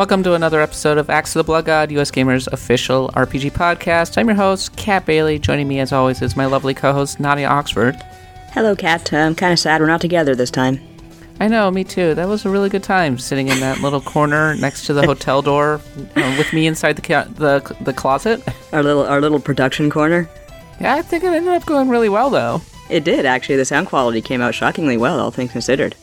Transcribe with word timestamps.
Welcome 0.00 0.22
to 0.22 0.32
another 0.32 0.62
episode 0.62 0.96
of 0.96 1.10
Axe 1.10 1.36
of 1.36 1.40
the 1.40 1.44
Blood 1.44 1.66
God, 1.66 1.92
US 1.92 2.10
Gamers 2.10 2.50
official 2.54 3.10
RPG 3.10 3.52
podcast. 3.52 4.16
I'm 4.16 4.28
your 4.28 4.34
host, 4.34 4.74
Kat 4.74 5.04
Bailey. 5.04 5.38
Joining 5.38 5.68
me, 5.68 5.78
as 5.78 5.92
always, 5.92 6.22
is 6.22 6.38
my 6.38 6.46
lovely 6.46 6.72
co 6.72 6.94
host, 6.94 7.20
Nadia 7.20 7.46
Oxford. 7.46 7.96
Hello, 8.52 8.74
Kat. 8.74 9.12
I'm 9.12 9.34
kind 9.34 9.52
of 9.52 9.58
sad 9.58 9.78
we're 9.78 9.88
not 9.88 10.00
together 10.00 10.34
this 10.34 10.50
time. 10.50 10.80
I 11.38 11.48
know, 11.48 11.70
me 11.70 11.84
too. 11.84 12.14
That 12.14 12.28
was 12.28 12.46
a 12.46 12.48
really 12.48 12.70
good 12.70 12.82
time 12.82 13.18
sitting 13.18 13.48
in 13.48 13.60
that 13.60 13.80
little 13.80 14.00
corner 14.00 14.54
next 14.54 14.86
to 14.86 14.94
the 14.94 15.04
hotel 15.04 15.42
door 15.52 15.82
uh, 16.16 16.34
with 16.38 16.50
me 16.54 16.66
inside 16.66 16.94
the, 16.94 17.02
ca- 17.02 17.28
the 17.34 17.76
the 17.82 17.92
closet. 17.92 18.42
Our 18.72 18.82
little 18.82 19.04
our 19.04 19.20
little 19.20 19.38
production 19.38 19.90
corner. 19.90 20.30
Yeah, 20.80 20.94
I 20.94 21.02
think 21.02 21.24
it 21.24 21.34
ended 21.34 21.52
up 21.52 21.66
going 21.66 21.90
really 21.90 22.08
well, 22.08 22.30
though. 22.30 22.62
It 22.88 23.04
did 23.04 23.26
actually. 23.26 23.56
The 23.56 23.66
sound 23.66 23.88
quality 23.88 24.22
came 24.22 24.40
out 24.40 24.54
shockingly 24.54 24.96
well, 24.96 25.20
all 25.20 25.30
things 25.30 25.52
considered. 25.52 25.94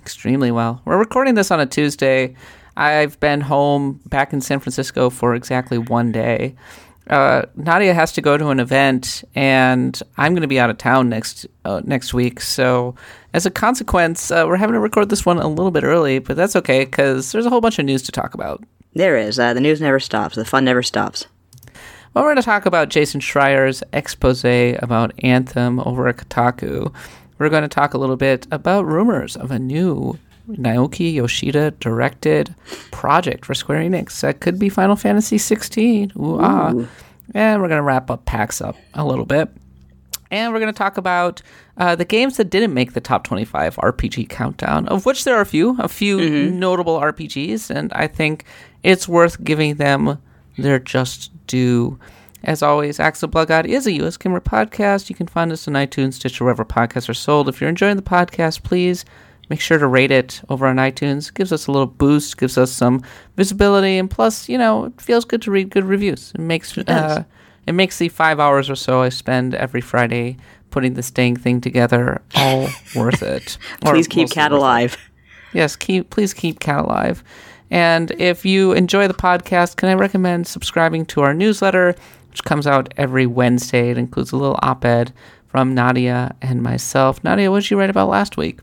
Extremely 0.00 0.50
well. 0.50 0.80
We're 0.86 0.96
recording 0.96 1.34
this 1.34 1.50
on 1.50 1.60
a 1.60 1.66
Tuesday. 1.66 2.34
I've 2.76 3.18
been 3.20 3.40
home 3.40 4.00
back 4.06 4.32
in 4.32 4.40
San 4.40 4.60
Francisco 4.60 5.10
for 5.10 5.34
exactly 5.34 5.78
one 5.78 6.12
day. 6.12 6.54
Uh, 7.08 7.42
Nadia 7.56 7.94
has 7.94 8.12
to 8.12 8.20
go 8.20 8.36
to 8.36 8.48
an 8.48 8.60
event, 8.60 9.24
and 9.34 10.00
I'm 10.16 10.32
going 10.32 10.42
to 10.42 10.48
be 10.48 10.60
out 10.60 10.70
of 10.70 10.78
town 10.78 11.08
next 11.08 11.46
uh, 11.64 11.80
next 11.84 12.14
week. 12.14 12.40
So, 12.40 12.94
as 13.34 13.44
a 13.44 13.50
consequence, 13.50 14.30
uh, 14.30 14.44
we're 14.46 14.56
having 14.56 14.74
to 14.74 14.80
record 14.80 15.08
this 15.08 15.26
one 15.26 15.38
a 15.38 15.48
little 15.48 15.72
bit 15.72 15.84
early, 15.84 16.20
but 16.20 16.36
that's 16.36 16.54
okay 16.56 16.84
because 16.84 17.32
there's 17.32 17.46
a 17.46 17.50
whole 17.50 17.60
bunch 17.60 17.78
of 17.78 17.84
news 17.84 18.02
to 18.02 18.12
talk 18.12 18.34
about. 18.34 18.62
There 18.94 19.16
is. 19.16 19.38
Uh, 19.38 19.52
the 19.52 19.60
news 19.60 19.80
never 19.80 19.98
stops. 19.98 20.36
The 20.36 20.44
fun 20.44 20.64
never 20.64 20.82
stops. 20.82 21.26
Well, 22.14 22.24
we're 22.24 22.30
going 22.30 22.36
to 22.36 22.42
talk 22.42 22.66
about 22.66 22.90
Jason 22.90 23.20
Schreier's 23.20 23.82
expose 23.92 24.44
about 24.44 25.12
Anthem 25.24 25.80
over 25.80 26.08
at 26.08 26.18
Kotaku. 26.18 26.94
We're 27.38 27.48
going 27.48 27.62
to 27.62 27.68
talk 27.68 27.94
a 27.94 27.98
little 27.98 28.16
bit 28.16 28.46
about 28.50 28.86
rumors 28.86 29.34
of 29.34 29.50
a 29.50 29.58
new 29.58 30.18
Naoki 30.48 31.14
Yoshida 31.14 31.70
directed 31.72 32.54
project 32.90 33.44
for 33.44 33.54
Square 33.54 33.82
Enix 33.82 34.20
that 34.20 34.40
could 34.40 34.58
be 34.58 34.68
Final 34.68 34.96
Fantasy 34.96 35.38
16. 35.38 36.12
Ooh, 36.16 36.38
ah. 36.40 36.72
And 37.34 37.62
we're 37.62 37.68
going 37.68 37.78
to 37.78 37.82
wrap 37.82 38.10
up 38.10 38.24
PAX 38.24 38.60
up 38.60 38.76
a 38.94 39.04
little 39.04 39.24
bit. 39.24 39.48
And 40.30 40.52
we're 40.52 40.60
going 40.60 40.72
to 40.72 40.78
talk 40.78 40.96
about 40.96 41.42
uh, 41.76 41.94
the 41.94 42.04
games 42.04 42.38
that 42.38 42.50
didn't 42.50 42.74
make 42.74 42.94
the 42.94 43.00
top 43.00 43.24
25 43.24 43.76
RPG 43.76 44.28
countdown, 44.28 44.88
of 44.88 45.04
which 45.04 45.24
there 45.24 45.36
are 45.36 45.42
a 45.42 45.46
few, 45.46 45.76
a 45.78 45.88
few 45.88 46.18
mm-hmm. 46.18 46.58
notable 46.58 46.98
RPGs, 46.98 47.70
and 47.70 47.92
I 47.92 48.06
think 48.06 48.44
it's 48.82 49.06
worth 49.06 49.44
giving 49.44 49.76
them 49.76 50.18
their 50.56 50.78
just 50.78 51.30
due. 51.46 51.98
As 52.44 52.62
always, 52.62 52.98
Axe 52.98 53.22
of 53.22 53.30
Blood 53.30 53.48
God 53.48 53.66
is 53.66 53.86
a 53.86 53.92
US 54.02 54.16
Gamer 54.16 54.40
podcast. 54.40 55.08
You 55.08 55.14
can 55.14 55.28
find 55.28 55.52
us 55.52 55.68
on 55.68 55.74
iTunes, 55.74 56.14
Stitcher, 56.14 56.44
wherever 56.44 56.64
podcasts 56.64 57.08
are 57.08 57.14
sold. 57.14 57.48
If 57.48 57.60
you're 57.60 57.70
enjoying 57.70 57.96
the 57.96 58.02
podcast, 58.02 58.62
please 58.62 59.04
make 59.52 59.60
sure 59.60 59.76
to 59.76 59.86
rate 59.86 60.10
it 60.10 60.40
over 60.48 60.66
on 60.66 60.76
iTunes. 60.76 61.28
It 61.28 61.34
gives 61.34 61.52
us 61.52 61.66
a 61.66 61.72
little 61.72 61.86
boost, 61.86 62.38
gives 62.38 62.56
us 62.56 62.72
some 62.72 63.02
visibility, 63.36 63.98
and 63.98 64.10
plus, 64.10 64.48
you 64.48 64.56
know, 64.56 64.86
it 64.86 64.98
feels 64.98 65.26
good 65.26 65.42
to 65.42 65.50
read 65.50 65.68
good 65.68 65.84
reviews. 65.84 66.32
It 66.34 66.40
makes 66.40 66.74
it, 66.78 66.88
uh, 66.88 67.24
it 67.66 67.72
makes 67.72 67.98
the 67.98 68.08
five 68.08 68.40
hours 68.40 68.70
or 68.70 68.76
so 68.76 69.02
I 69.02 69.10
spend 69.10 69.54
every 69.54 69.82
Friday 69.82 70.38
putting 70.70 70.94
this 70.94 71.10
dang 71.10 71.36
thing 71.36 71.60
together 71.60 72.22
all 72.34 72.66
worth 72.96 73.22
it. 73.22 73.58
please 73.82 74.08
keep 74.08 74.30
Kat 74.30 74.52
alive. 74.52 74.96
Yes, 75.52 75.76
keep 75.76 76.08
please 76.08 76.32
keep 76.32 76.58
Kat 76.58 76.86
alive. 76.86 77.22
And 77.70 78.10
if 78.12 78.46
you 78.46 78.72
enjoy 78.72 79.06
the 79.06 79.12
podcast, 79.12 79.76
can 79.76 79.90
I 79.90 79.94
recommend 79.94 80.46
subscribing 80.46 81.04
to 81.06 81.20
our 81.20 81.34
newsletter, 81.34 81.94
which 82.30 82.42
comes 82.44 82.66
out 82.66 82.94
every 82.96 83.26
Wednesday? 83.26 83.90
It 83.90 83.98
includes 83.98 84.32
a 84.32 84.38
little 84.38 84.58
op 84.62 84.82
ed 84.86 85.12
from 85.46 85.74
Nadia 85.74 86.34
and 86.40 86.62
myself. 86.62 87.22
Nadia, 87.22 87.50
what 87.50 87.64
did 87.64 87.70
you 87.70 87.78
write 87.78 87.90
about 87.90 88.08
last 88.08 88.38
week? 88.38 88.60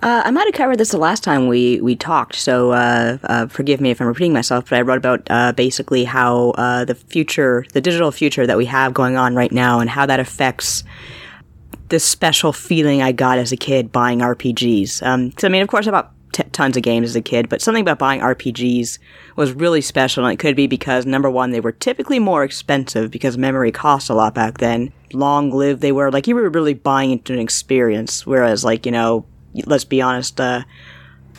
Uh, 0.00 0.22
I 0.24 0.30
might 0.30 0.46
have 0.46 0.54
covered 0.54 0.78
this 0.78 0.90
the 0.90 0.98
last 0.98 1.24
time 1.24 1.48
we, 1.48 1.80
we 1.80 1.96
talked, 1.96 2.36
so 2.36 2.70
uh, 2.70 3.18
uh, 3.24 3.46
forgive 3.48 3.80
me 3.80 3.90
if 3.90 4.00
I'm 4.00 4.06
repeating 4.06 4.32
myself, 4.32 4.70
but 4.70 4.78
I 4.78 4.82
wrote 4.82 4.98
about 4.98 5.26
uh, 5.28 5.52
basically 5.52 6.04
how 6.04 6.50
uh, 6.50 6.84
the 6.84 6.94
future, 6.94 7.66
the 7.72 7.80
digital 7.80 8.12
future 8.12 8.46
that 8.46 8.56
we 8.56 8.66
have 8.66 8.94
going 8.94 9.16
on 9.16 9.34
right 9.34 9.50
now, 9.50 9.80
and 9.80 9.90
how 9.90 10.06
that 10.06 10.20
affects 10.20 10.84
this 11.88 12.04
special 12.04 12.52
feeling 12.52 13.02
I 13.02 13.10
got 13.10 13.38
as 13.38 13.50
a 13.50 13.56
kid 13.56 13.90
buying 13.90 14.20
RPGs. 14.20 15.02
Um, 15.04 15.32
I 15.42 15.48
mean, 15.48 15.62
of 15.62 15.68
course, 15.68 15.88
I 15.88 15.90
bought 15.90 16.12
t- 16.32 16.44
tons 16.52 16.76
of 16.76 16.84
games 16.84 17.10
as 17.10 17.16
a 17.16 17.22
kid, 17.22 17.48
but 17.48 17.60
something 17.60 17.82
about 17.82 17.98
buying 17.98 18.20
RPGs 18.20 19.00
was 19.34 19.52
really 19.52 19.80
special, 19.80 20.24
and 20.24 20.32
it 20.32 20.38
could 20.38 20.54
be 20.54 20.68
because 20.68 21.06
number 21.06 21.28
one, 21.28 21.50
they 21.50 21.60
were 21.60 21.72
typically 21.72 22.20
more 22.20 22.44
expensive 22.44 23.10
because 23.10 23.36
memory 23.36 23.72
cost 23.72 24.10
a 24.10 24.14
lot 24.14 24.32
back 24.32 24.58
then. 24.58 24.92
Long 25.12 25.50
lived 25.50 25.80
they 25.80 25.90
were, 25.90 26.12
like 26.12 26.28
you 26.28 26.36
were 26.36 26.48
really 26.50 26.74
buying 26.74 27.10
into 27.10 27.32
an 27.32 27.40
experience, 27.40 28.24
whereas 28.24 28.64
like 28.64 28.86
you 28.86 28.92
know 28.92 29.26
let's 29.66 29.84
be 29.84 30.00
honest, 30.00 30.40
uh, 30.40 30.64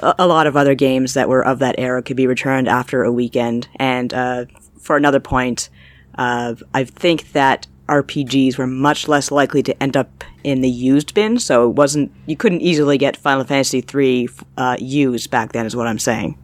a 0.01 0.27
lot 0.27 0.47
of 0.47 0.55
other 0.55 0.75
games 0.75 1.13
that 1.13 1.27
were 1.27 1.45
of 1.45 1.59
that 1.59 1.75
era 1.77 2.01
could 2.01 2.17
be 2.17 2.27
returned 2.27 2.67
after 2.67 3.03
a 3.03 3.11
weekend. 3.11 3.67
And 3.75 4.13
uh, 4.13 4.45
for 4.79 4.95
another 4.95 5.19
point, 5.19 5.69
uh, 6.17 6.55
I 6.73 6.85
think 6.85 7.33
that 7.33 7.67
RPGs 7.87 8.57
were 8.57 8.67
much 8.67 9.07
less 9.07 9.31
likely 9.31 9.63
to 9.63 9.83
end 9.83 9.97
up 9.97 10.23
in 10.43 10.61
the 10.61 10.69
used 10.69 11.13
bin, 11.13 11.39
so 11.39 11.69
it 11.69 11.75
wasn't 11.75 12.11
you 12.27 12.37
couldn't 12.37 12.61
easily 12.61 12.97
get 12.97 13.17
Final 13.17 13.43
Fantasy 13.43 13.81
three 13.81 14.29
uh, 14.57 14.77
used 14.79 15.31
back 15.31 15.51
then. 15.51 15.65
Is 15.65 15.75
what 15.75 15.87
I'm 15.87 15.99
saying. 15.99 16.37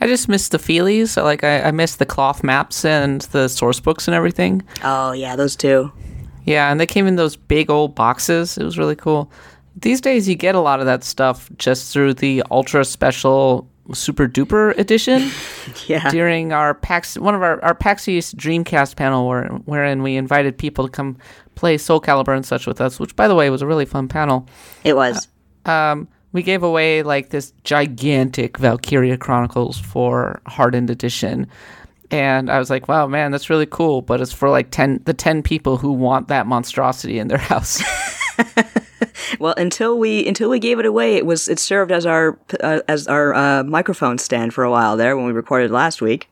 I 0.00 0.06
just 0.06 0.28
missed 0.28 0.52
the 0.52 0.58
feelies. 0.58 1.22
Like 1.22 1.44
I, 1.44 1.62
I 1.62 1.70
missed 1.70 1.98
the 1.98 2.06
cloth 2.06 2.42
maps 2.42 2.84
and 2.84 3.22
the 3.22 3.48
source 3.48 3.80
books 3.80 4.08
and 4.08 4.14
everything. 4.14 4.62
Oh 4.82 5.12
yeah, 5.12 5.36
those 5.36 5.56
two. 5.56 5.92
Yeah, 6.44 6.70
and 6.70 6.80
they 6.80 6.86
came 6.86 7.06
in 7.06 7.16
those 7.16 7.36
big 7.36 7.70
old 7.70 7.94
boxes. 7.94 8.56
It 8.56 8.64
was 8.64 8.78
really 8.78 8.96
cool 8.96 9.30
these 9.76 10.00
days 10.00 10.28
you 10.28 10.34
get 10.34 10.54
a 10.54 10.60
lot 10.60 10.80
of 10.80 10.86
that 10.86 11.04
stuff 11.04 11.50
just 11.58 11.92
through 11.92 12.14
the 12.14 12.42
ultra 12.50 12.84
special 12.84 13.68
super 13.92 14.26
duper 14.26 14.76
edition. 14.78 15.30
yeah. 15.86 16.10
During 16.10 16.52
our 16.52 16.74
PAX, 16.74 17.16
one 17.18 17.34
of 17.34 17.42
our 17.42 17.62
our 17.62 17.74
PAX 17.74 18.08
East 18.08 18.36
Dreamcast 18.36 18.96
panel, 18.96 19.28
where, 19.28 19.46
wherein 19.64 20.02
we 20.02 20.16
invited 20.16 20.56
people 20.58 20.86
to 20.86 20.90
come 20.90 21.18
play 21.54 21.78
Soul 21.78 22.00
Calibur 22.00 22.34
and 22.34 22.44
such 22.44 22.66
with 22.66 22.80
us, 22.80 22.98
which 22.98 23.14
by 23.16 23.28
the 23.28 23.34
way 23.34 23.50
was 23.50 23.62
a 23.62 23.66
really 23.66 23.84
fun 23.84 24.08
panel. 24.08 24.48
It 24.84 24.96
was. 24.96 25.28
Uh, 25.64 25.70
um, 25.70 26.08
we 26.32 26.42
gave 26.42 26.62
away 26.62 27.02
like 27.02 27.30
this 27.30 27.52
gigantic 27.64 28.58
Valkyria 28.58 29.16
Chronicles 29.16 29.78
for 29.78 30.40
Hardened 30.46 30.90
Edition. 30.90 31.46
And 32.10 32.50
I 32.50 32.58
was 32.58 32.70
like, 32.70 32.88
"Wow, 32.88 33.06
man, 33.06 33.32
that's 33.32 33.50
really 33.50 33.66
cool!" 33.66 34.00
But 34.00 34.20
it's 34.20 34.32
for 34.32 34.48
like 34.48 34.70
ten 34.70 35.00
the 35.04 35.14
ten 35.14 35.42
people 35.42 35.76
who 35.76 35.92
want 35.92 36.28
that 36.28 36.46
monstrosity 36.46 37.18
in 37.18 37.28
their 37.28 37.38
house. 37.52 37.82
well, 39.38 39.54
until 39.56 39.98
we 39.98 40.26
until 40.26 40.48
we 40.48 40.58
gave 40.58 40.78
it 40.78 40.86
away, 40.86 41.16
it 41.16 41.26
was 41.26 41.48
it 41.48 41.58
served 41.58 41.92
as 41.92 42.06
our 42.06 42.38
uh, 42.60 42.80
as 42.88 43.06
our 43.06 43.34
uh, 43.34 43.64
microphone 43.64 44.18
stand 44.18 44.54
for 44.54 44.64
a 44.64 44.70
while 44.70 44.96
there 44.96 45.16
when 45.16 45.26
we 45.26 45.32
recorded 45.32 45.70
last 45.70 46.00
week. 46.00 46.28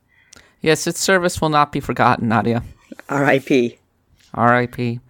Yes, 0.61 0.87
its 0.87 1.01
service 1.01 1.41
will 1.41 1.51
not 1.51 1.73
be 1.73 1.81
forgotten, 1.81 2.29
Nadia. 2.29 2.63
R.I.P. 3.11 3.79
R.I.P. 4.33 5.01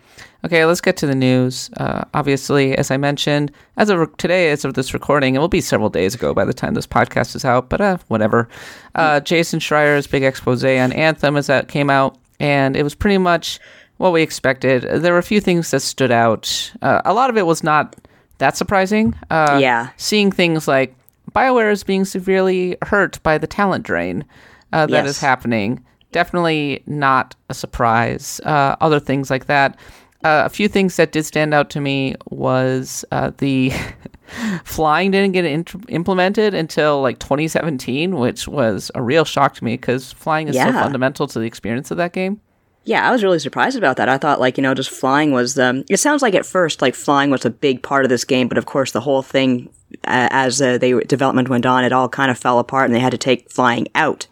Okay, 0.45 0.65
let's 0.67 0.83
get 0.83 0.97
to 0.99 1.07
the 1.07 1.15
news. 1.15 1.71
Uh, 1.79 2.05
obviously, 2.13 2.77
as 2.77 2.91
I 2.91 2.99
mentioned, 2.99 3.51
as 3.79 3.89
of 3.89 3.99
re- 3.99 4.07
today, 4.19 4.51
as 4.51 4.65
of 4.65 4.75
this 4.75 4.93
recording, 4.93 5.35
it 5.35 5.39
will 5.39 5.49
be 5.49 5.63
several 5.63 5.89
days 5.89 6.15
ago 6.15 6.35
by 6.35 6.45
the 6.45 6.53
time 6.53 6.75
this 6.75 6.87
podcast 6.87 7.35
is 7.35 7.47
out, 7.47 7.71
but 7.71 7.81
uh, 7.81 7.97
whatever. 8.09 8.49
Uh, 8.95 9.21
Jason 9.21 9.59
Schreier's 9.59 10.07
big 10.07 10.23
expose 10.23 10.63
on 10.63 10.93
Anthem 10.93 11.37
as 11.37 11.47
that 11.47 11.69
came 11.69 11.89
out, 11.89 12.19
and 12.41 12.77
it 12.77 12.83
was 12.83 12.95
pretty 12.95 13.17
much 13.17 13.59
what 13.99 14.13
we 14.13 14.23
expected. 14.23 14.83
There 14.83 15.13
were 15.13 15.19
a 15.19 15.23
few 15.23 15.41
things 15.41 15.71
that 15.71 15.81
stood 15.81 16.11
out. 16.11 16.73
Uh, 16.83 17.03
a 17.05 17.15
lot 17.15 17.31
of 17.31 17.37
it 17.37 17.47
was 17.47 17.63
not 17.63 17.97
that 18.39 18.57
surprising. 18.57 19.15
Uh, 19.31 19.59
yeah. 19.61 19.91
Seeing 19.97 20.33
things 20.33 20.67
like 20.67 20.95
BioWare 21.33 21.73
is 21.73 21.85
being 21.85 22.05
severely 22.05 22.77
hurt 22.83 23.23
by 23.23 23.39
the 23.39 23.47
talent 23.47 23.85
drain 23.85 24.25
uh, 24.73 24.87
that 24.87 25.05
yes. 25.05 25.11
is 25.17 25.21
happening. 25.21 25.85
Definitely 26.13 26.83
not 26.87 27.35
a 27.49 27.55
surprise. 27.55 28.41
Uh, 28.45 28.77
other 28.81 29.01
things 29.01 29.31
like 29.31 29.47
that. 29.47 29.79
Uh, 30.23 30.45
a 30.47 30.49
few 30.49 30.69
things 30.69 30.97
that 30.97 31.13
did 31.13 31.25
stand 31.25 31.53
out 31.53 31.69
to 31.71 31.81
me 31.81 32.15
was 32.31 33.05
uh, 33.13 33.31
the 33.39 33.73
flying 34.65 35.11
didn't 35.11 35.33
get 35.33 35.45
int- 35.45 35.75
implemented 35.89 36.55
until 36.55 37.03
like 37.03 37.19
2017, 37.19 38.17
which 38.17 38.49
was 38.49 38.91
a 38.95 39.03
real 39.03 39.25
shock 39.25 39.55
to 39.55 39.65
me 39.65 39.75
because 39.75 40.13
flying 40.13 40.49
is 40.49 40.57
yeah. 40.57 40.67
so 40.67 40.73
fundamental 40.73 41.27
to 41.27 41.39
the 41.39 41.45
experience 41.45 41.91
of 41.91 41.99
that 41.99 42.13
game. 42.13 42.41
Yeah, 42.85 43.09
I 43.09 43.11
was 43.11 43.23
really 43.23 43.39
surprised 43.39 43.79
about 43.79 43.97
that. 43.97 44.09
I 44.09 44.19
thought 44.19 44.41
like, 44.41 44.59
you 44.59 44.63
know, 44.63 44.75
just 44.75 44.91
flying 44.91 45.33
was 45.33 45.55
the, 45.55 45.71
um, 45.71 45.85
it 45.89 45.99
sounds 45.99 46.21
like 46.21 46.35
at 46.35 46.45
first 46.45 46.83
like 46.83 46.95
flying 46.95 47.31
was 47.31 47.45
a 47.45 47.51
big 47.51 47.83
part 47.83 48.05
of 48.05 48.11
this 48.11 48.25
game, 48.25 48.47
but 48.47 48.59
of 48.59 48.67
course 48.67 48.93
the 48.93 49.01
whole 49.01 49.23
thing 49.23 49.71
uh, 50.05 50.29
as 50.31 50.61
uh, 50.61 50.77
they 50.77 50.93
development 51.01 51.49
went 51.49 51.65
on, 51.65 51.85
it 51.85 51.93
all 51.93 52.09
kind 52.09 52.31
of 52.31 52.39
fell 52.39 52.59
apart 52.59 52.87
and 52.87 52.95
they 52.95 53.01
had 53.01 53.13
to 53.13 53.19
take 53.19 53.51
flying 53.51 53.89
out. 53.95 54.27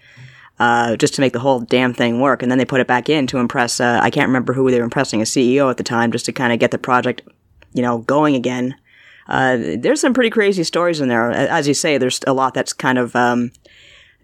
Uh, 0.59 0.95
just 0.97 1.15
to 1.15 1.21
make 1.21 1.33
the 1.33 1.41
whole 1.41 1.59
damn 1.59 1.93
thing 1.93 2.21
work, 2.21 2.41
and 2.41 2.49
then 2.49 2.59
they 2.59 2.65
put 2.65 2.81
it 2.81 2.87
back 2.87 3.09
in 3.09 3.27
to 3.27 3.39
impress. 3.39 3.81
Uh, 3.81 3.99
I 4.01 4.11
can't 4.11 4.29
remember 4.29 4.53
who 4.53 4.71
they 4.71 4.79
were 4.79 4.85
impressing, 4.85 5.21
a 5.21 5.25
CEO 5.25 5.69
at 5.69 5.77
the 5.77 5.83
time, 5.83 6.13
just 6.13 6.27
to 6.27 6.33
kind 6.33 6.53
of 6.53 6.61
get 6.61 6.71
the 6.71 6.79
project, 6.79 7.23
you 7.73 7.83
know, 7.83 7.99
going 7.99 8.37
again. 8.37 8.77
Uh, 9.27 9.57
there's 9.79 10.01
some 10.01 10.15
pretty 10.15 10.31
crazy 10.31 10.63
stories 10.63 11.01
in 11.01 11.09
there. 11.09 11.33
As 11.33 11.67
you 11.67 11.75
say, 11.75 11.99
there's 11.99 12.21
a 12.29 12.33
lot 12.33 12.55
that's 12.55 12.73
kind 12.73 12.99
of 12.99 13.17
um, 13.17 13.51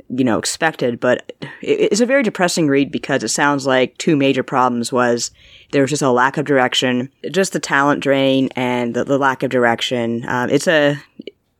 you 0.08 0.24
know, 0.24 0.38
expected, 0.38 1.00
but 1.00 1.32
it's 1.60 2.00
a 2.00 2.06
very 2.06 2.22
depressing 2.22 2.68
read 2.68 2.90
because 2.90 3.22
it 3.22 3.28
sounds 3.28 3.66
like 3.66 3.96
two 3.98 4.16
major 4.16 4.42
problems 4.42 4.92
was 4.92 5.30
there 5.72 5.82
was 5.82 5.90
just 5.90 6.02
a 6.02 6.10
lack 6.10 6.36
of 6.36 6.46
direction, 6.46 7.10
just 7.30 7.52
the 7.52 7.60
talent 7.60 8.02
drain 8.02 8.48
and 8.56 8.94
the, 8.94 9.04
the 9.04 9.18
lack 9.18 9.42
of 9.42 9.50
direction. 9.50 10.24
Um, 10.26 10.48
it's 10.50 10.66
a, 10.66 10.96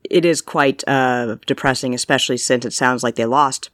it 0.03 0.25
is 0.25 0.41
quite 0.41 0.83
uh, 0.87 1.37
depressing, 1.45 1.93
especially 1.93 2.37
since 2.37 2.65
it 2.65 2.73
sounds 2.73 3.03
like 3.03 3.15
they 3.15 3.25
lost 3.25 3.69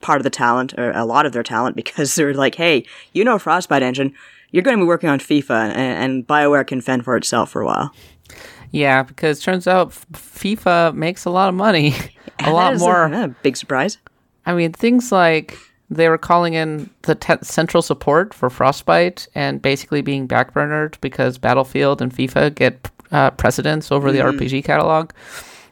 part 0.00 0.18
of 0.18 0.24
the 0.24 0.30
talent 0.30 0.72
or 0.78 0.92
a 0.92 1.04
lot 1.04 1.26
of 1.26 1.32
their 1.32 1.42
talent 1.42 1.76
because 1.82 2.14
they're 2.14 2.34
like, 2.34 2.54
hey, 2.54 2.86
you 3.12 3.24
know 3.24 3.38
Frostbite 3.38 3.82
engine, 3.82 4.14
you're 4.50 4.62
going 4.62 4.78
to 4.78 4.82
be 4.82 4.88
working 4.88 5.10
on 5.10 5.18
FIFA, 5.18 5.70
and, 5.70 5.76
and 5.76 6.26
Bioware 6.26 6.66
can 6.66 6.80
fend 6.80 7.04
for 7.04 7.16
itself 7.16 7.50
for 7.50 7.60
a 7.60 7.66
while. 7.66 7.92
Yeah, 8.70 9.02
because 9.02 9.40
turns 9.40 9.66
out 9.66 9.90
FIFA 9.90 10.94
makes 10.94 11.24
a 11.24 11.30
lot 11.30 11.48
of 11.48 11.54
money, 11.54 11.94
a 12.40 12.52
lot 12.52 12.76
more. 12.78 13.06
A, 13.06 13.24
a 13.24 13.28
big 13.28 13.56
surprise. 13.56 13.98
I 14.44 14.54
mean, 14.54 14.72
things 14.72 15.10
like 15.12 15.58
they 15.90 16.08
were 16.08 16.18
calling 16.18 16.54
in 16.54 16.90
the 17.02 17.14
te- 17.14 17.42
central 17.42 17.82
support 17.82 18.34
for 18.34 18.50
Frostbite 18.50 19.28
and 19.34 19.62
basically 19.62 20.02
being 20.02 20.26
backburnered 20.26 21.00
because 21.00 21.38
Battlefield 21.38 22.02
and 22.02 22.12
FIFA 22.12 22.54
get 22.54 22.90
uh, 23.12 23.30
precedence 23.32 23.92
over 23.92 24.10
mm-hmm. 24.10 24.38
the 24.38 24.46
RPG 24.46 24.64
catalog. 24.64 25.12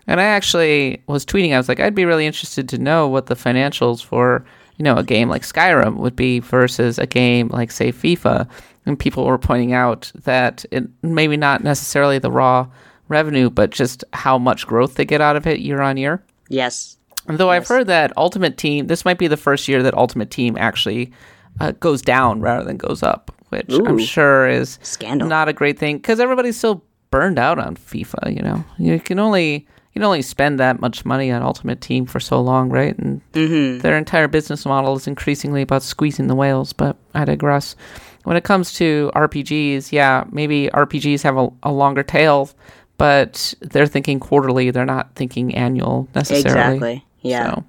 And 0.06 0.20
I 0.20 0.24
actually 0.24 1.02
was 1.06 1.24
tweeting. 1.24 1.54
I 1.54 1.56
was 1.56 1.68
like, 1.68 1.80
I'd 1.80 1.94
be 1.94 2.04
really 2.04 2.26
interested 2.26 2.68
to 2.68 2.78
know 2.78 3.08
what 3.08 3.26
the 3.26 3.34
financials 3.34 4.04
for 4.04 4.44
you 4.76 4.82
know 4.82 4.96
a 4.96 5.04
game 5.04 5.28
like 5.28 5.42
Skyrim 5.42 5.96
would 5.96 6.16
be 6.16 6.40
versus 6.40 6.98
a 6.98 7.06
game 7.06 7.48
like 7.48 7.70
say 7.70 7.92
FIFA. 7.92 8.48
And 8.86 8.98
people 8.98 9.24
were 9.24 9.38
pointing 9.38 9.72
out 9.72 10.12
that 10.24 10.64
it 10.70 10.84
maybe 11.02 11.36
not 11.36 11.64
necessarily 11.64 12.18
the 12.18 12.30
raw 12.30 12.68
revenue, 13.08 13.50
but 13.50 13.70
just 13.70 14.04
how 14.12 14.38
much 14.38 14.66
growth 14.66 14.94
they 14.94 15.04
get 15.04 15.20
out 15.20 15.36
of 15.36 15.46
it 15.46 15.60
year 15.60 15.80
on 15.80 15.96
year. 15.96 16.22
Yes. 16.48 16.98
Though 17.26 17.50
yes. 17.50 17.62
I've 17.62 17.68
heard 17.68 17.86
that 17.86 18.12
Ultimate 18.16 18.58
Team, 18.58 18.86
this 18.86 19.04
might 19.04 19.18
be 19.18 19.28
the 19.28 19.36
first 19.36 19.68
year 19.68 19.82
that 19.82 19.94
Ultimate 19.94 20.30
Team 20.30 20.56
actually 20.58 21.12
uh, 21.60 21.72
goes 21.72 22.02
down 22.02 22.40
rather 22.40 22.64
than 22.64 22.76
goes 22.76 23.02
up, 23.02 23.34
which 23.48 23.72
Ooh. 23.72 23.86
I'm 23.86 23.98
sure 23.98 24.46
is 24.48 24.78
Scandal. 24.82 25.28
not 25.28 25.48
a 25.48 25.52
great 25.52 25.78
thing 25.78 25.96
because 25.96 26.20
everybody's 26.20 26.56
still 26.56 26.84
burned 27.10 27.38
out 27.38 27.58
on 27.58 27.76
FIFA. 27.76 28.34
You 28.34 28.42
know, 28.42 28.64
you 28.78 29.00
can 29.00 29.18
only 29.18 29.66
you 29.94 30.00
can 30.00 30.02
only 30.02 30.22
spend 30.22 30.58
that 30.58 30.80
much 30.80 31.04
money 31.04 31.30
on 31.30 31.42
Ultimate 31.42 31.80
Team 31.80 32.04
for 32.04 32.18
so 32.18 32.40
long, 32.40 32.68
right? 32.68 32.98
And 32.98 33.20
mm-hmm. 33.32 33.78
their 33.78 33.96
entire 33.96 34.26
business 34.28 34.66
model 34.66 34.96
is 34.96 35.06
increasingly 35.06 35.62
about 35.62 35.82
squeezing 35.82 36.26
the 36.26 36.34
whales. 36.34 36.72
But 36.72 36.96
I 37.14 37.24
digress. 37.24 37.76
When 38.24 38.36
it 38.36 38.44
comes 38.44 38.72
to 38.74 39.10
RPGs, 39.14 39.92
yeah, 39.92 40.24
maybe 40.30 40.68
RPGs 40.72 41.22
have 41.22 41.36
a, 41.36 41.48
a 41.62 41.72
longer 41.72 42.02
tail, 42.02 42.50
but 42.96 43.54
they're 43.60 43.86
thinking 43.86 44.18
quarterly. 44.18 44.70
They're 44.70 44.84
not 44.84 45.14
thinking 45.14 45.54
annual 45.54 46.08
necessarily. 46.14 46.74
Exactly. 46.74 47.06
Yeah. 47.20 47.54
So, 47.54 47.64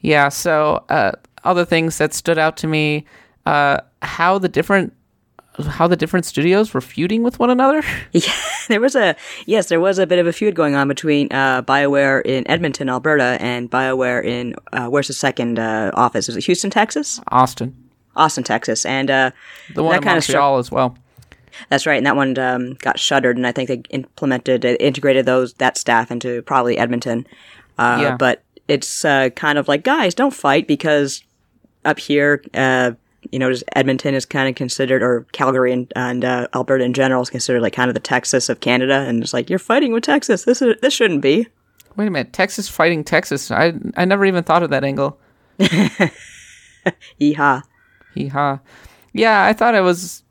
yeah. 0.00 0.28
So 0.28 0.84
uh, 0.88 1.12
other 1.44 1.64
things 1.64 1.98
that 1.98 2.14
stood 2.14 2.38
out 2.38 2.56
to 2.58 2.66
me, 2.66 3.04
uh, 3.46 3.78
how 4.02 4.38
the 4.38 4.48
different 4.48 4.94
how 5.68 5.86
the 5.86 5.96
different 5.96 6.24
studios 6.24 6.72
were 6.72 6.80
feuding 6.80 7.22
with 7.22 7.38
one 7.38 7.50
another. 7.50 7.82
Yeah, 8.12 8.32
there 8.68 8.80
was 8.80 8.94
a 8.94 9.16
yes, 9.46 9.68
there 9.68 9.80
was 9.80 9.98
a 9.98 10.06
bit 10.06 10.18
of 10.18 10.26
a 10.26 10.32
feud 10.32 10.54
going 10.54 10.74
on 10.76 10.86
between 10.86 11.26
uh, 11.32 11.62
Bioware 11.62 12.22
in 12.24 12.48
Edmonton, 12.48 12.88
Alberta, 12.88 13.36
and 13.40 13.70
Bioware 13.70 14.24
in 14.24 14.54
uh, 14.72 14.86
where's 14.86 15.08
the 15.08 15.12
second 15.12 15.58
uh, 15.58 15.90
office? 15.94 16.28
Is 16.28 16.36
it 16.36 16.44
Houston, 16.44 16.70
Texas? 16.70 17.20
Austin. 17.28 17.74
Austin, 18.16 18.44
Texas, 18.44 18.84
and 18.84 19.10
uh, 19.10 19.30
the 19.74 19.82
one 19.82 19.96
in 19.96 20.04
Montreal 20.04 20.22
struck- 20.22 20.58
as 20.58 20.70
well. 20.70 20.96
That's 21.68 21.86
right, 21.86 21.96
and 21.96 22.06
that 22.06 22.16
one 22.16 22.38
um, 22.38 22.74
got 22.74 22.98
shuttered, 22.98 23.36
and 23.36 23.46
I 23.46 23.52
think 23.52 23.68
they 23.68 23.82
implemented, 23.90 24.64
integrated 24.64 25.26
those 25.26 25.54
that 25.54 25.76
staff 25.76 26.10
into 26.10 26.42
probably 26.42 26.78
Edmonton. 26.78 27.26
Uh, 27.78 27.98
yeah. 28.00 28.16
But 28.16 28.42
it's 28.68 29.04
uh, 29.04 29.30
kind 29.30 29.58
of 29.58 29.68
like, 29.68 29.84
guys, 29.84 30.14
don't 30.14 30.32
fight 30.34 30.66
because 30.66 31.22
up 31.84 31.98
here, 31.98 32.42
uh, 32.54 32.92
you 33.30 33.38
know, 33.38 33.50
just 33.50 33.64
Edmonton 33.74 34.14
is 34.14 34.24
kind 34.24 34.48
of 34.48 34.54
considered, 34.54 35.02
or 35.02 35.26
Calgary 35.32 35.72
and, 35.72 35.92
and 35.94 36.24
uh, 36.24 36.48
Alberta 36.54 36.84
in 36.84 36.92
general 36.92 37.22
is 37.22 37.30
considered 37.30 37.62
like 37.62 37.72
kind 37.72 37.88
of 37.88 37.94
the 37.94 38.00
Texas 38.00 38.48
of 38.48 38.60
Canada, 38.60 39.04
and 39.06 39.22
it's 39.22 39.32
like 39.32 39.50
you're 39.50 39.58
fighting 39.58 39.92
with 39.92 40.04
Texas. 40.04 40.44
This 40.44 40.62
is 40.62 40.76
this 40.80 40.94
shouldn't 40.94 41.22
be. 41.22 41.46
Wait 41.96 42.08
a 42.08 42.10
minute, 42.10 42.32
Texas 42.32 42.68
fighting 42.68 43.04
Texas. 43.04 43.50
I 43.50 43.74
I 43.96 44.04
never 44.04 44.24
even 44.24 44.44
thought 44.44 44.62
of 44.62 44.70
that 44.70 44.84
angle. 44.84 45.18
Yeehaw. 47.20 47.62
Yeehaw. 48.16 48.60
Yeah, 49.12 49.44
I 49.44 49.52
thought 49.52 49.74
it 49.74 49.82
was 49.82 50.22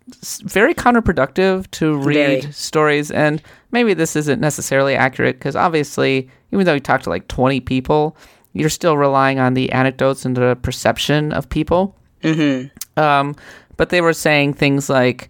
very 0.43 0.73
counterproductive 0.73 1.69
to 1.71 1.97
read 1.97 2.41
very. 2.41 2.51
stories, 2.51 3.11
and 3.11 3.41
maybe 3.71 3.93
this 3.93 4.15
isn't 4.15 4.41
necessarily 4.41 4.95
accurate 4.95 5.37
because 5.37 5.55
obviously, 5.55 6.29
even 6.51 6.65
though 6.65 6.73
you 6.73 6.79
talk 6.79 7.01
to 7.03 7.09
like 7.09 7.27
20 7.27 7.59
people, 7.61 8.17
you're 8.53 8.69
still 8.69 8.97
relying 8.97 9.39
on 9.39 9.53
the 9.53 9.71
anecdotes 9.71 10.25
and 10.25 10.35
the 10.35 10.57
perception 10.61 11.31
of 11.31 11.47
people. 11.49 11.95
Mm-hmm. 12.23 12.99
Um, 13.01 13.35
but 13.77 13.89
they 13.89 14.01
were 14.01 14.13
saying 14.13 14.53
things 14.53 14.89
like, 14.89 15.29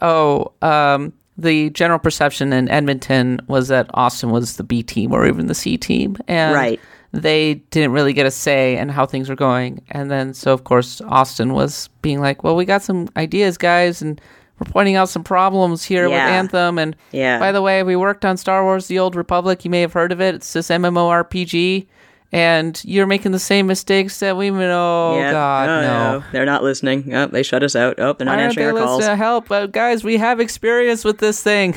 oh, 0.00 0.52
um, 0.62 1.12
the 1.36 1.70
general 1.70 1.98
perception 1.98 2.52
in 2.52 2.68
Edmonton 2.68 3.40
was 3.46 3.68
that 3.68 3.90
Austin 3.94 4.30
was 4.30 4.56
the 4.56 4.64
B 4.64 4.82
team 4.82 5.12
or 5.12 5.26
even 5.26 5.46
the 5.46 5.54
C 5.54 5.76
team. 5.76 6.16
And 6.28 6.54
right. 6.54 6.80
They 7.12 7.54
didn't 7.70 7.92
really 7.92 8.12
get 8.12 8.26
a 8.26 8.30
say 8.30 8.76
in 8.76 8.88
how 8.88 9.06
things 9.06 9.28
were 9.28 9.36
going. 9.36 9.82
And 9.90 10.10
then, 10.10 10.34
so 10.34 10.52
of 10.52 10.64
course, 10.64 11.00
Austin 11.02 11.52
was 11.52 11.88
being 12.00 12.20
like, 12.20 12.42
well, 12.42 12.56
we 12.56 12.64
got 12.64 12.82
some 12.82 13.08
ideas, 13.16 13.58
guys, 13.58 14.00
and 14.02 14.20
we're 14.58 14.70
pointing 14.70 14.96
out 14.96 15.08
some 15.08 15.22
problems 15.22 15.84
here 15.84 16.08
yeah. 16.08 16.24
with 16.24 16.32
Anthem. 16.32 16.78
And 16.78 16.96
yeah. 17.12 17.38
by 17.38 17.52
the 17.52 17.62
way, 17.62 17.82
we 17.82 17.96
worked 17.96 18.24
on 18.24 18.36
Star 18.36 18.64
Wars 18.64 18.86
The 18.86 18.98
Old 18.98 19.14
Republic. 19.14 19.64
You 19.64 19.70
may 19.70 19.82
have 19.82 19.92
heard 19.92 20.12
of 20.12 20.20
it. 20.20 20.34
It's 20.36 20.52
this 20.52 20.68
MMORPG 20.68 21.86
and 22.32 22.82
you're 22.84 23.06
making 23.06 23.32
the 23.32 23.38
same 23.38 23.66
mistakes 23.66 24.18
that 24.20 24.36
we 24.36 24.50
made. 24.50 24.70
Oh 24.70 25.16
yeah. 25.18 25.32
God, 25.32 25.68
oh, 25.68 25.80
no. 25.82 26.18
no. 26.18 26.24
they're 26.32 26.46
not 26.46 26.62
listening. 26.62 27.14
Oh, 27.14 27.26
they 27.26 27.42
shut 27.42 27.62
us 27.62 27.76
out. 27.76 28.00
Oh, 28.00 28.14
they're 28.14 28.24
not 28.24 28.38
Why 28.38 28.44
answering 28.44 28.68
our 28.68 28.84
calls. 28.84 29.04
To 29.04 29.16
help, 29.16 29.50
uh, 29.50 29.66
guys. 29.66 30.02
We 30.02 30.16
have 30.16 30.40
experience 30.40 31.04
with 31.04 31.18
this 31.18 31.42
thing. 31.42 31.74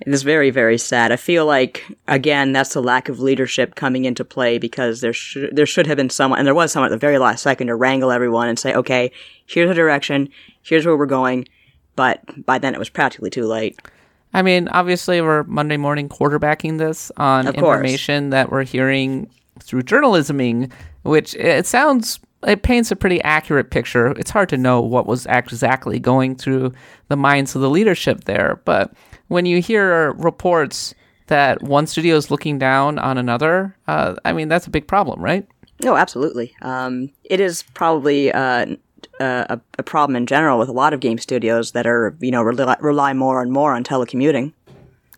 It 0.00 0.14
is 0.14 0.22
very, 0.22 0.50
very 0.50 0.78
sad. 0.78 1.10
I 1.12 1.16
feel 1.16 1.44
like 1.44 1.84
again 2.06 2.52
that's 2.52 2.74
the 2.74 2.82
lack 2.82 3.08
of 3.08 3.20
leadership 3.20 3.74
coming 3.74 4.04
into 4.04 4.24
play 4.24 4.58
because 4.58 5.00
there 5.00 5.12
should 5.12 5.54
there 5.54 5.66
should 5.66 5.86
have 5.86 5.96
been 5.96 6.10
someone, 6.10 6.38
and 6.38 6.46
there 6.46 6.54
was 6.54 6.72
someone 6.72 6.90
at 6.90 6.94
the 6.94 6.98
very 6.98 7.18
last 7.18 7.42
second 7.42 7.66
to 7.66 7.76
wrangle 7.76 8.10
everyone 8.10 8.48
and 8.48 8.58
say, 8.58 8.74
okay, 8.74 9.10
here's 9.46 9.68
the 9.68 9.74
direction, 9.74 10.28
here's 10.62 10.86
where 10.86 10.96
we're 10.96 11.06
going. 11.06 11.48
But 11.96 12.22
by 12.46 12.58
then 12.58 12.74
it 12.74 12.78
was 12.78 12.88
practically 12.88 13.30
too 13.30 13.46
late. 13.46 13.78
I 14.34 14.42
mean, 14.42 14.68
obviously, 14.68 15.20
we're 15.20 15.42
Monday 15.44 15.76
morning 15.76 16.08
quarterbacking 16.08 16.78
this 16.78 17.10
on 17.16 17.48
information 17.54 18.30
that 18.30 18.50
we're 18.52 18.64
hearing 18.64 19.30
through 19.60 19.82
journalisming, 19.82 20.70
which 21.02 21.34
it 21.34 21.66
sounds 21.66 22.20
it 22.46 22.62
paints 22.62 22.90
a 22.90 22.96
pretty 22.96 23.20
accurate 23.22 23.70
picture. 23.70 24.08
It's 24.12 24.30
hard 24.30 24.48
to 24.50 24.56
know 24.56 24.80
what 24.80 25.06
was 25.06 25.26
exactly 25.26 25.98
going 25.98 26.36
through 26.36 26.72
the 27.08 27.16
minds 27.16 27.56
of 27.56 27.62
the 27.62 27.70
leadership 27.70 28.24
there, 28.24 28.60
but 28.64 28.92
when 29.28 29.46
you 29.46 29.60
hear 29.60 30.12
reports 30.12 30.94
that 31.28 31.62
one 31.62 31.86
studio 31.86 32.16
is 32.16 32.30
looking 32.30 32.58
down 32.58 32.98
on 32.98 33.18
another, 33.18 33.76
uh, 33.86 34.16
I 34.24 34.32
mean 34.32 34.48
that's 34.48 34.66
a 34.66 34.70
big 34.70 34.86
problem, 34.86 35.22
right? 35.22 35.46
No, 35.82 35.96
absolutely. 35.96 36.54
Um, 36.62 37.10
it 37.24 37.38
is 37.38 37.62
probably 37.74 38.32
uh, 38.32 38.66
a, 39.20 39.60
a, 39.78 39.82
problem 39.82 40.16
in 40.16 40.26
general 40.26 40.58
with 40.58 40.68
a 40.68 40.72
lot 40.72 40.92
of 40.92 41.00
game 41.00 41.18
studios 41.18 41.72
that 41.72 41.86
are 41.86 42.16
you 42.20 42.30
know 42.30 42.42
rely, 42.42 42.76
rely 42.80 43.12
more 43.12 43.42
and 43.42 43.52
more 43.52 43.74
on 43.74 43.84
telecommuting. 43.84 44.52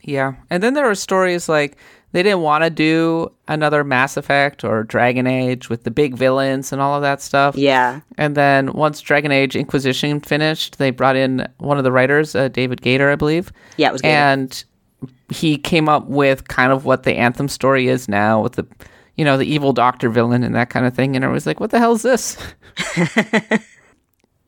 Yeah, 0.03 0.35
and 0.49 0.63
then 0.63 0.75
there 0.75 0.89
are 0.89 0.95
stories 0.95 1.49
like 1.49 1.77
they 2.13 2.23
didn't 2.23 2.41
want 2.41 2.65
to 2.65 2.71
do 2.71 3.33
another 3.47 3.85
Mass 3.85 4.17
Effect 4.17 4.65
or 4.65 4.83
Dragon 4.83 5.27
Age 5.27 5.69
with 5.69 5.85
the 5.85 5.91
big 5.91 6.17
villains 6.17 6.73
and 6.73 6.81
all 6.81 6.95
of 6.95 7.03
that 7.03 7.23
stuff. 7.23 7.57
Yeah. 7.57 8.01
And 8.19 8.37
then 8.37 8.73
once 8.73 9.01
Dragon 9.01 9.31
Age 9.31 9.55
Inquisition 9.55 10.21
finished, 10.21 10.79
they 10.79 10.91
brought 10.91 11.17
in 11.17 11.47
one 11.59 11.79
of 11.79 11.85
the 11.85 11.93
writers, 11.93 12.35
uh, 12.35 12.49
David 12.49 12.81
Gaider, 12.81 13.13
I 13.13 13.17
believe. 13.17 13.53
Yeah, 13.77 13.91
it 13.91 13.93
was 13.93 14.03
Gaider. 14.03 14.09
And 14.09 14.65
he 15.29 15.57
came 15.57 15.89
up 15.89 16.07
with 16.07 16.49
kind 16.49 16.73
of 16.73 16.85
what 16.85 17.05
the 17.05 17.15
Anthem 17.15 17.49
story 17.49 17.87
is 17.87 18.09
now 18.09 18.43
with 18.43 18.55
the, 18.55 18.67
you 19.17 19.25
know, 19.25 19.37
the 19.37 19.47
evil 19.47 19.73
doctor 19.73 20.11
villain 20.11 20.43
and 20.43 20.55
that 20.57 20.71
kind 20.71 20.87
of 20.87 20.95
thing. 20.95 21.15
And 21.15 21.25
I 21.25 21.29
was 21.29 21.47
like, 21.47 21.61
what 21.61 21.71
the 21.71 21.79
hell 21.79 21.93
is 21.93 22.03
this? 22.03 22.37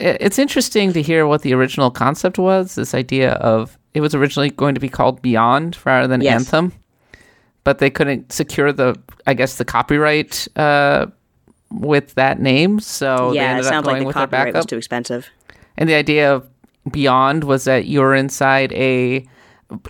it's 0.01 0.39
interesting 0.39 0.93
to 0.95 1.01
hear 1.01 1.29
what 1.29 1.43
the 1.43 1.55
original 1.55 1.93
concept 1.93 2.39
was 2.39 2.75
this 2.75 2.93
idea 2.93 3.35
of 3.35 3.79
it 3.95 4.01
was 4.01 4.15
originally 4.15 4.51
going 4.51 4.75
to 4.75 4.81
be 4.81 4.89
called 4.89 5.23
Beyond 5.23 5.79
rather 5.85 6.09
than 6.09 6.23
yes. 6.23 6.41
Anthem 6.41 6.73
but 7.65 7.79
they 7.79 7.91
couldn't 7.91 8.33
secure 8.33 8.73
the, 8.73 8.97
I 9.27 9.35
guess, 9.35 9.57
the 9.57 9.65
copyright 9.65 10.49
uh, 10.57 11.07
with 11.71 12.15
that 12.15 12.41
name. 12.41 12.81
So 12.81 13.33
yeah, 13.33 13.59
it 13.59 13.65
sounds 13.65 13.87
like 13.87 14.05
the 14.05 14.13
copyright 14.13 14.55
was 14.55 14.67
too 14.67 14.77
expensive. 14.77 15.29
And 15.77 15.89
the 15.89 15.95
idea 15.95 16.35
of 16.35 16.49
Beyond 16.91 17.45
was 17.45 17.65
that 17.65 17.87
you 17.87 18.01
were 18.01 18.15
inside 18.15 18.73
a, 18.73 19.27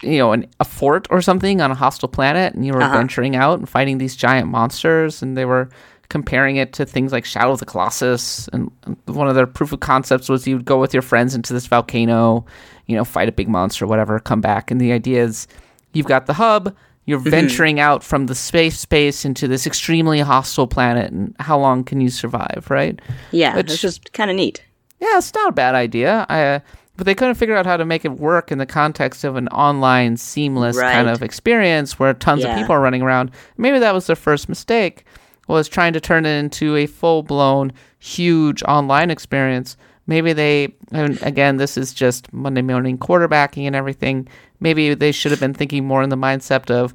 you 0.03 0.19
know, 0.19 0.33
an, 0.33 0.47
a 0.61 0.65
fort 0.65 1.07
or 1.11 1.23
something 1.23 1.61
on 1.61 1.71
a 1.71 1.75
hostile 1.75 2.09
planet, 2.09 2.55
and 2.55 2.67
you 2.67 2.73
were 2.73 2.83
uh-huh. 2.83 2.95
venturing 2.95 3.35
out 3.35 3.59
and 3.59 3.69
fighting 3.69 3.99
these 3.99 4.15
giant 4.15 4.49
monsters, 4.49 5.23
and 5.23 5.37
they 5.37 5.45
were 5.45 5.71
comparing 6.09 6.57
it 6.57 6.75
to 6.75 6.85
things 6.85 7.11
like 7.11 7.25
Shadow 7.25 7.53
of 7.53 7.59
the 7.59 7.65
Colossus. 7.65 8.47
And 8.49 8.71
one 9.07 9.29
of 9.29 9.35
their 9.35 9.47
proof 9.47 9.73
of 9.73 9.81
concepts 9.81 10.29
was 10.29 10.47
you'd 10.47 10.67
go 10.67 10.79
with 10.79 10.93
your 10.93 11.03
friends 11.03 11.35
into 11.35 11.55
this 11.55 11.67
volcano, 11.67 12.45
you 12.87 12.95
know, 12.95 13.05
fight 13.05 13.31
a 13.31 13.33
big 13.33 13.49
monster, 13.49 13.87
whatever, 13.87 14.21
come 14.21 14.43
back. 14.43 14.71
And 14.71 14.79
the 14.79 14.93
idea 14.93 15.25
is 15.25 15.49
you've 15.95 16.07
got 16.07 16.27
the 16.27 16.35
hub, 16.35 16.77
you're 17.05 17.19
mm-hmm. 17.19 17.31
venturing 17.31 17.81
out 17.81 18.05
from 18.05 18.27
the 18.27 18.35
space 18.35 18.79
space 18.79 19.25
into 19.25 19.49
this 19.49 19.67
extremely 19.67 20.21
hostile 20.21 20.67
planet, 20.67 21.11
and 21.11 21.35
how 21.41 21.59
long 21.59 21.85
can 21.85 22.01
you 22.01 22.11
survive, 22.11 22.67
right? 22.69 23.01
Yeah, 23.31 23.57
Which, 23.57 23.71
it's 23.71 23.81
just 23.81 24.13
kind 24.13 24.31
of 24.31 24.37
neat. 24.37 24.63
Yeah, 25.01 25.19
it's 25.19 25.35
not 25.35 25.49
a 25.49 25.53
bad 25.53 25.75
idea. 25.75 26.27
I, 26.29 26.45
uh, 26.45 26.61
but 26.97 27.07
they 27.07 27.15
couldn't 27.15 27.35
figure 27.37 27.57
out 27.57 27.67
how 27.67 27.77
to 27.77 27.85
make 27.85 28.05
it 28.05 28.13
work 28.13 28.53
in 28.53 28.59
the 28.59 28.67
context 28.67 29.25
of 29.25 29.37
an 29.37 29.49
online, 29.49 30.17
seamless 30.17 30.77
right. 30.77 30.93
kind 30.93 31.09
of 31.09 31.23
experience 31.23 31.99
where 31.99 32.13
tons 32.15 32.43
yeah. 32.43 32.53
of 32.53 32.61
people 32.61 32.75
are 32.75 32.81
running 32.81 33.03
around. 33.03 33.31
Maybe 33.57 33.79
that 33.79 33.95
was 33.95 34.07
their 34.07 34.17
first 34.17 34.49
mistake. 34.49 35.05
was 35.49 35.69
trying 35.69 35.95
to 35.95 36.01
turn 36.01 36.27
it 36.27 36.39
into 36.39 36.77
a 36.77 36.87
full 36.87 37.23
blown, 37.23 37.73
huge 37.99 38.63
online 38.65 39.11
experience. 39.11 39.77
Maybe 40.07 40.33
they, 40.33 40.75
and 40.91 41.21
again, 41.23 41.57
this 41.57 41.77
is 41.77 41.95
just 41.95 42.33
Monday 42.33 42.63
morning 42.63 42.99
quarterbacking 42.99 43.67
and 43.67 43.75
everything. 43.75 44.29
Maybe 44.63 44.95
they 44.95 45.11
should 45.13 45.33
have 45.33 45.41
been 45.41 45.55
thinking 45.55 45.85
more 45.85 46.03
in 46.03 46.09
the 46.11 46.17
mindset 46.17 46.71
of 46.71 46.95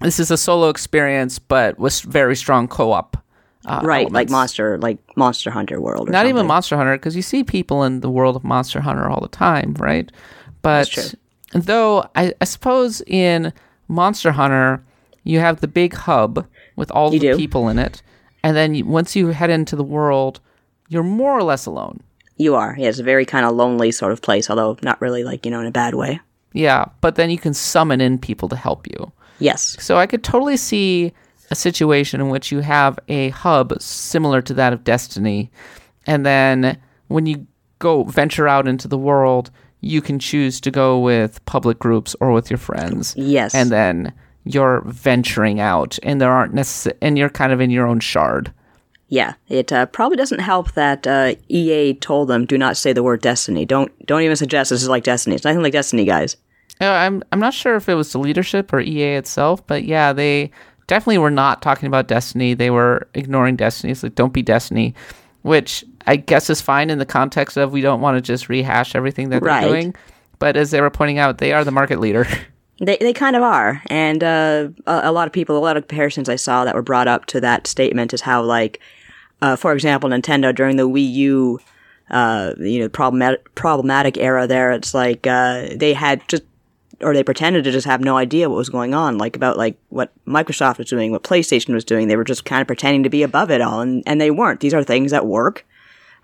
this 0.00 0.18
is 0.18 0.30
a 0.30 0.36
solo 0.36 0.70
experience, 0.70 1.38
but 1.38 1.78
with 1.78 2.00
very 2.00 2.34
strong 2.34 2.66
co 2.68 2.92
op. 2.92 3.16
Uh, 3.66 3.80
right, 3.82 4.10
like. 4.10 4.30
Monster, 4.30 4.78
like 4.78 4.98
Monster 5.16 5.50
Hunter 5.50 5.80
World. 5.80 6.08
Or 6.08 6.12
Not 6.12 6.26
even. 6.26 6.46
Monster 6.46 6.76
Hunter, 6.76 6.96
because 6.96 7.16
you 7.16 7.22
see 7.22 7.44
people 7.44 7.82
in 7.82 8.00
the 8.00 8.08
world 8.10 8.34
of 8.36 8.44
Monster 8.44 8.80
Hunter 8.80 9.08
all 9.10 9.20
the 9.20 9.28
time, 9.28 9.74
right? 9.78 10.10
But 10.62 11.14
though 11.52 12.08
I, 12.14 12.32
I 12.40 12.44
suppose 12.44 13.02
in 13.06 13.52
Monster 13.88 14.32
Hunter 14.32 14.82
you 15.24 15.40
have 15.40 15.60
the 15.60 15.68
big 15.68 15.94
hub 15.94 16.46
with 16.76 16.90
all 16.92 17.12
You 17.12 17.20
the 17.20 17.30
do. 17.32 17.36
people 17.36 17.68
in 17.68 17.78
it, 17.78 18.02
and 18.42 18.56
then 18.56 18.74
you, 18.74 18.84
once 18.86 19.14
you 19.16 19.28
head 19.28 19.50
into 19.50 19.76
the 19.76 19.84
world, 19.84 20.40
you're 20.88 21.02
more 21.02 21.36
or 21.36 21.42
less 21.42 21.66
alone. 21.66 22.00
You 22.36 22.54
are. 22.54 22.74
Yeah, 22.78 22.88
it's 22.88 22.98
a 23.00 23.02
very 23.02 23.24
kind 23.26 23.44
of 23.44 23.54
lonely 23.54 23.90
sort 23.90 24.12
of 24.12 24.22
place, 24.22 24.48
although 24.48 24.76
not 24.82 25.00
really 25.00 25.24
like 25.24 25.44
you 25.44 25.50
know 25.50 25.60
in 25.60 25.66
a 25.66 25.72
bad 25.72 25.94
way. 25.94 26.20
Yeah, 26.52 26.86
but 27.00 27.16
then 27.16 27.30
you 27.30 27.38
can 27.38 27.54
summon 27.54 28.00
in 28.00 28.18
people 28.18 28.48
to 28.48 28.56
help 28.56 28.86
you. 28.86 29.12
Yes. 29.38 29.76
So 29.80 29.98
I 29.98 30.06
could 30.06 30.24
totally 30.24 30.56
see 30.56 31.12
a 31.50 31.54
situation 31.54 32.20
in 32.20 32.28
which 32.28 32.50
you 32.50 32.60
have 32.60 32.98
a 33.08 33.28
hub 33.30 33.80
similar 33.80 34.42
to 34.42 34.54
that 34.54 34.72
of 34.72 34.84
Destiny, 34.84 35.50
and 36.06 36.24
then 36.24 36.78
when 37.08 37.26
you 37.26 37.46
go 37.78 38.04
venture 38.04 38.48
out 38.48 38.66
into 38.66 38.88
the 38.88 38.98
world, 38.98 39.50
you 39.80 40.00
can 40.00 40.18
choose 40.18 40.60
to 40.62 40.70
go 40.70 40.98
with 40.98 41.44
public 41.44 41.78
groups 41.78 42.16
or 42.20 42.32
with 42.32 42.50
your 42.50 42.58
friends. 42.58 43.14
Yes. 43.16 43.54
And 43.54 43.70
then 43.70 44.12
you're 44.44 44.80
venturing 44.86 45.60
out, 45.60 45.98
and 46.02 46.20
there 46.20 46.30
aren't 46.30 46.54
necessarily, 46.54 46.98
and 47.02 47.18
you're 47.18 47.28
kind 47.28 47.52
of 47.52 47.60
in 47.60 47.70
your 47.70 47.86
own 47.86 48.00
shard. 48.00 48.52
Yeah, 49.08 49.34
it 49.48 49.72
uh, 49.72 49.86
probably 49.86 50.16
doesn't 50.16 50.40
help 50.40 50.72
that 50.72 51.06
uh, 51.06 51.34
EA 51.48 51.94
told 51.94 52.28
them 52.28 52.44
do 52.44 52.58
not 52.58 52.76
say 52.76 52.92
the 52.92 53.02
word 53.04 53.20
Destiny. 53.22 53.64
Don't 53.64 53.92
don't 54.06 54.22
even 54.22 54.36
suggest 54.36 54.70
this 54.70 54.82
is 54.82 54.88
like 54.88 55.04
Destiny. 55.04 55.36
It's 55.36 55.44
nothing 55.44 55.62
like 55.62 55.72
Destiny, 55.72 56.04
guys. 56.04 56.36
Uh, 56.80 56.86
I'm 56.90 57.22
I'm 57.30 57.38
not 57.38 57.54
sure 57.54 57.76
if 57.76 57.88
it 57.88 57.94
was 57.94 58.10
the 58.12 58.18
leadership 58.18 58.72
or 58.72 58.80
EA 58.80 59.14
itself, 59.14 59.64
but 59.66 59.84
yeah, 59.84 60.12
they 60.12 60.50
definitely 60.88 61.18
were 61.18 61.30
not 61.30 61.62
talking 61.62 61.86
about 61.86 62.08
Destiny. 62.08 62.54
They 62.54 62.70
were 62.70 63.06
ignoring 63.14 63.56
Destiny. 63.56 63.92
It's 63.92 64.02
like 64.02 64.16
don't 64.16 64.32
be 64.32 64.42
Destiny, 64.42 64.94
which 65.42 65.84
I 66.08 66.16
guess 66.16 66.50
is 66.50 66.60
fine 66.60 66.90
in 66.90 66.98
the 66.98 67.06
context 67.06 67.56
of 67.56 67.72
we 67.72 67.80
don't 67.82 68.00
want 68.00 68.16
to 68.16 68.20
just 68.20 68.48
rehash 68.48 68.94
everything 68.96 69.28
that 69.30 69.42
Right. 69.42 69.60
they're 69.60 69.70
doing. 69.70 69.94
But 70.38 70.56
as 70.56 70.70
they 70.72 70.80
were 70.80 70.90
pointing 70.90 71.18
out, 71.18 71.38
they 71.38 71.52
are 71.52 71.64
the 71.64 71.70
market 71.70 72.00
leader. 72.00 72.26
They 72.78 72.98
they 73.00 73.14
kind 73.14 73.36
of 73.36 73.42
are, 73.42 73.80
and 73.86 74.22
uh, 74.22 74.68
a, 74.86 75.00
a 75.04 75.10
lot 75.12 75.26
of 75.26 75.32
people, 75.32 75.56
a 75.56 75.60
lot 75.60 75.78
of 75.78 75.88
comparisons 75.88 76.28
I 76.28 76.36
saw 76.36 76.66
that 76.66 76.74
were 76.74 76.82
brought 76.82 77.08
up 77.08 77.24
to 77.28 77.40
that 77.40 77.66
statement 77.66 78.12
is 78.12 78.20
how 78.20 78.42
like, 78.42 78.80
uh, 79.42 79.56
for 79.56 79.72
example, 79.72 80.10
Nintendo 80.10 80.54
during 80.54 80.76
the 80.76 80.88
Wii 80.88 81.12
U, 81.12 81.60
uh, 82.10 82.54
you 82.58 82.80
know, 82.80 82.88
problematic 82.88 83.54
problematic 83.54 84.16
era 84.16 84.46
there, 84.46 84.72
it's 84.72 84.94
like 84.94 85.26
uh, 85.26 85.68
they 85.74 85.92
had 85.92 86.26
just 86.28 86.42
or 87.02 87.12
they 87.12 87.22
pretended 87.22 87.64
to 87.64 87.72
just 87.72 87.86
have 87.86 88.00
no 88.00 88.16
idea 88.16 88.48
what 88.48 88.56
was 88.56 88.70
going 88.70 88.94
on, 88.94 89.18
like 89.18 89.36
about 89.36 89.58
like 89.58 89.76
what 89.90 90.12
Microsoft 90.26 90.78
was 90.78 90.88
doing, 90.88 91.12
what 91.12 91.22
PlayStation 91.22 91.74
was 91.74 91.84
doing. 91.84 92.08
They 92.08 92.16
were 92.16 92.24
just 92.24 92.44
kind 92.44 92.60
of 92.60 92.66
pretending 92.66 93.02
to 93.02 93.10
be 93.10 93.22
above 93.22 93.50
it 93.50 93.60
all, 93.60 93.80
and 93.80 94.02
and 94.06 94.20
they 94.20 94.30
weren't. 94.30 94.60
These 94.60 94.74
are 94.74 94.82
things 94.82 95.10
that 95.10 95.26
work. 95.26 95.66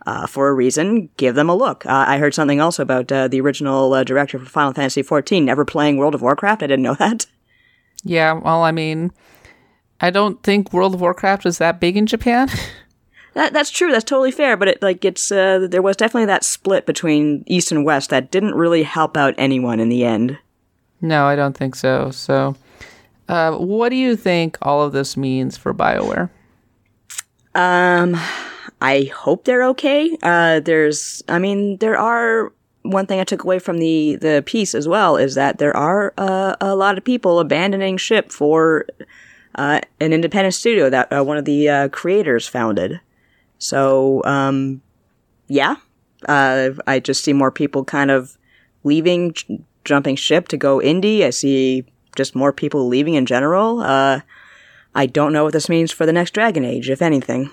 Uh, 0.05 0.27
for 0.27 0.49
a 0.49 0.53
reason, 0.53 1.09
give 1.17 1.37
them 1.37 1.49
a 1.49 1.55
look. 1.55 1.87
Uh, 1.87 2.05
I 2.09 2.19
heard 2.19 2.35
something 2.35 2.61
also 2.61 2.83
about 2.83 3.13
uh, 3.13 3.29
the 3.29 3.41
original 3.41 3.95
uh, 3.95 4.03
director 4.03 4.37
for 4.37 4.47
Final 4.47 4.73
Fantasy 4.73 5.01
XIV 5.01 5.45
never 5.45 5.65
playing 5.65 5.97
World 5.97 6.17
of 6.17 6.23
Warcraft. 6.23 6.65
I 6.65 6.67
didn't 6.67 6.83
know 6.83 6.95
that. 6.95 7.27
yeah, 8.03 8.33
well, 8.33 8.65
I 8.65 8.73
mean, 8.73 9.13
I 10.01 10.11
don't 10.11 10.43
think 10.43 10.73
World 10.73 10.95
of 10.95 11.01
Warcraft 11.01 11.47
is 11.47 11.59
that 11.59 11.79
big 11.79 11.97
in 11.97 12.07
Japan. 12.07 12.49
That 13.35 13.53
that's 13.53 13.71
true. 13.71 13.91
That's 13.91 14.05
totally 14.05 14.31
fair. 14.31 14.57
But 14.57 14.69
it 14.69 14.83
like 14.83 15.05
it's 15.05 15.33
uh, 15.33 15.67
there 15.71 15.83
was 15.83 15.97
definitely 15.97 16.27
that 16.27 16.45
split 16.45 16.87
between 16.87 17.45
East 17.47 17.73
and 17.73 17.85
West 17.85 18.11
that 18.11 18.31
didn't 18.31 18.55
really 18.55 18.83
help 18.83 19.17
out 19.17 19.35
anyone 19.39 19.81
in 19.81 19.89
the 19.89 20.05
end. 20.05 20.39
no, 21.01 21.27
I 21.27 21.35
don't 21.37 21.57
think 21.57 21.75
so. 21.75 22.11
So, 22.11 22.55
uh, 23.29 23.57
what 23.57 23.89
do 23.89 23.97
you 23.97 24.17
think 24.17 24.59
all 24.63 24.83
of 24.83 24.93
this 24.93 25.17
means 25.17 25.57
for 25.57 25.73
Bioware? 25.73 26.31
Um, 27.55 28.19
I 28.81 29.11
hope 29.15 29.45
they're 29.45 29.65
okay. 29.69 30.17
Uh, 30.23 30.61
there's, 30.61 31.23
I 31.29 31.39
mean, 31.39 31.77
there 31.79 31.99
are 31.99 32.53
one 32.83 33.07
thing 33.07 33.21
I 33.21 33.25
took 33.25 33.45
away 33.45 33.59
from 33.59 33.79
the 33.79 34.17
the 34.17 34.43
piece 34.45 34.75
as 34.75 34.89
well 34.89 35.17
is 35.17 35.35
that 35.37 35.59
there 35.59 35.77
are 35.77 36.13
uh, 36.19 36.57
a 36.61 36.75
lot 36.75 36.99
of 36.99 37.05
people 37.05 37.39
abandoning 37.39 37.97
ship 37.97 38.33
for 38.33 38.87
uh, 39.55 39.81
an 40.01 40.13
independent 40.13 40.55
studio 40.55 40.91
that 40.91 41.13
uh, 41.13 41.23
one 41.23 41.37
of 41.37 41.45
the 41.45 41.69
uh, 41.69 41.89
creators 41.89 42.49
founded. 42.49 43.01
So, 43.63 44.23
um, 44.25 44.83
yeah, 45.47 45.77
uh, 46.29 46.71
I 46.89 46.99
just 46.99 47.23
see 47.23 47.33
more 47.33 47.53
people 47.53 47.85
kind 47.85 48.11
of 48.11 48.37
leaving, 48.83 49.35
j- 49.35 49.61
jumping 49.85 50.17
ship 50.17 50.49
to 50.49 50.57
go 50.57 50.79
indie. 50.79 51.23
I 51.23 51.31
see 51.31 51.85
just 52.17 52.35
more 52.35 52.53
people 52.53 52.89
leaving 52.89 53.15
in 53.15 53.25
general. 53.25 53.81
Uh, 53.81 54.21
I 54.97 55.07
don't 55.07 55.33
know 55.33 55.45
what 55.45 55.53
this 55.53 55.69
means 55.69 55.93
for 55.93 56.07
the 56.07 56.13
next 56.13 56.33
Dragon 56.33 56.65
Age, 56.65 56.91
if 56.91 57.01
anything. 57.01 57.51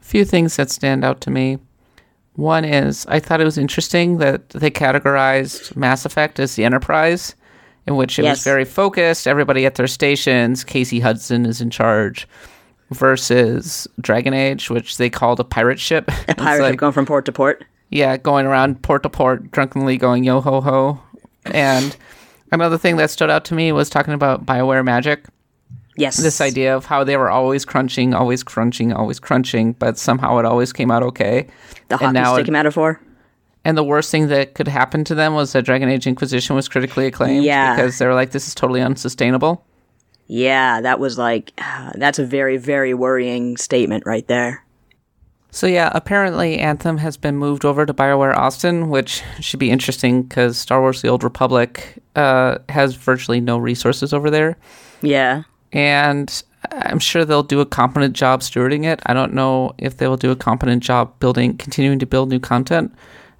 few 0.00 0.24
things 0.24 0.56
that 0.56 0.70
stand 0.70 1.04
out 1.04 1.20
to 1.22 1.30
me. 1.30 1.58
One 2.36 2.64
is 2.64 3.04
I 3.06 3.20
thought 3.20 3.40
it 3.40 3.44
was 3.44 3.58
interesting 3.58 4.16
that 4.18 4.48
they 4.50 4.70
categorized 4.70 5.76
Mass 5.76 6.04
Effect 6.06 6.40
as 6.40 6.56
the 6.56 6.64
Enterprise, 6.64 7.34
in 7.86 7.96
which 7.96 8.18
it 8.18 8.22
Yes. 8.24 8.38
was 8.38 8.44
very 8.44 8.64
focused, 8.64 9.26
everybody 9.28 9.66
at 9.66 9.74
their 9.76 9.86
stations, 9.86 10.64
Casey 10.64 11.00
Hudson 11.00 11.44
is 11.46 11.60
in 11.60 11.68
charge, 11.70 12.26
versus 12.94 13.86
Dragon 14.00 14.32
Age, 14.34 14.70
which 14.70 14.96
they 14.96 15.10
called 15.10 15.40
a 15.40 15.44
pirate 15.44 15.78
ship. 15.80 16.10
A 16.28 16.34
pirate 16.36 16.70
ship 16.70 16.76
going 16.78 16.92
from 16.92 17.06
port 17.06 17.24
to 17.26 17.32
port. 17.32 17.64
yeah, 17.90 18.16
going 18.16 18.46
around 18.46 18.82
port 18.82 19.02
to 19.02 19.10
port, 19.10 19.50
drunkenly 19.50 19.96
going 19.96 20.24
yo 20.24 20.40
ho 20.40 20.60
ho. 20.60 21.00
And 21.46 21.96
another 22.52 22.78
thing 22.78 22.96
that 22.96 23.10
stood 23.10 23.30
out 23.30 23.44
to 23.46 23.54
me 23.54 23.72
was 23.72 23.90
talking 23.90 24.14
about 24.14 24.46
Bioware 24.46 24.84
Magic 24.84 25.24
Yes. 25.96 26.16
this 26.16 26.40
idea 26.40 26.74
of 26.76 26.86
how 26.86 27.04
they 27.04 27.16
were 27.16 27.30
always 27.30 27.64
crunching, 27.64 28.14
always 28.14 28.42
crunching, 28.42 28.92
always 28.92 29.20
crunching, 29.20 29.74
but 29.74 29.96
somehow 29.96 30.38
it 30.38 30.44
always 30.44 30.72
came 30.72 30.90
out 30.90 31.04
okay. 31.04 31.46
The 31.88 31.96
hockey 31.96 32.04
and 32.06 32.14
now 32.14 32.34
stick 32.34 32.48
it- 32.48 32.50
metaphor. 32.52 33.00
And 33.66 33.78
the 33.78 33.84
worst 33.84 34.10
thing 34.10 34.26
that 34.28 34.54
could 34.54 34.68
happen 34.68 35.04
to 35.04 35.14
them 35.14 35.34
was 35.34 35.52
that 35.52 35.62
Dragon 35.64 35.88
Age 35.88 36.06
Inquisition 36.06 36.54
was 36.56 36.68
critically 36.68 37.06
acclaimed 37.06 37.44
Yeah. 37.44 37.74
because 37.76 37.96
they 37.98 38.06
were 38.06 38.12
like, 38.12 38.32
this 38.32 38.46
is 38.48 38.54
totally 38.54 38.82
unsustainable. 38.82 39.64
Yeah, 40.26 40.80
that 40.80 40.98
was 40.98 41.18
like, 41.18 41.52
that's 41.94 42.18
a 42.18 42.24
very, 42.26 42.56
very 42.56 42.94
worrying 42.94 43.56
statement 43.56 44.04
right 44.06 44.26
there. 44.26 44.64
So 45.50 45.68
yeah, 45.68 45.92
apparently 45.94 46.58
Anthem 46.58 46.98
has 46.98 47.16
been 47.16 47.36
moved 47.36 47.64
over 47.64 47.86
to 47.86 47.94
BioWare 47.94 48.36
Austin, 48.36 48.88
which 48.88 49.22
should 49.38 49.60
be 49.60 49.70
interesting 49.70 50.24
because 50.24 50.58
Star 50.58 50.80
Wars: 50.80 51.00
The 51.00 51.06
Old 51.06 51.22
Republic 51.22 52.02
uh, 52.16 52.58
has 52.68 52.96
virtually 52.96 53.40
no 53.40 53.58
resources 53.58 54.12
over 54.12 54.30
there. 54.30 54.56
Yeah. 55.00 55.44
and 55.72 56.42
I'm 56.72 56.98
sure 56.98 57.24
they'll 57.24 57.42
do 57.42 57.60
a 57.60 57.66
competent 57.66 58.14
job 58.16 58.40
stewarding 58.40 58.84
it. 58.84 59.00
I 59.06 59.14
don't 59.14 59.34
know 59.34 59.74
if 59.78 59.98
they 59.98 60.08
will 60.08 60.16
do 60.16 60.30
a 60.30 60.36
competent 60.36 60.82
job 60.82 61.18
building, 61.20 61.56
continuing 61.56 61.98
to 61.98 62.06
build 62.06 62.30
new 62.30 62.40
content. 62.40 62.92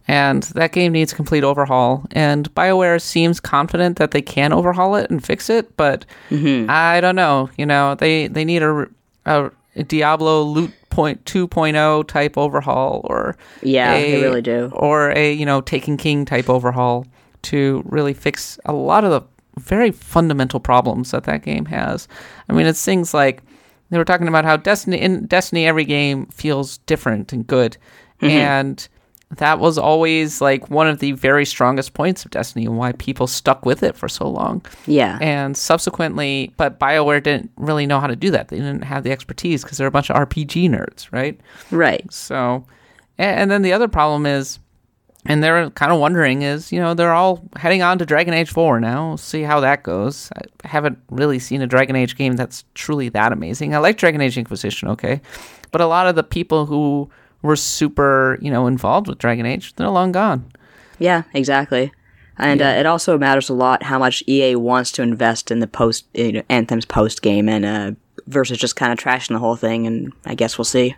And 0.06 0.42
that 0.42 0.72
game 0.72 0.92
needs 0.92 1.12
a 1.12 1.16
complete 1.16 1.44
overhaul. 1.44 2.04
And 2.10 2.52
BioWare 2.54 3.00
seems 3.00 3.40
confident 3.40 3.96
that 3.96 4.10
they 4.10 4.20
can 4.20 4.52
overhaul 4.52 4.96
it 4.96 5.10
and 5.10 5.24
fix 5.24 5.48
it, 5.48 5.76
but 5.76 6.04
mm-hmm. 6.30 6.68
I 6.68 7.00
don't 7.00 7.16
know. 7.16 7.48
You 7.56 7.64
know, 7.66 7.94
they 7.94 8.26
they 8.26 8.44
need 8.44 8.62
a, 8.62 8.86
a 9.24 9.50
Diablo 9.82 10.42
Loot 10.42 10.72
Point 10.90 11.24
2.0 11.24 12.06
type 12.06 12.38
overhaul, 12.38 13.00
or 13.04 13.36
Yeah, 13.62 13.94
they 13.94 14.16
a- 14.16 14.22
really 14.22 14.42
do. 14.42 14.70
or 14.74 15.10
a 15.12 15.32
you 15.32 15.46
know 15.46 15.60
Taken 15.60 15.96
King 15.96 16.24
type 16.24 16.48
overhaul 16.48 17.06
to 17.42 17.82
really 17.86 18.14
fix 18.14 18.58
a 18.64 18.72
lot 18.72 19.04
of 19.04 19.10
the 19.10 19.22
very 19.60 19.90
fundamental 19.90 20.60
problems 20.60 21.10
that 21.12 21.24
that 21.24 21.42
game 21.42 21.64
has. 21.66 22.08
I 22.48 22.52
mean, 22.52 22.66
it's 22.66 22.84
things 22.84 23.14
like 23.14 23.42
they 23.90 23.98
were 23.98 24.04
talking 24.04 24.28
about 24.28 24.44
how 24.44 24.56
Destiny 24.56 25.00
in 25.00 25.26
Destiny 25.26 25.66
every 25.66 25.84
game 25.84 26.26
feels 26.26 26.78
different 26.78 27.32
and 27.32 27.46
good, 27.46 27.76
mm-hmm. 28.20 28.30
and 28.30 28.88
that 29.38 29.58
was 29.58 29.78
always 29.78 30.40
like 30.40 30.70
one 30.70 30.86
of 30.86 30.98
the 30.98 31.12
very 31.12 31.44
strongest 31.44 31.94
points 31.94 32.24
of 32.24 32.30
Destiny 32.30 32.66
and 32.66 32.76
why 32.76 32.92
people 32.92 33.26
stuck 33.26 33.64
with 33.64 33.82
it 33.82 33.96
for 33.96 34.08
so 34.08 34.28
long. 34.28 34.64
Yeah. 34.86 35.18
And 35.20 35.56
subsequently, 35.56 36.52
but 36.56 36.78
BioWare 36.78 37.22
didn't 37.22 37.50
really 37.56 37.86
know 37.86 38.00
how 38.00 38.06
to 38.06 38.16
do 38.16 38.30
that. 38.30 38.48
They 38.48 38.56
didn't 38.56 38.84
have 38.84 39.02
the 39.02 39.12
expertise 39.12 39.62
because 39.62 39.78
they're 39.78 39.86
a 39.86 39.92
bunch 39.92 40.10
of 40.10 40.16
RPG 40.16 40.68
nerds, 40.70 41.10
right? 41.12 41.40
right. 41.70 42.10
So, 42.12 42.66
and, 43.18 43.40
and 43.40 43.50
then 43.50 43.62
the 43.62 43.72
other 43.72 43.88
problem 43.88 44.26
is, 44.26 44.58
and 45.26 45.42
they're 45.42 45.70
kind 45.70 45.90
of 45.90 45.98
wondering 45.98 46.42
is, 46.42 46.70
you 46.70 46.78
know, 46.78 46.92
they're 46.92 47.14
all 47.14 47.48
heading 47.56 47.82
on 47.82 47.98
to 47.98 48.04
Dragon 48.04 48.34
Age 48.34 48.50
4 48.50 48.78
now. 48.80 49.08
We'll 49.08 49.16
see 49.16 49.42
how 49.42 49.60
that 49.60 49.82
goes. 49.82 50.30
I 50.36 50.68
haven't 50.68 50.98
really 51.08 51.38
seen 51.38 51.62
a 51.62 51.66
Dragon 51.66 51.96
Age 51.96 52.16
game 52.16 52.36
that's 52.36 52.64
truly 52.74 53.08
that 53.10 53.32
amazing. 53.32 53.74
I 53.74 53.78
like 53.78 53.96
Dragon 53.96 54.20
Age 54.20 54.36
Inquisition, 54.36 54.88
okay. 54.88 55.22
But 55.70 55.80
a 55.80 55.86
lot 55.86 56.06
of 56.06 56.14
the 56.14 56.22
people 56.22 56.66
who 56.66 57.10
were 57.44 57.56
super, 57.56 58.38
you 58.40 58.50
know, 58.50 58.66
involved 58.66 59.06
with 59.06 59.18
Dragon 59.18 59.44
Age, 59.44 59.74
they're 59.76 59.88
long 59.90 60.12
gone. 60.12 60.50
Yeah, 60.98 61.24
exactly. 61.34 61.92
And 62.38 62.62
uh, 62.62 62.76
it 62.78 62.86
also 62.86 63.18
matters 63.18 63.50
a 63.50 63.54
lot 63.54 63.82
how 63.82 63.98
much 63.98 64.24
EA 64.26 64.56
wants 64.56 64.90
to 64.92 65.02
invest 65.02 65.50
in 65.50 65.60
the 65.60 65.66
post, 65.66 66.06
you 66.14 66.32
know, 66.32 66.42
Anthem's 66.48 66.86
post 66.86 67.20
game 67.20 67.48
and 67.48 67.64
uh, 67.64 67.92
versus 68.26 68.58
just 68.58 68.76
kind 68.76 68.92
of 68.92 68.98
trashing 68.98 69.34
the 69.34 69.38
whole 69.38 69.56
thing. 69.56 69.86
And 69.86 70.12
I 70.24 70.34
guess 70.34 70.56
we'll 70.56 70.64
see. 70.64 70.96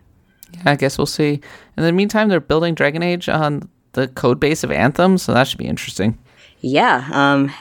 Yeah, 0.53 0.63
I 0.65 0.77
guess 0.77 0.97
we'll 0.97 1.07
see. 1.07 1.41
In 1.77 1.83
the 1.83 1.93
meantime, 1.93 2.29
they're 2.29 2.41
building 2.41 2.75
Dragon 2.75 3.03
Age 3.03 3.29
on 3.29 3.69
the 3.93 4.07
code 4.09 4.39
base 4.39 4.63
of 4.63 4.71
Anthem, 4.71 5.19
so 5.19 5.35
that 5.35 5.49
should 5.49 5.59
be 5.59 5.67
interesting. 5.67 6.17
Yeah. 6.61 7.09
Um. 7.11 7.53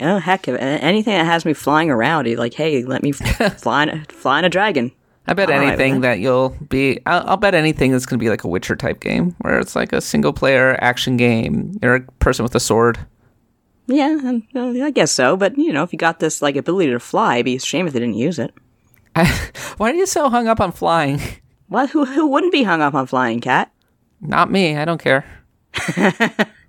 Oh 0.00 0.18
heck! 0.18 0.46
Anything 0.46 1.14
that 1.14 1.24
has 1.24 1.44
me 1.44 1.54
flying 1.54 1.90
around, 1.90 2.26
you're 2.26 2.38
like, 2.38 2.54
hey, 2.54 2.84
let 2.84 3.02
me 3.02 3.10
fly 3.12 4.04
fly 4.08 4.38
on 4.38 4.44
a 4.44 4.48
dragon. 4.48 4.92
I 5.28 5.34
bet 5.34 5.50
All 5.50 5.60
anything 5.60 6.00
that 6.00 6.20
you'll 6.20 6.56
be, 6.70 7.00
I'll, 7.04 7.30
I'll 7.30 7.36
bet 7.36 7.54
anything 7.54 7.92
that's 7.92 8.06
going 8.06 8.18
to 8.18 8.22
be 8.22 8.30
like 8.30 8.44
a 8.44 8.48
Witcher 8.48 8.74
type 8.76 9.00
game, 9.00 9.36
where 9.40 9.58
it's 9.58 9.76
like 9.76 9.92
a 9.92 10.00
single 10.00 10.32
player 10.32 10.78
action 10.80 11.18
game. 11.18 11.78
You're 11.82 11.96
a 11.96 12.00
person 12.18 12.42
with 12.42 12.54
a 12.54 12.60
sword. 12.60 12.98
Yeah, 13.86 14.40
uh, 14.54 14.82
I 14.82 14.90
guess 14.90 15.12
so. 15.12 15.36
But 15.36 15.58
you 15.58 15.72
know, 15.72 15.82
if 15.82 15.92
you 15.92 15.98
got 15.98 16.18
this 16.18 16.40
like 16.40 16.56
ability 16.56 16.90
to 16.92 16.98
fly, 16.98 17.36
it'd 17.36 17.44
be 17.44 17.56
a 17.56 17.60
shame 17.60 17.86
if 17.86 17.92
they 17.92 18.00
didn't 18.00 18.14
use 18.14 18.38
it. 18.38 18.54
Why 19.76 19.90
are 19.90 19.94
you 19.94 20.06
so 20.06 20.30
hung 20.30 20.48
up 20.48 20.60
on 20.60 20.72
flying? 20.72 21.20
Well, 21.70 21.86
who 21.86 22.06
who 22.06 22.26
wouldn't 22.28 22.52
be 22.52 22.62
hung 22.62 22.80
up 22.80 22.94
on 22.94 23.06
flying, 23.06 23.40
Kat? 23.40 23.70
Not 24.22 24.50
me. 24.50 24.78
I 24.78 24.86
don't 24.86 25.02
care. 25.02 25.26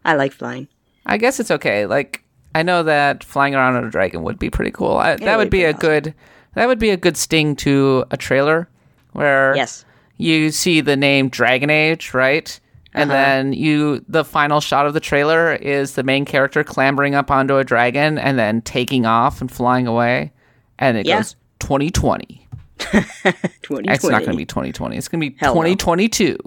I 0.03 0.15
like 0.15 0.33
flying. 0.33 0.67
I 1.05 1.15
guess 1.15 1.39
it's 1.39 1.51
okay. 1.51 1.85
Like 1.85 2.21
I 2.53 2.63
know 2.63 2.83
that 2.83 3.23
flying 3.23 3.55
around 3.55 3.77
on 3.77 3.85
a 3.85 3.89
dragon 3.89 4.23
would 4.23 4.37
be 4.37 4.49
pretty 4.49 4.71
cool. 4.71 4.97
I, 4.97 5.15
that 5.15 5.37
would 5.37 5.49
be 5.49 5.59
be 5.59 5.63
a 5.63 5.69
awesome. 5.69 5.79
good. 5.79 6.15
That 6.56 6.68
would 6.68 6.79
be 6.79 6.89
a 6.89 6.98
good 6.98 7.15
sting 7.18 7.56
to 7.58 8.06
a 8.12 8.18
trailer, 8.18 8.68
where 9.13 9.56
Yes. 9.56 9.86
you 10.18 10.51
see 10.51 10.82
the 10.82 10.96
name 10.96 11.29
Dragon 11.29 11.70
Age, 11.70 12.13
right? 12.13 12.60
And 12.94 13.12
Uh-huh. 13.12 13.20
then 13.22 13.53
you, 13.53 14.03
the 14.08 14.25
final 14.25 14.60
shot 14.62 14.88
of 14.88 14.94
the 14.96 15.00
trailer 15.00 15.53
is 15.53 15.94
the 15.94 16.03
main 16.03 16.25
character 16.25 16.63
clambering 16.63 17.13
up 17.15 17.29
onto 17.29 17.58
a 17.58 17.63
dragon 17.63 18.18
and 18.18 18.38
then 18.39 18.62
taking 18.62 19.06
off 19.06 19.41
and 19.41 19.51
flying 19.51 19.86
away, 19.88 20.32
and 20.79 20.98
it 20.98 21.06
Yeah. 21.06 21.18
goes 21.18 21.36
2020. 21.60 22.48
2020. 22.79 23.88
It's 23.94 24.03
not 24.03 24.20
going 24.22 24.32
to 24.32 24.38
be 24.38 24.46
2020. 24.46 24.98
It's 24.98 25.08
going 25.08 25.22
to 25.22 25.29
be 25.29 25.36
Hell 25.39 25.53
no. 25.53 25.62
2022, 25.62 26.38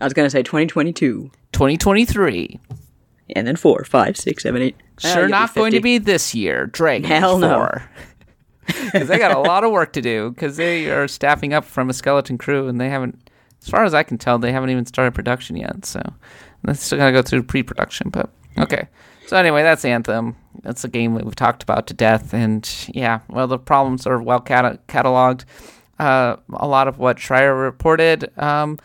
I 0.00 0.04
was 0.04 0.12
gonna 0.12 0.30
say 0.30 0.42
2022, 0.42 1.30
2023. 1.52 2.58
and 3.36 3.46
then 3.46 3.54
four, 3.56 3.84
five, 3.84 4.16
six, 4.16 4.42
seven, 4.42 4.60
eight. 4.62 4.76
Sure, 4.98 5.28
not 5.28 5.54
going 5.54 5.72
to 5.72 5.80
be 5.80 5.98
this 5.98 6.34
year. 6.34 6.66
Dragon 6.66 7.08
Hell 7.08 7.36
Age 7.36 7.40
no. 7.42 7.68
4. 8.70 8.90
Because 8.92 9.08
they 9.08 9.18
got 9.18 9.32
a 9.36 9.40
lot 9.40 9.64
of 9.64 9.70
work 9.72 9.92
to 9.94 10.00
do. 10.02 10.30
Because 10.30 10.56
they 10.56 10.90
are 10.90 11.08
staffing 11.08 11.52
up 11.52 11.64
from 11.64 11.90
a 11.90 11.92
skeleton 11.92 12.38
crew, 12.38 12.68
and 12.68 12.80
they 12.80 12.88
haven't, 12.88 13.30
as 13.62 13.68
far 13.68 13.84
as 13.84 13.94
I 13.94 14.02
can 14.02 14.18
tell, 14.18 14.38
they 14.38 14.52
haven't 14.52 14.70
even 14.70 14.86
started 14.86 15.14
production 15.14 15.56
yet. 15.56 15.84
So 15.84 16.00
that's 16.62 16.82
still 16.82 16.98
gonna 16.98 17.12
go 17.12 17.22
through 17.22 17.42
pre-production. 17.44 18.10
But 18.10 18.30
okay. 18.58 18.88
So 19.26 19.36
anyway, 19.36 19.62
that's 19.62 19.84
Anthem. 19.84 20.36
That's 20.62 20.84
a 20.84 20.88
game 20.88 21.14
that 21.14 21.24
we've 21.24 21.34
talked 21.34 21.62
about 21.62 21.86
to 21.88 21.94
death, 21.94 22.34
and 22.34 22.68
yeah, 22.92 23.20
well, 23.28 23.46
the 23.46 23.58
problems 23.58 24.06
are 24.06 24.20
well 24.22 24.40
cata- 24.40 24.78
cataloged. 24.88 25.44
Uh, 25.98 26.36
a 26.54 26.66
lot 26.66 26.88
of 26.88 26.98
what 26.98 27.16
Schreier 27.16 27.60
reported, 27.62 28.30
um, 28.38 28.78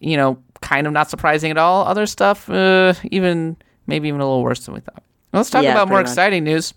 you 0.00 0.16
know, 0.16 0.38
kind 0.62 0.86
of 0.86 0.92
not 0.92 1.10
surprising 1.10 1.50
at 1.50 1.58
all. 1.58 1.84
Other 1.86 2.06
stuff, 2.06 2.48
uh, 2.50 2.94
even 3.10 3.56
maybe 3.86 4.08
even 4.08 4.20
a 4.20 4.24
little 4.24 4.42
worse 4.42 4.64
than 4.64 4.74
we 4.74 4.80
thought. 4.80 5.02
Let's 5.32 5.50
talk 5.50 5.62
Yeah, 5.62 5.72
about 5.72 5.88
more 5.88 5.98
much. 5.98 6.06
exciting 6.08 6.44
news. 6.44 6.74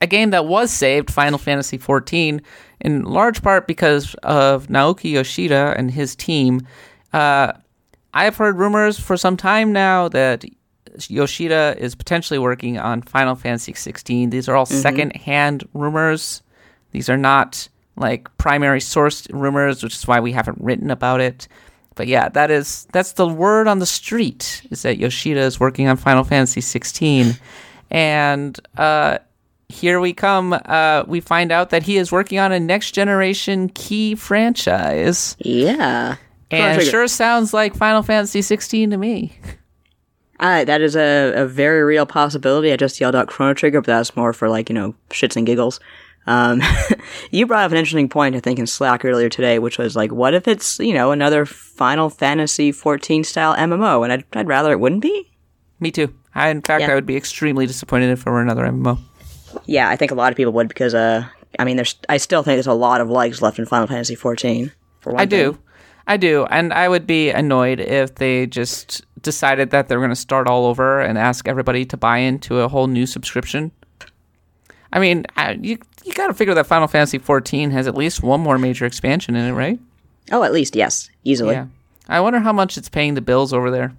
A 0.00 0.06
game 0.06 0.30
that 0.30 0.46
was 0.46 0.70
saved, 0.70 1.10
Final 1.10 1.38
Fantasy 1.38 1.78
XIV, 1.78 2.40
in 2.80 3.02
large 3.04 3.42
part 3.42 3.66
because 3.66 4.14
of 4.22 4.66
Naoki 4.68 5.12
Yoshida 5.12 5.74
and 5.76 5.90
his 5.90 6.14
team. 6.14 6.66
Uh, 7.12 7.52
I've 8.14 8.36
heard 8.36 8.56
rumors 8.56 8.98
for 8.98 9.16
some 9.16 9.36
time 9.36 9.72
now 9.72 10.08
that 10.08 10.44
Yoshida 11.08 11.76
is 11.78 11.94
potentially 11.94 12.38
working 12.38 12.78
on 12.78 13.02
Final 13.02 13.34
Fantasy 13.34 13.72
XVI. 13.72 14.30
These 14.30 14.48
are 14.48 14.56
all 14.56 14.66
second-hand 14.66 15.68
rumors. 15.74 16.42
These 16.92 17.08
are 17.08 17.16
not 17.16 17.68
like 17.96 18.34
primary 18.38 18.80
source 18.80 19.28
rumors, 19.30 19.82
which 19.82 19.94
is 19.94 20.06
why 20.06 20.20
we 20.20 20.32
haven't 20.32 20.58
written 20.60 20.90
about 20.90 21.20
it. 21.20 21.48
But 21.94 22.06
yeah, 22.06 22.28
that 22.30 22.50
is 22.50 22.86
that's 22.92 23.12
the 23.12 23.26
word 23.26 23.66
on 23.66 23.80
the 23.80 23.86
street 23.86 24.62
is 24.70 24.82
that 24.82 24.98
Yoshida 24.98 25.40
is 25.40 25.58
working 25.58 25.88
on 25.88 25.96
Final 25.96 26.22
Fantasy 26.22 26.60
16, 26.60 27.34
and 27.90 28.58
uh, 28.76 29.18
here 29.68 30.00
we 30.00 30.12
come. 30.12 30.52
Uh, 30.64 31.04
we 31.06 31.20
find 31.20 31.52
out 31.52 31.70
that 31.70 31.82
he 31.82 31.96
is 31.98 32.10
working 32.10 32.38
on 32.38 32.52
a 32.52 32.60
next 32.60 32.92
generation 32.92 33.68
key 33.70 34.14
franchise, 34.14 35.36
Yeah. 35.38 36.16
And 36.50 36.80
it 36.80 36.86
sure 36.86 37.06
sounds 37.08 37.52
like 37.52 37.74
Final 37.76 38.02
Fantasy 38.02 38.40
16 38.40 38.90
to 38.90 38.96
me. 38.96 39.38
Uh, 40.40 40.64
that 40.64 40.80
is 40.80 40.96
a, 40.96 41.32
a 41.34 41.46
very 41.46 41.82
real 41.82 42.06
possibility. 42.06 42.72
I 42.72 42.76
just 42.76 42.98
yelled 43.00 43.14
out 43.14 43.26
Chrono 43.28 43.52
Trigger, 43.54 43.80
but 43.82 43.86
that's 43.88 44.16
more 44.16 44.32
for 44.32 44.48
like, 44.48 44.70
you 44.70 44.74
know, 44.74 44.94
shits 45.10 45.36
and 45.36 45.44
giggles. 45.44 45.78
Um, 46.26 46.62
you 47.30 47.46
brought 47.46 47.64
up 47.64 47.72
an 47.72 47.76
interesting 47.76 48.08
point, 48.08 48.34
I 48.36 48.40
think, 48.40 48.58
in 48.58 48.66
Slack 48.66 49.04
earlier 49.04 49.28
today, 49.28 49.58
which 49.58 49.76
was 49.78 49.96
like, 49.96 50.12
what 50.12 50.32
if 50.32 50.48
it's, 50.48 50.78
you 50.78 50.94
know, 50.94 51.10
another 51.12 51.44
Final 51.44 52.08
Fantasy 52.08 52.72
14 52.72 53.24
style 53.24 53.54
MMO? 53.56 54.04
And 54.04 54.12
I'd, 54.12 54.24
I'd 54.32 54.46
rather 54.48 54.72
it 54.72 54.80
wouldn't 54.80 55.02
be. 55.02 55.30
Me 55.80 55.90
too. 55.90 56.14
I, 56.34 56.48
in 56.48 56.62
fact, 56.62 56.82
Yeah. 56.82 56.92
I 56.92 56.94
would 56.94 57.04
be 57.06 57.16
extremely 57.16 57.66
disappointed 57.66 58.10
if 58.10 58.26
it 58.26 58.30
were 58.30 58.40
another 58.40 58.64
MMO. 58.64 58.98
Yeah, 59.66 59.88
I 59.88 59.96
think 59.96 60.10
a 60.10 60.14
lot 60.14 60.32
of 60.32 60.36
people 60.36 60.52
would 60.54 60.68
because, 60.68 60.94
uh, 60.94 61.26
I 61.58 61.64
mean, 61.64 61.76
there's, 61.76 61.94
I 62.08 62.16
still 62.16 62.42
think 62.42 62.56
there's 62.56 62.66
a 62.66 62.72
lot 62.72 63.00
of 63.00 63.10
legs 63.10 63.42
left 63.42 63.58
in 63.58 63.66
Final 63.66 63.86
Fantasy 63.86 64.14
14. 64.14 64.72
For 65.00 65.12
one 65.12 65.20
I 65.20 65.24
do. 65.24 65.58
I 66.06 66.16
do. 66.16 66.46
And 66.46 66.72
I 66.72 66.88
would 66.88 67.06
be 67.06 67.30
annoyed 67.30 67.80
if 67.80 68.14
they 68.16 68.46
just 68.46 69.02
decided 69.22 69.70
that 69.70 69.88
they're 69.88 69.98
going 69.98 70.10
to 70.10 70.16
start 70.16 70.46
all 70.48 70.66
over 70.66 71.00
and 71.00 71.18
ask 71.18 71.46
everybody 71.46 71.84
to 71.86 71.96
buy 71.96 72.18
into 72.18 72.60
a 72.60 72.68
whole 72.68 72.86
new 72.86 73.06
subscription. 73.06 73.72
I 74.92 75.00
mean, 75.00 75.26
I, 75.36 75.52
you 75.60 75.78
you 76.04 76.14
got 76.14 76.28
to 76.28 76.34
figure 76.34 76.54
that 76.54 76.66
Final 76.66 76.88
Fantasy 76.88 77.18
14 77.18 77.70
has 77.72 77.86
at 77.86 77.94
least 77.94 78.22
one 78.22 78.40
more 78.40 78.56
major 78.56 78.86
expansion 78.86 79.36
in 79.36 79.44
it, 79.44 79.52
right? 79.52 79.78
Oh, 80.32 80.42
at 80.42 80.52
least, 80.52 80.74
yes. 80.74 81.10
Easily. 81.24 81.54
Yeah. 81.54 81.66
I 82.08 82.20
wonder 82.20 82.38
how 82.40 82.52
much 82.52 82.78
it's 82.78 82.88
paying 82.88 83.12
the 83.12 83.20
bills 83.20 83.52
over 83.52 83.70
there. 83.70 83.92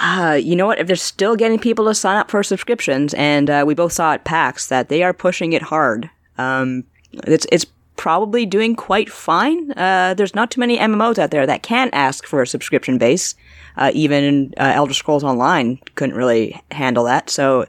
Uh, 0.00 0.38
you 0.42 0.56
know 0.56 0.66
what? 0.66 0.78
If 0.78 0.86
they're 0.86 0.96
still 0.96 1.36
getting 1.36 1.58
people 1.58 1.84
to 1.84 1.94
sign 1.94 2.16
up 2.16 2.30
for 2.30 2.42
subscriptions, 2.42 3.12
and 3.14 3.50
uh, 3.50 3.64
we 3.66 3.74
both 3.74 3.92
saw 3.92 4.14
at 4.14 4.24
PAX 4.24 4.68
that 4.68 4.88
they 4.88 5.02
are 5.02 5.12
pushing 5.12 5.52
it 5.52 5.62
hard. 5.62 6.08
Um, 6.38 6.84
it's 7.26 7.46
it's 7.52 7.66
probably 7.96 8.46
doing 8.46 8.74
quite 8.74 9.10
fine. 9.10 9.72
Uh, 9.72 10.14
there's 10.14 10.34
not 10.34 10.50
too 10.50 10.58
many 10.58 10.78
MMOs 10.78 11.18
out 11.18 11.30
there 11.30 11.46
that 11.46 11.62
can 11.62 11.90
ask 11.92 12.24
for 12.24 12.40
a 12.40 12.46
subscription 12.46 12.96
base. 12.96 13.34
Uh, 13.76 13.90
even 13.92 14.54
uh, 14.56 14.72
Elder 14.74 14.94
Scrolls 14.94 15.22
Online 15.22 15.78
couldn't 15.96 16.16
really 16.16 16.58
handle 16.70 17.04
that. 17.04 17.28
So, 17.28 17.66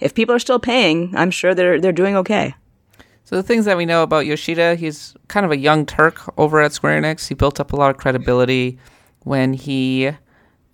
if 0.00 0.14
people 0.14 0.34
are 0.34 0.38
still 0.40 0.58
paying, 0.58 1.14
I'm 1.14 1.30
sure 1.30 1.54
they're 1.54 1.78
they're 1.78 1.92
doing 1.92 2.16
okay. 2.16 2.54
So 3.24 3.34
the 3.34 3.42
things 3.42 3.64
that 3.64 3.76
we 3.76 3.86
know 3.86 4.04
about 4.04 4.24
Yoshida, 4.24 4.76
he's 4.76 5.14
kind 5.26 5.44
of 5.44 5.50
a 5.50 5.56
young 5.56 5.84
Turk 5.84 6.22
over 6.38 6.60
at 6.60 6.72
Square 6.72 7.02
Enix. 7.02 7.26
He 7.26 7.34
built 7.34 7.58
up 7.58 7.72
a 7.72 7.76
lot 7.76 7.90
of 7.90 7.96
credibility 7.96 8.78
when 9.24 9.52
he 9.52 10.12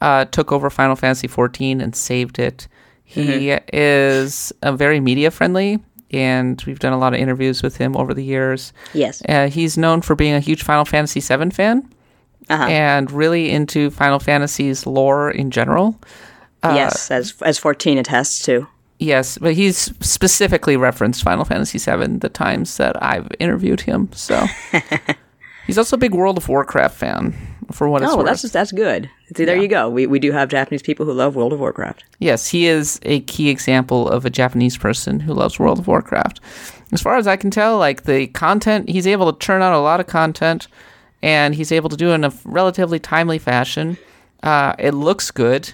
uh, 0.02 0.24
took 0.26 0.52
over 0.52 0.68
Final 0.68 0.96
Fantasy 0.96 1.28
XIV 1.28 1.80
and 1.82 1.96
saved 1.96 2.38
it. 2.38 2.68
He 3.04 3.50
is 3.72 4.52
uh, 4.62 4.72
very 4.72 5.00
media 5.00 5.30
friendly, 5.30 5.78
and 6.10 6.62
we've 6.66 6.78
done 6.78 6.92
a 6.92 6.98
lot 6.98 7.14
of 7.14 7.20
interviews 7.20 7.62
with 7.62 7.76
him 7.76 7.96
over 7.96 8.12
the 8.14 8.24
years. 8.24 8.72
Yes. 8.94 9.22
Uh, 9.28 9.48
he's 9.48 9.76
known 9.78 10.02
for 10.02 10.14
being 10.16 10.34
a 10.34 10.40
huge 10.40 10.62
Final 10.62 10.84
Fantasy 10.84 11.20
VII 11.20 11.50
fan 11.50 11.88
Uh-huh. 12.48 12.64
and 12.64 13.10
really 13.10 13.50
into 13.50 13.90
Final 13.90 14.18
Fantasy's 14.18 14.86
lore 14.86 15.30
in 15.30 15.50
general. 15.50 15.94
Uh, 16.62 16.72
yes, 16.74 17.10
as 17.10 17.34
as 17.42 17.58
14 17.58 17.98
attests 17.98 18.42
to. 18.46 18.66
Yes, 18.98 19.36
but 19.36 19.54
he's 19.54 19.90
specifically 20.00 20.76
referenced 20.76 21.22
Final 21.24 21.44
Fantasy 21.44 21.78
VII 21.78 22.18
the 22.18 22.28
times 22.28 22.76
that 22.76 22.94
I've 23.02 23.28
interviewed 23.40 23.80
him. 23.82 24.08
So 24.14 24.46
he's 25.66 25.76
also 25.78 25.96
a 25.96 25.98
big 25.98 26.14
World 26.14 26.38
of 26.38 26.48
Warcraft 26.48 26.96
fan, 26.96 27.34
for 27.72 27.88
what 27.88 28.02
it's 28.02 28.12
Oh, 28.12 28.16
well, 28.16 28.24
worth. 28.26 28.42
that's 28.42 28.52
that's 28.52 28.72
good. 28.72 29.10
See, 29.36 29.44
there 29.44 29.56
Yeah. 29.56 29.62
you 29.62 29.68
go. 29.68 29.88
We 29.88 30.06
we 30.06 30.18
do 30.18 30.32
have 30.32 30.48
Japanese 30.48 30.82
people 30.82 31.06
who 31.06 31.12
love 31.12 31.36
World 31.36 31.52
of 31.52 31.60
Warcraft. 31.60 32.04
Yes, 32.18 32.48
he 32.48 32.66
is 32.66 32.98
a 33.02 33.20
key 33.20 33.48
example 33.50 34.08
of 34.08 34.24
a 34.24 34.30
Japanese 34.30 34.76
person 34.76 35.20
who 35.20 35.32
loves 35.34 35.58
World 35.58 35.78
of 35.78 35.86
Warcraft. 35.86 36.40
As 36.92 37.00
far 37.00 37.16
as 37.16 37.26
I 37.26 37.36
can 37.36 37.50
tell, 37.50 37.78
like 37.78 38.02
the 38.04 38.26
content, 38.28 38.88
he's 38.88 39.06
able 39.06 39.32
to 39.32 39.38
turn 39.38 39.62
out 39.62 39.72
a 39.72 39.78
lot 39.80 40.00
of 40.00 40.06
content, 40.06 40.68
and 41.22 41.54
he's 41.54 41.72
able 41.72 41.88
to 41.88 41.96
do 41.96 42.10
it 42.10 42.14
in 42.14 42.24
a 42.24 42.32
relatively 42.44 42.98
timely 42.98 43.38
fashion. 43.38 43.96
Uh, 44.42 44.74
it 44.78 44.92
looks 44.92 45.30
good. 45.30 45.72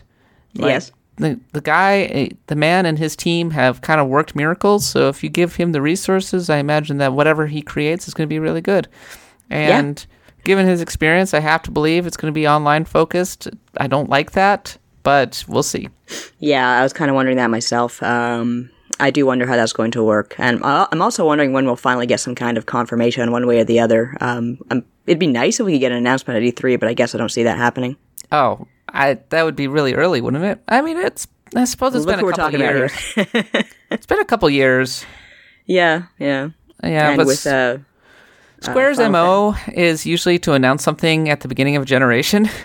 Like, 0.55 0.71
yes. 0.71 0.92
the 1.16 1.40
the 1.53 1.61
guy, 1.61 2.03
eh, 2.03 2.29
the 2.47 2.55
man, 2.55 2.87
and 2.87 2.99
his 2.99 3.16
team 3.16 3.51
have 3.51 3.81
kind 3.81 4.01
of 4.01 4.07
worked 4.09 4.37
miracles. 4.37 4.87
So 4.87 5.09
if 5.09 5.25
you 5.25 5.31
give 5.31 5.57
him 5.57 5.73
the 5.73 5.83
resources, 5.83 6.49
I 6.51 6.59
imagine 6.59 6.99
that 6.99 7.12
whatever 7.14 7.47
he 7.47 7.62
creates 7.62 8.07
is 8.07 8.14
going 8.14 8.29
to 8.29 8.33
be 8.33 8.38
really 8.38 8.61
good. 8.61 8.87
And 9.51 10.07
given 10.48 10.66
his 10.66 10.80
experience, 10.80 11.34
I 11.34 11.40
have 11.40 11.61
to 11.64 11.70
believe 11.70 12.06
it's 12.06 12.16
going 12.16 12.32
to 12.32 12.34
be 12.34 12.48
online 12.48 12.87
focused. 12.87 13.48
I 13.76 13.87
don't 13.87 14.08
like 14.08 14.30
that, 14.32 14.78
but 15.02 15.44
we'll 15.46 15.62
see. 15.62 15.90
Yeah, 16.38 16.80
I 16.80 16.82
was 16.82 16.94
kind 16.94 17.11
of 17.11 17.14
wondering 17.14 17.37
that 17.37 17.50
myself. 17.50 18.02
Um, 18.02 18.70
I 18.98 19.11
do 19.11 19.26
wonder 19.26 19.46
how 19.46 19.56
that's 19.56 19.74
going 19.74 19.90
to 19.90 20.02
work, 20.02 20.34
and 20.38 20.64
I'm 20.64 21.02
also 21.02 21.26
wondering 21.26 21.52
when 21.52 21.66
we'll 21.66 21.76
finally 21.76 22.06
get 22.06 22.20
some 22.20 22.34
kind 22.34 22.56
of 22.56 22.64
confirmation 22.64 23.30
one 23.30 23.46
way 23.46 23.61
or 23.61 23.64
the 23.64 23.78
other. 23.78 24.16
Um, 24.22 24.58
um, 24.70 24.87
it'd 25.06 25.18
be 25.18 25.26
nice 25.26 25.61
if 25.61 25.66
we 25.66 25.72
could 25.72 25.80
get 25.80 25.92
an 25.92 25.98
announcement 25.98 26.42
at 26.42 26.54
E3, 26.54 26.80
but 26.80 26.88
I 26.88 26.94
guess 26.94 27.14
I 27.14 27.18
don't 27.18 27.28
see 27.28 27.42
that 27.42 27.58
happening. 27.58 27.96
Oh, 28.32 28.66
I 28.88 29.18
that 29.28 29.44
would 29.44 29.54
be 29.54 29.68
really 29.68 29.92
early, 29.92 30.22
wouldn't 30.22 30.44
it? 30.44 30.62
I 30.66 30.80
mean, 30.80 30.96
it's 30.96 31.28
I 31.54 31.66
suppose 31.66 31.94
it's 31.94 32.06
Look 32.06 32.16
been 32.16 32.24
a 32.24 32.32
couple 32.32 32.44
talking 32.44 32.61
years. 32.61 32.92
it's 33.90 34.06
been 34.06 34.20
a 34.20 34.24
couple 34.24 34.48
years. 34.48 35.04
yeah, 35.66 36.04
yeah, 36.18 36.48
Yeah, 36.82 37.11
and 37.11 37.18
but 37.18 37.26
with 37.26 37.46
uh, 37.46 37.78
Uh, 38.62 38.71
Square's 38.71 38.97
Final 38.99 39.53
MO 39.53 39.57
is 39.73 40.05
usually 40.07 40.38
to 40.40 40.53
announce 40.53 40.83
something 40.83 41.29
at 41.29 41.40
the 41.40 41.49
beginning 41.49 41.77
of 41.77 41.83
a 41.83 41.87
generation. 41.87 42.49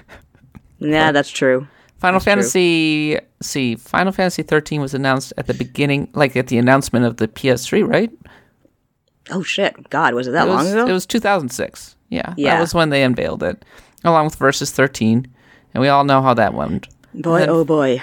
Yeah, 0.79 1.13
that's 1.13 1.29
true. 1.29 1.65
Final 1.99 2.19
That's 2.19 2.25
true. 2.25 2.31
Fantasy, 2.33 3.17
see, 3.41 3.75
Final 3.77 4.11
Fantasy 4.11 4.43
13 4.43 4.81
was 4.81 4.93
announced 4.93 5.31
at 5.37 5.47
the 5.47 5.53
beginning, 5.53 6.09
like 6.13 6.35
at 6.35 6.47
the 6.47 6.57
announcement 6.57 7.05
of 7.05 7.15
the 7.17 7.29
PS3, 7.29 7.87
right? 7.87 8.11
Oh 9.31 9.41
shit, 9.43 9.89
God, 9.89 10.13
was 10.13 10.27
it 10.27 10.31
that 10.31 10.45
It 10.45 10.49
long 10.51 10.65
was, 10.65 10.73
ago? 10.73 10.87
It 10.87 10.91
was 10.91 11.05
2006. 11.05 11.95
Yeah, 12.09 12.33
that 12.37 12.59
was 12.59 12.73
when 12.73 12.89
they 12.89 13.01
unveiled 13.03 13.43
it, 13.43 13.63
along 14.03 14.25
with 14.25 14.35
Versus 14.35 14.71
13, 14.71 15.25
and 15.73 15.81
we 15.81 15.87
all 15.87 16.03
know 16.03 16.21
how 16.21 16.33
that 16.33 16.53
went. 16.53 16.89
boy, 17.13 17.39
then- 17.39 17.49
oh 17.49 17.63
boy. 17.63 18.01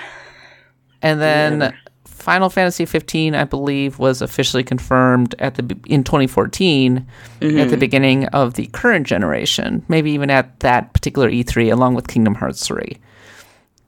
And 1.03 1.21
then 1.21 1.75
Final 2.21 2.51
Fantasy 2.51 2.85
15, 2.85 3.35
I 3.35 3.45
believe, 3.45 3.99
was 3.99 4.21
officially 4.21 4.63
confirmed 4.63 5.35
at 5.39 5.55
the 5.55 5.77
in 5.87 6.05
2014 6.05 6.97
at 6.99 7.41
the 7.41 7.47
mm-hmm. 7.47 7.79
beginning 7.79 8.27
of 8.27 8.55
the 8.55 8.67
current 8.69 9.07
generation, 9.07 9.85
maybe 9.89 10.11
even 10.13 10.31
at 10.31 10.61
that 10.61 10.93
particular 10.93 11.31
E3, 11.31 11.73
along 11.73 11.95
with 11.95 12.09
Kingdom 12.09 12.35
Hearts 12.35 12.67
3. 12.67 12.97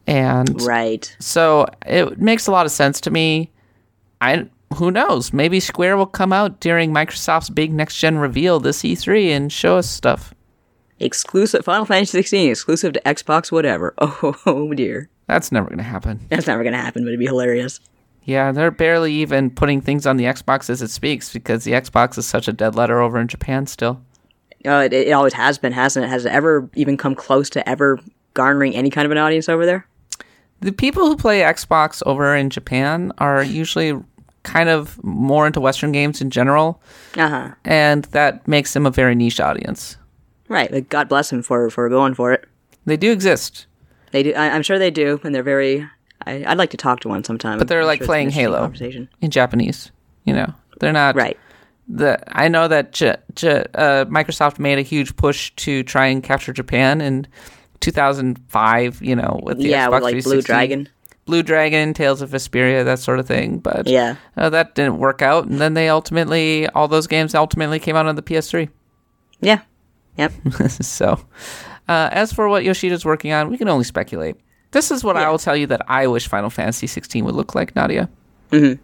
And 0.07 0.61
Right. 0.62 1.14
so 1.21 1.66
it 1.87 2.18
makes 2.21 2.47
a 2.47 2.51
lot 2.51 2.66
of 2.66 2.73
sense 2.73 3.01
to 3.03 3.11
me. 3.11 3.51
I 4.21 4.47
who 4.77 4.90
knows? 4.90 5.35
Maybe 5.35 5.61
Square 5.61 5.99
will 5.99 6.07
come 6.07 6.33
out 6.33 6.61
during 6.61 6.95
Microsoft's 6.95 7.51
big 7.51 7.73
next 7.73 7.99
gen 7.99 8.16
reveal 8.16 8.59
this 8.59 8.83
E3 8.83 9.29
and 9.29 9.53
show 9.53 9.77
us 9.77 9.88
stuff. 9.88 10.33
Exclusive 10.99 11.64
Final 11.64 11.85
Fantasy 11.85 12.18
16, 12.18 12.51
exclusive 12.51 12.92
to 12.95 13.01
Xbox, 13.01 13.53
whatever. 13.53 13.92
Oh, 13.99 14.35
oh 14.47 14.73
dear. 14.73 15.11
That's 15.27 15.53
never 15.53 15.66
going 15.66 15.79
to 15.79 15.85
happen. 15.85 16.21
That's 16.31 16.47
never 16.47 16.64
gonna 16.64 16.81
happen, 16.81 17.05
but 17.05 17.09
it'd 17.09 17.21
be 17.21 17.27
hilarious. 17.27 17.81
Yeah, 18.24 18.52
they're 18.52 18.70
barely 18.70 19.12
even 19.14 19.50
putting 19.50 19.80
things 19.80 20.06
on 20.06 20.16
the 20.16 20.24
Xbox 20.24 20.70
as 20.70 20.80
it 20.82 20.90
speaks 20.90 21.32
because 21.32 21.64
the 21.64 21.72
Xbox 21.72 22.16
is 22.18 22.26
such 22.26 22.46
a 22.48 22.52
dead 22.52 22.74
letter 22.76 23.00
over 23.00 23.18
in 23.18 23.26
Japan 23.28 23.66
still. 23.66 24.00
Uh, 24.64 24.82
it, 24.87 24.92
it 24.92 25.11
always 25.12 25.32
has 25.32 25.58
been, 25.58 25.72
hasn't 25.72 26.04
it? 26.04 26.08
Has 26.08 26.24
it 26.24 26.30
ever 26.32 26.70
even 26.74 26.96
come 26.96 27.14
close 27.16 27.50
to 27.50 27.68
ever 27.68 27.98
garnering 28.35 28.74
any 28.76 28.90
kind 28.90 29.04
of 29.06 29.11
an 29.11 29.18
audience 29.18 29.48
over 29.48 29.66
there? 29.66 29.87
The 30.61 30.70
people 30.72 31.06
who 31.06 31.16
play 31.16 31.40
Xbox 31.40 32.00
over 32.06 32.37
in 32.37 32.48
Japan 32.48 33.11
are 33.18 33.42
usually 33.42 34.00
kind 34.44 34.68
of 34.68 35.02
more 35.02 35.46
into 35.48 35.61
Western 35.61 35.90
games 35.90 36.20
in 36.20 36.30
general, 36.30 36.80
Uh 37.16 37.28
huh. 37.28 37.50
and 37.64 38.04
that 38.06 38.46
makes 38.46 38.72
them 38.72 38.87
a 38.87 38.90
very 38.90 39.16
niche 39.16 39.40
audience. 39.40 39.96
Right. 40.48 40.70
Like, 40.72 40.88
God 40.88 41.08
bless 41.08 41.30
them 41.30 41.42
for 41.42 41.68
for 41.70 41.88
going 41.88 42.14
for 42.14 42.32
it. 42.32 42.44
They 42.85 42.96
do 42.96 43.11
exist, 43.11 43.66
They 44.12 44.22
do. 44.22 44.32
I, 44.35 44.50
I'm 44.50 44.62
sure 44.62 44.78
they 44.78 44.90
do, 44.92 45.20
and 45.24 45.35
they're 45.35 45.42
very. 45.42 45.88
I, 46.26 46.44
I'd 46.46 46.58
like 46.58 46.70
to 46.70 46.76
talk 46.76 47.00
to 47.00 47.08
one 47.08 47.24
sometime. 47.24 47.58
But 47.58 47.68
they're 47.68 47.80
I'm 47.80 47.87
like 47.87 47.98
sure 47.98 48.06
playing 48.06 48.30
Halo. 48.30 48.72
In 49.20 49.30
Japanese. 49.30 49.90
You 50.24 50.35
know, 50.35 50.54
they're 50.80 50.92
not 50.92 51.16
Right. 51.16 51.38
The 51.88 52.18
I 52.28 52.46
know 52.48 52.68
that 52.68 52.92
J- 52.92 53.16
J- 53.35 53.64
uh, 53.74 54.04
Microsoft 54.06 54.58
made 54.61 54.78
a 54.78 54.82
huge 54.82 55.16
push 55.16 55.50
to 55.56 55.82
try 55.82 56.06
and 56.06 56.22
capture 56.22 56.52
Japan 56.52 57.00
in 57.00 57.26
2005. 57.80 59.02
You 59.02 59.16
know, 59.16 59.40
with 59.42 59.58
the 59.58 59.68
yeah, 59.68 59.88
Xbox 59.88 59.92
with 59.92 60.02
like 60.02 60.24
Blue 60.24 60.42
Dragon. 60.42 60.88
Blue 61.24 61.42
Dragon, 61.42 61.94
Tales 61.94 62.20
of 62.20 62.30
Vesperia, 62.30 62.85
that 62.85 62.98
sort 62.98 63.20
of 63.20 63.26
thing. 63.26 63.58
But 63.58 63.87
Yeah. 63.87 64.16
uh, 64.37 64.50
that 64.50 64.74
didn't 64.74 64.98
work 64.98 65.22
out, 65.22 65.46
and 65.46 65.61
then 65.61 65.74
they 65.74 65.88
ultimately 65.88 66.68
all 66.70 66.88
those 66.88 67.06
games 67.06 67.35
ultimately 67.35 67.78
came 67.78 67.94
out 67.96 68.06
on 68.06 68.16
the 68.16 68.22
PS3. 68.22 68.68
Yeah. 69.40 69.61
Yep. 70.18 70.32
so, 70.68 71.20
uh, 71.88 72.08
as 72.12 72.32
for 72.32 72.48
what 72.48 72.64
Yoshida's 72.64 73.04
working 73.04 73.32
on, 73.32 73.50
we 73.50 73.58
can 73.58 73.68
only 73.68 73.85
speculate. 73.85 74.37
This 74.72 74.90
is 74.90 75.04
what 75.04 75.16
I 75.16 75.30
will 75.30 75.38
tell 75.38 75.56
you 75.56 75.66
that 75.68 75.82
I 75.88 76.06
wish 76.06 76.28
Final 76.28 76.50
Fantasy 76.50 76.87
16 76.87 77.24
would 77.24 77.35
look 77.35 77.54
like, 77.54 77.76
Nadia. 77.76 78.08
Mm-hmm. 78.50 78.82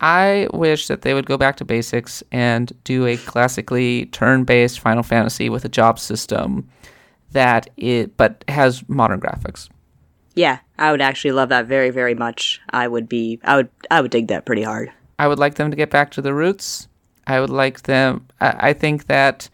I 0.00 0.48
wish 0.52 0.88
that 0.88 1.02
they 1.02 1.14
would 1.14 1.26
go 1.26 1.36
back 1.36 1.56
to 1.56 1.64
basics 1.64 2.22
and 2.32 2.72
do 2.84 3.06
a 3.06 3.16
classically 3.16 4.06
turn-based 4.06 4.80
Final 4.80 5.02
Fantasy 5.02 5.48
with 5.48 5.64
a 5.64 5.68
job 5.68 5.98
system 5.98 6.68
that 7.32 7.70
it 7.76 8.16
but 8.16 8.44
has 8.48 8.86
modern 8.88 9.20
graphics. 9.20 9.68
Yeah, 10.34 10.58
I 10.78 10.90
would 10.90 11.00
actually 11.00 11.32
love 11.32 11.50
that 11.50 11.66
very, 11.66 11.90
very 11.90 12.14
much. 12.14 12.60
I 12.70 12.88
would 12.88 13.08
be. 13.08 13.40
I 13.44 13.56
would. 13.56 13.68
I 13.90 14.00
would 14.00 14.10
dig 14.10 14.28
that 14.28 14.46
pretty 14.46 14.62
hard. 14.62 14.90
I 15.18 15.28
would 15.28 15.38
like 15.38 15.56
them 15.56 15.70
to 15.70 15.76
get 15.76 15.90
back 15.90 16.10
to 16.12 16.22
the 16.22 16.32
roots. 16.32 16.88
I 17.26 17.40
would 17.40 17.50
like 17.50 17.82
them. 17.82 18.26
I, 18.40 18.70
I 18.70 18.72
think 18.72 19.06
that 19.06 19.48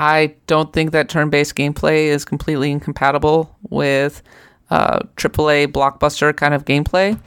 I 0.00 0.34
don't 0.46 0.72
think 0.72 0.90
that 0.92 1.08
turn-based 1.08 1.54
gameplay 1.54 2.06
is 2.06 2.24
completely 2.24 2.70
incompatible 2.72 3.56
with 3.70 4.22
uh, 4.70 5.00
AAA 5.16 5.68
blockbuster 5.68 6.34
kind 6.36 6.54
of 6.54 6.64
gameplay. 6.64 7.18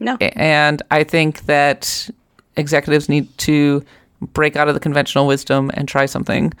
No. 0.00 0.16
And 0.20 0.82
I 0.90 1.04
think 1.04 1.46
that 1.46 2.10
executives 2.56 3.08
need 3.08 3.36
to 3.38 3.84
break 4.20 4.56
out 4.56 4.68
of 4.68 4.74
the 4.74 4.80
conventional 4.80 5.26
wisdom 5.26 5.70
and 5.74 5.88
try 5.88 6.06
something. 6.06 6.52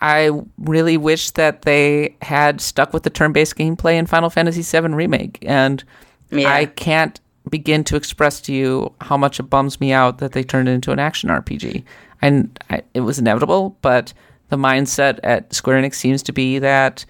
I 0.00 0.30
really 0.58 0.96
wish 0.96 1.30
that 1.32 1.62
they 1.62 2.16
had 2.22 2.60
stuck 2.60 2.92
with 2.92 3.04
the 3.04 3.10
turn-based 3.10 3.56
gameplay 3.56 3.94
in 3.94 4.06
Final 4.06 4.30
Fantasy 4.30 4.62
VII 4.62 4.88
Remake, 4.94 5.38
and 5.42 5.82
Yeah. 6.30 6.52
I 6.52 6.66
can't 6.66 7.20
begin 7.50 7.84
to 7.84 7.96
express 7.96 8.40
to 8.42 8.52
you 8.52 8.92
how 9.00 9.16
much 9.16 9.38
it 9.40 9.44
bums 9.44 9.80
me 9.80 9.92
out 9.92 10.18
that 10.18 10.32
they 10.32 10.42
turned 10.42 10.68
it 10.68 10.72
into 10.72 10.92
an 10.92 10.98
action 10.98 11.28
RPG. 11.28 11.84
And 12.20 12.58
I, 12.70 12.82
it 12.94 13.00
was 13.00 13.18
inevitable, 13.18 13.76
but 13.82 14.12
the 14.48 14.56
mindset 14.56 15.18
at 15.22 15.52
Square 15.52 15.82
Enix 15.82 15.94
seems 15.94 16.22
to 16.24 16.32
be 16.32 16.58
that 16.60 17.04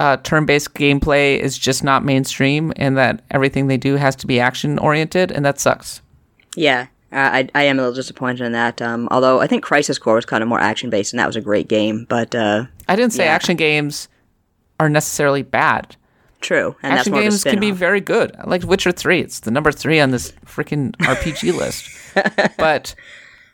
uh, 0.00 0.16
turn-based 0.16 0.74
gameplay 0.74 1.38
is 1.38 1.56
just 1.56 1.84
not 1.84 2.04
mainstream, 2.04 2.72
and 2.76 2.96
that 2.96 3.22
everything 3.30 3.68
they 3.68 3.76
do 3.76 3.94
has 3.96 4.16
to 4.16 4.26
be 4.26 4.40
action-oriented, 4.40 5.30
and 5.30 5.44
that 5.44 5.60
sucks. 5.60 6.00
Yeah, 6.56 6.86
I, 7.12 7.48
I 7.54 7.62
am 7.64 7.78
a 7.78 7.82
little 7.82 7.94
disappointed 7.94 8.40
in 8.44 8.52
that. 8.52 8.80
Um, 8.82 9.06
although 9.12 9.40
I 9.40 9.46
think 9.46 9.62
Crisis 9.62 9.98
Core 9.98 10.14
was 10.16 10.24
kind 10.26 10.42
of 10.42 10.48
more 10.48 10.58
action 10.60 10.90
based, 10.90 11.12
and 11.12 11.20
that 11.20 11.26
was 11.26 11.36
a 11.36 11.40
great 11.40 11.68
game. 11.68 12.06
But 12.08 12.34
uh, 12.34 12.64
I 12.88 12.96
didn't 12.96 13.12
say 13.12 13.24
Yeah. 13.26 13.32
action 13.34 13.56
games 13.56 14.08
are 14.80 14.88
necessarily 14.88 15.42
bad. 15.42 15.94
true, 16.40 16.74
and 16.82 16.92
that's 16.92 17.00
action 17.06 17.12
games 17.12 17.44
can 17.44 17.60
be 17.60 17.70
very 17.70 18.00
good. 18.00 18.34
I 18.38 18.48
like 18.48 18.62
Witcher 18.64 18.92
3. 18.92 19.20
It's 19.20 19.40
the 19.40 19.50
number 19.50 19.70
3 19.70 20.00
on 20.00 20.10
this 20.10 20.32
freaking 20.46 20.92
RPG 20.96 21.52
list. 21.56 21.84
But 22.58 22.94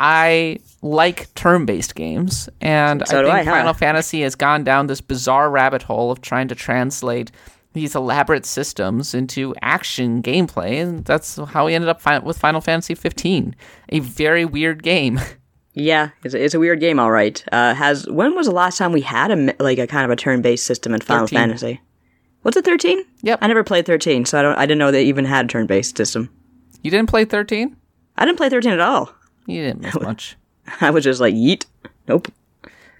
I 0.01 0.61
like 0.87 1.33
turn-based 1.35 1.95
games 1.95 2.49
and 2.61 3.03
So 3.07 3.21
I 3.21 3.23
think 3.23 3.35
I, 3.35 3.43
huh? 3.45 3.51
Final 3.51 3.75
Fantasy 3.75 4.23
has 4.23 4.35
gone 4.35 4.65
down 4.65 4.87
this 4.87 5.01
bizarre 5.01 5.51
rabbit 5.51 5.83
hole 5.83 6.11
of 6.11 6.21
trying 6.21 6.49
to 6.49 6.55
translate 6.55 7.31
these 7.73 7.95
elaborate 7.95 8.47
systems 8.47 9.15
into 9.15 9.55
action 9.61 10.23
gameplay 10.23 10.81
and 10.83 11.05
that's 11.05 11.37
how 11.37 11.67
we 11.67 11.75
ended 11.75 11.89
up 11.89 12.01
fi- 12.01 12.19
with 12.21 12.39
Final 12.39 12.61
Fantasy 12.61 12.95
15. 12.95 13.55
A 13.91 14.01
very 14.01 14.45
weird 14.45 14.83
game. 14.83 15.21
Yeah, 15.79 16.09
it's 16.25 16.33
a, 16.35 16.43
it's 16.43 16.55
a 16.55 16.59
weird 16.59 16.81
game, 16.81 16.99
all 16.99 17.11
right. 17.11 17.45
Uh, 17.53 17.75
has 17.75 18.09
when 18.09 18.35
was 18.35 18.47
the 18.47 18.53
last 18.55 18.79
time 18.79 18.93
we 18.93 19.03
had 19.03 19.31
a 19.31 19.55
like 19.63 19.77
a 19.79 19.87
kind 19.87 20.07
of 20.07 20.11
a 20.11 20.17
turn 20.17 20.41
based 20.41 20.65
system 20.65 20.95
in 20.95 21.03
Final 21.03 21.27
13. 21.27 21.39
Fantasy? 21.39 21.81
What's 22.41 22.57
it 22.57 22.65
thirteen? 22.65 23.05
Yep. 23.21 23.41
I 23.43 23.47
never 23.47 23.63
played 23.63 23.85
thirteen, 23.85 24.25
so 24.25 24.39
I 24.39 24.43
don't. 24.43 24.57
I 24.57 24.63
didn't 24.65 24.79
know 24.79 24.91
they 24.91 25.05
even 25.05 25.27
had 25.27 25.45
a 25.45 25.49
turn 25.49 25.67
based 25.67 25.95
system. 25.95 26.31
You 26.83 26.91
didn't 26.91 27.11
play 27.11 27.27
13? 27.27 27.77
I 28.17 28.25
didn't 28.25 28.39
play 28.39 28.49
thirteen 28.49 28.73
at 28.73 28.81
all. 28.81 29.13
You 29.47 29.65
didn't 29.65 29.83
miss 29.83 29.95
much. 30.01 30.39
I 30.81 30.91
was 30.91 31.05
just 31.05 31.21
like, 31.21 31.35
yeet. 31.35 31.67
Nope. 32.09 32.29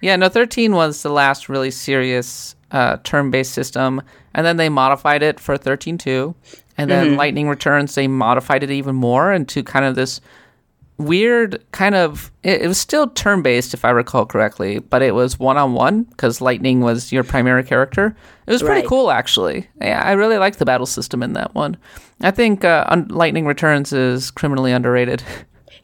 Yeah, 0.01 0.15
no, 0.15 0.29
13 0.29 0.73
was 0.73 1.01
the 1.03 1.09
last 1.09 1.49
really 1.49 1.71
serious 1.71 2.55
uh, 2.71 2.97
turn 3.03 3.31
based 3.31 3.53
system. 3.53 4.01
And 4.33 4.45
then 4.45 4.57
they 4.57 4.69
modified 4.69 5.23
it 5.23 5.39
for 5.39 5.57
13.2. 5.57 6.35
And 6.77 6.91
then 6.91 7.15
Lightning 7.15 7.49
Returns, 7.49 7.95
they 7.95 8.07
modified 8.07 8.61
it 8.63 8.69
even 8.69 8.95
more 8.95 9.33
into 9.33 9.63
kind 9.63 9.83
of 9.85 9.95
this 9.95 10.21
weird 10.97 11.63
kind 11.71 11.95
of. 11.95 12.31
It, 12.43 12.61
it 12.61 12.67
was 12.67 12.77
still 12.79 13.07
turn 13.07 13.41
based, 13.41 13.73
if 13.73 13.83
I 13.83 13.89
recall 13.89 14.27
correctly, 14.27 14.77
but 14.79 15.01
it 15.01 15.15
was 15.15 15.39
one 15.39 15.57
on 15.57 15.73
one 15.73 16.03
because 16.03 16.39
Lightning 16.41 16.81
was 16.81 17.11
your 17.11 17.23
primary 17.23 17.63
character. 17.63 18.15
It 18.45 18.51
was 18.51 18.61
pretty 18.61 18.81
Right. 18.81 18.87
cool, 18.89 19.09
actually. 19.09 19.67
Yeah, 19.81 20.01
I 20.05 20.11
really 20.11 20.37
liked 20.37 20.59
the 20.59 20.65
battle 20.65 20.85
system 20.85 21.23
in 21.23 21.33
that 21.33 21.55
one. 21.55 21.77
I 22.21 22.29
think 22.29 22.63
uh, 22.63 22.85
Un- 22.89 23.07
Lightning 23.09 23.47
Returns 23.47 23.91
is 23.91 24.29
criminally 24.31 24.71
underrated. 24.71 25.23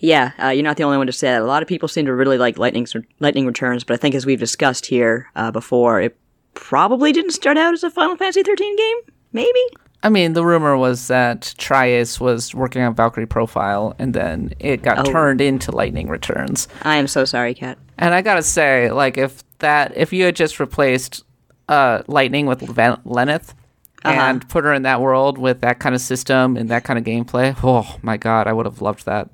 Yeah, 0.04 0.34
uh, 0.44 0.50
you're 0.50 0.66
not 0.66 0.76
the 0.76 0.84
only 0.84 0.98
one 0.98 1.08
to 1.08 1.14
say 1.14 1.28
that. 1.30 1.42
A 1.42 1.46
lot 1.46 1.62
of 1.64 1.70
people 1.70 1.88
seem 1.88 2.06
to 2.08 2.14
really 2.14 2.38
like 2.38 2.58
Lightning 2.58 2.86
Lightning 3.22 3.46
Returns, 3.48 3.86
but 3.86 3.94
I 3.94 3.98
think 3.98 4.16
as 4.16 4.26
we've 4.26 4.40
discussed 4.40 4.86
here 4.86 5.30
uh, 5.38 5.50
before, 5.50 6.02
it 6.02 6.18
probably 6.56 7.14
didn't 7.14 7.32
start 7.32 7.58
out 7.58 7.74
as 7.74 7.86
a 7.86 7.90
Final 7.90 8.18
Fantasy 8.18 8.44
13 8.44 8.76
game. 8.76 8.98
Maybe. 9.32 9.60
I 10.04 10.10
mean, 10.10 10.34
the 10.34 10.44
rumor 10.46 10.76
was 10.76 11.08
that 11.08 11.56
tri-Ace 11.58 12.20
was 12.20 12.54
working 12.54 12.82
on 12.82 12.94
Valkyrie 12.96 13.26
Profile, 13.26 13.96
and 13.98 14.14
then 14.14 14.54
it 14.60 14.82
got 14.84 15.00
Oh. 15.08 15.10
turned 15.10 15.40
into 15.40 15.72
Lightning 15.72 16.10
Returns. 16.10 16.68
I 16.82 16.98
am 16.98 17.08
so 17.08 17.24
sorry, 17.24 17.54
Kat. 17.54 17.78
And 17.98 18.14
I 18.14 18.22
gotta 18.22 18.44
say, 18.44 18.92
like, 18.92 19.18
if 19.18 19.42
that, 19.60 19.96
if 19.96 20.12
you 20.12 20.26
had 20.26 20.36
just 20.36 20.60
replaced 20.60 21.24
uh, 21.70 22.04
Lightning 22.08 22.46
with 22.46 22.60
Ven- 22.60 23.00
Lenneth 23.06 23.56
and 24.04 24.46
put 24.50 24.66
her 24.66 24.74
in 24.74 24.82
that 24.82 25.00
world 25.00 25.38
with 25.38 25.62
that 25.62 25.80
kind 25.80 25.96
of 25.96 26.02
system 26.02 26.58
and 26.58 26.68
that 26.68 26.84
kind 26.84 27.00
of 27.00 27.06
gameplay, 27.06 27.56
oh 27.64 27.96
my 28.02 28.18
god, 28.18 28.48
I 28.48 28.52
would 28.54 28.66
have 28.66 28.82
loved 28.82 29.06
that. 29.06 29.30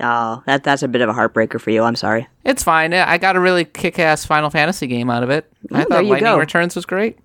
Oh, 0.00 0.42
that 0.46 0.64
that's 0.64 0.82
a 0.82 0.88
bit 0.88 1.02
of 1.02 1.08
a 1.08 1.12
heartbreaker 1.12 1.60
for 1.60 1.70
you. 1.70 1.82
I'm 1.82 1.96
sorry. 1.96 2.26
It's 2.44 2.64
fine. 2.64 2.92
I 2.92 3.16
got 3.18 3.36
a 3.36 3.40
really 3.40 3.64
kick-ass 3.64 4.24
Final 4.24 4.50
Fantasy 4.50 4.86
game 4.86 5.08
out 5.08 5.22
of 5.22 5.30
it. 5.30 5.50
I 5.72 5.74
Ooh, 5.74 5.76
there 5.76 5.84
thought 5.86 6.04
Lightning 6.04 6.32
go. 6.32 6.38
Returns 6.38 6.74
was 6.74 6.84
great. 6.84 7.18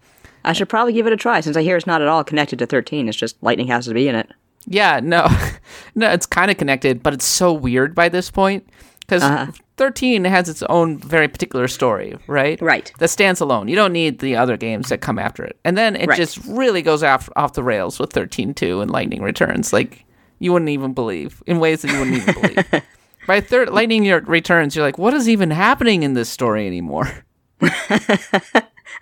I 0.46 0.54
should 0.54 0.70
probably 0.70 0.94
give 0.94 1.08
it 1.08 1.14
a 1.14 1.18
try 1.18 1.42
since 1.42 1.58
I 1.58 1.64
hear 1.64 1.76
it's 1.76 1.88
not 1.88 2.02
at 2.02 2.08
all 2.08 2.24
connected 2.24 2.60
to 2.60 2.66
13. 2.66 3.10
It's 3.10 3.18
just 3.18 3.42
Lightning 3.42 3.68
has 3.68 3.86
to 3.86 3.94
be 3.94 4.08
in 4.08 4.16
it. 4.16 4.30
Yeah, 4.68 5.00
no, 5.02 5.28
no, 5.96 6.12
it's 6.12 6.26
kind 6.26 6.52
of 6.52 6.58
connected, 6.58 7.02
but 7.02 7.14
it's 7.14 7.26
so 7.26 7.52
weird 7.52 7.96
by 7.96 8.08
this 8.10 8.30
point 8.30 8.70
because 9.02 9.24
uh-huh. 9.24 9.52
13 9.78 10.24
has 10.26 10.48
its 10.48 10.62
own 10.64 11.00
very 11.00 11.28
particular 11.28 11.68
story, 11.68 12.16
right? 12.28 12.62
Right. 12.62 12.92
That 13.00 13.08
stands 13.08 13.42
alone. 13.42 13.68
You 13.68 13.76
don't 13.76 13.94
need 13.94 14.20
the 14.20 14.36
other 14.36 14.58
games 14.58 14.90
that 14.90 15.02
come 15.02 15.18
after 15.18 15.44
it. 15.44 15.58
And 15.66 15.78
then 15.78 15.96
it 15.96 16.08
Right. 16.08 16.18
just 16.18 16.38
really 16.46 16.82
goes 16.84 17.02
off 17.02 17.30
off 17.36 17.54
the 17.54 17.64
rails 17.64 17.98
with 17.98 18.12
13.2 18.14 18.82
and 18.82 18.92
Lightning 18.92 19.24
Returns. 19.24 19.74
Like 19.74 20.06
you 20.40 20.52
wouldn't 20.54 20.70
even 20.70 20.94
believe 20.94 21.44
in 21.46 21.60
ways 21.60 21.82
that 21.82 21.92
you 21.92 22.00
wouldn't 22.00 22.18
even 22.18 22.34
believe. 22.34 22.84
By 23.28 23.42
third 23.42 23.70
Lightning 23.70 24.04
Returns, 24.26 24.76
you're 24.76 24.86
like, 24.86 24.98
what 24.98 25.14
is 25.14 25.30
even 25.30 25.52
happening 25.52 26.02
in 26.04 26.14
this 26.14 26.30
story 26.30 26.66
anymore? 26.66 27.26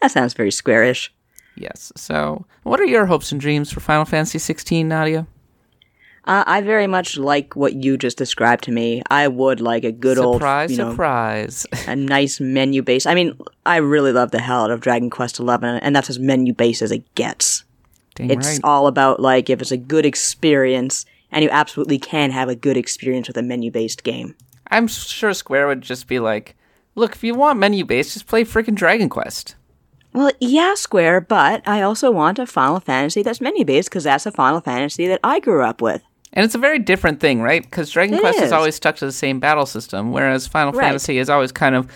That 0.01 0.11
sounds 0.11 0.33
very 0.33 0.51
squarish. 0.51 1.11
Yes. 1.55 1.91
So, 1.95 2.45
what 2.63 2.79
are 2.79 2.85
your 2.85 3.07
hopes 3.07 3.31
and 3.31 3.41
dreams 3.41 3.71
for 3.71 3.79
Final 3.79 4.05
Fantasy 4.05 4.37
16, 4.37 4.87
Nadia? 4.87 5.25
Uh, 6.25 6.43
I 6.45 6.61
very 6.61 6.87
much 6.87 7.17
like 7.17 7.55
what 7.55 7.73
you 7.73 7.97
just 7.97 8.17
described 8.17 8.65
to 8.65 8.71
me. 8.71 9.01
I 9.09 9.27
would 9.27 9.61
like 9.61 9.85
a 9.85 9.93
good 9.93 10.17
surprise, 10.17 10.69
old, 10.69 10.77
you 10.77 10.83
know, 10.85 10.91
surprise. 10.91 11.65
a 11.87 11.95
nice 11.95 12.39
menu 12.39 12.81
base. 12.83 13.05
I 13.05 13.15
mean, 13.15 13.39
I 13.65 13.77
really 13.77 14.11
love 14.11 14.31
the 14.31 14.41
hell 14.41 14.65
out 14.65 14.71
of 14.71 14.81
Dragon 14.81 15.09
Quest 15.09 15.37
XI, 15.37 15.43
and 15.61 15.95
that's 15.95 16.09
as 16.09 16.19
menu 16.19 16.53
based 16.53 16.81
as 16.81 16.91
it 16.91 17.15
gets. 17.15 17.63
Dang 18.15 18.29
It's 18.29 18.47
right. 18.47 18.59
all 18.63 18.87
about 18.87 19.21
like 19.21 19.49
if 19.49 19.61
it's 19.61 19.71
a 19.71 19.77
good 19.77 20.05
experience, 20.05 21.05
and 21.31 21.43
you 21.43 21.49
absolutely 21.49 21.99
can 21.99 22.31
have 22.31 22.49
a 22.49 22.55
good 22.55 22.77
experience 22.77 23.27
with 23.27 23.37
a 23.37 23.43
menu 23.43 23.71
based 23.71 24.03
game. 24.03 24.35
I'm 24.69 24.87
sure 24.87 25.33
Square 25.33 25.67
would 25.67 25.81
just 25.81 26.07
be 26.07 26.19
like, 26.19 26.55
look, 26.95 27.15
if 27.15 27.23
you 27.23 27.35
want 27.35 27.59
menu 27.59 27.85
based, 27.85 28.13
just 28.13 28.27
play 28.27 28.43
freaking 28.43 28.75
Dragon 28.75 29.09
Quest. 29.09 29.55
Well, 30.13 30.31
yeah, 30.39 30.73
Square, 30.73 31.21
but 31.21 31.67
I 31.67 31.81
also 31.81 32.09
want 32.11 32.39
a 32.39 32.45
Final 32.47 32.79
Fantasy 32.79 33.21
that's 33.21 33.39
menu 33.41 33.65
based 33.65 33.89
because 33.89 34.03
that's 34.05 34.25
a 34.25 34.31
Final 34.31 34.61
Fantasy 34.61 35.07
that 35.07 35.19
I 35.23 35.39
grew 35.39 35.63
up 35.63 35.81
with. 35.81 36.01
And 36.33 36.43
it's 36.43 36.55
a 36.55 36.59
very 36.59 36.79
different 36.79 37.19
thing, 37.19 37.41
right? 37.41 37.61
Because 37.63 37.89
Dragon 37.91 38.15
It 38.15 38.21
Quest 38.21 38.37
is 38.39 38.45
is. 38.45 38.51
always 38.51 38.75
stuck 38.75 38.95
to 38.97 39.05
the 39.05 39.11
same 39.11 39.39
battle 39.39 39.65
system, 39.65 40.11
whereas 40.11 40.47
Final 40.47 40.73
Right. 40.73 40.85
Fantasy 40.85 41.17
has 41.17 41.29
always 41.29 41.51
kind 41.51 41.75
of 41.75 41.89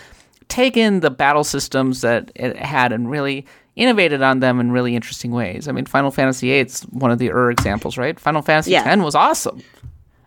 taken 0.48 1.00
the 1.00 1.10
battle 1.10 1.44
systems 1.44 2.02
that 2.02 2.32
it 2.36 2.56
had 2.58 2.92
and 2.92 3.10
really 3.10 3.46
innovated 3.76 4.22
on 4.22 4.40
them 4.40 4.60
in 4.60 4.72
really 4.72 4.96
interesting 4.96 5.32
ways. 5.32 5.68
I 5.68 5.72
mean, 5.72 5.86
Final 5.86 6.12
Fantasy 6.12 6.48
VIII 6.50 6.60
is 6.60 6.82
one 6.92 7.12
of 7.12 7.20
the 7.20 7.32
Ur 7.32 7.52
examples, 7.52 7.98
right? 7.98 8.20
Final 8.20 8.42
Fantasy 8.42 8.72
Yeah. 8.72 8.84
X 8.86 9.02
was 9.02 9.16
awesome. 9.16 9.62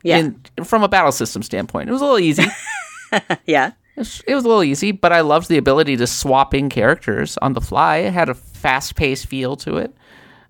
Yeah, 0.02 0.18
in, 0.18 0.40
from 0.64 0.82
a 0.82 0.88
battle 0.88 1.12
system 1.12 1.42
standpoint. 1.42 1.88
It 1.88 1.92
was 1.92 2.02
a 2.02 2.04
little 2.04 2.18
easy. 2.18 2.44
yeah, 3.46 3.68
It 3.96 4.00
was, 4.00 4.22
it 4.26 4.34
was 4.34 4.44
a 4.44 4.48
little 4.48 4.62
easy, 4.64 4.92
but 4.92 5.12
I 5.12 5.20
loved 5.22 5.48
the 5.48 5.56
ability 5.56 5.96
to 5.96 6.06
swap 6.06 6.52
in 6.52 6.68
characters 6.68 7.38
on 7.38 7.54
the 7.54 7.60
fly. 7.62 7.96
It 7.98 8.12
had 8.12 8.28
a 8.28 8.34
fast 8.34 8.96
paced 8.96 9.26
feel 9.26 9.56
to 9.56 9.76
it. 9.78 9.94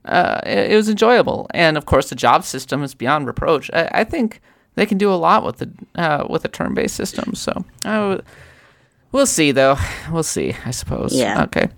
Uh, 0.04 0.40
it. 0.44 0.72
It 0.72 0.76
was 0.76 0.88
enjoyable, 0.88 1.46
and 1.54 1.76
of 1.76 1.86
course, 1.86 2.08
the 2.10 2.16
job 2.16 2.42
system 2.44 2.82
is 2.82 2.94
beyond 2.94 3.26
reproach. 3.28 3.70
I, 3.72 3.88
I 3.92 4.04
think 4.04 4.40
they 4.74 4.86
can 4.86 4.98
do 4.98 5.12
a 5.12 5.14
lot 5.14 5.44
with 5.44 5.58
the 5.58 5.70
uh, 5.94 6.26
with 6.28 6.44
a 6.44 6.48
turn 6.48 6.74
based 6.74 6.96
system. 6.96 7.34
So 7.36 7.64
w- 7.84 8.22
we'll 9.12 9.24
see, 9.26 9.52
though. 9.52 9.76
We'll 10.10 10.22
see. 10.24 10.54
I 10.66 10.72
suppose. 10.72 11.14
Yeah. 11.14 11.44
Okay. 11.44 11.68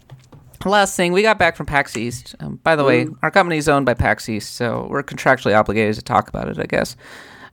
Last 0.67 0.97
thing, 0.97 1.13
we 1.13 1.23
got 1.23 1.39
back 1.39 1.55
from 1.55 1.67
PAX 1.67 1.97
East. 1.97 2.35
Um, 2.41 2.57
by 2.65 2.75
the 2.75 2.83
way, 2.83 3.07
our 3.23 3.31
company 3.31 3.57
is 3.57 3.69
owned 3.69 3.87
by 3.87 3.95
PAX 3.95 4.29
East, 4.29 4.57
so 4.57 4.89
we're 4.91 5.05
contractually 5.05 5.57
obligated 5.57 5.95
to 5.95 6.03
talk 6.03 6.29
about 6.29 6.49
it, 6.49 6.59
I 6.59 6.65
guess. 6.67 6.97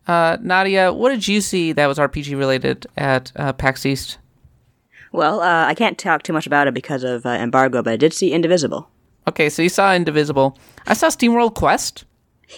Uh, 0.07 0.37
Nadia, 0.41 0.91
what 0.91 1.11
did 1.11 1.27
you 1.27 1.39
see 1.39 1.73
that 1.73 1.85
was 1.85 1.99
RPG 1.99 2.35
related 2.37 2.87
at 2.97 3.31
uh, 3.35 3.53
PAX 3.53 3.85
East? 3.85 4.17
Well, 5.11 5.41
uh, 5.41 5.65
I 5.67 5.75
can't 5.75 5.97
talk 5.97 6.23
too 6.23 6.33
much 6.33 6.47
about 6.47 6.67
it 6.67 6.73
because 6.73 7.03
of 7.03 7.23
uh, 7.25 7.29
embargo, 7.29 7.83
but 7.83 7.93
I 7.93 7.97
did 7.97 8.13
see 8.13 8.33
Indivisible. 8.33 8.89
Okay, 9.27 9.47
so 9.47 9.61
you 9.61 9.69
saw 9.69 9.93
Indivisible. 9.93 10.57
I 10.87 10.95
saw 10.95 11.07
SteamWorld 11.07 11.53
Quest. 11.53 12.05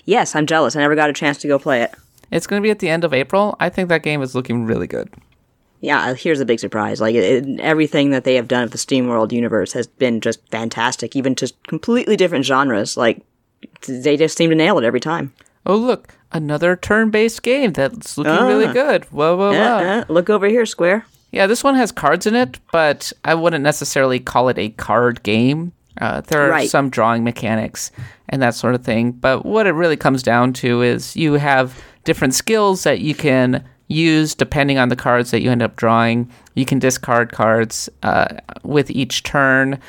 Yes, 0.06 0.36
I'm 0.36 0.46
jealous. 0.46 0.76
I 0.76 0.80
never 0.80 0.96
got 0.96 1.10
a 1.10 1.14
chance 1.14 1.38
to 1.40 1.50
go 1.50 1.60
play 1.60 1.82
it. 1.82 1.94
It's 2.32 2.48
going 2.48 2.62
to 2.62 2.66
be 2.66 2.72
at 2.72 2.80
the 2.80 2.90
end 2.90 3.04
of 3.04 3.14
April. 3.14 3.58
I 3.60 3.70
think 3.70 3.90
that 3.90 4.04
game 4.04 4.22
is 4.22 4.34
looking 4.34 4.66
really 4.66 4.88
good. 4.88 5.14
Yeah, 5.86 6.08
uh, 6.10 6.14
here's 6.16 6.40
the 6.40 6.46
big 6.46 6.60
surprise. 6.60 7.00
Like 7.00 7.16
it, 7.16 7.24
it- 7.48 7.60
everything 7.60 8.10
that 8.10 8.24
they 8.24 8.36
have 8.36 8.48
done 8.48 8.64
with 8.64 8.72
the 8.72 8.78
SteamWorld 8.78 9.32
universe 9.32 9.72
has 9.74 9.88
been 9.88 10.20
just 10.22 10.40
fantastic. 10.50 11.16
Even 11.16 11.36
just 11.36 11.62
completely 11.68 12.16
different 12.18 12.46
genres. 12.46 12.98
Like 12.98 13.22
they 13.88 14.18
just 14.18 14.38
seem 14.38 14.50
to 14.50 14.56
nail 14.56 14.78
it 14.80 14.84
every 14.84 15.00
time. 15.00 15.34
Oh, 15.66 15.76
look, 15.76 16.14
another 16.32 16.76
turn 16.76 17.10
based 17.12 17.42
game 17.44 17.74
that's 17.74 18.18
looking 18.18 18.46
really 18.48 18.66
Ah. 18.66 18.74
good. 18.74 19.06
Whoa, 19.06 19.36
whoa, 19.36 19.52
whoa. 19.52 19.58
Uh, 19.62 20.04
uh, 20.08 20.14
look 20.14 20.30
over 20.30 20.48
here, 20.48 20.66
Square. 20.66 21.06
Yeah, 21.32 21.48
this 21.48 21.64
one 21.64 21.76
has 21.76 21.92
cards 21.92 22.26
in 22.26 22.36
it, 22.36 22.60
but 22.72 23.12
I 23.26 23.34
wouldn't 23.36 23.64
necessarily 23.64 24.20
call 24.20 24.48
it 24.50 24.58
a 24.58 24.70
card 24.70 25.22
game. 25.24 25.74
Uh, 26.00 26.22
there 26.22 26.42
are 26.46 26.50
Right. 26.50 26.70
some 26.70 26.90
drawing 26.90 27.24
mechanics 27.24 27.92
and 28.30 28.42
that 28.42 28.54
sort 28.56 28.76
of 28.76 28.84
thing, 28.84 29.12
but 29.12 29.46
what 29.46 29.66
it 29.68 29.72
really 29.72 29.98
comes 29.98 30.22
down 30.24 30.54
to 30.54 30.82
is 30.82 31.16
you 31.16 31.34
have 31.34 31.82
different 32.04 32.34
skills 32.36 32.84
that 32.84 33.00
you 33.00 33.16
can 33.16 33.64
use 33.88 34.34
depending 34.36 34.78
on 34.78 34.90
the 34.90 34.96
cards 34.96 35.32
that 35.32 35.42
you 35.42 35.52
end 35.52 35.62
up 35.62 35.76
drawing. 35.76 36.30
You 36.56 36.66
can 36.66 36.80
discard 36.80 37.32
cards 37.32 37.90
uh, 38.04 38.38
with 38.64 38.90
each 38.90 39.24
turn, 39.24 39.80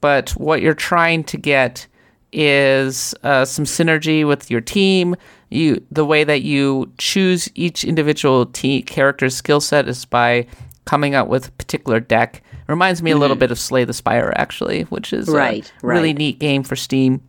but 0.00 0.30
what 0.30 0.60
you're 0.62 0.74
trying 0.74 1.24
to 1.24 1.36
get 1.36 1.86
is 2.32 3.14
uh, 3.22 3.44
some 3.44 3.64
synergy 3.64 4.26
with 4.26 4.50
your 4.50 4.60
team. 4.60 5.16
You 5.48 5.82
the 5.90 6.04
way 6.04 6.24
that 6.24 6.42
you 6.42 6.92
choose 6.98 7.48
each 7.54 7.84
individual 7.84 8.46
te- 8.46 8.82
character's 8.82 9.36
skill 9.36 9.60
set 9.60 9.88
is 9.88 10.04
by 10.04 10.46
coming 10.84 11.14
up 11.14 11.28
with 11.28 11.48
a 11.48 11.52
particular 11.52 12.00
deck. 12.00 12.42
Reminds 12.66 13.00
me 13.00 13.12
a 13.12 13.16
little 13.16 13.36
bit 13.36 13.52
of 13.52 13.60
Slay 13.60 13.84
the 13.84 13.92
Spire, 13.94 14.32
actually, 14.36 14.82
which 14.84 15.12
is 15.12 15.28
Right, 15.28 15.72
a 15.82 15.86
really 15.86 16.12
neat 16.12 16.40
game 16.40 16.64
for 16.64 16.74
Steam. 16.74 17.22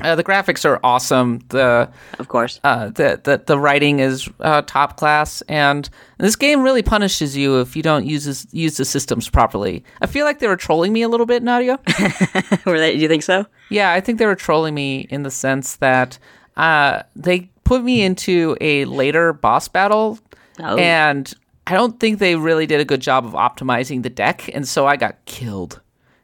Uh, 0.00 0.14
the 0.14 0.24
graphics 0.24 0.64
are 0.64 0.80
awesome. 0.84 1.40
The 1.48 1.88
Of 2.18 2.28
course. 2.28 2.58
uh, 2.64 2.86
the, 2.90 3.20
the 3.22 3.42
the 3.46 3.58
writing 3.58 4.00
is 4.00 4.28
uh, 4.40 4.62
top 4.62 4.96
class, 4.96 5.42
and 5.48 5.88
this 6.18 6.36
game 6.36 6.62
really 6.62 6.82
punishes 6.82 7.36
you 7.36 7.60
if 7.60 7.76
you 7.76 7.82
don't 7.82 8.06
use 8.06 8.24
this, 8.24 8.46
use 8.52 8.76
the 8.76 8.84
systems 8.84 9.28
properly. 9.28 9.84
I 10.00 10.06
feel 10.06 10.24
like 10.24 10.38
they 10.38 10.48
were 10.48 10.56
trolling 10.56 10.92
me 10.92 11.02
a 11.02 11.08
little 11.08 11.26
bit, 11.26 11.42
Nadia. 11.42 11.78
Were 12.66 12.78
they, 12.78 12.94
do 12.94 12.98
you 13.02 13.08
think 13.08 13.22
so? 13.22 13.46
Yeah, 13.68 13.92
I 13.92 14.00
think 14.00 14.18
they 14.18 14.26
were 14.26 14.34
trolling 14.36 14.74
me 14.74 15.06
in 15.10 15.22
the 15.22 15.30
sense 15.30 15.76
that 15.76 16.18
uh, 16.56 17.02
they 17.14 17.50
put 17.64 17.82
me 17.84 18.02
into 18.02 18.56
a 18.60 18.84
later 18.86 19.32
boss 19.32 19.68
battle, 19.68 20.18
Oh. 20.58 20.76
and 20.76 21.32
I 21.66 21.72
don't 21.74 21.98
think 22.00 22.18
they 22.18 22.36
really 22.36 22.66
did 22.66 22.80
a 22.80 22.84
good 22.84 23.00
job 23.00 23.24
of 23.24 23.32
optimizing 23.32 24.02
the 24.02 24.10
deck, 24.10 24.50
and 24.52 24.66
so 24.66 24.86
I 24.86 24.96
got 24.96 25.24
killed. 25.24 25.80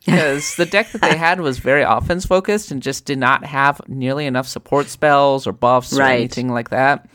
Because 0.06 0.56
the 0.56 0.66
deck 0.66 0.92
that 0.92 1.02
they 1.02 1.16
had 1.18 1.40
was 1.40 1.58
very 1.58 1.82
offense 1.82 2.24
focused 2.24 2.70
and 2.70 2.82
just 2.82 3.04
did 3.04 3.18
not 3.18 3.44
have 3.44 3.80
nearly 3.88 4.24
enough 4.26 4.46
support 4.48 4.86
spells 4.86 5.46
or 5.46 5.52
buffs 5.52 5.92
or 5.92 6.02
anything 6.02 6.48
like 6.48 6.70
that. 6.70 7.08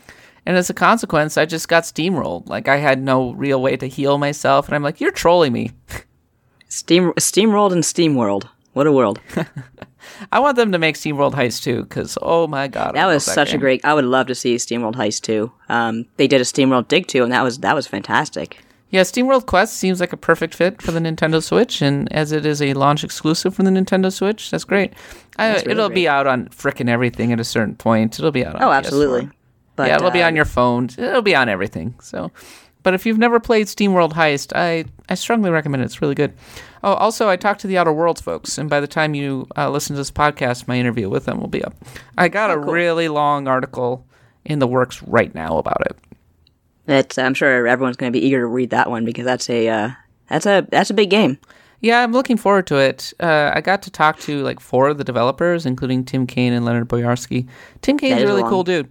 And 0.44 0.56
as 0.56 0.70
a 0.70 0.74
consequence, 0.74 1.36
I 1.36 1.46
just 1.46 1.68
got 1.68 1.84
steamrolled. 1.84 2.48
Like 2.48 2.68
I 2.68 2.76
had 2.76 3.02
no 3.02 3.32
real 3.32 3.62
way 3.62 3.76
to 3.76 3.86
heal 3.86 4.18
myself, 4.18 4.66
and 4.66 4.74
I'm 4.74 4.82
like, 4.82 5.00
"You're 5.00 5.12
trolling 5.12 5.52
me." 5.52 5.70
Steam 6.68 7.12
Steamrolled 7.12 7.72
and 7.72 7.82
SteamWorld. 7.82 8.48
What 8.72 8.86
a 8.86 8.92
world. 8.92 9.20
I 10.32 10.40
want 10.40 10.56
them 10.56 10.72
to 10.72 10.78
make 10.78 10.96
SteamWorld 10.96 11.34
Heist 11.34 11.62
too, 11.62 11.82
because 11.82 12.16
oh 12.22 12.46
my 12.46 12.66
god, 12.68 12.94
That 12.94 13.06
was 13.06 13.24
such 13.24 13.52
a 13.52 13.58
great. 13.58 13.84
I 13.84 13.94
would 13.94 14.04
love 14.04 14.26
to 14.28 14.34
see 14.34 14.56
SteamWorld 14.56 14.94
Heist 14.94 15.22
too. 15.22 15.52
Um, 15.68 16.06
they 16.16 16.26
did 16.26 16.40
a 16.40 16.44
SteamWorld 16.44 16.88
Dig 16.88 17.06
too, 17.06 17.22
and 17.22 17.32
that 17.32 17.42
was 17.42 17.58
that 17.58 17.74
was 17.74 17.86
fantastic. 17.86 18.58
Yeah, 18.92 19.00
SteamWorld 19.00 19.46
Quest 19.46 19.74
seems 19.74 19.98
like 20.00 20.12
a 20.12 20.16
perfect 20.18 20.54
fit 20.54 20.80
for 20.80 20.92
the 20.92 21.00
Nintendo 21.00 21.42
Switch, 21.42 21.80
and 21.82 22.12
as 22.12 22.30
it 22.30 22.46
is 22.46 22.60
a 22.62 22.74
launch 22.74 23.02
exclusive 23.02 23.54
for 23.54 23.62
the 23.64 23.70
Nintendo 23.70 24.12
Switch, 24.12 24.50
that's 24.50 24.64
great. 24.64 24.92
I, 25.38 25.48
That's 25.48 25.62
really 25.66 25.72
it'll 25.72 25.88
be 25.88 26.06
out 26.06 26.26
on 26.26 26.48
frickin' 26.50 26.88
everything 26.90 27.32
at 27.32 27.40
a 27.40 27.44
certain 27.44 27.74
point. 27.74 28.18
It'll 28.18 28.30
be 28.30 28.44
out. 28.46 28.54
on 28.56 28.62
Oh, 28.62 28.66
PS4. 28.66 28.76
absolutely. 28.76 29.30
But 29.76 29.88
yeah, 29.88 29.96
it'll 29.96 30.10
be 30.10 30.22
uh, 30.22 30.26
on 30.26 30.36
your 30.36 30.44
phone. 30.44 30.90
It'll 30.98 31.22
be 31.22 31.34
on 31.34 31.48
everything. 31.48 31.94
So, 32.02 32.30
but 32.82 32.92
if 32.92 33.06
you've 33.06 33.16
never 33.18 33.40
played 33.40 33.66
SteamWorld 33.66 34.12
Heist, 34.12 34.52
I 34.54 34.84
I 35.08 35.14
strongly 35.14 35.48
recommend 35.50 35.82
it. 35.82 35.86
It's 35.86 36.02
really 36.02 36.14
good. 36.14 36.34
Oh, 36.84 36.92
also, 36.92 37.30
I 37.30 37.36
talked 37.36 37.62
to 37.62 37.66
the 37.68 37.78
Outer 37.78 37.94
Worlds 37.94 38.20
folks, 38.20 38.58
and 38.58 38.68
by 38.68 38.80
the 38.80 38.86
time 38.86 39.14
you 39.14 39.48
uh, 39.56 39.70
listen 39.70 39.94
to 39.96 40.00
this 40.00 40.10
podcast, 40.10 40.68
my 40.68 40.76
interview 40.76 41.08
with 41.08 41.24
them 41.24 41.40
will 41.40 41.48
be 41.48 41.64
up. 41.64 41.74
I 42.18 42.28
got 42.28 42.50
a 42.50 42.54
Oh, 42.54 42.62
cool. 42.62 42.72
really 42.74 43.08
long 43.08 43.48
article 43.48 44.04
in 44.44 44.58
the 44.58 44.66
works 44.66 45.02
right 45.04 45.34
now 45.34 45.56
about 45.56 45.80
it. 45.86 45.96
It's, 46.86 47.16
I'm 47.18 47.34
sure 47.34 47.66
everyone's 47.66 47.96
going 47.96 48.12
to 48.12 48.18
be 48.18 48.24
eager 48.24 48.40
to 48.40 48.46
read 48.46 48.70
that 48.70 48.90
one 48.90 49.04
because 49.04 49.24
that's 49.24 49.48
a 49.48 49.68
uh, 49.68 49.90
that's 50.28 50.46
a 50.46 50.66
that's 50.70 50.90
a 50.90 50.94
big 50.94 51.10
game. 51.10 51.38
Yeah, 51.80 52.02
I'm 52.02 52.12
looking 52.12 52.36
forward 52.36 52.66
to 52.68 52.76
it. 52.76 53.12
Uh, 53.20 53.50
I 53.54 53.60
got 53.60 53.82
to 53.82 53.90
talk 53.90 54.18
to 54.20 54.42
like 54.42 54.60
four 54.60 54.88
of 54.88 54.98
the 54.98 55.04
developers, 55.04 55.66
including 55.66 56.04
Tim 56.04 56.26
Cain 56.26 56.52
and 56.52 56.64
Leonard 56.64 56.88
Boyarsky. 56.88 57.48
Tim 57.82 57.98
Cain's 57.98 58.16
That 58.18 58.24
a 58.24 58.26
really 58.26 58.42
long- 58.42 58.50
cool 58.50 58.64
dude. 58.64 58.88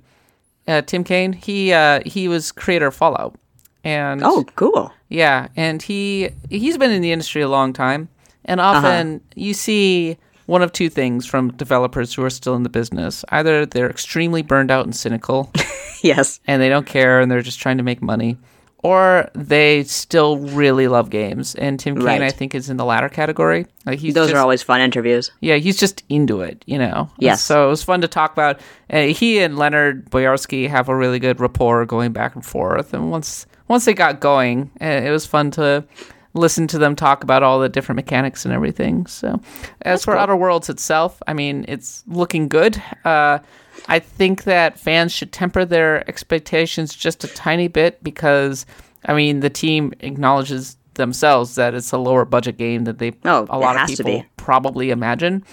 Uh, 0.68 0.82
Tim 0.82 1.04
Cain, 1.04 1.34
he 1.34 1.74
uh, 1.74 2.02
he 2.06 2.28
was 2.28 2.52
creator 2.52 2.88
of 2.88 2.96
Fallout, 2.96 3.36
and 3.84 4.22
Oh, 4.24 4.46
cool. 4.56 4.92
yeah, 5.10 5.48
and 5.56 5.82
he 5.82 6.30
he's 6.50 6.78
been 6.78 6.92
in 6.92 7.02
the 7.02 7.12
industry 7.12 7.42
a 7.42 7.50
long 7.50 7.74
time, 7.74 8.10
and 8.46 8.62
often 8.62 9.22
you 9.36 9.54
see 9.54 10.18
one 10.52 10.62
of 10.62 10.72
two 10.74 10.90
things 10.90 11.26
from 11.26 11.52
developers 11.54 12.14
who 12.14 12.24
are 12.24 12.30
still 12.30 12.56
in 12.56 12.64
the 12.64 12.70
business: 12.70 13.24
either 13.30 13.66
they're 13.66 13.90
extremely 13.90 14.42
burned 14.42 14.70
out 14.70 14.84
and 14.86 14.94
cynical, 14.96 15.52
Yes. 16.04 16.40
and 16.46 16.62
they 16.62 16.70
don't 16.70 16.86
care, 16.86 17.22
and 17.22 17.32
they're 17.32 17.42
just 17.42 17.60
trying 17.60 17.78
to 17.78 17.84
make 17.84 18.02
money, 18.02 18.38
or 18.84 19.30
they 19.34 19.84
still 19.84 20.38
really 20.40 20.88
love 20.88 21.10
games. 21.10 21.56
And 21.56 21.80
Tim 21.80 21.96
Right. 21.96 22.22
I 22.22 22.32
think, 22.32 22.54
is 22.56 22.70
in 22.70 22.78
the 22.78 22.84
latter 22.86 23.08
category. 23.10 23.66
Like 23.86 24.00
he's 24.00 24.14
Those 24.14 24.28
just, 24.30 24.36
are 24.38 24.42
always 24.42 24.62
fun 24.64 24.82
interviews. 24.82 25.32
yeah, 25.40 25.56
he's 25.56 25.78
just 25.78 26.04
into 26.10 26.42
it, 26.42 26.64
you 26.68 26.78
know. 26.78 27.10
Yes. 27.20 27.42
So 27.44 27.66
it 27.66 27.70
was 27.70 27.84
fun 27.84 28.02
to 28.02 28.08
talk 28.08 28.34
about. 28.34 28.60
Uh, 28.90 29.04
he 29.04 29.40
and 29.40 29.58
Leonard 29.58 30.10
Boyarsky 30.12 30.68
have 30.70 30.90
a 30.90 30.96
really 30.96 31.20
good 31.20 31.40
rapport 31.40 31.86
going 31.86 32.12
back 32.12 32.36
and 32.36 32.46
forth. 32.46 32.94
And 32.94 33.10
once 33.12 33.46
once 33.70 33.86
they 33.86 33.94
got 33.94 34.20
going, 34.20 34.70
eh, 34.82 35.08
it 35.08 35.12
was 35.12 35.26
fun 35.26 35.52
to 35.52 35.86
listen 36.34 36.68
to 36.68 36.78
them 36.78 36.96
talk 36.96 37.24
about 37.24 37.44
all 37.44 37.60
the 37.60 37.70
different 37.70 37.98
mechanics 37.98 38.46
and 38.46 38.54
everything. 38.54 39.06
So, 39.06 39.42
as 39.82 40.04
for 40.06 40.16
Outer 40.18 40.36
Worlds 40.36 40.70
itself, 40.70 41.22
I 41.28 41.34
mean, 41.34 41.66
it's 41.68 42.04
looking 42.08 42.48
good. 42.48 42.82
Uh, 43.04 43.40
I 43.88 44.00
think 44.00 44.44
that 44.44 44.80
fans 44.80 45.12
should 45.12 45.32
temper 45.32 45.66
their 45.66 46.08
expectations 46.10 46.96
just 46.96 47.24
a 47.24 47.28
tiny 47.28 47.68
bit 47.68 48.04
because, 48.04 48.66
I 49.06 49.14
mean, 49.14 49.40
the 49.40 49.50
team 49.50 49.94
acknowledges 50.02 50.78
themselves 50.96 51.56
that 51.56 51.74
it's 51.74 51.92
a 51.92 51.98
lower 51.98 52.26
budget 52.26 52.58
game 52.58 52.84
that 52.84 53.00
they 53.00 53.14
Oh, 53.26 53.48
a 53.50 53.58
lot 53.58 53.80
of 53.82 53.88
people 53.88 54.24
probably 54.38 54.92
imagine. 54.92 55.44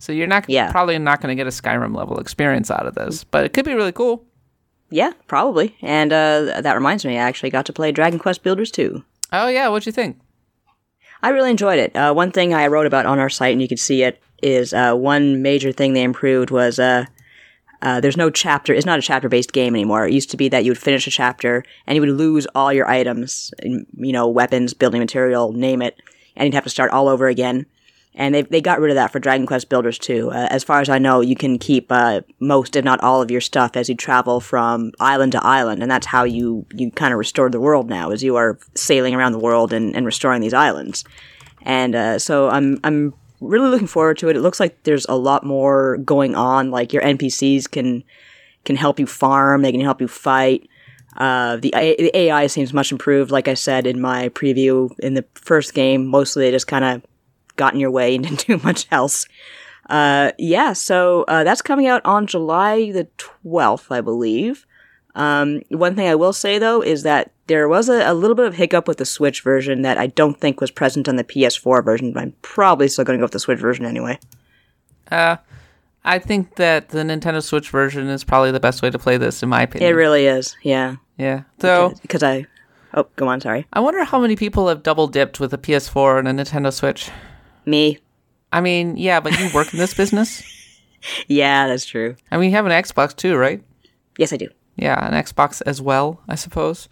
So 0.00 0.12
you're 0.12 0.26
not 0.26 0.48
Yeah. 0.48 0.70
probably 0.70 0.98
not 0.98 1.20
going 1.20 1.36
to 1.36 1.40
get 1.40 1.46
a 1.46 1.50
Skyrim 1.50 1.96
level 1.96 2.18
experience 2.18 2.70
out 2.70 2.86
of 2.86 2.94
this, 2.94 3.24
but 3.24 3.44
it 3.44 3.52
could 3.52 3.64
be 3.64 3.74
really 3.74 3.92
cool. 3.92 4.24
Yeah, 4.90 5.12
probably. 5.26 5.76
And 5.82 6.12
uh, 6.12 6.60
that 6.60 6.74
reminds 6.74 7.04
me, 7.04 7.14
I 7.18 7.22
actually 7.22 7.50
got 7.50 7.66
to 7.66 7.72
play 7.72 7.90
Dragon 7.92 8.18
Quest 8.18 8.42
Builders 8.42 8.70
2. 8.70 9.02
Oh 9.32 9.48
yeah, 9.48 9.68
what'd 9.68 9.86
you 9.86 9.92
think? 9.92 10.18
I 11.22 11.30
really 11.30 11.50
enjoyed 11.50 11.78
it. 11.78 11.96
Uh, 11.96 12.12
one 12.12 12.30
thing 12.30 12.54
I 12.54 12.68
wrote 12.68 12.86
about 12.86 13.06
on 13.06 13.18
our 13.18 13.28
site, 13.28 13.52
and 13.52 13.62
you 13.62 13.68
can 13.68 13.76
see 13.76 14.02
it, 14.02 14.20
is 14.42 14.72
uh, 14.72 14.94
one 14.94 15.42
major 15.42 15.72
thing 15.72 15.92
they 15.92 16.02
improved 16.02 16.50
was 16.50 16.78
uh, 16.78 17.06
uh, 17.82 18.00
there's 18.00 18.16
no 18.16 18.30
chapter. 18.30 18.72
It's 18.72 18.86
not 18.86 18.98
a 18.98 19.02
chapter 19.02 19.28
based 19.28 19.52
game 19.52 19.74
anymore. 19.74 20.06
It 20.06 20.12
used 20.12 20.30
to 20.30 20.36
be 20.36 20.48
that 20.48 20.64
you 20.64 20.70
would 20.70 20.78
finish 20.78 21.06
a 21.06 21.10
chapter 21.10 21.64
and 21.86 21.96
you 21.96 22.02
would 22.02 22.10
lose 22.10 22.46
all 22.54 22.72
your 22.72 22.88
items, 22.88 23.52
you 23.62 24.12
know, 24.12 24.28
weapons, 24.28 24.74
building 24.74 25.00
material, 25.00 25.52
name 25.52 25.82
it, 25.82 26.00
and 26.36 26.46
you'd 26.46 26.54
have 26.54 26.64
to 26.64 26.70
start 26.70 26.90
all 26.90 27.08
over 27.08 27.28
again. 27.28 27.66
And 28.18 28.34
they 28.34 28.42
they 28.42 28.60
got 28.60 28.80
rid 28.80 28.90
of 28.90 28.96
that 28.96 29.12
for 29.12 29.20
Dragon 29.20 29.46
Quest 29.46 29.68
Builders 29.68 29.96
2. 29.96 30.32
Uh, 30.32 30.48
as 30.50 30.64
far 30.64 30.80
as 30.80 30.88
I 30.88 30.98
know, 30.98 31.20
you 31.20 31.36
can 31.36 31.56
keep 31.56 31.90
uh, 31.90 32.22
most, 32.40 32.74
if 32.74 32.84
not 32.84 33.00
all, 33.00 33.22
of 33.22 33.30
your 33.30 33.40
stuff 33.40 33.76
as 33.76 33.88
you 33.88 33.94
travel 33.94 34.40
from 34.40 34.92
island 34.98 35.32
to 35.32 35.46
island, 35.46 35.82
and 35.82 35.90
that's 35.90 36.06
how 36.06 36.24
you 36.24 36.66
you 36.74 36.90
kind 36.90 37.14
of 37.14 37.18
restore 37.18 37.48
the 37.48 37.60
world 37.60 37.88
now, 37.88 38.10
as 38.10 38.22
you 38.22 38.34
are 38.34 38.58
sailing 38.74 39.14
around 39.14 39.32
the 39.32 39.38
world 39.38 39.72
and, 39.72 39.94
and 39.94 40.04
restoring 40.04 40.40
these 40.40 40.52
islands. 40.52 41.04
And 41.62 41.94
uh, 41.94 42.18
so 42.18 42.50
I'm 42.50 42.80
I'm 42.82 43.14
really 43.40 43.68
looking 43.68 43.86
forward 43.86 44.18
to 44.18 44.28
it. 44.28 44.36
It 44.36 44.40
looks 44.40 44.58
like 44.58 44.82
there's 44.82 45.06
a 45.06 45.16
lot 45.16 45.44
more 45.44 45.98
going 45.98 46.34
on. 46.34 46.72
Like 46.72 46.92
your 46.92 47.02
NPCs 47.02 47.70
can 47.70 48.02
can 48.64 48.74
help 48.74 48.98
you 48.98 49.06
farm. 49.06 49.62
They 49.62 49.70
can 49.70 49.80
help 49.80 50.00
you 50.00 50.08
fight. 50.08 50.68
Uh, 51.16 51.56
the, 51.56 51.72
A- 51.74 51.96
the 51.96 52.16
AI 52.16 52.46
seems 52.46 52.72
much 52.72 52.92
improved. 52.92 53.30
Like 53.30 53.48
I 53.48 53.54
said 53.54 53.86
in 53.86 54.00
my 54.00 54.28
preview 54.30 54.90
in 55.00 55.14
the 55.14 55.24
first 55.34 55.74
game, 55.74 56.06
mostly 56.06 56.44
they 56.44 56.50
just 56.50 56.66
kind 56.66 56.84
of 56.84 57.02
got 57.58 57.74
in 57.74 57.80
your 57.80 57.90
way 57.90 58.14
and 58.14 58.24
didn't 58.24 58.46
do 58.46 58.58
much 58.64 58.86
else. 58.90 59.26
Uh, 59.90 60.32
yeah, 60.38 60.72
so 60.72 61.24
uh, 61.28 61.44
that's 61.44 61.62
coming 61.62 61.86
out 61.86 62.02
on 62.04 62.26
July 62.26 62.90
the 62.92 63.08
12th, 63.18 63.90
I 63.90 64.00
believe. 64.00 64.66
Um, 65.14 65.62
one 65.70 65.96
thing 65.96 66.06
I 66.06 66.14
will 66.14 66.32
say 66.32 66.58
though 66.58 66.80
is 66.80 67.02
that 67.02 67.32
there 67.48 67.68
was 67.68 67.88
a, 67.88 68.08
a 68.08 68.14
little 68.14 68.36
bit 68.36 68.46
of 68.46 68.54
hiccup 68.54 68.86
with 68.86 68.98
the 68.98 69.04
Switch 69.04 69.42
version 69.42 69.82
that 69.82 69.98
I 69.98 70.06
don't 70.06 70.38
think 70.38 70.60
was 70.60 70.70
present 70.70 71.08
on 71.08 71.16
the 71.16 71.24
PS4 71.24 71.84
version, 71.84 72.12
but 72.12 72.22
I'm 72.22 72.34
probably 72.42 72.88
still 72.88 73.04
going 73.04 73.18
to 73.18 73.20
go 73.20 73.24
with 73.24 73.32
the 73.32 73.40
Switch 73.40 73.58
version 73.58 73.84
anyway. 73.84 74.18
Uh, 75.10 75.36
I 76.04 76.18
think 76.18 76.56
that 76.56 76.90
the 76.90 76.98
Nintendo 76.98 77.42
Switch 77.42 77.70
version 77.70 78.06
is 78.08 78.22
probably 78.22 78.52
the 78.52 78.60
best 78.60 78.82
way 78.82 78.90
to 78.90 78.98
play 78.98 79.16
this, 79.16 79.42
in 79.42 79.48
my 79.48 79.62
opinion. 79.62 79.90
It 79.90 79.94
really 79.94 80.26
is, 80.26 80.56
yeah. 80.62 80.96
yeah. 81.16 81.42
So 81.60 81.94
Because 82.02 82.22
I. 82.22 82.46
Oh, 82.94 83.06
go 83.16 83.28
on, 83.28 83.40
sorry. 83.40 83.66
I 83.72 83.80
wonder 83.80 84.04
how 84.04 84.20
many 84.20 84.36
people 84.36 84.68
have 84.68 84.82
double 84.82 85.08
dipped 85.08 85.40
with 85.40 85.52
a 85.52 85.58
PS4 85.58 86.20
and 86.20 86.28
a 86.28 86.32
Nintendo 86.32 86.72
Switch. 86.72 87.10
Me. 87.68 87.98
I 88.52 88.60
mean, 88.60 88.96
yeah, 88.96 89.20
but 89.20 89.38
you 89.38 89.50
work 89.54 89.72
in 89.72 89.78
this 89.78 89.94
business. 89.94 90.42
Yeah, 91.28 91.68
that's 91.68 91.86
true. 91.86 92.16
I 92.32 92.36
mean, 92.36 92.50
you 92.50 92.56
have 92.56 92.66
an 92.66 92.72
Xbox 92.72 93.14
too, 93.14 93.36
right? 93.36 93.62
Yes, 94.18 94.32
I 94.32 94.36
do. 94.36 94.48
Yeah, 94.74 95.06
an 95.06 95.14
Xbox 95.14 95.62
as 95.64 95.80
well, 95.80 96.20
I 96.28 96.34
suppose. 96.34 96.88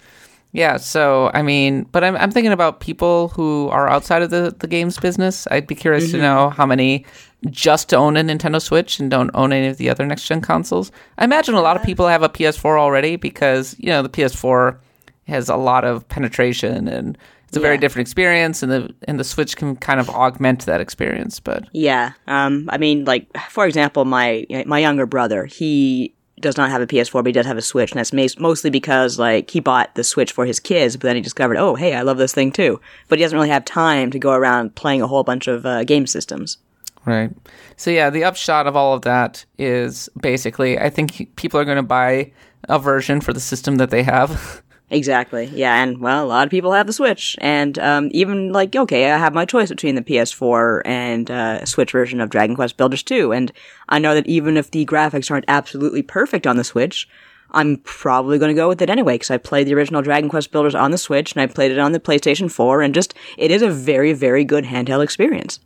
Yeah, 0.53 0.77
so 0.77 1.31
I 1.35 1.43
mean, 1.43 1.83
but 1.93 2.05
I'm 2.05 2.17
I'm 2.17 2.31
thinking 2.31 2.53
about 2.53 2.81
people 2.81 3.29
who 3.29 3.69
are 3.71 3.89
outside 3.89 4.23
of 4.23 4.31
the 4.31 4.55
the 4.59 4.67
games 4.67 4.99
business. 4.99 5.47
I'd 5.51 5.67
be 5.67 5.75
curious 5.75 6.11
to 6.13 6.13
mm-hmm. 6.13 6.23
know 6.23 6.51
how 6.51 6.65
many 6.65 7.05
just 7.51 7.93
own 7.93 8.17
a 8.17 8.23
Nintendo 8.23 8.63
Switch 8.63 8.99
and 8.99 9.11
don't 9.11 9.31
own 9.35 9.53
any 9.53 9.67
of 9.67 9.77
the 9.77 9.91
other 9.91 10.07
next 10.07 10.27
gen 10.27 10.41
consoles. 10.41 10.93
I 11.19 11.25
imagine 11.25 11.55
a 11.55 11.61
lot 11.61 11.77
of 11.77 11.83
people 11.83 12.07
have 12.07 12.23
a 12.23 12.29
PS4 12.29 12.79
already 12.79 13.17
because 13.17 13.77
you 13.79 13.89
know 13.89 14.03
the 14.03 14.09
PS4 14.09 14.79
has 15.27 15.49
a 15.49 15.57
lot 15.57 15.85
of 15.85 16.09
penetration 16.09 16.89
and 16.89 17.19
it's 17.57 17.59
a 17.59 17.61
very 17.61 17.75
Yeah. 17.77 17.81
different 17.81 18.07
experience, 18.09 18.63
and 18.63 18.71
the 18.73 18.95
and 19.09 19.19
the 19.19 19.25
Switch 19.25 19.57
can 19.57 19.77
kind 19.77 20.01
of 20.01 20.09
augment 20.11 20.67
that 20.67 20.81
experience. 20.81 21.41
But 21.41 21.65
Yeah. 21.73 22.13
Um, 22.27 22.69
I 22.71 22.79
mean, 22.79 23.05
like, 23.05 23.27
for 23.51 23.67
example, 23.67 24.05
my 24.05 24.47
my 24.67 24.79
younger 24.79 25.07
brother, 25.07 25.45
he 25.47 26.13
does 26.41 26.59
not 26.59 26.71
have 26.71 26.83
a 26.83 26.87
PS4, 26.87 27.23
but 27.23 27.27
he 27.29 27.33
does 27.33 27.47
have 27.47 27.57
a 27.57 27.63
Switch, 27.63 27.93
and 27.93 27.99
that's 27.99 28.39
mostly 28.39 28.69
because, 28.69 29.19
like, 29.19 29.51
he 29.51 29.59
bought 29.59 29.95
the 29.95 30.05
Switch 30.05 30.33
for 30.33 30.45
his 30.45 30.61
kids, 30.61 30.95
but 30.95 31.05
then 31.05 31.17
he 31.17 31.23
discovered, 31.23 31.57
oh, 31.57 31.75
hey, 31.77 31.95
I 31.95 32.03
love 32.03 32.19
this 32.19 32.35
thing 32.35 32.53
too. 32.53 32.79
But 33.09 33.19
he 33.19 33.25
doesn't 33.25 33.37
really 33.39 33.49
have 33.49 33.65
time 33.65 34.11
to 34.11 34.19
go 34.19 34.33
around 34.33 34.75
playing 34.75 35.01
a 35.01 35.07
whole 35.07 35.25
bunch 35.25 35.47
of 35.49 35.65
uh, 35.65 35.85
game 35.85 36.07
systems. 36.07 36.59
Right. 37.07 37.31
So 37.77 37.91
yeah, 37.91 38.11
the 38.11 38.25
upshot 38.25 38.67
of 38.67 38.77
all 38.77 38.93
of 38.93 39.03
that 39.03 39.45
is 39.59 40.09
basically 40.21 40.79
I 40.79 40.91
think 40.91 41.35
people 41.37 41.59
are 41.61 41.65
going 41.65 41.77
to 41.77 41.83
buy 41.83 42.33
a 42.69 42.79
version 42.81 43.21
for 43.21 43.33
the 43.33 43.41
system 43.41 43.77
that 43.77 43.91
they 43.91 44.03
have. 44.03 44.61
Exactly. 44.89 45.47
Yeah, 45.53 45.83
and 45.83 45.99
well, 45.99 46.25
a 46.25 46.29
lot 46.29 46.47
of 46.47 46.51
people 46.51 46.73
have 46.73 46.87
the 46.87 46.93
Switch, 46.93 47.37
and 47.41 47.77
um, 47.81 48.09
even 48.13 48.53
like, 48.53 48.77
okay, 48.77 49.11
I 49.11 49.19
have 49.19 49.35
my 49.35 49.45
choice 49.45 49.69
between 49.69 49.97
the 49.97 50.03
PS4 50.03 50.83
and 50.85 51.31
uh, 51.31 51.65
Switch 51.65 51.91
version 51.91 52.21
of 52.21 52.31
Dragon 52.31 52.55
Quest 52.55 52.77
Builders 52.77 53.03
2, 53.03 53.33
and 53.33 53.51
I 53.89 53.99
know 53.99 54.15
that 54.15 54.29
even 54.29 54.57
if 54.57 54.71
the 54.71 54.87
graphics 54.87 55.31
aren't 55.31 55.45
absolutely 55.49 56.03
perfect 56.03 56.47
on 56.47 56.57
the 56.57 56.63
Switch, 56.63 57.09
I'm 57.51 57.79
probably 57.79 58.39
going 58.39 58.55
to 58.55 58.61
go 58.61 58.69
with 58.69 58.81
it 58.81 58.91
anyway 58.91 59.15
because 59.15 59.31
I 59.31 59.39
played 59.39 59.67
the 59.67 59.75
original 59.75 60.03
Dragon 60.03 60.31
Quest 60.31 60.53
Builders 60.53 60.75
on 60.75 60.91
the 60.91 60.99
Switch 60.99 61.33
and 61.33 61.41
I 61.41 61.47
played 61.47 61.71
it 61.71 61.79
on 61.79 61.93
the 61.93 62.01
PlayStation 62.01 62.51
4, 62.51 62.83
and 62.83 62.95
just 62.95 63.13
it 63.37 63.51
is 63.51 63.63
a 63.63 63.71
very, 63.71 64.13
very 64.13 64.45
good 64.45 64.65
handheld 64.65 65.03
experience. 65.03 65.59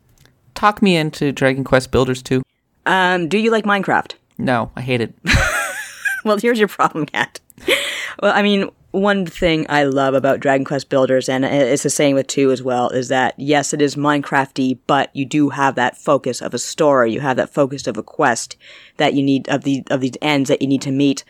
Talk 0.54 0.80
me 0.80 0.96
into 0.96 1.30
Dragon 1.30 1.62
Quest 1.62 1.90
Builders 1.90 2.22
2. 2.22 2.42
Um, 2.86 3.28
do 3.28 3.36
you 3.36 3.50
like 3.50 3.64
Minecraft? 3.64 4.14
No, 4.38 4.70
I 4.76 4.80
hate 4.80 5.02
it. 5.02 5.14
well, 6.24 6.38
here's 6.38 6.58
your 6.58 6.68
problem, 6.68 7.04
Kat. 7.04 7.38
well, 8.22 8.32
I 8.34 8.42
mean, 8.42 8.70
one 8.92 9.24
thing 9.24 9.66
I 9.68 9.84
love 9.84 10.14
about 10.14 10.40
Dragon 10.40 10.64
Quest 10.64 10.88
Builders, 10.88 11.28
and 11.28 11.44
it's 11.44 11.82
the 11.82 11.90
same 11.90 12.16
with 12.16 12.26
two 12.26 12.50
as 12.50 12.62
well, 12.62 12.88
is 12.90 13.08
that 13.08 13.34
yes, 13.38 13.72
it 13.72 13.80
is 13.80 13.94
Minecrafty, 13.94 14.78
but 14.86 15.14
you 15.14 15.24
do 15.24 15.50
have 15.50 15.76
that 15.76 15.96
focus 15.96 16.42
of 16.42 16.54
a 16.54 16.58
story. 16.58 17.12
You 17.12 17.20
have 17.20 17.36
that 17.36 17.54
focus 17.54 17.86
of 17.86 17.96
a 17.96 18.02
quest 18.02 18.56
that 18.96 19.14
you 19.14 19.22
need 19.22 19.48
of 19.48 19.62
the 19.62 19.84
of 19.90 20.00
these 20.00 20.16
ends 20.20 20.48
that 20.48 20.62
you 20.62 20.68
need 20.68 20.82
to 20.82 20.90
meet. 20.90 21.24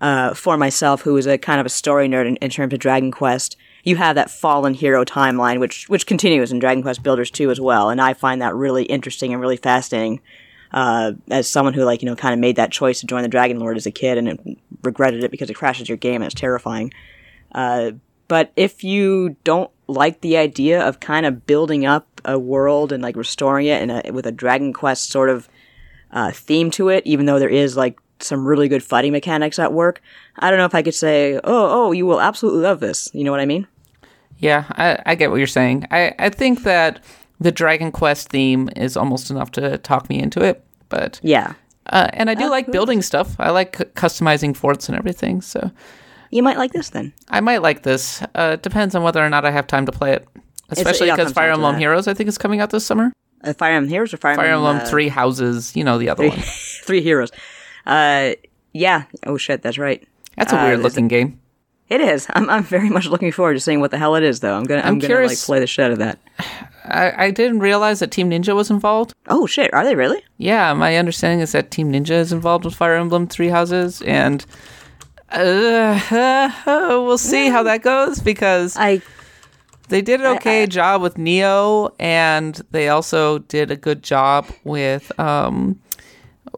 Uh, 0.00 0.32
for 0.32 0.56
myself, 0.56 1.02
who 1.02 1.14
is 1.18 1.26
a 1.26 1.36
kind 1.36 1.60
of 1.60 1.66
a 1.66 1.70
story 1.70 2.08
nerd 2.08 2.26
in, 2.26 2.36
in 2.36 2.48
terms 2.48 2.72
of 2.72 2.78
Dragon 2.78 3.10
Quest, 3.10 3.54
you 3.84 3.96
have 3.96 4.14
that 4.14 4.30
fallen 4.30 4.72
hero 4.72 5.04
timeline, 5.04 5.60
which 5.60 5.88
which 5.88 6.06
continues 6.06 6.52
in 6.52 6.58
Dragon 6.58 6.82
Quest 6.82 7.02
Builders 7.02 7.30
2 7.30 7.50
as 7.50 7.60
well, 7.60 7.90
and 7.90 8.00
I 8.00 8.14
find 8.14 8.40
that 8.40 8.54
really 8.54 8.84
interesting 8.84 9.32
and 9.32 9.42
really 9.42 9.56
fascinating 9.56 10.20
uh, 10.72 11.12
as 11.30 11.48
someone 11.48 11.74
who 11.74 11.84
like 11.84 12.02
you 12.02 12.06
know 12.06 12.16
kind 12.16 12.32
of 12.32 12.40
made 12.40 12.56
that 12.56 12.70
choice 12.72 13.00
to 13.00 13.06
join 13.06 13.22
the 13.22 13.28
Dragon 13.28 13.58
Lord 13.58 13.76
as 13.76 13.86
a 13.86 13.90
kid 13.90 14.18
and 14.18 14.28
it 14.28 14.58
regretted 14.82 15.24
it 15.24 15.30
because 15.30 15.50
it 15.50 15.54
crashes 15.54 15.88
your 15.88 15.98
game 15.98 16.22
and 16.22 16.24
it's 16.24 16.40
terrifying. 16.40 16.92
Uh, 17.52 17.92
but 18.28 18.52
if 18.56 18.84
you 18.84 19.36
don't 19.42 19.70
like 19.88 20.20
the 20.20 20.36
idea 20.36 20.86
of 20.86 21.00
kind 21.00 21.26
of 21.26 21.46
building 21.46 21.84
up 21.84 22.20
a 22.24 22.38
world 22.38 22.92
and 22.92 23.02
like 23.02 23.16
restoring 23.16 23.66
it 23.66 23.82
in 23.82 23.90
a, 23.90 24.12
with 24.12 24.26
a 24.26 24.32
Dragon 24.32 24.72
Quest 24.72 25.10
sort 25.10 25.28
of 25.28 25.48
uh, 26.12 26.30
theme 26.30 26.70
to 26.72 26.88
it, 26.88 27.04
even 27.06 27.26
though 27.26 27.40
there 27.40 27.48
is 27.48 27.76
like 27.76 27.98
some 28.20 28.46
really 28.46 28.68
good 28.68 28.84
fighting 28.84 29.12
mechanics 29.12 29.58
at 29.58 29.72
work, 29.72 30.00
I 30.38 30.50
don't 30.50 30.58
know 30.58 30.64
if 30.64 30.74
I 30.74 30.82
could 30.82 30.94
say, 30.94 31.34
oh, 31.36 31.40
oh, 31.44 31.92
you 31.92 32.06
will 32.06 32.20
absolutely 32.20 32.62
love 32.62 32.78
this. 32.78 33.08
You 33.12 33.24
know 33.24 33.32
what 33.32 33.40
I 33.40 33.46
mean? 33.46 33.66
yeah, 34.40 34.64
I, 34.70 35.12
I 35.12 35.14
get 35.14 35.30
what 35.30 35.36
you're 35.36 35.46
saying. 35.46 35.86
I, 35.90 36.14
I 36.18 36.30
think 36.30 36.62
that 36.62 37.04
the 37.40 37.50
Dragon 37.52 37.90
Quest 37.90 38.28
theme 38.28 38.68
is 38.76 38.96
almost 38.96 39.30
enough 39.30 39.50
to 39.52 39.78
talk 39.78 40.08
me 40.08 40.20
into 40.20 40.42
it. 40.42 40.62
But 40.88 41.20
Yeah. 41.22 41.54
uh, 41.86 42.08
and 42.12 42.28
I 42.30 42.34
do 42.34 42.48
like 42.50 42.70
building 42.70 43.00
stuff. 43.02 43.34
I 43.38 43.50
like 43.50 43.72
cu- 43.72 43.84
customizing 43.96 44.54
forts 44.56 44.88
and 44.88 44.96
everything. 44.98 45.40
So 45.40 45.70
You 46.30 46.42
might 46.42 46.58
like 46.58 46.72
this 46.72 46.90
then. 46.90 47.12
I 47.28 47.40
might 47.40 47.62
like 47.62 47.82
this. 47.82 48.22
Uh, 48.34 48.52
it 48.54 48.62
depends 48.62 48.94
on 48.94 49.02
whether 49.02 49.24
or 49.24 49.30
not 49.30 49.44
I 49.44 49.50
have 49.50 49.66
time 49.66 49.86
to 49.86 49.92
play 49.92 50.12
it. 50.12 50.28
Especially 50.68 51.10
because 51.10 51.32
Fire 51.32 51.50
Emblem. 51.50 51.76
Heroes, 51.78 52.06
I 52.06 52.14
think, 52.14 52.28
is 52.28 52.38
coming 52.38 52.60
out 52.60 52.70
this 52.70 52.86
summer. 52.86 53.12
Uh, 53.42 53.52
Fire 53.54 53.72
Emblem 53.72 53.88
Heroes 53.90 54.12
or 54.14 54.18
Fire, 54.18 54.36
Fire 54.36 54.52
Emblem 54.52 54.76
uh, 54.76 54.84
Three 54.86 55.08
Houses, 55.08 55.74
you 55.74 55.82
know 55.82 55.98
the 55.98 56.08
other 56.10 56.28
one. 56.28 56.38
Three 56.84 57.00
Heroes. 57.02 57.30
Uh, 57.86 58.32
yeah. 58.72 59.04
Oh 59.26 59.36
shit, 59.36 59.62
that's 59.62 59.78
right. 59.78 60.06
That's 60.36 60.52
a 60.52 60.60
Uh, 60.60 60.66
weird 60.66 60.80
looking 60.80 61.08
game. 61.08 61.40
It 61.88 62.00
is. 62.00 62.26
I'm, 62.34 62.48
I'm 62.48 62.62
very 62.62 62.88
much 62.88 63.06
looking 63.08 63.32
forward 63.32 63.54
to 63.54 63.60
seeing 63.60 63.80
what 63.80 63.90
the 63.90 63.98
hell 63.98 64.14
it 64.14 64.22
is, 64.22 64.38
though. 64.40 64.54
I'm 64.56 64.62
gonna, 64.62 64.82
I'm, 64.82 64.88
I'm 64.88 64.98
gonna 65.00 65.08
curious- 65.08 65.40
like 65.42 65.46
play 65.46 65.58
the 65.60 65.66
shit 65.66 65.86
out 65.86 65.90
of 65.90 65.98
that. 65.98 66.20
I, 66.90 67.26
I 67.26 67.30
didn't 67.30 67.60
realize 67.60 68.00
that 68.00 68.10
Team 68.10 68.30
Ninja 68.30 68.54
was 68.54 68.70
involved. 68.70 69.14
Oh 69.28 69.46
shit, 69.46 69.72
are 69.72 69.84
they 69.84 69.94
really? 69.94 70.22
Yeah, 70.38 70.72
my 70.74 70.96
understanding 70.96 71.40
is 71.40 71.52
that 71.52 71.70
Team 71.70 71.92
Ninja 71.92 72.12
is 72.12 72.32
involved 72.32 72.64
with 72.64 72.74
Fire 72.74 72.94
Emblem 72.94 73.26
Three 73.26 73.48
Houses, 73.48 74.02
and 74.02 74.44
uh, 75.30 76.50
we'll 76.66 77.18
see 77.18 77.48
how 77.48 77.62
that 77.62 77.82
goes 77.82 78.20
because 78.20 78.76
I 78.76 79.02
they 79.88 80.02
did 80.02 80.20
an 80.20 80.26
okay 80.36 80.66
job 80.66 81.02
with 81.02 81.16
Nioh, 81.16 81.92
and 81.98 82.60
they 82.70 82.88
also 82.88 83.38
did 83.38 83.70
a 83.70 83.76
good 83.76 84.02
job 84.02 84.46
with 84.64 85.18
um, 85.18 85.80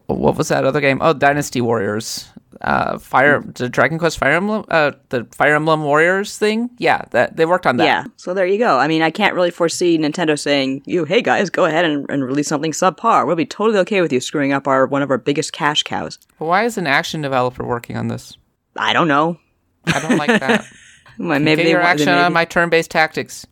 what 0.05 0.37
was 0.37 0.49
that 0.49 0.65
other 0.65 0.81
game? 0.81 0.99
Oh, 1.01 1.13
Dynasty 1.13 1.61
Warriors. 1.61 2.29
Uh, 2.63 2.97
Fire 2.97 3.41
the 3.41 3.67
Dragon 3.69 3.99
Quest 3.99 4.17
Fire 4.17 4.31
Emblem, 4.31 4.65
uh, 4.69 4.91
the 5.09 5.25
Fire 5.31 5.55
Emblem 5.55 5.83
Warriors 5.83 6.37
thing. 6.37 6.69
Yeah, 6.77 7.03
that 7.11 7.35
they 7.35 7.45
worked 7.45 7.67
on 7.67 7.77
that. 7.77 7.85
Yeah. 7.85 8.05
So 8.17 8.33
there 8.33 8.45
you 8.45 8.57
go. 8.57 8.77
I 8.79 8.87
mean, 8.87 9.01
I 9.01 9.09
can't 9.11 9.35
really 9.35 9.51
foresee 9.51 9.97
Nintendo 9.97 10.39
saying, 10.39 10.83
"You, 10.85 11.05
hey 11.05 11.21
guys, 11.21 11.49
go 11.49 11.65
ahead 11.65 11.85
and, 11.85 12.09
and 12.09 12.23
release 12.23 12.47
something 12.47 12.71
subpar. 12.71 13.25
We'll 13.27 13.35
be 13.35 13.45
totally 13.45 13.79
okay 13.79 14.01
with 14.01 14.13
you 14.13 14.19
screwing 14.19 14.53
up 14.53 14.67
our 14.67 14.85
one 14.85 15.01
of 15.01 15.09
our 15.11 15.17
biggest 15.17 15.53
cash 15.53 15.83
cows." 15.83 16.17
But 16.39 16.45
why 16.45 16.63
is 16.65 16.77
an 16.77 16.87
action 16.87 17.21
developer 17.21 17.65
working 17.65 17.97
on 17.97 18.07
this? 18.07 18.37
I 18.75 18.93
don't 18.93 19.07
know. 19.07 19.39
I 19.85 19.99
don't 19.99 20.17
like 20.17 20.39
that. 20.39 20.65
Well, 21.19 21.39
Maybe 21.39 21.61
they 21.61 21.69
your 21.69 21.79
action 21.79 22.07
maybe- 22.07 22.21
on 22.23 22.33
my 22.33 22.43
turn-based 22.43 22.89
tactics. 22.89 23.45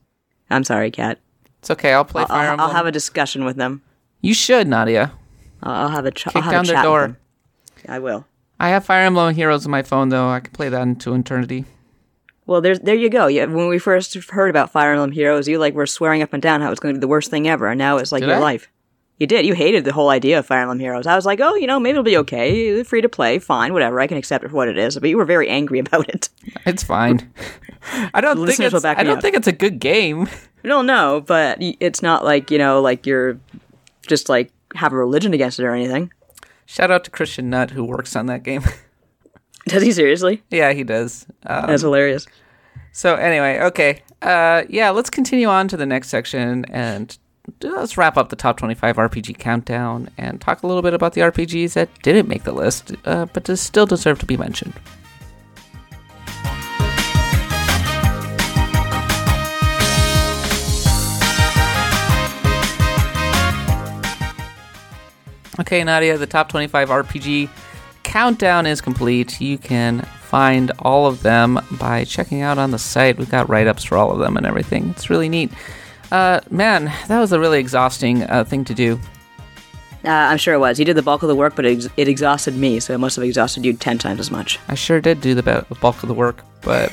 I'm 0.50 0.64
sorry, 0.64 0.90
Kat. 0.90 1.20
It's 1.60 1.70
okay. 1.70 1.94
I'll 1.94 2.04
play 2.04 2.24
I'll, 2.24 2.28
Fire 2.28 2.46
I'll, 2.48 2.52
Emblem. 2.54 2.70
I'll 2.70 2.76
have 2.76 2.88
a 2.88 2.92
discussion 2.92 3.46
with 3.46 3.56
them. 3.56 3.84
you 4.20 4.34
should, 4.34 4.68
Nadia. 4.68 5.12
I'll, 5.62 5.72
I'll 5.84 5.90
have 5.90 6.08
a 6.08 6.12
ch- 6.12 6.26
I'll 6.26 6.34
Kick 6.34 6.42
have 6.44 6.52
down 6.52 6.64
a 6.64 6.68
their 6.68 6.76
chat 6.78 6.84
door. 6.84 7.02
Them. 7.02 7.18
I 7.88 8.00
will. 8.00 8.26
I 8.62 8.70
have 8.70 8.86
Fire 8.86 9.02
Emblem 9.06 9.34
Heroes 9.34 9.66
on 9.66 9.72
my 9.72 9.82
phone 9.82 10.10
though. 10.10 10.30
I 10.30 10.40
can 10.40 10.54
play 10.54 10.70
that 10.70 10.84
into 10.84 11.16
eternity. 11.16 11.66
Well, 12.46 12.62
there's 12.62 12.80
there 12.80 12.94
you 12.94 13.10
go. 13.10 13.26
Yeah, 13.26 13.46
when 13.46 13.68
we 13.68 13.80
first 13.80 14.14
heard 14.30 14.52
about 14.52 14.72
Fire 14.72 14.92
Emblem 14.92 15.12
Heroes, 15.12 15.48
you 15.48 15.58
like 15.58 15.74
were 15.74 15.88
swearing 15.88 16.22
up 16.22 16.32
and 16.32 16.44
down 16.44 16.62
how 16.62 16.70
it's 16.70 16.80
going 16.80 16.94
to 16.94 17.00
be 17.00 17.02
the 17.02 17.08
worst 17.08 17.32
thing 17.32 17.48
ever, 17.48 17.68
and 17.68 17.80
now 17.80 17.98
it's 17.98 18.12
like 18.12 18.22
Did 18.22 18.28
your 18.28 18.38
I? 18.38 18.40
life. 18.40 18.70
You 19.18 19.26
did. 19.26 19.48
You 19.48 19.56
hated 19.56 19.84
the 19.84 19.94
whole 19.94 20.10
idea 20.10 20.38
of 20.38 20.46
Fire 20.46 20.62
Emblem 20.62 20.78
Heroes. 20.80 21.08
I 21.08 21.16
was 21.16 21.26
like, 21.26 21.40
oh, 21.42 21.56
you 21.56 21.66
know, 21.66 21.80
maybe 21.80 21.92
it'll 21.92 22.04
be 22.04 22.18
okay. 22.18 22.84
Free 22.84 23.02
to 23.02 23.10
play, 23.10 23.40
fine, 23.40 23.74
whatever. 23.74 24.00
I 24.00 24.06
can 24.06 24.18
accept 24.18 24.44
it 24.44 24.50
for 24.50 24.56
what 24.56 24.68
it 24.68 24.78
is. 24.78 24.98
But 25.00 25.10
you 25.10 25.18
were 25.18 25.26
very 25.26 25.50
angry 25.50 25.80
about 25.88 26.08
it. 26.10 26.30
It's 26.66 26.84
fine. 26.84 27.34
I 28.14 28.22
don't 28.22 28.46
think 28.46 28.60
it's, 28.60 28.86
I 28.86 29.04
don't 29.04 29.18
up. 29.18 29.22
think 29.24 29.36
it's 29.36 29.48
a 29.48 29.52
good 29.52 29.80
game. 29.80 30.30
No, 30.64 30.84
no, 30.84 31.22
but 31.22 31.58
it's 31.60 32.04
not 32.04 32.24
like 32.24 32.52
you 32.52 32.60
know, 32.60 32.82
like 32.84 33.08
you're 33.08 33.40
just 34.06 34.30
like 34.30 34.52
have 34.76 34.94
a 34.94 34.96
religion 34.96 35.34
against 35.34 35.60
it 35.60 35.64
or 35.64 35.74
anything. 35.74 36.14
Shout 36.72 36.90
out 36.90 37.04
to 37.04 37.12
Christian 37.12 37.50
Nutt 37.50 37.72
who 37.72 37.84
works 37.84 38.16
on 38.16 38.28
that 38.28 38.44
game. 38.44 38.64
Does 39.68 39.84
he 39.84 39.92
seriously? 39.92 40.42
yeah, 40.50 40.72
he 40.72 40.86
does. 40.86 41.26
Uh, 41.46 41.68
That's 41.68 41.82
hilarious. 41.82 42.26
so 42.94 43.16
anyway, 43.16 43.60
okay. 43.60 44.04
Uh, 44.22 44.64
yeah, 44.70 44.90
let's 44.90 45.10
continue 45.10 45.48
on 45.48 45.68
to 45.68 45.76
the 45.76 45.86
next 45.86 46.08
section 46.08 46.64
and 46.70 47.18
let's 47.62 47.98
wrap 47.98 48.16
up 48.16 48.30
the 48.30 48.38
top 48.38 48.56
25 48.56 48.96
RPG 48.96 49.38
countdown 49.38 50.10
and 50.18 50.40
talk 50.40 50.64
a 50.64 50.68
little 50.68 50.82
bit 50.82 50.94
about 50.94 51.12
the 51.12 51.20
RPGs 51.20 51.74
that 51.74 51.90
didn't 52.04 52.30
make 52.30 52.44
the 52.44 52.54
list, 52.54 52.94
uh, 53.04 53.26
but 53.34 53.46
still 53.60 53.86
deserve 53.86 54.20
to 54.20 54.26
be 54.26 54.38
mentioned. 54.38 54.74
Okay, 65.62 65.84
Nadia, 65.84 66.18
the 66.18 66.26
top 66.28 66.50
25 66.50 66.90
RPG 66.90 67.50
countdown 68.04 68.66
is 68.66 68.82
complete. 68.82 69.40
You 69.40 69.58
can 69.58 70.02
find 70.24 70.72
all 70.80 71.06
of 71.06 71.22
them 71.22 71.60
by 71.74 72.04
checking 72.04 72.42
out 72.42 72.58
on 72.58 72.72
the 72.72 72.80
site. 72.80 73.18
We've 73.18 73.30
got 73.30 73.48
write 73.48 73.68
ups 73.68 73.84
for 73.84 73.98
all 73.98 74.12
of 74.12 74.20
them 74.20 74.38
and 74.38 74.46
everything. 74.46 74.90
It's 74.90 75.10
really 75.10 75.30
neat. 75.30 75.52
Uh, 76.12 76.42
man, 76.50 76.86
that 77.08 77.20
was 77.20 77.32
a 77.32 77.40
really 77.40 77.60
exhausting 77.60 78.24
uh, 78.24 78.44
thing 78.44 78.66
to 78.66 78.74
do. 78.74 79.00
Uh, 80.04 80.10
I'm 80.10 80.38
sure 80.40 80.56
it 80.56 80.60
was. 80.60 80.80
You 80.80 80.86
did 80.86 80.98
the 80.98 81.04
bulk 81.04 81.22
of 81.22 81.28
the 81.30 81.36
work, 81.36 81.56
but 81.56 81.64
it, 81.64 81.78
ex- 81.78 81.94
it 81.96 82.08
exhausted 82.08 82.56
me, 82.56 82.80
so 82.80 82.94
it 82.94 82.98
must 82.98 83.16
have 83.18 83.24
exhausted 83.24 83.64
you 83.64 83.74
ten 83.74 84.00
times 84.00 84.20
as 84.20 84.32
much. 84.32 84.58
I 84.68 84.74
sure 84.74 85.00
did 85.00 85.22
do 85.22 85.36
the 85.36 85.44
bu- 85.44 85.76
bulk 85.76 86.02
of 86.02 86.08
the 86.10 86.16
work, 86.16 86.44
but 86.64 86.92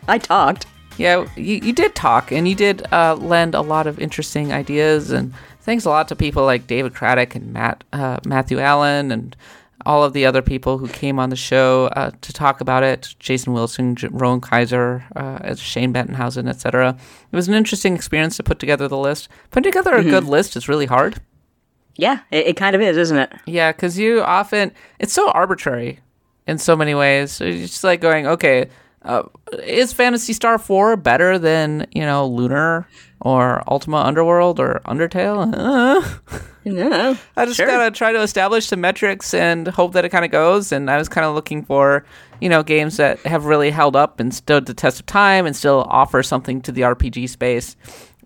I 0.08 0.18
talked. 0.18 0.66
yeah, 0.96 1.26
you, 1.36 1.60
you 1.62 1.72
did 1.72 1.94
talk 1.94 2.32
and 2.32 2.48
you 2.48 2.56
did 2.56 2.92
uh, 2.92 3.14
lend 3.14 3.54
a 3.54 3.60
lot 3.60 3.86
of 3.86 4.00
interesting 4.00 4.52
ideas. 4.52 5.12
And 5.12 5.32
thanks 5.68 5.84
a 5.84 5.90
lot 5.90 6.08
to 6.08 6.16
people 6.16 6.46
like 6.46 6.66
David 6.66 6.94
Craddock 6.94 7.34
and 7.34 7.52
Matt 7.52 7.84
uh, 7.92 8.18
Matthew 8.24 8.58
Allen 8.58 9.12
and 9.12 9.36
all 9.84 10.02
of 10.02 10.14
the 10.14 10.24
other 10.24 10.40
people 10.40 10.78
who 10.78 10.88
came 10.88 11.18
on 11.18 11.28
the 11.28 11.36
show 11.36 11.90
uh, 11.94 12.10
to 12.22 12.32
talk 12.32 12.62
about 12.62 12.82
it. 12.82 13.14
Jason 13.18 13.52
Wilson, 13.52 13.94
J- 13.94 14.08
Rowan 14.10 14.40
Kaiser, 14.40 15.04
uh, 15.14 15.54
Shane 15.56 15.92
Bettenhausen, 15.92 16.48
etc. 16.48 16.96
It 17.30 17.36
was 17.36 17.48
an 17.48 17.54
interesting 17.54 17.94
experience 17.94 18.38
to 18.38 18.42
put 18.42 18.58
together 18.58 18.88
the 18.88 18.96
list. 18.96 19.28
Putting 19.50 19.70
together 19.70 19.94
a 19.94 20.02
good 20.02 20.24
list 20.24 20.56
is 20.56 20.70
really 20.70 20.86
hard. 20.86 21.20
Yeah, 21.96 22.20
it, 22.30 22.46
it 22.46 22.56
kind 22.56 22.74
of 22.74 22.80
is, 22.80 22.96
isn't 22.96 23.18
it? 23.18 23.34
Yeah, 23.44 23.70
because 23.70 23.98
you 23.98 24.22
often 24.22 24.72
it's 24.98 25.12
so 25.12 25.30
arbitrary 25.32 26.00
in 26.46 26.56
so 26.56 26.76
many 26.76 26.94
ways. 26.94 27.42
It's 27.42 27.72
just 27.72 27.84
like 27.84 28.00
going, 28.00 28.26
okay, 28.26 28.70
uh, 29.08 29.22
is 29.64 29.92
Phantasy 29.92 30.32
Star 30.32 30.58
Four 30.58 30.96
better 30.96 31.38
than 31.38 31.86
you 31.92 32.02
know 32.02 32.26
Lunar 32.26 32.86
or 33.20 33.62
Ultima 33.66 33.98
Underworld 33.98 34.60
or 34.60 34.80
Undertale? 34.86 35.52
Uh, 36.28 36.38
No. 36.64 37.16
I 37.34 37.46
just 37.46 37.56
Sure. 37.56 37.66
gotta 37.66 37.90
try 37.90 38.12
to 38.12 38.20
establish 38.20 38.66
some 38.66 38.82
metrics 38.82 39.32
and 39.32 39.66
hope 39.68 39.94
that 39.94 40.04
it 40.04 40.10
kind 40.10 40.24
of 40.26 40.30
goes. 40.30 40.70
And 40.70 40.90
I 40.90 40.98
was 40.98 41.08
kind 41.08 41.24
of 41.24 41.34
looking 41.34 41.64
for 41.64 42.04
you 42.42 42.48
know 42.50 42.62
games 42.62 42.98
that 42.98 43.18
have 43.20 43.46
really 43.46 43.70
held 43.70 43.96
up 43.96 44.20
and 44.20 44.34
stood 44.34 44.66
the 44.66 44.74
test 44.74 45.00
of 45.00 45.06
time 45.06 45.46
and 45.46 45.56
still 45.56 45.86
offer 45.88 46.22
something 46.22 46.60
to 46.62 46.72
the 46.72 46.82
RPG 46.82 47.28
space 47.30 47.74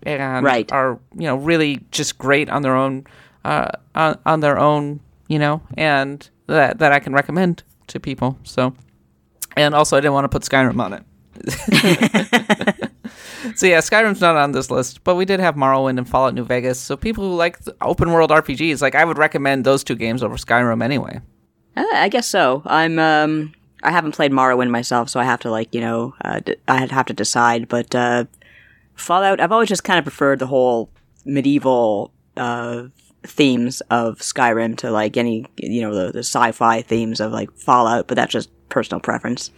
and 0.05 0.43
Right. 0.45 0.69
are 0.73 0.99
you 1.17 1.23
know 1.27 1.37
really 1.37 1.79
just 1.91 2.17
great 2.17 2.49
on 2.49 2.61
their 2.63 2.75
own 2.75 3.05
uh, 3.45 3.69
on, 3.95 4.19
on 4.25 4.41
their 4.41 4.59
own 4.59 4.99
you 5.29 5.39
know 5.39 5.61
and 5.77 6.29
that 6.47 6.79
that 6.79 6.91
I 6.91 6.99
can 6.99 7.13
recommend 7.13 7.63
to 7.87 7.99
people 7.99 8.37
so 8.43 8.73
and 9.55 9.75
also 9.75 9.97
I 9.97 9.99
didn't 9.99 10.13
want 10.13 10.25
to 10.25 10.29
put 10.29 10.43
Skyrim 10.43 10.79
on 10.79 10.93
it 10.93 11.03
so 13.55 13.65
yeah 13.65 13.79
Skyrim's 13.79 14.21
not 14.21 14.35
on 14.35 14.51
this 14.51 14.69
list 14.71 15.03
but 15.03 15.15
we 15.15 15.25
did 15.25 15.39
have 15.39 15.55
Morrowind 15.55 15.97
and 15.97 16.07
Fallout 16.07 16.33
New 16.33 16.45
Vegas 16.45 16.79
so 16.79 16.95
people 16.95 17.23
who 17.23 17.35
like 17.35 17.59
open 17.81 18.11
world 18.11 18.31
RPGs 18.31 18.81
like 18.81 18.95
I 18.95 19.05
would 19.05 19.17
recommend 19.17 19.65
those 19.65 19.83
two 19.83 19.95
games 19.95 20.23
over 20.23 20.35
Skyrim 20.35 20.83
anyway 20.83 21.19
Uh, 21.75 21.85
I 21.93 22.09
guess 22.09 22.27
so. 22.27 22.61
I'm 22.65 22.99
um 22.99 23.53
I 23.85 23.91
haven't 23.91 24.13
played 24.13 24.31
Morrowind 24.31 24.69
myself, 24.69 25.09
so 25.09 25.19
I 25.19 25.25
have 25.25 25.41
to 25.41 25.51
like 25.51 25.73
you 25.73 25.81
know 25.81 26.13
uh, 26.23 26.39
d- 26.39 26.55
I'd 26.69 26.91
have 26.91 27.05
to 27.07 27.13
decide. 27.13 27.67
But 27.67 27.93
uh, 27.93 28.23
Fallout, 28.95 29.41
I've 29.41 29.51
always 29.51 29.67
just 29.67 29.83
kind 29.83 29.99
of 29.99 30.05
preferred 30.05 30.39
the 30.39 30.47
whole 30.47 30.89
medieval 31.25 32.13
uh, 32.37 32.83
themes 33.23 33.81
of 33.89 34.19
Skyrim 34.19 34.77
to 34.77 34.91
like 34.91 35.17
any 35.17 35.45
you 35.57 35.81
know 35.81 35.93
the, 35.93 36.11
the 36.11 36.19
sci-fi 36.19 36.81
themes 36.81 37.19
of 37.19 37.31
like 37.31 37.51
Fallout. 37.53 38.07
But 38.07 38.15
that's 38.15 38.31
just 38.31 38.49
personal 38.69 38.99
preference. 38.99 39.51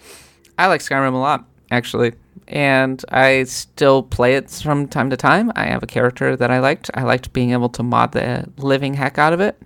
I 0.58 0.68
like 0.68 0.82
Skyrim 0.82 1.14
a 1.14 1.18
lot, 1.18 1.46
actually. 1.72 2.14
And 2.48 3.04
I 3.10 3.44
still 3.46 4.04
play 4.04 4.36
it 4.36 4.52
from 4.52 4.88
time 4.88 5.10
to 5.10 5.18
time. 5.18 5.52
I 5.56 5.66
have 5.66 5.82
a 5.82 5.88
character 5.88 6.36
that 6.36 6.52
I 6.52 6.60
liked. 6.60 6.92
I 6.94 7.04
liked 7.04 7.34
being 7.34 7.52
able 7.52 7.70
to 7.70 7.84
mod 7.84 8.12
the 8.12 8.46
living 8.58 8.94
heck 8.94 9.18
out 9.18 9.34
of 9.34 9.40
it. 9.40 9.60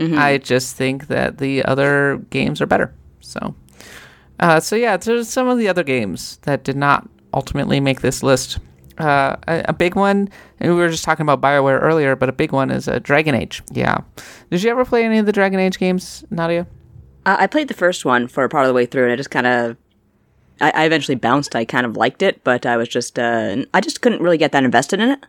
I 0.00 0.38
just 0.38 0.74
think 0.74 1.08
that 1.08 1.38
the 1.38 1.64
other 1.64 2.18
games 2.30 2.60
are 2.60 2.66
better. 2.66 2.94
So, 3.20 3.54
uh, 4.40 4.60
so 4.60 4.74
yeah, 4.74 4.96
there's 4.96 5.28
some 5.28 5.48
of 5.48 5.58
the 5.58 5.68
other 5.68 5.84
games 5.84 6.38
that 6.42 6.64
did 6.64 6.76
not 6.76 7.08
ultimately 7.32 7.78
make 7.78 8.00
this 8.00 8.22
list. 8.22 8.58
Uh, 8.98 9.36
a, 9.48 9.64
a 9.68 9.72
big 9.72 9.96
one, 9.96 10.28
and 10.60 10.72
we 10.72 10.78
were 10.78 10.88
just 10.88 11.04
talking 11.04 11.24
about 11.24 11.40
Bioware 11.40 11.80
earlier, 11.82 12.14
but 12.14 12.28
a 12.28 12.32
big 12.32 12.52
one 12.52 12.70
is 12.70 12.86
uh, 12.86 13.00
Dragon 13.00 13.34
Age. 13.34 13.62
Yeah. 13.72 13.98
Did 14.50 14.62
you 14.62 14.70
ever 14.70 14.84
play 14.84 15.04
any 15.04 15.18
of 15.18 15.26
the 15.26 15.32
Dragon 15.32 15.58
Age 15.58 15.78
games, 15.78 16.24
Nadia? 16.30 16.66
Uh, 17.26 17.36
I 17.40 17.46
played 17.46 17.68
the 17.68 17.74
first 17.74 18.04
one 18.04 18.28
for 18.28 18.48
part 18.48 18.64
of 18.64 18.68
the 18.68 18.74
way 18.74 18.86
through, 18.86 19.04
and 19.04 19.12
I 19.12 19.16
just 19.16 19.30
kind 19.30 19.46
of. 19.46 19.76
I, 20.60 20.70
I 20.70 20.84
eventually 20.84 21.16
bounced. 21.16 21.56
I 21.56 21.64
kind 21.64 21.84
of 21.84 21.96
liked 21.96 22.22
it, 22.22 22.44
but 22.44 22.64
I 22.64 22.76
was 22.76 22.88
just, 22.88 23.18
uh, 23.18 23.64
I 23.74 23.80
just 23.80 24.00
couldn't 24.00 24.22
really 24.22 24.38
get 24.38 24.52
that 24.52 24.62
invested 24.62 25.00
in 25.00 25.10
it. 25.10 25.26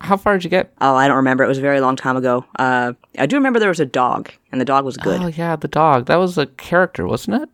How 0.00 0.16
far 0.16 0.34
did 0.34 0.44
you 0.44 0.50
get? 0.50 0.72
Oh, 0.80 0.94
I 0.94 1.06
don't 1.06 1.18
remember. 1.18 1.44
It 1.44 1.48
was 1.48 1.58
a 1.58 1.62
very 1.62 1.80
long 1.80 1.96
time 1.96 2.16
ago. 2.16 2.44
Uh, 2.58 2.94
I 3.18 3.26
do 3.26 3.36
remember 3.36 3.58
there 3.58 3.68
was 3.68 3.80
a 3.80 3.86
dog, 3.86 4.30
and 4.50 4.60
the 4.60 4.64
dog 4.64 4.84
was 4.84 4.96
good. 4.96 5.20
Oh 5.20 5.26
yeah, 5.26 5.56
the 5.56 5.68
dog. 5.68 6.06
That 6.06 6.16
was 6.16 6.38
a 6.38 6.46
character, 6.46 7.06
wasn't 7.06 7.42
it? 7.42 7.48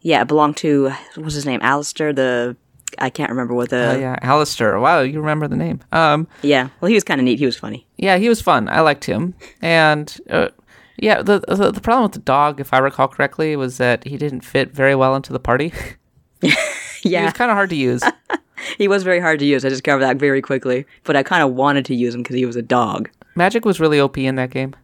Yeah, 0.00 0.22
it 0.22 0.28
belonged 0.28 0.56
to 0.58 0.90
what 1.14 1.24
was 1.24 1.34
his 1.34 1.46
name? 1.46 1.60
Alistair. 1.62 2.12
The 2.12 2.56
I 2.98 3.10
can't 3.10 3.30
remember 3.30 3.54
what 3.54 3.70
the. 3.70 3.92
Oh 3.92 3.98
yeah, 3.98 4.16
Alistair. 4.22 4.78
Wow, 4.78 5.00
you 5.00 5.20
remember 5.20 5.48
the 5.48 5.56
name. 5.56 5.80
Um, 5.92 6.26
yeah. 6.42 6.68
Well, 6.80 6.88
he 6.88 6.94
was 6.94 7.04
kind 7.04 7.20
of 7.20 7.24
neat. 7.24 7.38
He 7.38 7.46
was 7.46 7.56
funny. 7.56 7.86
yeah, 7.96 8.16
he 8.18 8.28
was 8.28 8.40
fun. 8.40 8.68
I 8.68 8.80
liked 8.80 9.04
him. 9.04 9.34
And 9.62 10.16
uh, 10.30 10.48
yeah, 10.96 11.22
the, 11.22 11.40
the 11.40 11.70
the 11.72 11.80
problem 11.80 12.04
with 12.04 12.12
the 12.12 12.18
dog, 12.20 12.60
if 12.60 12.72
I 12.72 12.78
recall 12.78 13.08
correctly, 13.08 13.56
was 13.56 13.78
that 13.78 14.04
he 14.04 14.16
didn't 14.16 14.42
fit 14.42 14.72
very 14.72 14.94
well 14.94 15.14
into 15.16 15.32
the 15.32 15.40
party. 15.40 15.72
Yeah, 17.06 17.18
he 17.20 17.24
was 17.26 17.34
kind 17.34 17.50
of 17.50 17.54
hard 17.54 17.68
to 17.68 17.76
use. 17.76 18.02
he 18.78 18.88
was 18.88 19.02
very 19.02 19.20
hard 19.20 19.38
to 19.40 19.44
use. 19.44 19.62
I 19.62 19.68
discovered 19.68 20.00
that 20.00 20.16
very 20.16 20.40
quickly. 20.40 20.86
But 21.02 21.16
I 21.16 21.22
kind 21.22 21.42
of 21.42 21.52
wanted 21.52 21.84
to 21.84 21.94
use 21.94 22.14
him 22.14 22.22
because 22.22 22.36
he 22.36 22.46
was 22.46 22.56
a 22.56 22.62
dog. 22.62 23.10
Magic 23.34 23.66
was 23.66 23.78
really 23.78 24.00
OP 24.00 24.16
in 24.16 24.36
that 24.36 24.48
game. 24.50 24.74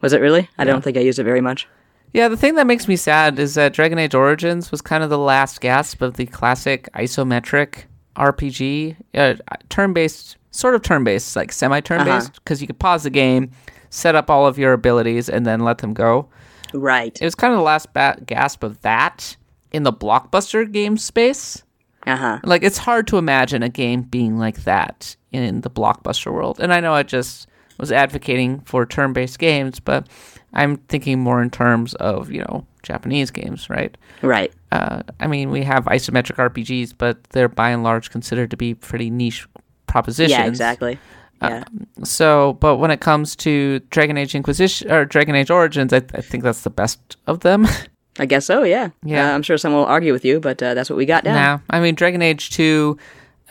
Was 0.00 0.14
it 0.14 0.22
really? 0.22 0.48
I 0.56 0.64
don't 0.64 0.82
think 0.82 0.96
I 0.96 1.00
used 1.00 1.18
it 1.18 1.24
very 1.24 1.42
much. 1.42 1.68
Yeah, 2.12 2.28
the 2.28 2.36
thing 2.36 2.56
that 2.56 2.66
makes 2.66 2.88
me 2.88 2.96
sad 2.96 3.38
is 3.38 3.54
that 3.54 3.72
Dragon 3.72 3.98
Age 3.98 4.14
Origins 4.14 4.70
was 4.70 4.82
kind 4.82 5.02
of 5.02 5.10
the 5.10 5.18
last 5.18 5.60
gasp 5.60 6.02
of 6.02 6.14
the 6.14 6.26
classic 6.26 6.88
isometric 6.94 7.84
RPG, 8.16 8.96
uh, 9.14 9.34
turn-based, 9.70 10.36
sort 10.50 10.74
of 10.74 10.82
turn-based, 10.82 11.34
like 11.34 11.52
semi-turn-based, 11.52 12.34
because 12.34 12.60
you 12.60 12.66
could 12.66 12.78
pause 12.78 13.04
the 13.04 13.10
game, 13.10 13.50
set 13.88 14.14
up 14.14 14.28
all 14.28 14.46
of 14.46 14.58
your 14.58 14.74
abilities, 14.74 15.30
and 15.30 15.46
then 15.46 15.60
let 15.60 15.78
them 15.78 15.94
go. 15.94 16.28
Right. 16.74 17.18
It 17.20 17.24
was 17.24 17.34
kind 17.34 17.52
of 17.52 17.58
the 17.58 17.64
last 17.64 17.88
gasp 18.26 18.62
of 18.62 18.80
that 18.82 19.36
in 19.72 19.82
the 19.82 19.92
blockbuster 19.92 20.70
game 20.70 20.98
space. 20.98 21.62
Uh 22.06 22.16
huh. 22.16 22.40
Like 22.44 22.62
it's 22.62 22.78
hard 22.78 23.06
to 23.08 23.18
imagine 23.18 23.62
a 23.62 23.68
game 23.68 24.02
being 24.02 24.38
like 24.38 24.64
that 24.64 25.16
in 25.30 25.60
the 25.60 25.70
blockbuster 25.70 26.32
world. 26.32 26.60
And 26.60 26.72
I 26.74 26.80
know 26.80 26.92
I 26.92 27.04
just 27.04 27.46
was 27.78 27.92
advocating 27.92 28.60
for 28.60 28.86
turn-based 28.86 29.38
games, 29.38 29.80
but 29.80 30.06
I'm 30.52 30.76
thinking 30.76 31.20
more 31.20 31.42
in 31.42 31.50
terms 31.50 31.94
of 31.94 32.30
you 32.30 32.40
know 32.40 32.66
Japanese 32.82 33.30
games, 33.30 33.70
right? 33.70 33.96
Right. 34.22 34.52
Uh, 34.70 35.02
I 35.20 35.26
mean, 35.26 35.50
we 35.50 35.62
have 35.64 35.84
isometric 35.84 36.36
RPGs, 36.36 36.94
but 36.96 37.22
they're 37.30 37.48
by 37.48 37.70
and 37.70 37.82
large 37.82 38.10
considered 38.10 38.50
to 38.50 38.56
be 38.56 38.74
pretty 38.74 39.10
niche 39.10 39.46
propositions. 39.86 40.30
Yeah, 40.30 40.46
exactly. 40.46 40.98
Yeah. 41.40 41.64
So, 42.04 42.54
but 42.54 42.76
when 42.76 42.90
it 42.92 43.00
comes 43.00 43.34
to 43.36 43.80
Dragon 43.90 44.16
Age 44.16 44.34
Inquisition 44.34 44.90
or 44.90 45.04
Dragon 45.04 45.34
Age 45.34 45.50
Origins, 45.50 45.92
I, 45.92 45.96
I 46.14 46.20
think 46.20 46.44
that's 46.44 46.62
the 46.62 46.70
best 46.70 47.16
of 47.26 47.40
them. 47.40 47.66
I 48.18 48.26
guess 48.26 48.44
so. 48.44 48.62
Yeah. 48.62 48.90
Yeah. 49.04 49.30
Uh, 49.30 49.34
I'm 49.34 49.42
sure 49.42 49.56
someone 49.58 49.80
will 49.80 49.88
argue 49.88 50.12
with 50.12 50.24
you, 50.24 50.38
but 50.38 50.62
uh, 50.62 50.74
that's 50.74 50.90
what 50.90 50.96
we 50.96 51.06
got 51.06 51.24
down. 51.24 51.34
Nah, 51.34 51.58
I 51.70 51.80
mean, 51.80 51.94
Dragon 51.94 52.22
Age 52.22 52.50
2 52.50 52.96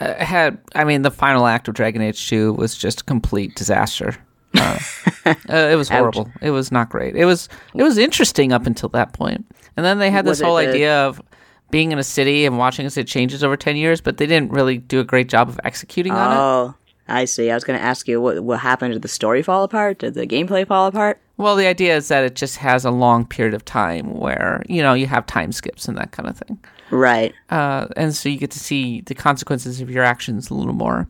uh, 0.02 0.16
had, 0.24 0.58
I 0.74 0.84
mean, 0.84 1.04
the 1.04 1.12
final 1.12 1.46
act 1.46 1.68
of 1.68 1.76
Dragon 1.76 2.02
Age 2.02 2.28
2 2.28 2.54
was 2.54 2.76
just 2.76 3.02
a 3.02 3.04
complete 3.04 3.56
disaster. 3.56 4.16
Uh, 4.56 4.80
uh, 5.26 5.34
it 5.48 5.78
was 5.78 5.90
horrible. 5.90 6.30
It 6.42 6.52
was 6.52 6.72
not 6.72 6.90
great. 6.90 7.16
It 7.16 7.26
was 7.26 7.48
it 7.74 7.84
was 7.84 7.98
interesting 7.98 8.52
up 8.52 8.66
until 8.66 8.90
that 8.90 9.14
point, 9.14 9.46
and 9.78 9.86
then 9.86 10.00
they 10.00 10.12
had 10.12 10.26
this 10.26 10.40
Was 10.40 10.42
whole 10.42 10.58
idea 10.58 11.06
of 11.06 11.22
being 11.70 11.94
in 11.94 12.00
a 12.00 12.04
city 12.04 12.46
and 12.46 12.58
watching 12.58 12.86
as 12.86 12.98
it 12.98 13.08
changes 13.08 13.44
over 13.44 13.56
ten 13.56 13.78
years, 13.78 14.02
but 14.02 14.18
they 14.18 14.26
didn't 14.26 14.52
really 14.52 14.78
do 14.78 15.00
a 15.00 15.06
great 15.06 15.30
job 15.30 15.48
of 15.48 15.58
executing 15.64 16.12
on 16.12 16.32
it. 16.32 16.36
Oh, 16.38 16.76
I 17.08 17.26
see. 17.26 17.50
I 17.50 17.54
was 17.54 17.64
going 17.64 17.80
to 17.80 17.86
ask 17.86 18.08
you 18.10 18.20
what 18.20 18.44
what 18.44 18.60
happened. 18.60 18.94
Did 18.94 19.04
the 19.04 19.08
story 19.08 19.42
fall 19.42 19.64
apart? 19.64 20.00
Did 20.00 20.16
the 20.16 20.28
gameplay 20.28 20.68
fall 20.68 20.88
apart? 20.88 21.22
Well, 21.38 21.56
the 21.56 21.68
idea 21.68 21.96
is 21.96 22.10
that 22.10 22.26
it 22.26 22.36
just 22.36 22.58
has 22.58 22.84
a 22.84 22.92
long 22.92 23.26
period 23.26 23.54
of 23.54 23.64
time 23.64 24.14
where 24.20 24.64
you 24.68 24.82
know 24.82 24.94
you 24.94 25.08
have 25.08 25.26
time 25.28 25.54
skips 25.54 25.88
and 25.88 25.98
that 25.98 26.12
kind 26.12 26.28
of 26.28 26.38
thing. 26.38 26.60
Right. 26.92 27.34
uh, 27.50 27.88
and 27.96 28.14
so 28.16 28.30
you 28.30 28.38
get 28.38 28.52
to 28.52 28.60
see 28.60 29.02
the 29.02 29.16
consequences 29.16 29.82
of 29.82 29.90
your 29.90 30.04
actions 30.04 30.50
a 30.50 30.54
little 30.54 30.74
more. 30.74 31.08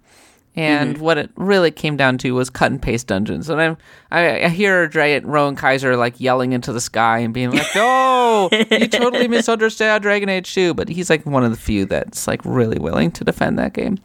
And 0.53 0.95
Mm-hmm. 0.95 1.03
what 1.03 1.17
it 1.17 1.29
really 1.37 1.71
came 1.71 1.95
down 1.95 2.17
to 2.19 2.31
was 2.33 2.49
cut 2.49 2.71
and 2.71 2.81
paste 2.81 3.07
dungeons. 3.07 3.49
And 3.49 3.61
I'm, 3.61 3.77
I, 4.11 4.43
I 4.43 4.49
hear 4.49 4.85
Dragon 4.89 5.25
Rowan 5.29 5.55
Kaiser 5.55 5.95
like 5.95 6.19
yelling 6.19 6.51
into 6.51 6.73
the 6.73 6.81
sky 6.81 7.19
and 7.19 7.33
being 7.33 7.51
like, 7.51 7.67
"No, 7.73 8.49
you 8.69 8.87
totally 8.89 9.27
misunderstand 9.29 10.01
Dragon 10.03 10.27
Age 10.27 10.53
2." 10.53 10.73
But 10.73 10.89
he's 10.89 11.09
like 11.09 11.25
one 11.25 11.45
of 11.45 11.51
the 11.51 11.57
few 11.57 11.85
that's 11.85 12.27
like 12.27 12.41
really 12.43 12.77
willing 12.79 13.11
to 13.11 13.23
defend 13.23 13.57
that 13.59 13.71
game. 13.73 13.97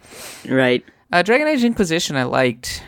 Right. 0.48 0.84
Uh, 1.10 1.22
Dragon 1.22 1.48
Age 1.48 1.64
Inquisition 1.64 2.14
I 2.14 2.22
liked 2.22 2.80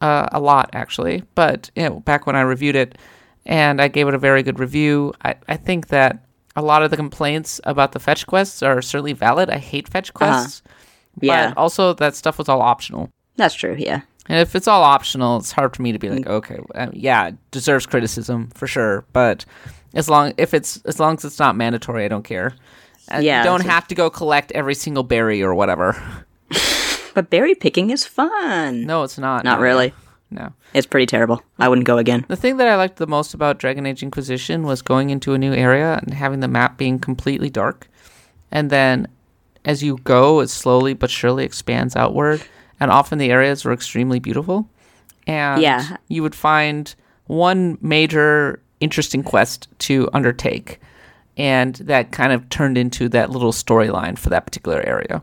uh, 0.00 0.28
a 0.30 0.38
lot 0.38 0.70
actually, 0.72 1.24
but 1.34 1.70
you 1.74 1.82
know, 1.82 1.98
back 2.00 2.28
when 2.28 2.36
I 2.36 2.42
reviewed 2.42 2.76
it 2.76 2.96
and 3.44 3.82
I 3.82 3.88
gave 3.88 4.06
it 4.06 4.14
a 4.14 4.18
very 4.18 4.44
good 4.44 4.60
review, 4.60 5.12
I, 5.24 5.34
I 5.48 5.56
think 5.56 5.88
that 5.88 6.24
a 6.58 6.62
lot 6.62 6.82
of 6.82 6.90
the 6.90 6.96
complaints 6.96 7.60
about 7.64 7.92
the 7.92 8.00
fetch 8.00 8.26
quests 8.26 8.62
are 8.62 8.82
certainly 8.82 9.12
valid. 9.12 9.48
I 9.50 9.58
hate 9.58 9.88
fetch 9.88 10.12
quests, 10.14 10.62
Yeah. 11.20 11.48
but 11.50 11.58
also 11.58 11.94
that 11.94 12.14
stuff 12.16 12.38
was 12.38 12.48
all 12.48 12.60
optional. 12.62 13.10
That's 13.36 13.54
true. 13.54 13.76
Yeah. 13.78 14.00
And 14.28 14.40
if 14.40 14.54
it's 14.54 14.68
all 14.68 14.82
optional, 14.82 15.38
it's 15.38 15.52
hard 15.52 15.74
for 15.74 15.82
me 15.82 15.92
to 15.92 15.98
be 15.98 16.10
like, 16.10 16.26
okay, 16.26 16.58
uh, 16.74 16.88
yeah, 16.92 17.28
it 17.28 17.36
deserves 17.50 17.86
criticism 17.86 18.50
for 18.54 18.66
sure. 18.66 19.04
But 19.12 19.44
as 19.94 20.10
long 20.10 20.34
if 20.36 20.52
it's 20.52 20.82
as 20.84 21.00
long 21.00 21.14
as 21.14 21.24
it's 21.24 21.38
not 21.38 21.56
mandatory, 21.56 22.04
I 22.04 22.08
don't 22.08 22.24
care. 22.24 22.54
Uh, 23.10 23.20
Yeah, 23.22 23.38
you 23.38 23.44
don't 23.44 23.58
that's 23.58 23.68
a- 23.68 23.72
have 23.72 23.88
to 23.88 23.94
go 23.94 24.10
collect 24.10 24.52
every 24.52 24.74
single 24.74 25.02
berry 25.04 25.42
or 25.42 25.54
whatever. 25.54 25.96
But 27.14 27.30
berry 27.30 27.54
picking 27.56 27.90
is 27.90 28.04
fun. 28.04 28.84
No, 28.86 29.02
it's 29.02 29.18
not. 29.18 29.42
Not 29.44 29.58
No. 29.58 29.62
really. 29.64 29.92
No. 30.30 30.52
It's 30.74 30.86
pretty 30.86 31.06
terrible. 31.06 31.42
I 31.58 31.68
wouldn't 31.68 31.86
go 31.86 31.96
again. 31.98 32.24
The 32.28 32.36
thing 32.36 32.58
that 32.58 32.68
I 32.68 32.76
liked 32.76 32.96
the 32.96 33.06
most 33.06 33.32
about 33.34 33.58
Dragon 33.58 33.86
Age 33.86 34.02
Inquisition 34.02 34.64
was 34.64 34.82
going 34.82 35.10
into 35.10 35.32
a 35.32 35.38
new 35.38 35.54
area 35.54 35.98
and 36.02 36.12
having 36.12 36.40
the 36.40 36.48
map 36.48 36.76
being 36.76 36.98
completely 36.98 37.48
dark. 37.48 37.88
And 38.50 38.68
then 38.70 39.08
as 39.64 39.82
you 39.82 39.98
go, 40.04 40.40
it 40.40 40.48
slowly 40.48 40.92
but 40.94 41.10
surely 41.10 41.44
expands 41.44 41.96
outward. 41.96 42.42
And 42.80 42.90
often 42.90 43.18
the 43.18 43.30
areas 43.30 43.64
were 43.64 43.72
extremely 43.72 44.18
beautiful. 44.18 44.68
And 45.26 45.62
Yeah. 45.62 45.96
you 46.08 46.22
would 46.22 46.34
find 46.34 46.94
one 47.26 47.78
major 47.80 48.60
interesting 48.80 49.22
quest 49.22 49.68
to 49.80 50.08
undertake. 50.12 50.78
And 51.36 51.74
that 51.76 52.10
kind 52.12 52.32
of 52.32 52.48
turned 52.50 52.76
into 52.76 53.08
that 53.10 53.30
little 53.30 53.52
storyline 53.52 54.18
for 54.18 54.28
that 54.30 54.44
particular 54.44 54.80
area. 54.86 55.22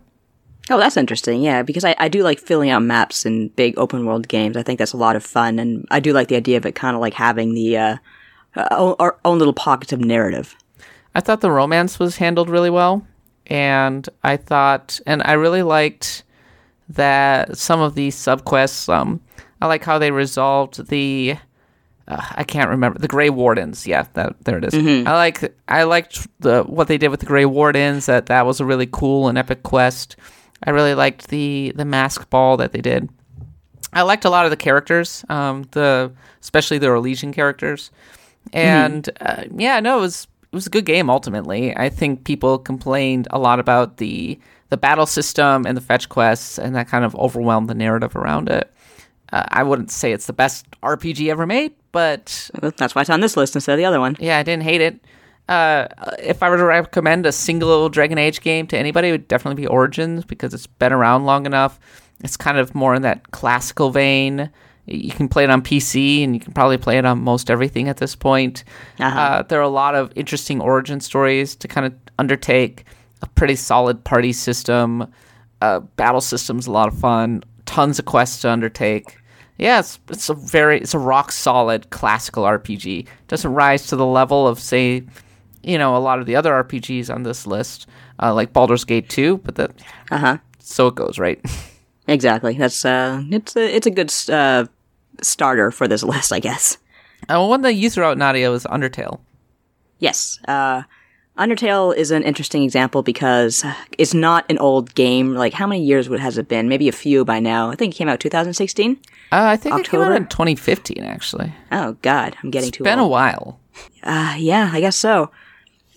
Oh, 0.69 0.77
that's 0.79 0.97
interesting. 0.97 1.41
Yeah, 1.41 1.61
because 1.61 1.83
I, 1.83 1.95
I 1.99 2.07
do 2.07 2.23
like 2.23 2.39
filling 2.39 2.71
out 2.71 2.81
maps 2.81 3.25
in 3.25 3.49
big 3.49 3.77
open 3.77 4.05
world 4.05 4.27
games. 4.27 4.57
I 4.57 4.63
think 4.63 4.79
that's 4.79 4.93
a 4.93 4.97
lot 4.97 5.15
of 5.15 5.23
fun, 5.23 5.59
and 5.59 5.87
I 5.91 5.99
do 5.99 6.11
like 6.11 6.27
the 6.27 6.35
idea 6.35 6.57
of 6.57 6.65
it 6.65 6.73
kind 6.73 6.95
of 6.95 7.01
like 7.01 7.13
having 7.13 7.53
the 7.53 7.77
uh, 7.77 7.97
uh, 8.55 8.95
our 8.99 9.17
own 9.25 9.37
little 9.37 9.53
pockets 9.53 9.93
of 9.93 9.99
narrative. 9.99 10.55
I 11.13 11.21
thought 11.21 11.41
the 11.41 11.51
romance 11.51 11.99
was 11.99 12.17
handled 12.17 12.49
really 12.49 12.71
well, 12.71 13.05
and 13.47 14.07
I 14.23 14.37
thought, 14.37 14.99
and 15.05 15.21
I 15.23 15.33
really 15.33 15.61
liked 15.61 16.23
that 16.89 17.57
some 17.57 17.79
of 17.79 17.95
the 17.95 18.09
subquests. 18.09 18.91
Um, 18.91 19.21
I 19.61 19.67
like 19.67 19.83
how 19.83 19.99
they 19.99 20.11
resolved 20.11 20.87
the. 20.89 21.35
Uh, 22.07 22.23
I 22.35 22.43
can't 22.43 22.69
remember 22.69 22.99
the 22.99 23.07
Grey 23.07 23.29
Wardens. 23.29 23.85
Yeah, 23.87 24.05
that 24.13 24.35
there 24.45 24.57
it 24.57 24.65
is. 24.65 24.73
I 25.07 25.13
like 25.13 25.55
I 25.67 25.83
liked 25.83 26.27
the 26.39 26.63
what 26.63 26.87
they 26.87 26.97
did 26.97 27.09
with 27.09 27.19
the 27.19 27.25
Grey 27.27 27.45
Wardens. 27.45 28.07
That 28.07 28.25
that 28.27 28.45
was 28.47 28.59
a 28.59 28.65
really 28.65 28.87
cool 28.91 29.27
and 29.27 29.37
epic 29.37 29.61
quest. 29.63 30.15
I 30.63 30.71
really 30.71 30.95
liked 30.95 31.27
the 31.27 31.73
the 31.75 31.85
mask 31.85 32.29
ball 32.29 32.57
that 32.57 32.71
they 32.71 32.81
did. 32.81 33.09
I 33.93 34.01
liked 34.01 34.25
a 34.25 34.29
lot 34.29 34.45
of 34.45 34.51
the 34.51 34.57
characters, 34.57 35.23
um, 35.29 35.67
the 35.71 36.11
especially 36.41 36.77
the 36.77 36.87
Orlesian 36.87 37.33
characters, 37.33 37.91
and 38.53 39.09
uh, 39.21 39.43
yeah, 39.55 39.79
no, 39.79 39.97
it 39.97 40.01
was 40.01 40.27
it 40.43 40.53
was 40.53 40.67
a 40.67 40.69
good 40.69 40.85
game. 40.85 41.09
Ultimately, 41.09 41.75
I 41.75 41.89
think 41.89 42.23
people 42.25 42.57
complained 42.57 43.27
a 43.31 43.39
lot 43.39 43.59
about 43.59 43.97
the 43.97 44.39
the 44.69 44.77
battle 44.77 45.05
system 45.05 45.65
and 45.65 45.77
the 45.77 45.81
fetch 45.81 46.09
quests, 46.09 46.57
and 46.59 46.75
that 46.75 46.87
kind 46.87 47.05
of 47.05 47.15
overwhelmed 47.15 47.69
the 47.69 47.75
narrative 47.75 48.15
around 48.15 48.49
it. 48.49 48.71
Uh, 49.31 49.43
I 49.49 49.63
wouldn't 49.63 49.91
say 49.91 50.11
it's 50.11 50.27
the 50.27 50.33
best 50.33 50.65
RPG 50.81 51.29
ever 51.29 51.45
made, 51.45 51.73
but 51.91 52.49
That's 52.77 52.95
why 52.95 53.01
it's 53.01 53.09
on 53.09 53.21
this 53.21 53.35
list 53.37 53.55
instead 53.55 53.73
of 53.73 53.77
the 53.77 53.85
other 53.85 53.99
one. 53.99 54.15
yeah, 54.19 54.37
I 54.37 54.43
didn't 54.43 54.63
hate 54.63 54.81
it. 54.81 54.99
Uh, 55.47 55.87
if 56.19 56.41
I 56.41 56.49
were 56.49 56.57
to 56.57 56.65
recommend 56.65 57.25
a 57.25 57.31
single 57.31 57.89
Dragon 57.89 58.17
Age 58.17 58.41
game 58.41 58.65
to 58.67 58.77
anybody, 58.77 59.09
it 59.09 59.11
would 59.11 59.27
definitely 59.27 59.61
be 59.61 59.67
Origins 59.67 60.25
because 60.25 60.53
it's 60.53 60.67
been 60.67 60.91
around 60.91 61.25
long 61.25 61.45
enough. 61.45 61.79
It's 62.23 62.37
kind 62.37 62.57
of 62.57 62.73
more 62.73 62.95
in 62.95 63.03
that 63.03 63.31
classical 63.31 63.91
vein. 63.91 64.49
You 64.87 65.11
can 65.11 65.27
play 65.27 65.43
it 65.43 65.49
on 65.49 65.61
PC 65.61 66.23
and 66.23 66.33
you 66.33 66.39
can 66.39 66.53
probably 66.53 66.77
play 66.77 66.97
it 66.97 67.05
on 67.05 67.21
most 67.21 67.49
everything 67.49 67.89
at 67.89 67.97
this 67.97 68.15
point. 68.15 68.63
Uh-huh. 68.99 69.19
Uh, 69.19 69.41
there 69.43 69.59
are 69.59 69.63
a 69.63 69.67
lot 69.67 69.95
of 69.95 70.11
interesting 70.15 70.61
origin 70.61 70.99
stories 70.99 71.55
to 71.57 71.67
kind 71.67 71.87
of 71.87 71.93
undertake. 72.17 72.85
A 73.21 73.27
pretty 73.27 73.55
solid 73.55 74.03
party 74.03 74.33
system. 74.33 75.11
Uh, 75.61 75.79
battle 75.79 76.21
system's 76.21 76.67
a 76.67 76.71
lot 76.71 76.87
of 76.87 76.97
fun. 76.97 77.43
Tons 77.65 77.97
of 77.97 78.05
quests 78.05 78.41
to 78.41 78.51
undertake. 78.51 79.17
Yeah, 79.57 79.79
it's, 79.79 79.99
it's 80.09 80.29
a 80.29 80.33
very 80.33 80.79
it's 80.79 80.93
a 80.93 80.99
rock 80.99 81.31
solid 81.31 81.89
classical 81.89 82.43
RPG. 82.43 83.07
Doesn't 83.27 83.53
rise 83.53 83.87
to 83.87 83.95
the 83.95 84.05
level 84.05 84.47
of 84.47 84.59
say, 84.59 85.03
you 85.65 85.77
know, 85.77 85.95
a 85.95 85.99
lot 85.99 86.19
of 86.19 86.25
the 86.25 86.35
other 86.35 86.51
RPGs 86.63 87.13
on 87.13 87.23
this 87.23 87.45
list, 87.47 87.87
uh, 88.21 88.33
like 88.33 88.53
Baldur's 88.53 88.85
Gate 88.85 89.09
2, 89.09 89.37
but 89.39 89.55
that 89.55 89.71
Uh 90.11 90.17
huh. 90.17 90.37
so 90.59 90.87
it 90.87 90.95
goes, 90.95 91.19
right? 91.19 91.39
Exactly. 92.07 92.53
That's 92.55 92.85
uh, 92.85 93.23
it's 93.31 93.55
a 93.55 93.75
it's 93.75 93.87
a 93.87 93.89
good 93.91 94.13
uh 94.29 94.65
starter 95.23 95.71
for 95.71 95.87
this 95.87 96.03
list, 96.13 96.31
I 96.31 96.39
guess. 96.39 96.77
uh, 97.29 97.43
one 97.43 97.61
that 97.63 97.73
you 97.73 97.89
threw 97.89 98.03
out, 98.03 98.15
Nadia, 98.19 98.51
was 98.51 98.63
Undertale. 98.65 99.21
Yes. 99.97 100.39
Uh, 100.47 100.83
Undertale 101.37 101.95
is 101.95 102.11
an 102.11 102.21
interesting 102.21 102.61
example 102.63 103.01
because 103.01 103.65
it's 103.97 104.13
not 104.13 104.45
an 104.51 104.59
old 104.59 104.93
game. 104.93 105.33
Like, 105.33 105.53
how 105.53 105.65
many 105.67 105.83
years 105.83 106.07
would 106.07 106.19
has 106.19 106.37
it 106.37 106.47
been? 106.47 106.69
Maybe 106.69 106.87
a 106.87 106.91
few 106.93 107.25
by 107.25 107.39
now. 107.39 107.71
I 107.71 107.75
think 107.75 107.95
it 107.95 107.97
came 107.97 108.07
out 108.07 108.19
2016. 108.19 108.91
Uh, 108.91 108.97
I 109.31 109.57
think 109.57 109.75
it 109.79 109.89
came 109.89 109.99
out 110.01 110.11
October? 110.11 110.15
in 110.23 110.27
2015, 110.27 111.03
actually. 111.03 111.51
Oh 111.71 111.97
God, 112.03 112.37
I'm 112.43 112.51
getting 112.51 112.69
It's 112.69 112.77
too 112.77 112.83
been 112.83 112.99
old. 112.99 113.07
a 113.07 113.11
while. 113.11 113.59
Uh, 114.03 114.35
yeah, 114.37 114.69
I 114.71 114.79
guess 114.79 114.95
so. 114.95 115.31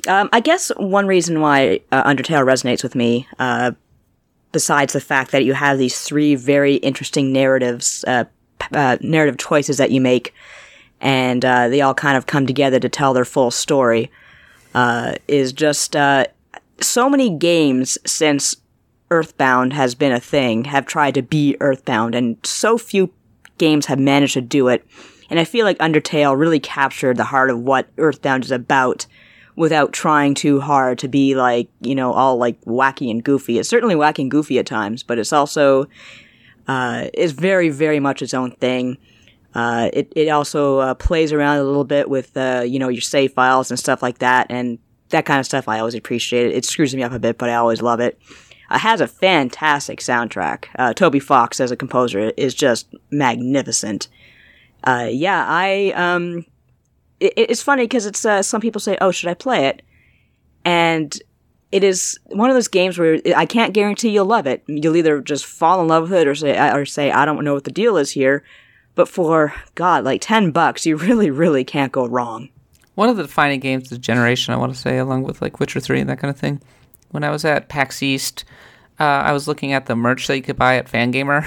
Um, 0.09 0.30
I 0.32 0.40
guess 0.40 0.70
one 0.78 1.06
reason 1.06 1.40
why 1.40 1.80
uh, 1.92 2.02
Undertale 2.02 2.44
resonates 2.44 2.82
with 2.82 2.94
me, 2.94 3.28
uh, 3.38 3.72
besides 4.52 4.94
the 4.94 5.00
fact 5.00 5.32
that 5.32 5.44
you 5.44 5.52
have 5.52 5.76
these 5.76 6.00
three 6.00 6.34
very 6.34 6.76
interesting 6.76 7.30
narratives, 7.30 8.04
uh, 8.06 8.24
uh, 8.72 8.96
narrative 9.02 9.36
choices 9.36 9.76
that 9.76 9.90
you 9.90 10.00
make, 10.00 10.34
and 11.00 11.44
uh, 11.44 11.68
they 11.68 11.82
all 11.82 11.94
kind 11.94 12.16
of 12.16 12.26
come 12.26 12.46
together 12.46 12.80
to 12.80 12.88
tell 12.88 13.12
their 13.12 13.26
full 13.26 13.50
story, 13.50 14.11
uh, 14.74 15.14
is 15.28 15.52
just 15.52 15.94
so 16.80 17.11
many 17.11 17.30
games 17.36 17.98
since 18.06 18.56
Earthbound 19.11 19.72
has 19.72 19.94
been 19.94 20.12
a 20.12 20.20
thing 20.20 20.64
have 20.64 20.86
tried 20.86 21.14
to 21.14 21.22
be 21.22 21.56
Earthbound, 21.61 22.14
and 22.14 22.38
so 22.44 22.78
few 22.78 23.12
games 23.59 23.86
have 23.86 23.98
managed 23.98 24.34
to 24.34 24.40
do 24.40 24.68
it. 24.68 24.86
And 25.30 25.38
I 25.38 25.44
feel 25.44 25.66
like 25.66 25.78
Undertale 25.78 26.38
really 26.38 26.61
captured 26.61 27.18
the 27.18 27.24
heart 27.24 27.50
of 27.50 27.59
what 27.59 27.88
Earthbound 27.98 28.44
is 28.44 28.50
about 28.50 29.06
without 29.59 29.92
trying 29.92 30.34
too 30.34 30.61
hard 30.61 30.98
to 31.00 31.09
be 31.09 31.34
like, 31.34 31.68
you 31.80 31.94
know, 31.94 32.12
all 32.12 32.36
like 32.36 32.61
wacky 32.64 33.11
and 33.11 33.24
goofy. 33.24 33.59
It's 33.59 33.68
certainly 33.68 33.96
wacky 33.96 34.20
and 34.20 34.30
goofy 34.30 34.59
at 34.61 34.66
times, 34.66 35.02
but 35.02 35.18
it's 35.18 35.32
also, 35.32 35.86
uh, 36.68 37.09
is 37.12 37.32
very, 37.32 37.68
very 37.68 37.98
much 37.98 38.22
its 38.22 38.34
own 38.34 38.52
thing. 38.52 38.98
Uh, 39.56 39.90
it, 39.92 40.12
it 40.14 40.28
also 40.28 40.78
uh, 40.78 40.94
plays 40.94 41.32
around 41.32 41.56
a 41.56 41.64
little 41.64 41.82
bit 41.82 42.09
with, 42.09 42.36
uh, 42.36 42.62
you 42.64 42.78
know, 42.78 42.88
your 42.88 43.00
save 43.00 43.32
files 43.32 43.70
and 43.70 43.80
stuff 43.80 44.00
like 44.00 44.18
that. 44.18 44.46
And 44.48 44.78
that 45.09 45.26
kind 45.26 45.40
of 45.40 45.46
stuff 45.46 45.66
I 45.66 45.80
always 45.80 45.96
appreciate 45.96 46.46
it. 46.46 46.54
It 46.54 46.64
screws 46.64 46.94
me 46.94 47.02
up 47.02 47.12
a 47.12 47.18
bit, 47.18 47.36
but 47.36 47.50
I 47.50 47.56
always 47.56 47.82
love 47.82 47.98
it. 47.98 48.16
It 48.70 48.78
has 48.78 49.00
a 49.00 49.09
fantastic 49.09 49.98
soundtrack. 49.98 50.66
Uh, 50.78 50.94
Toby 50.94 51.18
Fox 51.18 51.59
as 51.59 51.72
a 51.72 51.76
composer 51.76 52.32
is 52.36 52.54
just 52.54 52.94
magnificent. 53.11 54.06
Uh, 54.84 55.09
yeah, 55.11 55.44
I 55.48 55.92
um, 55.96 56.44
it, 57.21 57.35
it's 57.37 57.62
funny 57.62 57.85
because 57.85 58.07
it's 58.07 58.25
uh, 58.25 58.43
some 58.43 58.61
people 58.61 58.81
say, 58.81 58.97
"Oh, 59.01 59.11
should 59.11 59.31
I 59.31 59.35
play 59.35 59.66
it?" 59.66 59.83
And 60.64 61.19
it 61.71 61.85
is 61.85 62.19
one 62.27 62.51
of 62.51 62.55
those 62.57 62.69
games 62.69 62.99
where 62.99 63.21
I 63.37 63.47
can't 63.47 63.75
guarantee 63.75 64.11
you'll 64.11 64.27
love 64.27 64.47
it. 64.47 64.62
You'll 64.66 64.97
either 64.97 65.21
just 65.21 65.47
fall 65.47 65.81
in 65.81 65.89
love 65.89 66.05
with 66.05 66.14
it 66.14 66.27
or 66.27 66.35
say, 66.35 66.59
or 66.73 66.87
say, 66.87 67.11
I 67.11 67.25
don't 67.25 67.45
know 67.45 67.55
what 67.55 67.64
the 67.64 67.71
deal 67.71 67.97
is 67.97 68.11
here. 68.11 68.43
But 68.95 69.09
for 69.09 69.55
God, 69.75 70.05
like 70.05 70.21
ten 70.21 70.51
bucks, 70.51 70.87
you 70.87 70.97
really, 70.97 71.31
really 71.31 71.64
can't 71.64 71.93
go 71.93 72.07
wrong. 72.07 72.49
One 72.95 73.09
of 73.09 73.16
the 73.16 73.23
defining 73.23 73.61
games 73.61 73.85
of 73.85 73.91
the 73.91 73.99
generation, 73.99 74.55
I 74.55 74.57
want 74.57 74.75
to 74.75 74.79
say, 74.79 74.99
along 74.99 75.23
with 75.23 75.41
like 75.41 75.61
Witcher 75.61 75.81
Three 75.81 76.01
and 76.01 76.11
that 76.11 76.19
kind 76.19 76.31
of 76.31 76.39
thing. 76.39 76.61
When 77.11 77.25
I 77.25 77.31
was 77.31 77.45
at 77.45 77.69
PAX 77.69 78.03
East, 78.03 78.45
uh, 78.99 79.05
I 79.05 79.33
was 79.33 79.47
looking 79.47 79.73
at 79.73 79.87
the 79.87 79.95
merch 79.97 80.27
that 80.27 80.37
you 80.37 80.43
could 80.43 80.57
buy 80.57 80.77
at 80.77 80.91
Fangamer. 80.91 81.47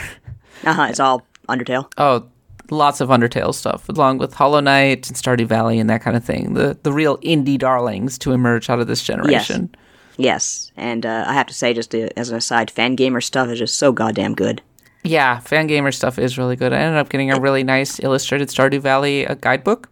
Uh 0.64 0.74
huh. 0.74 0.88
It's 0.90 1.00
all 1.00 1.26
Undertale. 1.50 1.92
Oh, 1.98 2.30
lots 2.72 3.02
of 3.02 3.10
Undertale 3.10 3.54
stuff, 3.54 3.88
along 3.90 4.18
with 4.18 4.34
Hollow 4.34 4.60
Knight 4.60 5.08
and 5.08 5.18
Stardew 5.18 5.46
Valley 5.46 5.78
and 5.78 5.90
that 5.90 6.02
kind 6.02 6.18
of 6.18 6.24
thing. 6.24 6.56
The 6.56 6.78
the 6.82 6.92
real 6.92 7.18
indie 7.20 7.60
darlings 7.60 8.18
to 8.20 8.32
emerge 8.32 8.70
out 8.70 8.80
of 8.80 8.88
this 8.88 9.04
generation. 9.04 9.70
Yes, 9.72 9.82
Yes, 10.18 10.72
and 10.76 11.06
uh, 11.06 11.26
I 11.28 11.34
have 11.34 11.48
to 11.48 11.54
say, 11.54 11.74
just 11.74 11.96
uh, 11.96 12.10
as 12.16 12.30
an 12.30 12.38
aside, 12.38 12.72
Fangamer 12.72 13.24
stuff 13.24 13.50
is 13.50 13.60
just 13.60 13.78
so 13.78 13.92
goddamn 13.92 14.36
good. 14.36 14.62
Yeah, 15.04 15.40
Fangamer 15.40 15.94
stuff 15.94 16.20
is 16.20 16.38
really 16.38 16.56
good. 16.56 16.74
I 16.74 16.78
ended 16.78 17.00
up 17.00 17.10
getting 17.10 17.32
a 17.32 17.40
really 17.40 17.64
nice 17.64 18.00
illustrated 18.00 18.50
Stardew 18.50 18.82
Valley 18.82 19.26
uh, 19.26 19.36
guidebook. 19.36 19.90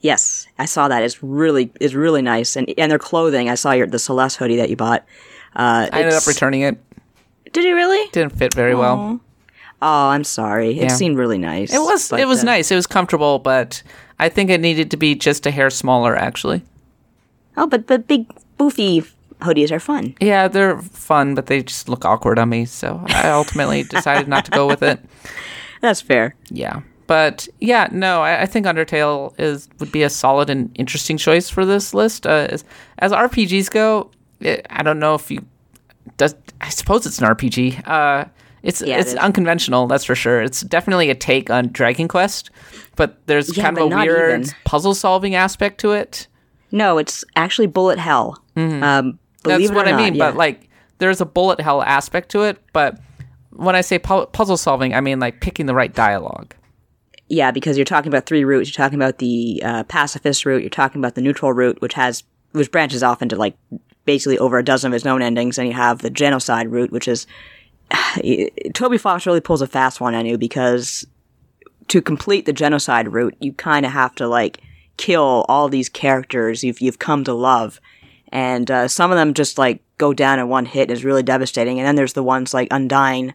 Yes, 0.00 0.46
I 0.58 0.64
saw 0.64 0.88
that. 0.88 1.02
It's 1.02 1.22
really 1.22 1.70
it's 1.80 1.94
really 1.94 2.22
nice, 2.22 2.56
and 2.56 2.72
and 2.78 2.90
their 2.90 2.98
clothing. 2.98 3.50
I 3.50 3.54
saw 3.54 3.72
your 3.72 3.86
the 3.86 3.98
Celeste 3.98 4.38
hoodie 4.38 4.56
that 4.56 4.70
you 4.70 4.76
bought. 4.76 5.04
Uh, 5.54 5.88
I 5.92 6.00
ended 6.00 6.14
up 6.14 6.26
returning 6.26 6.62
it. 6.62 6.78
Did 7.52 7.64
you 7.64 7.74
really? 7.74 8.08
Didn't 8.12 8.36
fit 8.38 8.54
very 8.54 8.74
well. 8.74 9.20
Oh, 9.82 10.08
I'm 10.08 10.24
sorry. 10.24 10.70
It 10.78 10.82
Yeah. 10.82 10.88
seemed 10.88 11.16
really 11.16 11.38
nice. 11.38 11.72
It 11.72 11.78
was 11.80 12.12
it 12.12 12.26
was 12.28 12.42
uh, 12.42 12.46
nice. 12.46 12.70
It 12.70 12.76
was 12.76 12.86
comfortable, 12.86 13.38
but 13.38 13.82
I 14.18 14.28
think 14.28 14.50
it 14.50 14.60
needed 14.60 14.90
to 14.90 14.96
be 14.96 15.14
just 15.14 15.46
a 15.46 15.50
hair 15.50 15.70
smaller. 15.70 16.16
Actually, 16.16 16.62
Oh, 17.56 17.66
but 17.66 17.86
but 17.86 18.06
big 18.06 18.26
boofy 18.58 19.06
hoodies 19.40 19.70
are 19.72 19.80
fun. 19.80 20.14
yeah, 20.20 20.48
they're 20.48 20.78
fun, 20.82 21.34
but 21.34 21.46
they 21.46 21.62
just 21.62 21.88
look 21.88 22.04
awkward 22.04 22.38
on 22.38 22.48
me. 22.50 22.66
So 22.66 23.00
I 23.06 23.30
ultimately 23.30 23.82
decided 23.96 24.28
not 24.28 24.44
to 24.44 24.50
go 24.50 24.66
with 24.66 24.82
it. 24.82 25.00
That's 25.80 26.02
fair. 26.02 26.34
Yeah, 26.50 26.80
but 27.06 27.48
yeah, 27.58 27.88
no, 27.90 28.20
I, 28.20 28.42
I 28.42 28.46
think 28.46 28.66
Undertale 28.66 29.32
is 29.40 29.66
would 29.78 29.90
be 29.92 30.02
a 30.02 30.10
solid 30.10 30.50
and 30.50 30.70
interesting 30.74 31.16
choice 31.16 31.48
for 31.48 31.64
this 31.64 31.94
list. 31.94 32.26
Uh, 32.26 32.48
as, 32.50 32.64
as 32.98 33.12
RPGs 33.12 33.70
go, 33.70 34.10
it, 34.40 34.66
I 34.68 34.82
don't 34.82 34.98
know 34.98 35.14
if 35.14 35.30
you 35.30 35.42
does. 36.18 36.34
I 36.60 36.68
suppose 36.68 37.06
it's 37.06 37.18
an 37.18 37.26
RPG. 37.34 37.88
Uh, 37.88 38.26
it's 38.62 38.82
Yeah, 38.82 38.98
it's 38.98 39.10
is. 39.10 39.16
unconventional, 39.16 39.86
that's 39.86 40.04
for 40.04 40.14
sure. 40.14 40.40
It's 40.42 40.60
definitely 40.62 41.10
a 41.10 41.14
take 41.14 41.50
on 41.50 41.68
Dragon 41.68 42.08
Quest, 42.08 42.50
but 42.96 43.18
there's 43.26 43.56
Yeah, 43.56 43.64
kind 43.64 43.76
but 43.76 43.86
of 43.86 43.92
a 43.92 43.96
weird 43.96 44.40
even. 44.42 44.54
puzzle 44.64 44.94
solving 44.94 45.34
aspect 45.34 45.78
to 45.80 45.92
it. 45.92 46.26
No, 46.72 46.98
it's 46.98 47.24
actually 47.36 47.66
bullet 47.66 47.98
hell. 47.98 48.42
Um, 48.56 48.62
believe 48.62 48.80
Mm-hmm. 48.82 49.18
That's 49.48 49.70
it 49.70 49.74
what 49.74 49.88
I 49.88 49.96
mean. 49.96 50.14
yeah. 50.14 50.30
But 50.30 50.36
like, 50.36 50.68
there's 50.98 51.20
a 51.20 51.26
bullet 51.26 51.60
hell 51.60 51.82
aspect 51.82 52.30
to 52.30 52.42
it. 52.42 52.58
But 52.72 52.98
when 53.50 53.74
I 53.74 53.80
say 53.80 53.98
pu- 53.98 54.26
puzzle 54.26 54.56
solving, 54.56 54.94
I 54.94 55.00
mean 55.00 55.18
like 55.18 55.40
picking 55.40 55.66
the 55.66 55.74
right 55.74 55.92
dialogue. 55.94 56.54
yeah, 57.28 57.50
because 57.50 57.76
you're 57.78 57.84
talking 57.84 58.08
about 58.08 58.26
three 58.26 58.44
routes. 58.44 58.68
You're 58.68 58.84
talking 58.84 58.98
about 58.98 59.18
the 59.18 59.62
uh, 59.64 59.84
pacifist 59.84 60.44
route. 60.46 60.62
You're 60.62 60.70
talking 60.70 61.00
about 61.00 61.14
the 61.14 61.22
neutral 61.22 61.52
route, 61.52 61.80
which 61.80 61.94
has 61.94 62.22
which 62.52 62.70
branches 62.70 63.02
off 63.02 63.22
into 63.22 63.36
like 63.36 63.56
basically 64.04 64.38
over 64.38 64.58
a 64.58 64.64
dozen 64.64 64.90
of 64.92 64.96
its 64.96 65.06
own 65.06 65.22
endings. 65.22 65.56
And 65.58 65.66
you 65.68 65.74
have 65.74 66.00
the 66.02 66.10
genocide 66.10 66.68
route, 66.70 66.90
which 66.92 67.08
is 67.08 67.26
Toby 68.74 68.98
Fox 68.98 69.26
really 69.26 69.40
pulls 69.40 69.62
a 69.62 69.66
fast 69.66 70.00
one 70.00 70.14
on 70.14 70.26
you 70.26 70.38
because 70.38 71.06
to 71.88 72.00
complete 72.00 72.46
the 72.46 72.52
genocide 72.52 73.12
route, 73.12 73.36
you 73.40 73.52
kind 73.52 73.84
of 73.84 73.92
have 73.92 74.14
to 74.16 74.28
like 74.28 74.60
kill 74.96 75.44
all 75.48 75.68
these 75.68 75.88
characters 75.88 76.62
you've 76.62 76.80
you've 76.80 76.98
come 76.98 77.24
to 77.24 77.32
love, 77.32 77.80
and 78.28 78.70
uh, 78.70 78.88
some 78.88 79.10
of 79.10 79.16
them 79.16 79.34
just 79.34 79.58
like 79.58 79.82
go 79.98 80.12
down 80.12 80.38
in 80.38 80.48
one 80.48 80.66
hit 80.66 80.90
is 80.90 81.04
really 81.04 81.22
devastating. 81.22 81.78
And 81.78 81.86
then 81.86 81.96
there's 81.96 82.14
the 82.14 82.22
ones 82.22 82.54
like 82.54 82.68
Undyne 82.70 83.34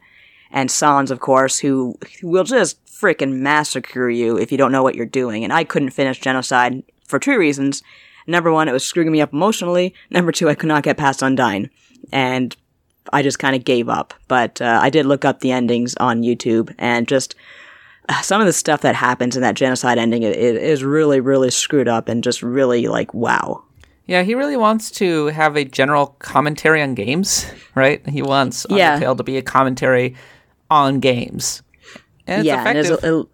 and 0.52 0.72
Sans, 0.72 1.12
of 1.12 1.20
course, 1.20 1.60
who 1.60 1.98
will 2.24 2.44
just 2.44 2.84
freaking 2.86 3.40
massacre 3.40 4.10
you 4.10 4.38
if 4.38 4.52
you 4.52 4.58
don't 4.58 4.72
know 4.72 4.84
what 4.84 4.96
you're 4.96 5.06
doing. 5.06 5.44
And 5.44 5.52
I 5.52 5.64
couldn't 5.64 5.90
finish 5.90 6.20
genocide 6.20 6.82
for 7.08 7.20
two 7.20 7.38
reasons. 7.38 7.84
Number 8.26 8.52
one, 8.52 8.68
it 8.68 8.72
was 8.72 8.86
screwing 8.86 9.12
me 9.12 9.22
up 9.22 9.34
emotionally. 9.34 9.94
Number 10.10 10.32
two, 10.32 10.50
I 10.50 10.56
could 10.56 10.70
not 10.70 10.84
get 10.84 10.98
past 10.98 11.20
Undyne, 11.20 11.70
and 12.12 12.56
I 13.14 13.22
just 13.22 13.40
kind 13.40 13.56
of 13.56 13.64
gave 13.64 13.90
up. 13.90 14.14
But 14.28 14.62
uh, 14.62 14.80
I 14.82 14.90
did 14.90 15.06
look 15.06 15.26
up 15.26 15.40
the 15.40 15.52
endings 15.52 15.96
on 16.00 16.22
YouTube, 16.22 16.74
and 16.78 17.08
just 17.08 17.36
uh, 18.10 18.22
some 18.22 18.42
of 18.42 18.48
the 18.48 18.54
stuff 18.54 18.82
that 18.82 18.96
happens 18.96 19.36
in 19.36 19.42
that 19.42 19.56
genocide 19.56 19.98
ending 19.98 20.24
it, 20.24 20.36
it 20.36 20.56
is 20.56 20.84
really, 20.84 21.20
really 21.20 21.52
screwed 21.52 21.88
up, 21.88 22.08
and 22.10 22.24
just 22.24 22.42
really 22.42 22.88
like 22.88 23.14
wow. 23.14 23.64
Yeah, 24.08 24.22
he 24.22 24.36
really 24.36 24.58
wants 24.58 24.92
to 24.92 25.28
have 25.28 25.56
a 25.56 25.66
general 25.66 26.08
commentary 26.20 26.82
on 26.82 26.94
games, 26.94 27.46
right? 27.74 28.08
He 28.08 28.22
wants 28.22 28.66
Yeah. 28.70 29.00
Undertale 29.00 29.18
to 29.18 29.24
be 29.24 29.38
a 29.38 29.42
commentary 29.42 30.16
on 30.70 31.00
games. 31.00 31.64
And 32.28 32.42
it's 32.42 32.46
yeah, 32.46 32.68
and 32.68 32.78
effective. 32.78 33.00
it's, 33.04 33.30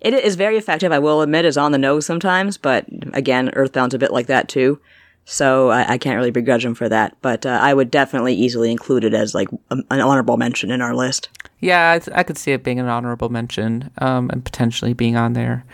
it 0.00 0.14
is 0.14 0.36
very 0.36 0.56
effective. 0.56 0.92
I 0.92 0.98
will 0.98 1.20
admit, 1.22 1.44
is 1.44 1.56
on 1.58 1.72
the 1.72 1.78
nose 1.78 2.06
sometimes, 2.06 2.56
but 2.58 2.86
again, 3.12 3.50
Earthbound's 3.54 3.94
a 3.94 3.98
bit 3.98 4.12
like 4.12 4.26
that 4.26 4.48
too. 4.48 4.80
So 5.24 5.70
I, 5.70 5.92
I 5.92 5.98
can't 5.98 6.16
really 6.16 6.30
begrudge 6.30 6.64
him 6.64 6.74
for 6.74 6.88
that. 6.88 7.16
But 7.22 7.46
uh, 7.46 7.58
I 7.62 7.74
would 7.74 7.90
definitely 7.90 8.34
easily 8.34 8.70
include 8.70 9.04
it 9.04 9.14
as 9.14 9.34
like 9.34 9.48
a, 9.70 9.76
an 9.90 10.00
honorable 10.00 10.36
mention 10.36 10.70
in 10.70 10.82
our 10.82 10.94
list. 10.94 11.28
Yeah, 11.60 11.92
I, 11.92 12.20
I 12.20 12.22
could 12.22 12.38
see 12.38 12.52
it 12.52 12.62
being 12.62 12.78
an 12.78 12.88
honorable 12.88 13.30
mention 13.30 13.90
um, 13.98 14.30
and 14.30 14.44
potentially 14.44 14.92
being 14.92 15.16
on 15.16 15.32
there. 15.32 15.64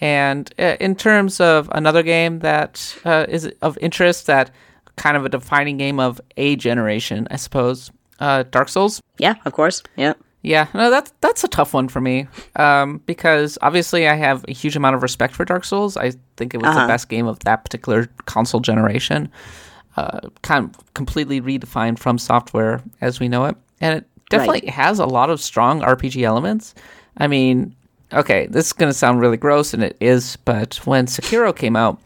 And 0.00 0.52
uh, 0.58 0.76
in 0.78 0.94
terms 0.94 1.40
of 1.40 1.68
another 1.72 2.02
game 2.02 2.40
that 2.40 2.96
uh, 3.04 3.26
is 3.28 3.50
of 3.62 3.78
interest, 3.78 4.26
that 4.26 4.50
kind 4.96 5.16
of 5.16 5.24
a 5.24 5.28
defining 5.28 5.76
game 5.76 5.98
of 5.98 6.20
a 6.36 6.56
generation, 6.56 7.26
I 7.30 7.36
suppose, 7.36 7.90
uh, 8.20 8.44
Dark 8.50 8.68
Souls. 8.68 9.00
Yeah, 9.18 9.36
of 9.44 9.52
course. 9.52 9.82
Yeah. 9.96 10.14
Yeah, 10.42 10.68
no, 10.72 10.88
that's 10.90 11.12
that's 11.20 11.42
a 11.42 11.48
tough 11.48 11.74
one 11.74 11.88
for 11.88 12.00
me 12.00 12.28
um, 12.56 13.02
because 13.06 13.58
obviously 13.60 14.06
I 14.06 14.14
have 14.14 14.44
a 14.48 14.52
huge 14.52 14.76
amount 14.76 14.94
of 14.94 15.02
respect 15.02 15.34
for 15.34 15.44
Dark 15.44 15.64
Souls. 15.64 15.96
I 15.96 16.12
think 16.36 16.54
it 16.54 16.58
was 16.62 16.70
the 16.70 16.78
Uh-huh. 16.78 16.86
best 16.86 17.08
game 17.08 17.26
of 17.26 17.40
that 17.40 17.64
particular 17.64 18.06
console 18.26 18.60
generation, 18.60 19.30
uh, 19.96 20.20
kind 20.42 20.64
of 20.76 20.94
completely 20.94 21.40
redefined 21.40 21.98
from 21.98 22.18
software 22.18 22.82
as 23.00 23.18
we 23.18 23.28
know 23.28 23.46
it, 23.46 23.56
and 23.80 23.98
it 23.98 24.06
definitely 24.30 24.68
has 24.70 25.00
a 25.00 25.06
lot 25.06 25.28
of 25.28 25.40
strong 25.40 25.80
RPG 25.82 26.22
elements. 26.22 26.72
I 27.16 27.26
mean, 27.26 27.74
okay, 28.12 28.46
this 28.46 28.66
is 28.66 28.72
going 28.72 28.90
to 28.90 28.96
sound 28.96 29.20
really 29.20 29.36
gross, 29.38 29.74
and 29.74 29.82
it 29.82 29.96
is, 30.00 30.36
but 30.44 30.76
when 30.86 31.06
Sekiro 31.06 31.54
came 31.54 31.74
out, 31.74 32.00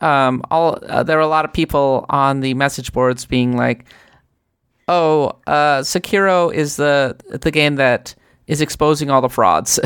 um, 0.00 0.42
all 0.50 0.78
uh, 0.88 1.02
there 1.02 1.18
were 1.18 1.22
a 1.22 1.26
lot 1.28 1.44
of 1.44 1.52
people 1.52 2.06
on 2.08 2.40
the 2.40 2.54
message 2.54 2.92
boards 2.94 3.26
being 3.26 3.56
like, 3.58 3.84
"Oh, 4.88 5.38
uh, 5.46 5.80
Sekiro 5.80 6.52
is 6.52 6.76
the 6.76 7.16
the 7.28 7.50
game 7.50 7.76
that 7.76 8.14
is 8.46 8.60
exposing 8.60 9.10
all 9.10 9.20
the 9.20 9.28
frauds." 9.28 9.78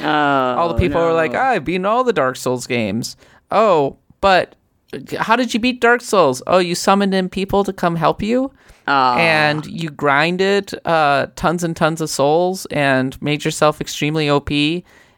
Oh, 0.00 0.04
all 0.06 0.68
the 0.68 0.78
people 0.78 1.00
are 1.00 1.12
like, 1.12 1.34
"I've 1.34 1.64
beaten 1.64 1.84
all 1.84 2.04
the 2.04 2.12
Dark 2.12 2.36
Souls 2.36 2.66
games." 2.66 3.16
Oh, 3.50 3.98
but 4.20 4.54
how 5.18 5.36
did 5.36 5.54
you 5.54 5.60
beat 5.60 5.80
Dark 5.80 6.00
Souls? 6.00 6.42
Oh, 6.46 6.58
you 6.58 6.74
summoned 6.74 7.14
in 7.14 7.28
people 7.28 7.64
to 7.64 7.72
come 7.72 7.96
help 7.96 8.22
you, 8.22 8.52
oh, 8.86 9.14
and 9.16 9.64
you 9.66 9.90
grinded 9.90 10.72
uh, 10.84 11.26
tons 11.36 11.64
and 11.64 11.76
tons 11.76 12.00
of 12.00 12.10
souls 12.10 12.66
and 12.66 13.20
made 13.22 13.44
yourself 13.44 13.80
extremely 13.80 14.28
OP, 14.28 14.50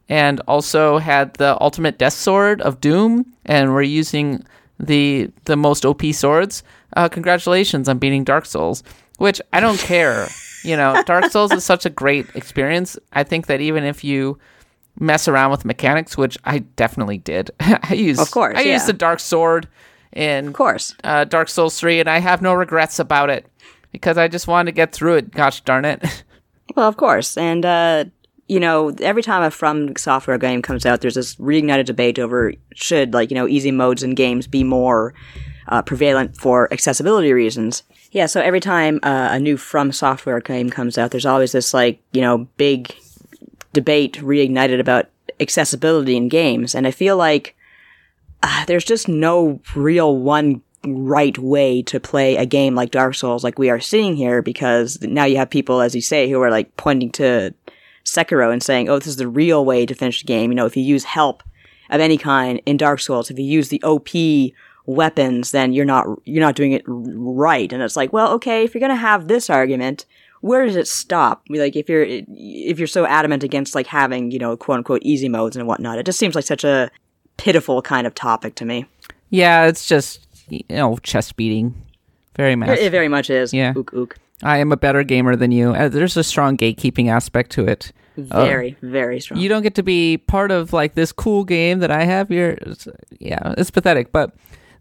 and 0.08 0.40
also 0.46 0.98
had 0.98 1.34
the 1.34 1.56
ultimate 1.60 1.98
death 1.98 2.12
sword 2.12 2.60
of 2.62 2.80
Doom, 2.80 3.26
and 3.44 3.72
were 3.72 3.82
using 3.82 4.44
the 4.78 5.30
the 5.44 5.56
most 5.56 5.84
OP 5.84 6.02
swords. 6.12 6.62
Uh, 6.94 7.08
congratulations 7.08 7.88
on 7.88 7.98
beating 7.98 8.24
Dark 8.24 8.46
Souls, 8.46 8.82
which 9.18 9.40
I 9.52 9.60
don't 9.60 9.78
care. 9.78 10.28
You 10.62 10.76
know, 10.76 11.02
Dark 11.06 11.30
Souls 11.30 11.52
is 11.52 11.64
such 11.64 11.84
a 11.86 11.90
great 11.90 12.26
experience. 12.34 12.96
I 13.12 13.24
think 13.24 13.46
that 13.46 13.60
even 13.60 13.84
if 13.84 14.02
you 14.04 14.38
mess 14.98 15.26
around 15.26 15.50
with 15.50 15.64
mechanics, 15.64 16.16
which 16.16 16.38
I 16.44 16.60
definitely 16.60 17.18
did, 17.18 17.50
I 17.60 17.94
used 17.94 18.20
Of 18.20 18.30
course, 18.30 18.56
I 18.56 18.62
used 18.62 18.86
the 18.86 18.92
Dark 18.92 19.20
Sword 19.20 19.68
in 20.12 20.48
of 20.48 20.52
course. 20.54 20.94
uh, 21.02 21.24
Dark 21.24 21.48
Souls 21.48 21.78
3, 21.78 22.00
and 22.00 22.08
I 22.08 22.18
have 22.20 22.40
no 22.40 22.54
regrets 22.54 22.98
about 23.00 23.30
it 23.30 23.46
because 23.90 24.16
I 24.16 24.28
just 24.28 24.46
wanted 24.46 24.70
to 24.70 24.74
get 24.76 24.92
through 24.92 25.16
it. 25.16 25.30
Gosh 25.32 25.60
darn 25.62 25.84
it. 25.84 26.24
Well, 26.74 26.88
of 26.88 26.96
course. 26.96 27.36
And, 27.36 27.64
uh, 27.66 28.06
you 28.48 28.58
know, 28.58 28.88
every 29.02 29.22
time 29.22 29.42
a 29.42 29.50
From 29.50 29.94
Software 29.96 30.38
game 30.38 30.62
comes 30.62 30.86
out, 30.86 31.02
there's 31.02 31.14
this 31.14 31.36
reignited 31.36 31.84
debate 31.84 32.18
over 32.18 32.54
should, 32.74 33.12
like, 33.12 33.30
you 33.30 33.34
know, 33.34 33.46
easy 33.46 33.70
modes 33.70 34.02
in 34.02 34.14
games 34.14 34.46
be 34.46 34.64
more 34.64 35.12
uh, 35.68 35.82
prevalent 35.82 36.36
for 36.36 36.72
accessibility 36.72 37.32
reasons. 37.32 37.82
Yeah, 38.10 38.26
so 38.26 38.40
every 38.40 38.60
time 38.60 39.00
uh, 39.02 39.28
a 39.32 39.40
new 39.40 39.56
From 39.56 39.92
Software 39.92 40.40
game 40.40 40.70
comes 40.70 40.98
out, 40.98 41.10
there's 41.10 41.26
always 41.26 41.52
this, 41.52 41.74
like, 41.74 42.00
you 42.12 42.20
know, 42.20 42.46
big 42.56 42.94
debate 43.72 44.14
reignited 44.14 44.80
about 44.80 45.06
accessibility 45.40 46.16
in 46.16 46.28
games. 46.28 46.74
And 46.74 46.86
I 46.86 46.90
feel 46.90 47.16
like 47.16 47.56
uh, 48.42 48.64
there's 48.66 48.84
just 48.84 49.08
no 49.08 49.60
real 49.74 50.16
one 50.16 50.62
right 50.86 51.36
way 51.38 51.82
to 51.82 51.98
play 51.98 52.36
a 52.36 52.46
game 52.46 52.74
like 52.74 52.90
Dark 52.90 53.14
Souls, 53.14 53.42
like 53.42 53.58
we 53.58 53.70
are 53.70 53.80
seeing 53.80 54.16
here, 54.16 54.42
because 54.42 55.00
now 55.02 55.24
you 55.24 55.36
have 55.38 55.50
people, 55.50 55.80
as 55.80 55.94
you 55.94 56.00
say, 56.00 56.28
who 56.28 56.40
are 56.40 56.50
like 56.50 56.76
pointing 56.76 57.10
to 57.12 57.54
Sekiro 58.04 58.52
and 58.52 58.62
saying, 58.62 58.88
"Oh, 58.88 58.98
this 58.98 59.08
is 59.08 59.16
the 59.16 59.28
real 59.28 59.64
way 59.64 59.86
to 59.86 59.94
finish 59.94 60.20
the 60.20 60.26
game." 60.26 60.50
You 60.50 60.56
know, 60.56 60.66
if 60.66 60.76
you 60.76 60.82
use 60.82 61.04
help 61.04 61.42
of 61.90 62.00
any 62.00 62.18
kind 62.18 62.60
in 62.66 62.76
Dark 62.76 63.00
Souls, 63.00 63.30
if 63.30 63.38
you 63.38 63.44
use 63.44 63.68
the 63.68 63.82
OP 63.82 64.08
weapons, 64.86 65.50
then 65.50 65.72
you're 65.72 65.84
not 65.84 66.06
you're 66.24 66.40
not 66.44 66.54
doing 66.56 66.72
it 66.72 66.82
right. 66.86 67.72
And 67.72 67.82
it's 67.82 67.96
like, 67.96 68.12
well, 68.12 68.32
okay, 68.32 68.64
if 68.64 68.74
you're 68.74 68.80
gonna 68.80 68.94
have 68.96 69.28
this 69.28 69.48
argument, 69.50 70.04
where 70.40 70.66
does 70.66 70.76
it 70.76 70.86
stop? 70.88 71.42
Like, 71.48 71.74
if 71.76 71.88
you're 71.88 72.04
if 72.06 72.78
you're 72.78 72.86
so 72.86 73.06
adamant 73.06 73.42
against 73.44 73.74
like 73.74 73.86
having 73.86 74.30
you 74.30 74.38
know 74.38 74.56
quote 74.56 74.78
unquote 74.78 75.02
easy 75.02 75.28
modes 75.28 75.56
and 75.56 75.66
whatnot, 75.66 75.98
it 75.98 76.06
just 76.06 76.18
seems 76.18 76.34
like 76.34 76.44
such 76.44 76.64
a 76.64 76.90
pitiful 77.36 77.82
kind 77.82 78.06
of 78.06 78.14
topic 78.14 78.54
to 78.56 78.64
me. 78.64 78.86
Yeah, 79.30 79.66
it's 79.66 79.86
just 79.86 80.26
you 80.48 80.62
know 80.70 80.98
chest 81.02 81.36
beating, 81.36 81.74
very 82.36 82.56
much. 82.56 82.78
It 82.78 82.90
very 82.90 83.08
much 83.08 83.30
is. 83.30 83.52
Yeah. 83.52 83.72
Ook 83.76 83.94
ook. 83.94 84.16
I 84.42 84.58
am 84.58 84.72
a 84.72 84.76
better 84.76 85.02
gamer 85.04 85.36
than 85.36 85.52
you. 85.52 85.70
Uh, 85.74 85.88
There's 85.88 86.16
a 86.16 86.24
strong 86.24 86.56
gatekeeping 86.56 87.08
aspect 87.08 87.50
to 87.52 87.66
it. 87.66 87.92
Very, 88.16 88.76
very 88.82 89.18
strong. 89.20 89.40
You 89.40 89.48
don't 89.48 89.62
get 89.62 89.74
to 89.76 89.82
be 89.82 90.18
part 90.18 90.50
of 90.50 90.72
like 90.72 90.94
this 90.94 91.12
cool 91.12 91.44
game 91.44 91.78
that 91.80 91.90
I 91.90 92.04
have. 92.04 92.30
You're, 92.30 92.50
it's- 92.50 92.86
yeah, 93.18 93.54
it's 93.56 93.70
pathetic. 93.70 94.12
But 94.12 94.32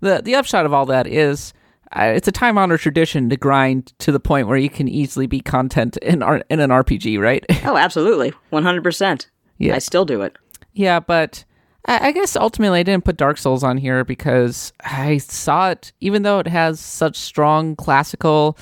the 0.04 0.22
the 0.24 0.36
upshot 0.36 0.66
of 0.66 0.74
all 0.74 0.86
that 0.88 1.08
is, 1.08 1.54
uh, 1.96 2.14
it's 2.16 2.28
a 2.28 2.32
time 2.32 2.58
honored 2.58 2.80
tradition 2.82 3.30
to 3.30 3.38
grind 3.38 3.94
to 4.00 4.12
the 4.12 4.20
point 4.20 4.48
where 4.48 4.58
you 4.58 4.70
can 4.70 4.88
easily 4.88 5.26
be 5.28 5.40
content 5.40 5.98
in 5.98 6.22
R- 6.22 6.44
in 6.50 6.60
an 6.60 6.70
RPG, 6.70 7.20
right? 7.20 7.44
oh, 7.66 7.78
absolutely, 7.78 8.34
one 8.52 8.64
hundred 8.64 8.84
percent. 8.84 9.30
Yeah. 9.58 9.76
I 9.76 9.80
still 9.80 10.06
do 10.06 10.22
it. 10.22 10.36
yeah, 10.74 11.00
but 11.00 11.46
I, 11.86 12.08
I 12.08 12.12
guess 12.12 12.36
ultimately 12.36 12.80
I 12.80 12.84
didn't 12.84 13.06
put 13.06 13.18
Dark 13.18 13.38
Souls 13.38 13.64
on 13.64 13.78
here 13.78 14.04
because 14.04 14.74
I 14.84 15.18
saw 15.20 15.70
it, 15.70 15.94
even 16.02 16.24
though 16.24 16.40
it 16.40 16.48
has 16.48 16.80
such 16.80 17.16
strong 17.18 17.76
classical 17.76 18.58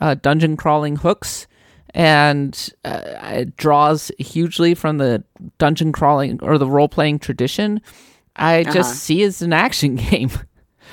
uh, 0.00 0.14
dungeon 0.14 0.56
crawling 0.56 0.96
hooks. 0.96 1.46
And 1.92 2.68
uh, 2.84 3.00
it 3.32 3.56
draws 3.56 4.12
hugely 4.18 4.74
from 4.74 4.98
the 4.98 5.24
dungeon 5.58 5.90
crawling 5.90 6.38
or 6.40 6.56
the 6.56 6.66
role 6.68 6.88
playing 6.88 7.18
tradition. 7.18 7.80
I 8.36 8.62
Uh-huh. 8.62 8.72
just 8.72 9.00
see 9.02 9.22
it 9.24 9.26
as 9.26 9.42
an 9.42 9.52
action 9.52 9.96
game. 10.10 10.30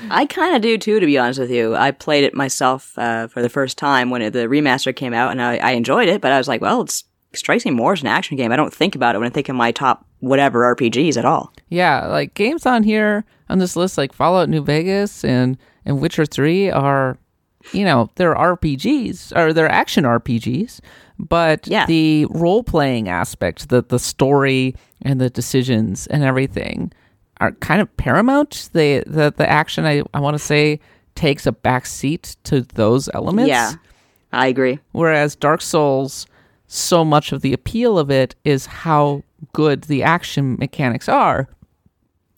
I 0.10 0.26
kind 0.26 0.56
of 0.56 0.62
do 0.62 0.78
too, 0.78 1.00
to 1.00 1.06
be 1.06 1.18
honest 1.18 1.40
with 1.40 1.52
you. 1.52 1.76
I 1.76 1.92
played 1.92 2.24
it 2.24 2.34
myself 2.34 2.94
uh, 2.98 3.28
for 3.28 3.42
the 3.42 3.50
first 3.50 3.78
time 3.78 4.10
when 4.10 4.22
it, 4.22 4.32
the 4.32 4.48
remaster 4.48 4.96
came 4.96 5.14
out, 5.14 5.32
and 5.32 5.42
I, 5.42 5.58
I 5.58 5.72
enjoyed 5.72 6.08
it. 6.10 6.22
But 6.22 6.32
I 6.32 6.38
was 6.38 6.48
like, 6.48 6.62
well, 6.62 6.82
it's 6.82 7.04
strikes 7.34 7.66
me 7.66 7.72
more 7.72 7.94
as 7.94 8.02
an 8.02 8.08
action 8.08 8.38
game. 8.38 8.52
I 8.52 8.56
don't 8.56 8.74
think 8.74 8.96
about 8.96 9.14
it 9.16 9.20
when 9.20 9.28
I 9.28 9.32
think 9.32 9.50
of 9.50 9.56
my 9.56 9.72
top 9.72 10.06
whatever 10.20 10.74
RPGs 10.76 11.18
at 11.18 11.26
all. 11.26 11.52
yeah, 11.70 12.08
like 12.08 12.34
games 12.34 12.66
on 12.66 12.84
here 12.84 13.26
on 13.50 13.60
this 13.60 13.76
list, 13.76 13.98
like 13.98 14.14
Fallout 14.14 14.50
New 14.50 14.64
Vegas 14.64 15.24
and 15.24 15.58
and 15.86 16.00
Witcher 16.02 16.26
Three, 16.26 16.70
are 16.72 17.18
you 17.74 17.84
know 17.86 18.10
they're 18.16 18.34
RPGs 18.34 19.36
or 19.36 19.54
they're 19.54 19.70
action 19.70 20.04
RPGs, 20.06 20.80
but 21.20 21.68
Yeah. 21.68 21.86
the 21.86 22.26
role 22.30 22.64
playing 22.64 23.10
aspect, 23.10 23.70
the 23.70 23.82
the 23.84 24.00
story 24.00 24.76
and 25.02 25.20
the 25.22 25.30
decisions 25.30 26.08
and 26.08 26.24
everything 26.24 26.92
are 27.40 27.52
kind 27.54 27.82
of 27.82 27.96
paramount. 27.98 28.70
They 28.74 29.00
the 29.06 29.34
the 29.36 29.50
action 29.50 29.86
I 29.86 30.04
I 30.14 30.20
want 30.20 30.36
to 30.36 30.40
say 30.44 30.80
takes 31.16 31.46
a 31.46 31.52
back 31.52 31.86
seat 31.86 32.36
to 32.44 32.62
those 32.62 33.10
elements. 33.14 33.50
Yeah, 33.50 33.74
I 34.32 34.48
agree. 34.48 34.80
Whereas 34.92 35.36
Dark 35.36 35.62
Souls, 35.62 36.26
so 36.68 37.04
much 37.06 37.32
of 37.32 37.42
the 37.42 37.54
appeal 37.54 37.98
of 37.98 38.10
it 38.12 38.36
is 38.44 38.66
how 38.66 39.24
good 39.54 39.84
the 39.86 40.04
action 40.04 40.56
mechanics 40.60 41.08
are 41.10 41.48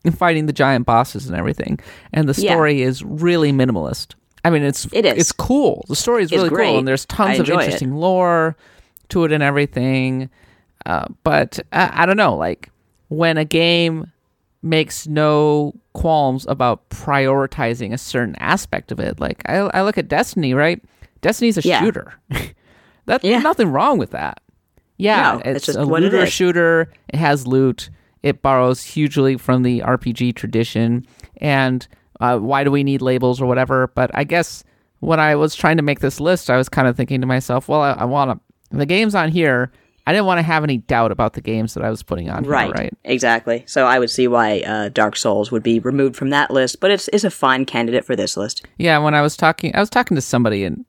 in 0.06 0.12
fighting 0.14 0.46
the 0.46 0.54
giant 0.54 0.86
bosses 0.86 1.28
and 1.28 1.36
everything. 1.38 1.80
And 2.14 2.28
the 2.30 2.42
Yeah. 2.42 2.54
story 2.54 2.82
is 2.82 3.04
really 3.04 3.52
minimalist. 3.52 4.16
I 4.46 4.50
mean, 4.50 4.64
it's 4.64 4.88
It 4.94 5.06
is. 5.06 5.18
it's 5.18 5.32
cool. 5.34 5.84
The 5.90 5.96
story 5.96 6.24
is 6.24 6.32
It's 6.32 6.38
really 6.38 6.50
great. 6.50 6.68
cool, 6.70 6.78
and 6.80 6.88
there's 6.88 7.06
tons 7.06 7.34
of 7.40 7.40
enjoy 7.42 7.56
it. 7.60 7.64
interesting 7.66 7.94
lore 7.96 8.56
to 9.10 9.26
it 9.26 9.32
and 9.34 9.44
everything. 9.44 10.30
Uh, 10.86 11.06
but 11.24 11.60
I, 11.74 12.04
I 12.04 12.06
don't 12.06 12.16
know, 12.18 12.36
like 12.38 12.70
when 13.10 13.38
a 13.38 13.44
game 13.44 14.12
makes 14.62 15.08
no 15.08 15.74
qualms 15.94 16.46
about 16.50 16.90
prioritizing 16.90 17.94
a 17.94 17.98
certain 17.98 18.36
aspect 18.40 18.92
of 18.92 19.00
it. 19.00 19.20
Like 19.20 19.42
I, 19.48 19.56
I 19.74 19.82
look 19.84 19.98
at 19.98 20.08
Destiny, 20.08 20.54
right? 20.54 20.82
Destiny's 21.22 21.58
a 21.58 21.62
Yeah. 21.62 21.80
shooter. 21.82 22.14
That's 23.06 23.24
Yeah. 23.24 23.40
nothing 23.40 23.70
wrong 23.72 23.98
with 23.98 24.12
that. 24.12 24.42
Yeah, 24.98 25.34
No, 25.34 25.38
it's 25.40 25.58
it's, 25.58 25.66
just 25.68 25.78
a 25.78 25.82
it 25.84 25.86
looter 25.86 26.24
is. 26.24 26.34
shooter. 26.34 26.92
It 27.08 27.16
has 27.18 27.48
loot. 27.48 27.90
It 28.22 28.42
borrows 28.42 28.84
hugely 28.84 29.38
from 29.38 29.64
the 29.64 29.80
RPG 29.80 30.36
tradition. 30.36 31.06
And 31.38 31.88
uh, 32.20 32.38
why 32.40 32.66
do 32.66 32.72
we 32.72 32.84
need 32.84 33.02
labels 33.02 33.40
or 33.40 33.46
whatever? 33.46 33.88
But 33.96 34.12
I 34.14 34.26
guess 34.26 34.66
when 35.00 35.20
I 35.22 35.36
was 35.36 35.56
trying 35.56 35.78
to 35.78 35.84
make 35.84 36.02
this 36.02 36.20
list, 36.20 36.50
I 36.50 36.58
was 36.58 36.68
kind 36.68 36.86
of 36.86 36.98
thinking 36.98 37.22
to 37.22 37.28
myself, 37.28 37.70
well, 37.70 37.82
I, 37.82 37.92
I 37.94 38.04
want 38.06 38.32
to. 38.32 38.78
The 38.78 38.86
games 38.86 39.16
on 39.16 39.30
here, 39.32 39.72
I 40.10 40.12
didn't 40.12 40.26
want 40.26 40.40
to 40.40 40.44
have 40.44 40.64
any 40.64 40.78
doubt 40.80 41.12
about 41.12 41.34
the 41.34 41.42
games 41.42 41.76
that 41.76 41.84
I 41.86 41.90
was 41.92 42.02
putting 42.02 42.30
on 42.32 42.44
Right, 42.46 42.66
here, 42.66 42.74
right? 42.74 42.94
exactly. 43.04 43.64
So 43.68 43.86
I 43.86 44.00
would 44.00 44.10
see 44.10 44.28
why 44.28 44.62
uh, 44.62 44.90
Dark 44.90 45.16
Souls 45.16 45.52
would 45.52 45.62
be 45.62 45.78
removed 45.80 46.16
from 46.16 46.32
that 46.32 46.50
list, 46.50 46.80
but 46.80 46.90
it's 46.90 47.08
it's 47.14 47.24
a 47.24 47.30
fine 47.30 47.66
candidate 47.66 48.06
for 48.06 48.16
this 48.16 48.36
list. 48.36 48.66
Yeah, 48.78 48.98
when 48.98 49.14
I 49.14 49.22
was 49.22 49.38
talking, 49.38 49.76
I 49.76 49.80
was 49.80 49.90
talking 49.92 50.16
to 50.16 50.22
somebody, 50.22 50.64
and 50.64 50.84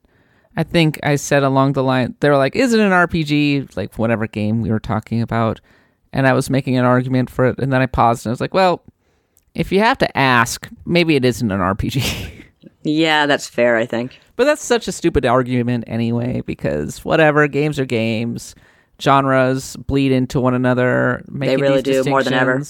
I 0.57 0.63
think 0.63 0.99
I 1.03 1.17
said 1.17 1.43
along 1.43 1.73
the 1.73 1.83
line, 1.83 2.15
they 2.19 2.29
were 2.29 2.37
like, 2.37 2.55
"Is 2.55 2.73
it 2.73 2.79
an 2.79 2.91
RPG?" 2.91 3.77
Like 3.77 3.97
whatever 3.99 4.25
game 4.27 4.61
we 4.61 4.71
were 4.71 4.79
talking 4.79 5.21
about, 5.21 5.61
and 6.11 6.25
I 6.25 6.33
was 6.33 6.49
making 6.49 6.75
an 6.77 6.85
argument 6.85 7.29
for 7.29 7.45
it, 7.45 7.59
and 7.59 7.71
then 7.71 7.81
I 7.81 7.85
paused 7.85 8.25
and 8.25 8.31
I 8.31 8.33
was 8.33 8.41
like, 8.41 8.53
"Well, 8.55 8.81
if 9.53 9.71
you 9.71 9.79
have 9.79 9.97
to 9.99 10.17
ask, 10.17 10.67
maybe 10.85 11.15
it 11.15 11.23
isn't 11.25 11.51
an 11.51 11.59
RPG." 11.59 12.37
Yeah, 12.83 13.27
that's 13.27 13.47
fair. 13.47 13.77
I 13.77 13.85
think. 13.85 14.19
but 14.35 14.45
that's 14.45 14.63
such 14.63 14.87
a 14.87 14.91
stupid 14.91 15.23
argument 15.23 15.83
anyway, 15.85 16.41
because 16.47 17.05
whatever, 17.05 17.47
games 17.47 17.77
are 17.79 17.85
games, 17.85 18.55
genres 19.01 19.75
bleed 19.75 20.11
into 20.11 20.39
one 20.39 20.53
another. 20.53 21.23
Making 21.27 21.59
really 21.59 21.81
do, 21.81 22.03
more 22.05 22.23
than 22.23 22.33
ever. 22.33 22.61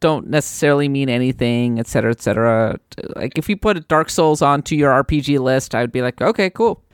Don't 0.00 0.28
necessarily 0.28 0.88
mean 0.88 1.08
anything, 1.08 1.78
etc., 1.80 2.12
etc. 2.12 2.78
Like 3.16 3.36
if 3.36 3.48
you 3.48 3.56
put 3.56 3.88
Dark 3.88 4.10
Souls 4.10 4.42
onto 4.42 4.76
your 4.76 4.92
RPG 5.02 5.40
list, 5.40 5.74
I 5.74 5.80
would 5.80 5.92
be 5.92 6.02
like, 6.02 6.20
okay, 6.20 6.50
cool. 6.50 6.84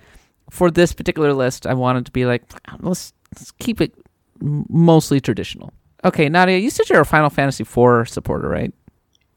For 0.50 0.70
this 0.70 0.92
particular 0.92 1.32
list, 1.32 1.66
I 1.66 1.74
wanted 1.74 2.06
to 2.06 2.12
be 2.12 2.24
like, 2.24 2.44
let's, 2.80 3.12
let's 3.34 3.50
keep 3.52 3.80
it 3.80 3.94
mostly 4.40 5.20
traditional. 5.20 5.72
Okay, 6.04 6.28
Nadia, 6.28 6.58
you 6.58 6.70
said 6.70 6.88
you're 6.88 7.00
a 7.00 7.06
Final 7.06 7.30
Fantasy 7.30 7.62
IV 7.62 8.08
supporter, 8.08 8.48
right? 8.48 8.72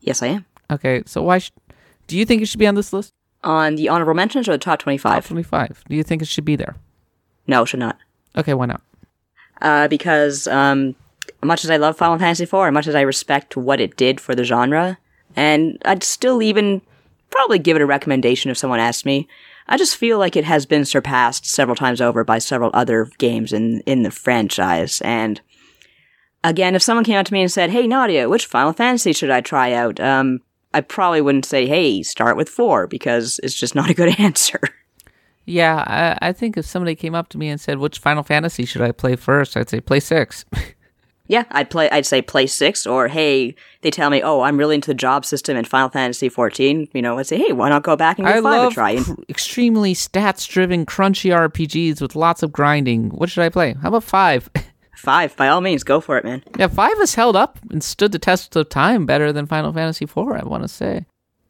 Yes, 0.01 0.21
I 0.21 0.27
am. 0.27 0.45
Okay, 0.69 1.03
so 1.05 1.23
why? 1.23 1.39
Sh- 1.39 1.51
do 2.07 2.17
you 2.17 2.25
think 2.25 2.41
it 2.41 2.47
should 2.47 2.59
be 2.59 2.67
on 2.67 2.75
this 2.75 2.93
list? 2.93 3.13
On 3.43 3.75
the 3.75 3.89
honorable 3.89 4.13
mentions 4.13 4.47
or 4.47 4.51
the 4.51 4.57
top 4.57 4.79
twenty-five? 4.79 5.23
Top 5.23 5.29
twenty-five. 5.29 5.83
Do 5.89 5.95
you 5.95 6.03
think 6.03 6.21
it 6.21 6.27
should 6.27 6.45
be 6.45 6.55
there? 6.55 6.75
No, 7.47 7.63
it 7.63 7.67
should 7.67 7.79
not. 7.79 7.97
Okay, 8.37 8.53
why 8.53 8.65
not? 8.65 8.81
Uh, 9.61 9.87
because 9.87 10.47
um, 10.47 10.95
much 11.43 11.63
as 11.63 11.69
I 11.69 11.77
love 11.77 11.97
Final 11.97 12.17
Fantasy 12.17 12.43
IV, 12.43 12.53
and 12.53 12.73
much 12.73 12.87
as 12.87 12.95
I 12.95 13.01
respect 13.01 13.57
what 13.57 13.79
it 13.79 13.95
did 13.97 14.19
for 14.19 14.35
the 14.35 14.43
genre, 14.43 14.97
and 15.35 15.77
I'd 15.85 16.03
still 16.03 16.41
even 16.41 16.81
probably 17.29 17.59
give 17.59 17.75
it 17.75 17.81
a 17.81 17.85
recommendation 17.85 18.51
if 18.51 18.57
someone 18.57 18.79
asked 18.79 19.05
me. 19.05 19.27
I 19.67 19.77
just 19.77 19.97
feel 19.97 20.17
like 20.17 20.35
it 20.35 20.45
has 20.45 20.65
been 20.65 20.85
surpassed 20.85 21.45
several 21.45 21.75
times 21.75 21.99
over 21.99 22.23
by 22.23 22.39
several 22.39 22.71
other 22.73 23.09
games 23.17 23.51
in 23.51 23.81
in 23.81 24.03
the 24.03 24.11
franchise. 24.11 25.01
And 25.01 25.41
again, 26.43 26.75
if 26.75 26.81
someone 26.81 27.03
came 27.03 27.17
up 27.17 27.25
to 27.25 27.33
me 27.33 27.41
and 27.41 27.51
said, 27.51 27.69
"Hey, 27.69 27.87
Nadia, 27.87 28.29
which 28.29 28.45
Final 28.45 28.73
Fantasy 28.73 29.13
should 29.13 29.29
I 29.29 29.41
try 29.41 29.73
out?" 29.73 29.99
Um, 29.99 30.39
I 30.73 30.81
probably 30.81 31.21
wouldn't 31.21 31.45
say, 31.45 31.67
"Hey, 31.67 32.01
start 32.03 32.37
with 32.37 32.49
four 32.49 32.87
because 32.87 33.39
it's 33.43 33.55
just 33.55 33.75
not 33.75 33.89
a 33.89 33.93
good 33.93 34.19
answer. 34.19 34.59
Yeah, 35.47 35.83
I, 36.21 36.29
I 36.29 36.33
think 36.33 36.57
if 36.57 36.65
somebody 36.65 36.93
came 36.93 37.15
up 37.15 37.29
to 37.29 37.37
me 37.37 37.47
and 37.49 37.59
said, 37.59 37.79
"Which 37.79 37.99
Final 37.99 38.21
Fantasy 38.21 38.65
should 38.65 38.81
I 38.81 38.91
play 38.91 39.15
first? 39.15 39.57
I'd 39.57 39.69
say 39.69 39.79
play 39.79 39.99
six. 39.99 40.45
Yeah, 41.29 41.43
I'd 41.51 41.69
play. 41.69 41.89
I'd 41.89 42.05
say 42.05 42.21
play 42.21 42.47
six, 42.47 42.87
or 42.87 43.09
hey, 43.09 43.55
they 43.81 43.91
tell 43.91 44.09
me, 44.09 44.21
oh, 44.21 44.41
I'm 44.41 44.57
really 44.57 44.75
into 44.75 44.87
the 44.87 44.93
job 44.93 45.25
system 45.25 45.57
in 45.57 45.65
Final 45.65 45.89
Fantasy 45.89 46.29
14. 46.29 46.87
You 46.93 47.01
know, 47.01 47.17
I'd 47.17 47.27
say, 47.27 47.37
hey, 47.37 47.51
why 47.51 47.67
not 47.69 47.83
go 47.83 47.95
back 47.97 48.17
and 48.17 48.25
give 48.25 48.37
I 48.37 48.41
five 48.41 48.71
a 48.71 48.73
try? 48.73 48.91
And 48.91 49.05
cr- 49.05 49.21
extremely 49.27 49.93
stats-driven, 49.93 50.85
crunchy 50.85 51.35
RPGs 51.37 52.01
with 52.01 52.15
lots 52.15 52.43
of 52.43 52.53
grinding. 52.53 53.09
What 53.09 53.29
should 53.29 53.43
I 53.43 53.49
play? 53.49 53.73
How 53.73 53.89
about 53.89 54.05
five? 54.05 54.49
five, 54.95 55.35
by 55.35 55.49
all 55.49 55.59
means, 55.59 55.83
go 55.83 55.99
for 55.99 56.17
it, 56.17 56.23
man. 56.23 56.43
yeah, 56.57 56.67
five 56.67 56.97
has 56.97 57.15
held 57.15 57.35
up 57.35 57.59
and 57.71 57.83
stood 57.83 58.13
the 58.13 58.19
test 58.19 58.55
of 58.55 58.69
time 58.69 59.05
better 59.05 59.33
than 59.33 59.47
Final 59.47 59.73
Fantasy 59.73 60.05
IV. 60.05 60.17
I 60.17 60.43
want 60.45 60.63
to 60.63 60.69
say. 60.69 61.05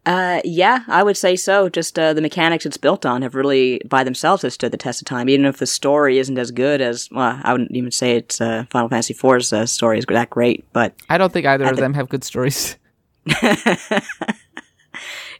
Uh, 0.07 0.39
yeah, 0.45 0.85
I 0.87 1.03
would 1.03 1.17
say 1.17 1.35
so. 1.35 1.67
Just 1.67 1.99
uh, 1.99 2.13
the 2.13 2.21
mechanics 2.21 2.65
it's 2.65 2.77
built 2.77 3.05
on 3.05 3.23
have 3.23 3.35
really, 3.35 3.81
by 3.89 4.05
themselves, 4.05 4.41
have 4.43 4.53
stood 4.53 4.71
the 4.71 4.77
test 4.77 5.01
of 5.01 5.05
time. 5.05 5.27
Even 5.27 5.45
if 5.45 5.57
the 5.57 5.67
story 5.67 6.17
isn't 6.17 6.37
as 6.37 6.49
good 6.49 6.79
as, 6.79 7.09
well, 7.11 7.37
I 7.43 7.51
wouldn't 7.51 7.71
even 7.75 7.91
say 7.91 8.15
it's 8.15 8.39
uh, 8.39 8.63
Final 8.69 8.87
Fantasy 8.87 9.13
IV's 9.13 9.51
uh, 9.51 9.65
story 9.65 9.99
is 9.99 10.05
that 10.07 10.29
great, 10.29 10.63
but 10.71 10.93
I 11.09 11.17
don't 11.17 11.33
think 11.33 11.45
either 11.45 11.65
of 11.65 11.75
the- 11.75 11.81
them 11.81 11.93
have 11.93 12.07
good 12.07 12.23
stories. 12.23 12.77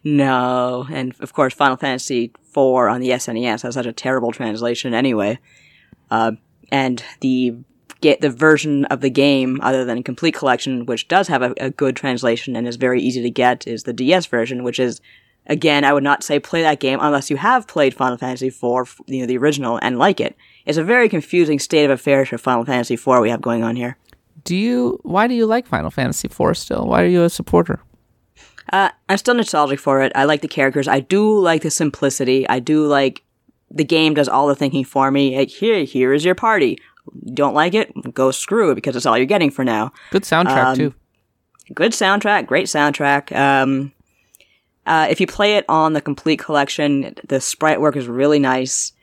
No, 0.03 0.85
and 0.91 1.13
of 1.19 1.33
course, 1.33 1.53
Final 1.53 1.75
Fantasy 1.75 2.25
IV 2.51 2.57
on 2.57 3.01
the 3.01 3.09
SNES 3.09 3.63
has 3.63 3.73
such 3.73 3.85
a 3.85 3.91
terrible 3.91 4.31
translation 4.31 4.93
anyway. 4.93 5.39
Uh, 6.09 6.33
and 6.71 7.03
the 7.21 7.55
get 8.01 8.21
the 8.21 8.29
version 8.29 8.85
of 8.85 9.01
the 9.01 9.09
game 9.09 9.59
other 9.61 9.85
than 9.85 10.03
complete 10.03 10.33
collection, 10.33 10.85
which 10.85 11.07
does 11.07 11.27
have 11.27 11.41
a, 11.41 11.53
a 11.57 11.69
good 11.69 11.95
translation 11.95 12.55
and 12.55 12.67
is 12.67 12.75
very 12.75 13.01
easy 13.01 13.21
to 13.21 13.29
get, 13.29 13.67
is 13.67 13.83
the 13.83 13.93
DS 13.93 14.25
version, 14.27 14.63
which 14.63 14.79
is 14.79 15.01
Again, 15.49 15.85
I 15.85 15.93
would 15.93 16.03
not 16.03 16.23
say 16.23 16.39
play 16.39 16.61
that 16.63 16.81
game 16.81 16.99
unless 17.01 17.29
you 17.29 17.37
have 17.37 17.67
played 17.67 17.93
Final 17.93 18.17
Fantasy 18.17 18.47
IV, 18.47 18.99
you 19.07 19.21
know, 19.21 19.25
the 19.25 19.37
original, 19.37 19.79
and 19.81 19.97
like 19.97 20.19
it. 20.19 20.35
It's 20.65 20.77
a 20.77 20.83
very 20.83 21.07
confusing 21.07 21.57
state 21.57 21.85
of 21.85 21.91
affairs 21.91 22.27
for 22.27 22.37
Final 22.37 22.65
Fantasy 22.65 22.95
IV 22.95 23.21
we 23.21 23.29
have 23.29 23.41
going 23.41 23.63
on 23.63 23.77
here. 23.77 23.97
Do 24.43 24.55
you? 24.55 24.99
Why 25.03 25.27
do 25.27 25.33
you 25.33 25.45
like 25.45 25.65
Final 25.65 25.89
Fantasy 25.89 26.27
IV 26.27 26.57
still? 26.57 26.85
Why 26.85 27.01
are 27.01 27.07
you 27.07 27.23
a 27.23 27.29
supporter? 27.29 27.79
Uh, 28.73 28.89
I'm 29.07 29.17
still 29.17 29.35
nostalgic 29.35 29.79
for 29.79 30.01
it. 30.01 30.11
I 30.13 30.25
like 30.25 30.41
the 30.41 30.49
characters. 30.49 30.89
I 30.89 30.99
do 30.99 31.39
like 31.39 31.61
the 31.61 31.71
simplicity. 31.71 32.47
I 32.49 32.59
do 32.59 32.85
like 32.85 33.23
the 33.71 33.85
game 33.85 34.13
does 34.13 34.27
all 34.27 34.47
the 34.47 34.55
thinking 34.55 34.83
for 34.83 35.09
me. 35.11 35.37
Like, 35.37 35.49
here, 35.49 35.85
here 35.85 36.13
is 36.13 36.25
your 36.25 36.35
party. 36.35 36.77
Don't 37.33 37.53
like 37.53 37.73
it? 37.73 37.91
Go 38.13 38.31
screw 38.31 38.71
it 38.71 38.75
because 38.75 38.95
it's 38.95 39.05
all 39.05 39.17
you're 39.17 39.25
getting 39.25 39.51
for 39.51 39.63
now. 39.63 39.91
Good 40.11 40.23
soundtrack 40.23 40.65
Um, 40.65 40.75
too. 40.75 40.93
Good 41.73 41.91
soundtrack, 41.91 42.45
great 42.45 42.67
soundtrack. 42.67 43.35
Um, 43.35 43.91
uh, 44.85 45.07
if 45.09 45.19
you 45.19 45.27
play 45.27 45.57
it 45.57 45.65
on 45.67 45.93
the 45.93 46.01
complete 46.01 46.39
collection, 46.39 47.13
the 47.27 47.41
sprite 47.41 47.81
work 47.81 47.97
is 47.97 48.07
really 48.07 48.39
nice. 48.39 48.93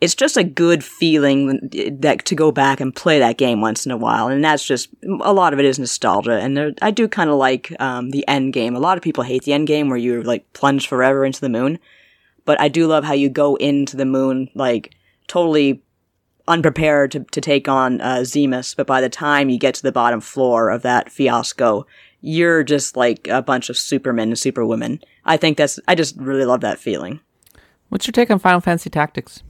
It's 0.00 0.14
just 0.14 0.36
a 0.36 0.44
good 0.44 0.84
feeling 0.84 1.70
that 2.00 2.26
to 2.26 2.34
go 2.34 2.52
back 2.52 2.80
and 2.80 2.94
play 2.94 3.20
that 3.20 3.38
game 3.38 3.62
once 3.62 3.86
in 3.86 3.92
a 3.92 3.96
while, 3.96 4.28
and 4.28 4.44
that's 4.44 4.66
just 4.66 4.88
a 5.22 5.32
lot 5.32 5.54
of 5.54 5.58
it 5.58 5.64
is 5.64 5.78
nostalgia. 5.78 6.32
And 6.38 6.54
there, 6.56 6.72
I 6.82 6.90
do 6.90 7.08
kind 7.08 7.30
of 7.30 7.36
like 7.36 7.74
um, 7.80 8.10
the 8.10 8.26
end 8.28 8.52
game. 8.52 8.76
A 8.76 8.80
lot 8.80 8.98
of 8.98 9.02
people 9.02 9.24
hate 9.24 9.44
the 9.44 9.54
end 9.54 9.66
game 9.66 9.88
where 9.88 9.96
you 9.96 10.22
like 10.22 10.52
plunge 10.52 10.88
forever 10.88 11.24
into 11.24 11.40
the 11.40 11.48
moon, 11.48 11.78
but 12.44 12.60
I 12.60 12.68
do 12.68 12.86
love 12.86 13.04
how 13.04 13.14
you 13.14 13.30
go 13.30 13.54
into 13.56 13.96
the 13.96 14.04
moon 14.04 14.50
like 14.54 14.94
totally 15.26 15.82
unprepared 16.46 17.12
to, 17.12 17.20
to 17.20 17.40
take 17.40 17.68
on 17.68 18.00
uh, 18.00 18.18
Zemus, 18.18 18.76
but 18.76 18.86
by 18.86 19.00
the 19.00 19.08
time 19.08 19.48
you 19.48 19.58
get 19.58 19.74
to 19.76 19.82
the 19.82 19.92
bottom 19.92 20.20
floor 20.20 20.70
of 20.70 20.82
that 20.82 21.10
fiasco, 21.10 21.86
you're 22.20 22.62
just 22.62 22.96
like 22.96 23.28
a 23.28 23.42
bunch 23.42 23.70
of 23.70 23.78
supermen 23.78 24.28
and 24.28 24.38
superwomen. 24.38 25.00
I 25.24 25.36
think 25.36 25.56
that's, 25.56 25.78
I 25.88 25.94
just 25.94 26.16
really 26.16 26.44
love 26.44 26.60
that 26.60 26.78
feeling. 26.78 27.20
What's 27.88 28.06
your 28.06 28.12
take 28.12 28.30
on 28.30 28.38
Final 28.38 28.60
Fantasy 28.60 28.90
Tactics? 28.90 29.42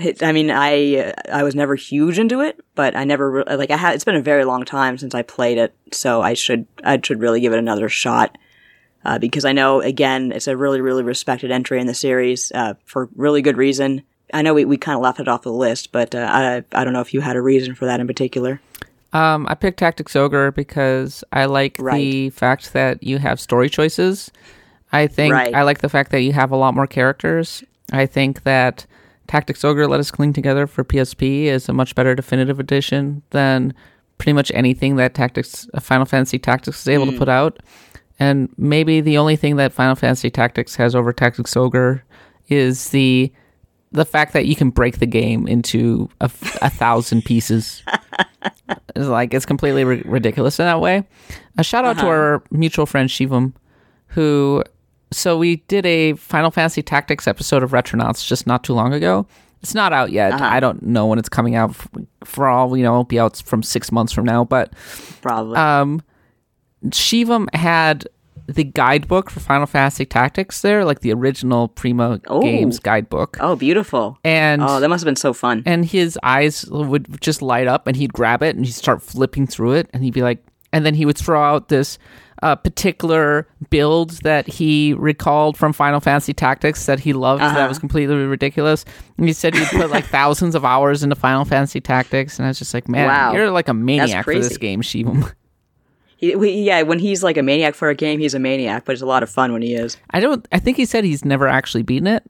It, 0.00 0.22
I 0.22 0.32
mean, 0.32 0.50
I 0.50 0.96
uh, 0.96 1.12
I 1.30 1.42
was 1.42 1.54
never 1.54 1.74
huge 1.74 2.18
into 2.18 2.40
it, 2.40 2.58
but 2.74 2.96
I 2.96 3.04
never 3.04 3.30
re- 3.30 3.56
like 3.56 3.70
I 3.70 3.76
had. 3.76 3.94
It's 3.94 4.04
been 4.04 4.16
a 4.16 4.22
very 4.22 4.44
long 4.46 4.64
time 4.64 4.96
since 4.96 5.14
I 5.14 5.20
played 5.20 5.58
it, 5.58 5.74
so 5.92 6.22
I 6.22 6.32
should 6.32 6.66
I 6.82 6.98
should 7.02 7.20
really 7.20 7.40
give 7.40 7.52
it 7.52 7.58
another 7.58 7.90
shot 7.90 8.38
uh, 9.04 9.18
because 9.18 9.44
I 9.44 9.52
know 9.52 9.82
again 9.82 10.32
it's 10.32 10.48
a 10.48 10.56
really 10.56 10.80
really 10.80 11.02
respected 11.02 11.50
entry 11.50 11.78
in 11.78 11.86
the 11.86 11.94
series 11.94 12.50
uh, 12.52 12.74
for 12.86 13.10
really 13.14 13.42
good 13.42 13.58
reason. 13.58 14.02
I 14.32 14.42
know 14.42 14.54
we, 14.54 14.64
we 14.64 14.76
kind 14.76 14.96
of 14.96 15.02
left 15.02 15.20
it 15.20 15.28
off 15.28 15.42
the 15.42 15.52
list, 15.52 15.92
but 15.92 16.14
uh, 16.14 16.28
I 16.30 16.64
I 16.72 16.84
don't 16.84 16.92
know 16.92 17.00
if 17.00 17.12
you 17.14 17.20
had 17.20 17.36
a 17.36 17.42
reason 17.42 17.74
for 17.74 17.84
that 17.86 18.00
in 18.00 18.06
particular. 18.06 18.60
Um, 19.12 19.46
I 19.48 19.54
picked 19.54 19.78
Tactics 19.78 20.16
Ogre 20.16 20.52
because 20.52 21.22
I 21.32 21.44
like 21.44 21.76
the 21.76 22.30
fact 22.30 22.72
that 22.72 23.02
you 23.02 23.18
have 23.18 23.38
story 23.40 23.68
choices. 23.68 24.30
I 24.90 25.06
think 25.06 25.34
Right. 25.34 25.54
I 25.54 25.62
like 25.62 25.80
the 25.80 25.88
fact 25.88 26.10
that 26.12 26.20
you 26.22 26.32
have 26.32 26.50
a 26.50 26.56
lot 26.56 26.74
more 26.74 26.86
characters. 26.86 27.62
I 27.92 28.06
think 28.06 28.44
that 28.44 28.86
Tactics 29.26 29.64
Ogre 29.64 29.86
Let 29.86 30.00
Us 30.00 30.10
Cling 30.10 30.32
Together 30.32 30.66
for 30.66 30.82
PSP 30.82 31.44
is 31.44 31.68
a 31.68 31.72
much 31.74 31.94
better 31.94 32.14
definitive 32.14 32.58
edition 32.58 33.22
than 33.30 33.74
pretty 34.16 34.32
much 34.32 34.50
anything 34.54 34.96
that 34.96 35.14
Tactics 35.14 35.68
uh, 35.74 35.80
Final 35.80 36.06
Fantasy 36.06 36.38
Tactics 36.38 36.80
is 36.80 36.88
able 36.88 37.06
to 37.06 37.18
put 37.18 37.28
out. 37.28 37.58
And 38.18 38.48
maybe 38.56 39.00
the 39.00 39.18
only 39.18 39.36
thing 39.36 39.56
that 39.56 39.72
Final 39.72 39.94
Fantasy 39.94 40.30
Tactics 40.30 40.76
has 40.76 40.94
over 40.94 41.12
Tactics 41.12 41.56
Ogre 41.56 42.02
is 42.48 42.90
the 42.90 43.32
the 43.92 44.04
fact 44.04 44.32
that 44.32 44.46
you 44.46 44.56
can 44.56 44.70
break 44.70 44.98
the 44.98 45.06
game 45.06 45.46
into 45.46 46.08
a 46.20 46.28
thousand 46.28 47.24
pieces. 47.24 47.82
is 48.96 49.08
like 49.08 49.34
it's 49.34 49.46
completely 49.46 49.84
ri- 49.84 50.02
ridiculous 50.04 50.58
in 50.58 50.66
that 50.66 50.80
way. 50.80 51.04
A 51.58 51.64
shout 51.64 51.84
out 51.84 51.98
to 51.98 52.06
our 52.06 52.42
mutual 52.50 52.86
friend 52.86 53.08
Shivam, 53.08 53.52
who 54.08 54.64
so 55.10 55.36
we 55.38 55.56
did 55.68 55.84
a 55.86 56.14
Final 56.14 56.50
Fantasy 56.50 56.82
Tactics 56.82 57.28
episode 57.28 57.62
of 57.62 57.70
Retronauts 57.70 58.26
just 58.26 58.46
not 58.46 58.64
too 58.64 58.72
long 58.74 58.92
ago. 58.92 59.26
It's 59.62 59.74
not 59.74 59.92
out 59.92 60.10
yet. 60.10 60.32
I 60.32 60.58
don't 60.58 60.82
know 60.82 61.06
when 61.06 61.20
it's 61.20 61.28
coming 61.28 61.54
out. 61.54 61.76
For 62.24 62.48
all 62.48 62.68
we 62.68 62.82
know, 62.82 62.92
it'll 62.92 63.04
be 63.04 63.20
out 63.20 63.36
from 63.44 63.62
six 63.62 63.92
months 63.92 64.12
from 64.12 64.24
now. 64.24 64.44
But 64.44 64.72
Probably. 65.20 65.56
um, 65.56 66.02
Shivam 66.86 67.54
had 67.54 68.08
the 68.46 68.64
guidebook 68.64 69.30
for 69.30 69.40
Final 69.40 69.66
Fantasy 69.66 70.04
Tactics 70.04 70.62
there, 70.62 70.84
like 70.84 71.00
the 71.00 71.12
original 71.12 71.68
Prima 71.68 72.20
Oh. 72.26 72.40
Games 72.42 72.78
guidebook, 72.78 73.36
oh, 73.40 73.56
beautiful. 73.56 74.18
and 74.24 74.62
Oh, 74.62 74.80
that 74.80 74.88
must 74.88 75.02
have 75.02 75.06
been 75.06 75.16
so 75.16 75.32
fun. 75.32 75.62
and 75.66 75.84
his 75.84 76.18
eyes 76.22 76.64
would 76.70 77.20
just 77.20 77.40
light 77.42 77.66
up 77.68 77.86
and 77.86 77.96
he'd 77.96 78.12
grab 78.12 78.42
it 78.42 78.56
and 78.56 78.64
he'd 78.64 78.72
start 78.72 79.02
flipping 79.02 79.46
through 79.46 79.72
it 79.72 79.88
and 79.92 80.02
he'd 80.04 80.14
be 80.14 80.22
like 80.22 80.42
and 80.72 80.84
then 80.86 80.94
he 80.94 81.04
would 81.06 81.18
throw 81.18 81.42
out 81.42 81.68
this 81.68 81.98
uh, 82.42 82.56
particular 82.56 83.46
build 83.70 84.10
that 84.22 84.48
he 84.48 84.94
recalled 84.94 85.56
from 85.56 85.72
Final 85.72 86.00
Fantasy 86.00 86.32
Tactics 86.34 86.86
that 86.86 86.98
he 86.98 87.12
loved 87.12 87.40
that 87.42 87.68
was 87.68 87.78
completely 87.78 88.16
ridiculous. 88.16 88.84
And 89.16 89.28
he 89.28 89.32
said 89.32 89.54
he'd 89.54 89.68
put 89.68 89.90
like 89.90 90.06
thousands 90.18 90.54
of 90.56 90.64
hours 90.64 91.04
into 91.04 91.14
Final 91.14 91.44
Fantasy 91.44 91.80
Tactics 91.80 92.38
and 92.38 92.46
I 92.46 92.48
was 92.48 92.58
just 92.58 92.74
like, 92.74 92.88
man, 92.88 93.06
Wow. 93.06 93.32
you're 93.34 93.50
like 93.52 93.68
a 93.68 93.74
maniac 93.74 94.24
for 94.24 94.34
this 94.34 94.56
game, 94.56 94.80
Shivam. 94.82 95.30
He, 96.22 96.36
we, 96.36 96.52
yeah, 96.52 96.82
when 96.82 97.00
he's 97.00 97.24
like 97.24 97.36
a 97.36 97.42
maniac 97.42 97.74
for 97.74 97.88
a 97.88 97.96
game, 97.96 98.20
he's 98.20 98.32
a 98.32 98.38
maniac, 98.38 98.84
but 98.84 98.92
it's 98.92 99.02
a 99.02 99.06
lot 99.06 99.24
of 99.24 99.28
fun 99.28 99.52
when 99.52 99.60
he 99.60 99.74
is. 99.74 99.96
I 100.10 100.20
don't 100.20 100.46
I 100.52 100.60
think 100.60 100.76
he 100.76 100.84
said 100.84 101.02
he's 101.02 101.24
never 101.24 101.48
actually 101.48 101.82
beaten 101.82 102.06
it. 102.06 102.22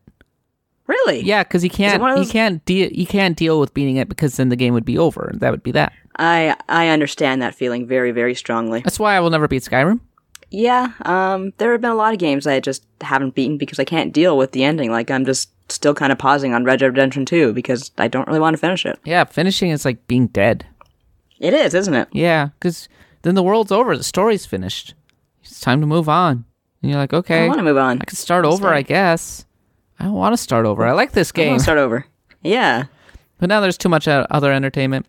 Really? 0.87 1.21
Yeah, 1.21 1.43
because 1.45 1.61
he 1.61 1.69
can't 1.69 2.03
of 2.03 2.19
he 2.19 2.31
can't 2.31 2.65
de- 2.65 2.93
he 2.93 3.05
can't 3.05 3.37
deal 3.37 3.61
with 3.61 3.75
beating 3.75 3.97
it 3.97 4.09
because 4.09 4.37
then 4.39 4.49
the 4.49 4.57
game 4.57 4.73
would 4.73 4.87
be 4.87 4.97
over. 4.97 5.29
And 5.33 5.41
that 5.41 5.51
would 5.51 5.63
be 5.63 5.73
that. 5.73 5.93
I 6.17 6.57
I 6.71 6.89
understand 6.89 7.43
that 7.43 7.55
feeling 7.55 7.87
very 7.87 8.13
very 8.13 8.35
strongly. 8.35 8.81
That's 8.81 8.99
why 8.99 9.15
I 9.15 9.21
will 9.21 9.31
never 9.31 9.47
beat 9.47 9.63
Skyrim. 9.63 10.01
Yeah, 10.51 10.93
um, 11.03 11.53
there 11.59 11.73
have 11.73 11.81
been 11.83 11.91
a 11.91 11.95
lot 11.95 12.15
of 12.15 12.19
games 12.19 12.47
I 12.47 12.61
just 12.61 12.85
haven't 13.03 13.35
beaten 13.35 13.59
because 13.59 13.79
I 13.79 13.85
can't 13.85 14.13
deal 14.13 14.39
with 14.39 14.53
the 14.53 14.65
ending. 14.65 14.91
Like 14.91 15.11
I'm 15.11 15.27
just 15.27 15.51
still 15.71 15.95
kind 15.95 16.13
of 16.13 16.19
pausing 16.19 16.55
on 16.55 16.65
Red 16.65 16.81
Dead 16.81 16.87
Redemption 16.87 17.25
2 17.25 17.53
because 17.55 17.91
I 17.97 18.09
don't 18.09 18.27
really 18.27 18.41
want 18.41 18.55
to 18.55 18.59
finish 18.59 18.85
it. 18.85 18.99
Yeah, 19.05 19.25
finishing 19.25 19.71
is 19.71 19.85
like 19.85 20.07
being 20.07 20.27
dead. 20.29 20.67
It 21.41 21.55
is, 21.55 21.75
isn't 21.75 21.95
it? 21.95 22.09
Yeah, 22.13 22.51
because 22.59 22.89
then 23.23 23.35
the 23.35 23.43
world's 23.43 23.73
over. 23.73 23.97
The 23.97 24.03
story's 24.05 24.47
finished. 24.47 24.95
It's 25.43 25.61
time 25.61 25.81
to 25.81 25.87
move 25.87 26.09
on. 26.09 26.45
And 26.83 26.91
you're 26.91 27.01
like, 27.01 27.13
okay, 27.13 27.45
I 27.45 27.49
want 27.49 27.59
to 27.59 27.65
move 27.65 27.77
on. 27.77 27.99
I 28.01 28.05
can 28.05 28.17
start 28.17 28.45
over, 28.45 28.69
I 28.69 28.83
guess. 28.83 29.45
I 29.99 30.05
don't 30.05 30.15
want 30.15 30.33
to 30.33 30.37
start 30.37 30.67
over. 30.67 30.85
I 30.85 30.93
like 30.93 31.13
this 31.13 31.31
I 31.35 31.37
game, 31.37 31.49
want 31.51 31.61
to 31.61 31.63
start 31.65 31.79
over. 31.79 32.07
Yeah. 32.43 32.85
but 33.39 33.49
now 33.49 33.61
there's 33.61 33.79
too 33.79 33.89
much 33.89 34.09
uh, 34.09 34.27
other 34.31 34.53
entertainment. 34.53 35.07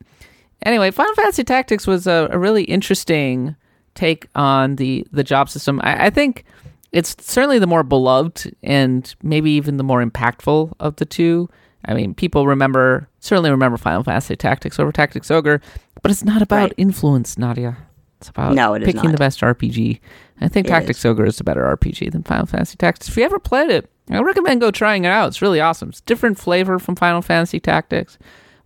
Anyway, 0.64 0.92
Final 0.92 1.14
Fantasy 1.16 1.44
Tactics 1.44 1.88
was 1.88 2.06
a, 2.08 2.30
a 2.32 2.38
really 2.38 2.64
interesting 2.64 3.56
take 3.96 4.28
on 4.36 4.76
the 4.78 5.06
the 5.12 5.24
job 5.24 5.50
system. 5.50 5.80
I, 5.84 6.06
I 6.06 6.10
think 6.10 6.46
it's 6.92 7.16
certainly 7.20 7.60
the 7.60 7.68
more 7.68 7.84
beloved 7.84 8.56
and 8.64 9.14
maybe 9.24 9.52
even 9.52 9.78
the 9.78 9.84
more 9.84 10.04
impactful 10.04 10.74
of 10.80 10.96
the 10.98 11.06
two. 11.06 11.50
I 11.86 11.94
mean, 11.96 12.14
people 12.14 12.48
remember 12.48 13.10
certainly 13.20 13.50
remember 13.52 13.78
Final 13.78 14.04
Fantasy 14.04 14.36
Tactics 14.36 14.80
over 14.80 14.92
Tactics 14.92 15.30
Ogre, 15.32 15.60
but 16.02 16.12
it's 16.12 16.24
not 16.24 16.42
about 16.42 16.62
Right. 16.70 16.74
influence, 16.78 17.38
Nadia. 17.38 17.78
It's 18.24 18.30
about 18.30 18.54
No, 18.54 18.74
it 18.74 18.84
is 18.84 18.94
picking 18.94 19.12
the 19.12 19.18
best 19.18 19.42
RPG. 19.42 20.00
I 20.40 20.48
think 20.48 20.68
It 20.68 20.70
Tactics 20.70 21.04
Ogre 21.04 21.26
is 21.26 21.42
a 21.42 21.44
better 21.44 21.64
RPG 21.76 22.12
than 22.14 22.24
Final 22.24 22.46
Fantasy 22.46 22.78
Tactics. 22.78 23.10
If 23.10 23.18
you 23.18 23.24
ever 23.24 23.38
played 23.38 23.70
it, 23.70 23.90
I 24.10 24.22
recommend 24.22 24.62
go 24.62 24.72
trying 24.72 25.04
it 25.04 25.10
out. 25.10 25.28
It's 25.28 25.42
really 25.42 25.60
awesome. 25.60 25.90
It's 25.90 26.00
different 26.00 26.40
flavor 26.40 26.80
from 26.80 26.96
Final 26.96 27.22
Fantasy 27.22 27.60
Tactics, 27.60 28.18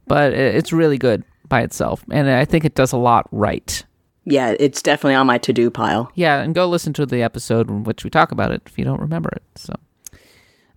but 0.05 0.33
it's 0.33 0.71
really 0.71 0.99
good 0.99 1.23
by 1.49 1.61
itself, 1.61 2.03
and 2.11 2.29
I 2.29 2.45
think 2.45 2.65
it 2.65 2.75
does 2.75 2.91
a 2.91 2.97
lot 2.97 3.27
right. 3.31 3.83
Yeah, 4.25 4.53
it's 4.59 4.83
definitely 4.83 5.15
on 5.15 5.25
my 5.25 5.39
to-do 5.39 5.71
pile. 5.71 6.11
Yeah, 6.13 6.41
and 6.41 6.53
go 6.53 6.67
listen 6.67 6.93
to 6.93 7.05
the 7.05 7.23
episode 7.23 7.69
in 7.69 7.83
which 7.83 8.03
we 8.03 8.09
talk 8.11 8.31
about 8.31 8.51
it 8.51 8.61
if 8.67 8.77
you 8.77 8.85
don't 8.85 8.99
remember 8.99 9.29
it. 9.29 9.41
So, 9.55 9.73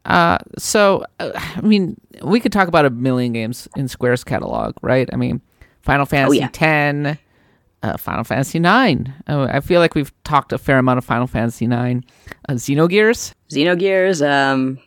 uh, 0.06 0.38
so 0.56 1.04
uh, 1.18 1.32
I 1.34 1.60
mean, 1.60 2.00
we 2.22 2.40
could 2.40 2.52
talk 2.52 2.68
about 2.68 2.86
a 2.86 2.90
million 2.90 3.34
games 3.34 3.68
in 3.76 3.88
Square's 3.88 4.24
catalog, 4.24 4.76
right? 4.80 5.08
I 5.12 5.16
mean, 5.16 5.42
Final 5.82 6.06
Fantasy 6.06 6.38
yeah. 6.38 6.50
X, 6.54 7.20
uh, 7.82 7.96
Final 7.96 8.24
Fantasy 8.24 8.58
Nine. 8.58 9.14
Uh, 9.26 9.48
I 9.50 9.60
feel 9.60 9.80
like 9.80 9.94
we've 9.94 10.12
talked 10.24 10.52
a 10.52 10.58
fair 10.58 10.78
amount 10.78 10.98
of 10.98 11.04
Final 11.04 11.26
Fantasy 11.26 11.66
Nine. 11.66 12.04
Uh, 12.48 12.54
Xenogears, 12.54 13.32
Xenogears, 13.50 14.26
um, 14.26 14.78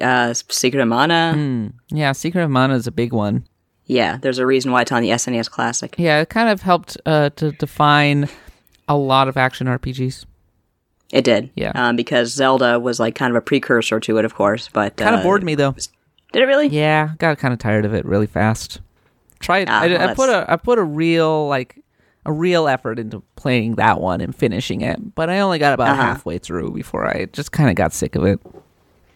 uh, 0.00 0.32
Secret 0.34 0.80
of 0.80 0.88
Mana. 0.88 1.32
Hmm. 1.34 1.66
yeah, 1.88 2.12
Secret 2.12 2.42
of 2.42 2.50
Mana 2.50 2.74
is 2.74 2.86
a 2.86 2.92
big 2.92 3.12
one. 3.12 3.46
Yeah, 3.86 4.16
there's 4.16 4.38
a 4.38 4.46
reason 4.46 4.72
why 4.72 4.82
it's 4.82 4.92
on 4.92 5.02
the 5.02 5.10
SNES 5.10 5.50
Classic. 5.50 5.94
Yeah, 5.98 6.20
it 6.20 6.30
kind 6.30 6.48
of 6.48 6.62
helped 6.62 6.96
uh, 7.04 7.30
to 7.36 7.52
define 7.52 8.28
a 8.88 8.96
lot 8.96 9.28
of 9.28 9.36
action 9.36 9.66
RPGs. 9.66 10.24
It 11.12 11.22
did. 11.24 11.50
Yeah. 11.54 11.72
Um, 11.74 11.94
because 11.96 12.32
Zelda 12.32 12.80
was 12.80 12.98
like 12.98 13.14
kind 13.14 13.30
of 13.30 13.36
a 13.36 13.40
precursor 13.42 14.00
to 14.00 14.18
it, 14.18 14.24
of 14.24 14.34
course, 14.34 14.68
but 14.72 14.96
Kind 14.96 15.14
of 15.14 15.20
uh, 15.20 15.22
bored 15.22 15.44
me 15.44 15.54
though. 15.54 15.72
Did 16.32 16.42
it 16.42 16.46
really? 16.46 16.68
Yeah, 16.68 17.10
got 17.18 17.38
kind 17.38 17.52
of 17.52 17.60
tired 17.60 17.84
of 17.84 17.94
it 17.94 18.04
really 18.04 18.26
fast. 18.26 18.80
Tried. 19.38 19.68
Ah, 19.68 19.82
I, 19.82 19.88
well, 19.88 20.08
I 20.08 20.14
put 20.14 20.28
a 20.30 20.52
I 20.52 20.56
put 20.56 20.78
a 20.78 20.82
real 20.82 21.46
like 21.46 21.78
a 22.26 22.32
real 22.32 22.68
effort 22.68 22.98
into 22.98 23.22
playing 23.36 23.74
that 23.76 24.00
one 24.00 24.20
and 24.20 24.34
finishing 24.34 24.80
it, 24.80 25.14
but 25.14 25.28
I 25.30 25.40
only 25.40 25.58
got 25.58 25.74
about 25.74 25.88
Uh-huh. 25.90 26.02
halfway 26.02 26.38
through 26.38 26.70
before 26.72 27.06
I 27.06 27.26
just 27.26 27.52
kind 27.52 27.68
of 27.70 27.76
got 27.76 27.92
sick 27.92 28.14
of 28.16 28.24
it. 28.24 28.40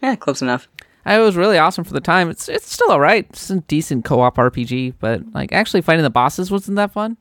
Yeah, 0.03 0.15
close 0.17 0.43
enough. 0.43 0.69
It 1.07 1.19
was 1.21 1.37
really 1.37 1.57
awesome 1.59 1.85
for 1.85 1.95
the 1.95 2.01
time. 2.03 2.29
It's 2.29 2.49
it's 2.49 2.71
still 2.71 2.91
alright. 2.91 3.27
It's 3.31 3.49
a 3.49 3.61
decent 3.61 4.05
co-op 4.05 4.37
RPG, 4.37 4.95
but 5.01 5.23
like 5.33 5.53
actually 5.53 5.81
fighting 5.81 6.03
the 6.03 6.11
bosses 6.11 6.51
wasn't 6.51 6.77
that 6.77 6.93
fun. 6.93 7.17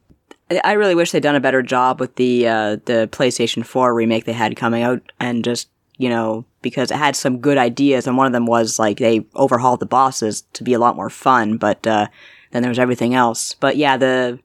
I- 0.51 0.61
I 0.63 0.71
really 0.73 0.95
wish 0.95 1.11
they'd 1.11 1.23
done 1.23 1.35
a 1.35 1.39
better 1.39 1.61
job 1.61 1.99
with 2.01 2.15
the 2.15 2.47
uh, 2.47 2.77
the 2.85 3.07
PlayStation 3.11 3.65
4 3.65 3.93
remake 3.93 4.25
they 4.25 4.33
had 4.33 4.55
coming 4.57 4.83
out, 4.83 5.01
and 5.21 5.43
just 5.43 5.69
you 5.97 6.09
know 6.09 6.43
because 6.61 6.91
it 6.91 6.97
had 6.97 7.15
some 7.15 7.39
good 7.39 7.57
ideas, 7.57 8.07
and 8.07 8.17
one 8.17 8.27
of 8.27 8.33
them 8.33 8.45
was 8.45 8.77
like 8.77 8.97
they 8.97 9.25
overhauled 9.37 9.79
the 9.79 9.85
bosses 9.85 10.41
to 10.53 10.63
be 10.65 10.73
a 10.73 10.79
lot 10.79 10.97
more 10.97 11.09
fun. 11.09 11.55
But 11.57 11.87
uh, 11.87 12.07
then 12.51 12.61
there 12.63 12.69
was 12.71 12.79
everything 12.79 13.15
else. 13.15 13.53
But 13.53 13.77
yeah, 13.77 13.95
the 13.95 14.37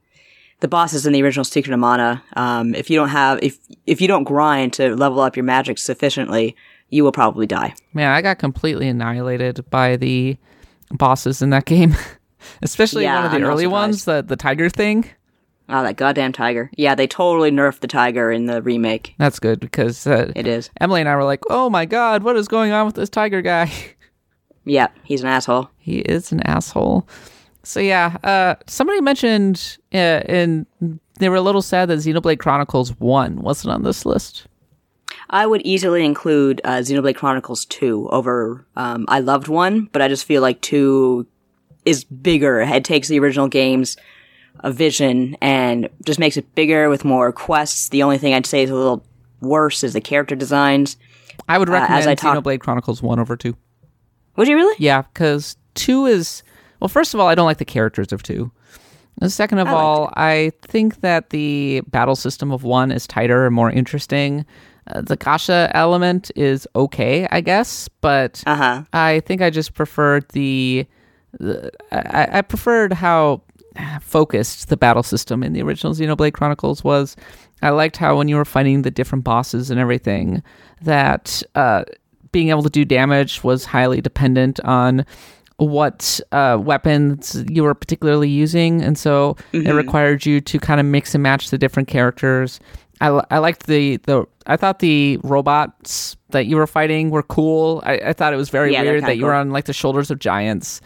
the 0.62 0.68
bosses 0.68 1.04
in 1.06 1.12
the 1.12 1.22
original 1.22 1.44
Secret 1.44 1.74
of 1.74 1.80
Mana, 1.80 2.22
um, 2.36 2.74
if 2.74 2.88
you 2.88 2.96
don't 2.96 3.08
have 3.10 3.38
if 3.42 3.58
if 3.86 4.00
you 4.00 4.08
don't 4.08 4.24
grind 4.24 4.72
to 4.74 4.96
level 4.96 5.20
up 5.20 5.36
your 5.36 5.44
magic 5.44 5.76
sufficiently, 5.76 6.56
you 6.88 7.04
will 7.04 7.12
probably 7.12 7.46
die. 7.46 7.74
Man, 7.92 8.10
I 8.10 8.22
got 8.22 8.38
completely 8.38 8.88
annihilated 8.88 9.68
by 9.70 9.96
the 9.96 10.36
bosses 10.90 11.42
in 11.42 11.50
that 11.50 11.64
game, 11.66 11.94
especially 12.62 13.02
Yeah, 13.02 13.16
one 13.16 13.24
of 13.26 13.30
the 13.32 13.38
I'm 13.38 13.44
early 13.44 13.66
ones, 13.66 14.04
the 14.06 14.22
the 14.22 14.36
tiger 14.36 14.70
thing. 14.70 15.04
Oh, 15.68 15.82
that 15.82 15.96
goddamn 15.96 16.32
tiger! 16.32 16.70
Yeah, 16.76 16.94
they 16.94 17.06
totally 17.06 17.50
nerfed 17.50 17.80
the 17.80 17.86
tiger 17.88 18.30
in 18.30 18.46
the 18.46 18.62
remake. 18.62 19.14
That's 19.18 19.38
good 19.38 19.60
because 19.60 20.06
uh, 20.06 20.32
It 20.36 20.46
is. 20.46 20.70
Emily 20.80 21.00
and 21.00 21.08
I 21.08 21.16
were 21.16 21.24
like, 21.24 21.40
"Oh 21.50 21.68
my 21.70 21.86
god, 21.86 22.22
what 22.22 22.36
is 22.36 22.48
going 22.48 22.72
on 22.72 22.86
with 22.86 22.94
this 22.94 23.10
tiger 23.10 23.42
guy?" 23.42 23.70
Yeah, 24.64 24.88
he's 25.02 25.22
an 25.22 25.26
asshole. 25.28 25.70
he 25.76 25.98
is 25.98 26.30
an 26.30 26.40
asshole. 26.42 27.08
So 27.64 27.80
yeah, 27.80 28.16
uh, 28.24 28.54
somebody 28.66 29.00
mentioned 29.00 29.78
uh, 29.94 29.96
and 30.26 30.66
they 31.18 31.28
were 31.28 31.36
a 31.36 31.40
little 31.42 31.62
sad 31.62 31.88
that 31.88 31.98
Xenoblade 32.00 32.38
Chronicles 32.38 32.90
One 32.98 33.36
wasn't 33.36 33.72
on 33.74 33.82
this 33.82 34.04
list. 34.04 34.46
I 35.30 35.46
would 35.46 35.62
easily 35.62 36.04
include 36.04 36.60
uh, 36.64 36.78
Xenoblade 36.78 37.16
Chronicles 37.16 37.64
2 37.66 38.08
over. 38.10 38.66
Um, 38.76 39.04
I 39.08 39.20
loved 39.20 39.48
1, 39.48 39.88
but 39.92 40.02
I 40.02 40.08
just 40.08 40.24
feel 40.24 40.42
like 40.42 40.60
2 40.60 41.26
is 41.84 42.04
bigger. 42.04 42.60
It 42.60 42.84
takes 42.84 43.08
the 43.08 43.18
original 43.18 43.48
game's 43.48 43.96
a 44.60 44.70
vision 44.70 45.36
and 45.40 45.88
just 46.04 46.18
makes 46.18 46.36
it 46.36 46.54
bigger 46.54 46.88
with 46.90 47.04
more 47.04 47.32
quests. 47.32 47.88
The 47.88 48.02
only 48.02 48.18
thing 48.18 48.34
I'd 48.34 48.44
say 48.46 48.62
is 48.62 48.70
a 48.70 48.74
little 48.74 49.04
worse 49.40 49.82
is 49.82 49.92
the 49.94 50.00
character 50.00 50.34
designs. 50.34 50.96
I 51.48 51.58
would 51.58 51.68
Uh, 51.70 51.72
as 51.74 51.80
recommend 52.06 52.08
I 52.10 52.14
talk- 52.14 52.44
Xenoblade 52.44 52.60
Chronicles 52.60 53.02
One 53.02 53.18
over 53.18 53.36
Two. 53.36 53.56
Would 54.36 54.48
you 54.48 54.56
really? 54.56 54.74
Yeah, 54.78 55.02
because 55.02 55.56
two 55.74 56.06
is 56.06 56.42
well. 56.82 56.88
First 56.88 57.14
of 57.14 57.20
all, 57.20 57.28
I 57.28 57.34
don't 57.34 57.46
like 57.46 57.58
the 57.58 57.64
characters 57.64 58.12
of 58.12 58.22
two. 58.22 58.50
And 59.20 59.30
second 59.30 59.58
of 59.58 59.68
I 59.68 59.72
all, 59.72 60.12
I 60.16 60.52
think 60.62 61.00
that 61.00 61.30
the 61.30 61.82
battle 61.86 62.16
system 62.16 62.50
of 62.50 62.64
one 62.64 62.90
is 62.90 63.06
tighter 63.06 63.46
and 63.46 63.54
more 63.54 63.70
interesting. 63.70 64.44
Uh, 64.88 65.00
the 65.02 65.16
gacha 65.16 65.70
element 65.74 66.32
is 66.34 66.66
okay, 66.74 67.28
I 67.30 67.40
guess, 67.40 67.88
but 68.00 68.42
Uh 68.46 68.56
huh. 68.56 68.82
I 68.92 69.20
think 69.20 69.42
I 69.42 69.50
just 69.50 69.74
preferred 69.74 70.28
the, 70.30 70.86
the 71.38 71.70
I, 71.92 72.38
I 72.38 72.42
preferred 72.42 72.92
how 72.92 73.42
focused 74.00 74.68
the 74.68 74.76
battle 74.76 75.02
system 75.02 75.42
in 75.42 75.52
the 75.52 75.62
original 75.62 75.94
Xenoblade 75.94 76.32
Chronicles 76.32 76.82
was. 76.82 77.16
I 77.62 77.70
liked 77.70 77.96
how 77.96 78.16
when 78.18 78.26
you 78.26 78.36
were 78.36 78.44
fighting 78.44 78.82
the 78.82 78.90
different 78.90 79.24
bosses 79.24 79.70
and 79.70 79.78
everything, 79.78 80.42
that 80.80 81.44
uh, 81.54 81.84
being 82.32 82.48
able 82.48 82.64
to 82.64 82.70
do 82.70 82.84
damage 82.84 83.44
was 83.44 83.64
highly 83.64 84.00
dependent 84.00 84.58
on 84.60 85.06
what 85.68 86.20
uh, 86.32 86.58
weapons 86.60 87.42
you 87.48 87.62
were 87.62 87.74
particularly 87.74 88.28
using, 88.28 88.82
and 88.82 88.98
so 88.98 89.36
it 89.52 89.72
required 89.72 90.26
you 90.26 90.40
to 90.40 90.58
kind 90.58 90.80
of 90.80 90.86
mix 90.86 91.14
and 91.14 91.22
match 91.22 91.50
the 91.50 91.58
different 91.58 91.88
characters. 91.88 92.60
I, 93.00 93.08
I 93.30 93.38
liked 93.38 93.66
the, 93.66 93.96
the 93.98 94.26
I 94.46 94.56
thought 94.56 94.78
the 94.78 95.18
robots 95.24 96.16
that 96.30 96.46
you 96.46 96.56
were 96.56 96.66
fighting 96.68 97.10
were 97.10 97.22
cool. 97.24 97.82
I, 97.84 97.94
I 97.98 98.12
thought 98.12 98.32
it 98.32 98.36
was 98.36 98.48
very 98.50 98.72
Yeah, 98.72 98.82
weird 98.82 99.02
that 99.04 99.16
you 99.18 99.24
were 99.26 99.34
on 99.34 99.50
like 99.50 99.64
the 99.64 99.72
shoulders 99.72 100.10
of 100.10 100.18
giants. 100.20 100.80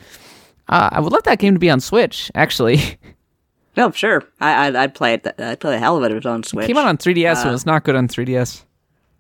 Uh, 0.69 0.89
I 0.93 1.01
would 1.01 1.13
love 1.13 1.23
that 1.25 1.39
game 1.39 1.55
to 1.55 1.61
be 1.61 1.71
on 1.71 1.81
Switch. 1.81 2.31
Actually, 2.35 2.79
No, 3.77 3.91
sure. 3.91 4.23
I, 4.41 4.69
I'd, 4.69 4.77
I'd 4.77 4.95
play 4.95 5.13
it. 5.15 5.27
I'd 5.39 5.61
play 5.61 5.73
the 5.73 5.79
hell 5.79 5.99
of 5.99 6.05
it 6.05 6.11
it 6.11 6.15
was 6.15 6.25
on 6.25 6.43
Switch. 6.43 6.67
came 6.67 6.79
out 6.79 6.87
on 6.87 6.97
3DS 6.97 7.37
Uh, 7.37 7.41
and 7.43 7.51
was 7.53 7.67
not 7.67 7.85
good 7.85 7.95
on 7.95 8.09
3DS. 8.09 8.63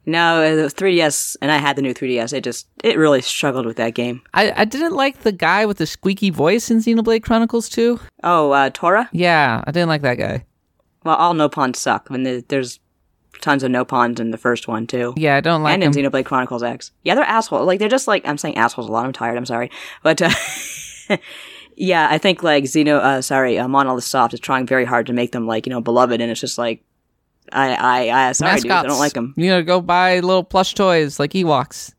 No, 0.06 0.40
it 0.40 0.54
was 0.62 0.72
3DS, 0.72 1.36
and 1.42 1.50
I 1.50 1.58
had 1.58 1.74
the 1.74 1.82
new 1.82 1.92
3DS. 1.92 2.32
It 2.32 2.44
just, 2.44 2.68
it 2.84 2.96
really 2.96 3.20
struggled 3.20 3.66
with 3.66 3.76
that 3.76 3.94
game. 3.94 4.22
I, 4.32 4.52
I 4.56 4.64
didn't 4.64 4.94
like 4.94 5.22
the 5.22 5.32
guy 5.32 5.66
with 5.66 5.78
the 5.78 5.86
squeaky 5.86 6.30
voice 6.30 6.70
in 6.70 6.78
Xenoblade 6.78 7.24
Chronicles 7.24 7.68
2. 7.68 7.98
Oh, 8.22 8.52
uh, 8.52 8.70
Tora? 8.70 9.08
Yeah, 9.12 9.64
I 9.66 9.70
didn't 9.72 9.88
like 9.88 10.02
that 10.02 10.14
guy. 10.14 10.44
Well, 11.04 11.16
all 11.16 11.34
Nopons 11.34 11.76
suck. 11.76 12.06
I 12.08 12.16
mean, 12.16 12.44
there's 12.48 12.78
tons 13.40 13.64
of 13.64 13.72
Nopons 13.72 14.20
in 14.20 14.30
the 14.30 14.38
first 14.38 14.68
one, 14.68 14.86
too. 14.86 15.12
Yeah, 15.16 15.36
I 15.36 15.40
don't 15.40 15.62
like 15.64 15.74
and 15.74 15.82
in 15.82 15.92
him. 15.92 16.10
Xenoblade 16.12 16.24
Chronicles 16.24 16.62
X. 16.62 16.92
Yeah, 17.02 17.16
they're 17.16 17.24
assholes. 17.24 17.66
Like 17.66 17.80
they're 17.80 17.88
just 17.88 18.06
like 18.08 18.26
I'm 18.26 18.38
saying 18.38 18.56
assholes 18.56 18.88
a 18.88 18.92
lot. 18.92 19.04
I'm 19.04 19.12
tired. 19.12 19.36
I'm 19.36 19.46
sorry, 19.46 19.70
but 20.02 20.22
uh, 20.22 20.30
yeah, 21.76 22.08
I 22.10 22.18
think 22.18 22.42
like 22.42 22.64
Xeno, 22.64 22.98
uh, 22.98 23.22
sorry, 23.22 23.58
uh, 23.58 23.68
Monolith 23.68 24.04
Soft 24.04 24.34
is 24.34 24.40
trying 24.40 24.66
very 24.66 24.84
hard 24.84 25.06
to 25.06 25.12
make 25.12 25.32
them 25.32 25.46
like 25.46 25.66
you 25.66 25.70
know 25.70 25.80
beloved, 25.80 26.20
and 26.20 26.30
it's 26.30 26.40
just 26.40 26.58
like 26.58 26.82
I, 27.52 27.74
I, 27.74 28.28
I 28.28 28.32
sorry, 28.32 28.60
dude, 28.60 28.70
I 28.70 28.82
don't 28.82 28.98
like 28.98 29.12
them. 29.12 29.34
You 29.36 29.50
know, 29.50 29.62
go 29.62 29.80
buy 29.80 30.20
little 30.20 30.44
plush 30.44 30.74
toys 30.74 31.18
like 31.18 31.32
Ewoks. 31.32 31.94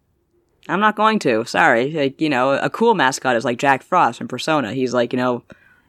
I'm 0.69 0.79
not 0.79 0.95
going 0.95 1.19
to. 1.19 1.45
Sorry, 1.45 1.91
like 1.91 2.19
you 2.19 2.29
know, 2.29 2.51
a 2.51 2.69
cool 2.69 2.93
mascot 2.93 3.35
is 3.35 3.45
like 3.45 3.57
Jack 3.57 3.83
Frost 3.83 4.17
from 4.17 4.27
Persona. 4.27 4.73
He's 4.73 4.93
like 4.93 5.13
you 5.13 5.17
know 5.17 5.43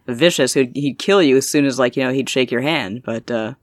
vicious. 0.07 0.55
He'd, 0.55 0.75
he'd 0.77 0.99
kill 0.99 1.23
you 1.23 1.37
as 1.37 1.49
soon 1.49 1.67
as 1.67 1.79
like 1.79 1.97
you 1.97 2.05
know 2.05 2.13
he'd 2.13 2.31
shake 2.31 2.51
your 2.51 2.61
hand. 2.61 3.03
But 3.05 3.31
uh, 3.31 3.55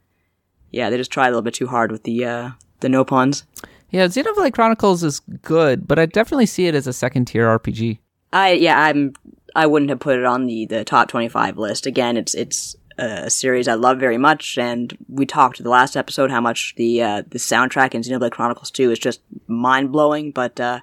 yeah, 0.72 0.89
they 0.89 0.98
just 0.98 1.12
tried 1.12 1.28
a 1.28 1.32
little 1.32 1.41
bit 1.41 1.54
too 1.54 1.68
hard 1.68 1.91
with 1.91 2.04
the 2.04 2.26
uh, 2.26 2.50
the 2.82 2.88
Nopons. 2.88 3.43
Yeah, 3.91 4.08
Xenoblade 4.08 4.54
Chronicles 4.54 5.04
is 5.04 5.22
good, 5.41 5.88
but 5.88 6.00
I 6.00 6.06
definitely 6.06 6.48
see 6.48 6.68
it 6.68 6.76
as 6.76 6.88
a 6.88 6.93
second 6.93 7.26
tier 7.26 7.48
RPG. 7.48 8.00
I 8.34 8.52
yeah, 8.52 8.80
I'm 8.80 9.14
I 9.56 9.68
wouldn't 9.68 9.89
have 9.89 10.00
put 10.00 10.20
it 10.20 10.26
on 10.26 10.46
the 10.48 10.66
the 10.66 10.84
top 10.84 11.08
25 11.08 11.58
list. 11.58 11.86
Again, 11.86 12.18
it's 12.18 12.34
it's 12.34 12.76
a 12.98 13.30
series 13.30 13.68
I 13.68 13.74
love 13.74 14.00
very 14.00 14.18
much 14.18 14.58
and 14.58 14.98
we 15.10 15.26
talked 15.26 15.62
the 15.62 15.70
last 15.70 15.98
episode 15.98 16.32
how 16.32 16.41
much 16.41 16.74
the 16.78 17.02
uh 17.02 17.24
the 17.28 17.39
soundtrack 17.39 17.93
in 17.93 18.02
Xenoblade 18.02 18.32
Chronicles 18.32 18.72
2 18.72 18.91
is 18.91 19.00
just 19.00 19.22
mind-blowing, 19.48 20.32
but 20.32 20.60
uh 20.60 20.80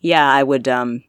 yeah, 0.00 0.30
I 0.30 0.42
would 0.42 0.66
um 0.68 1.04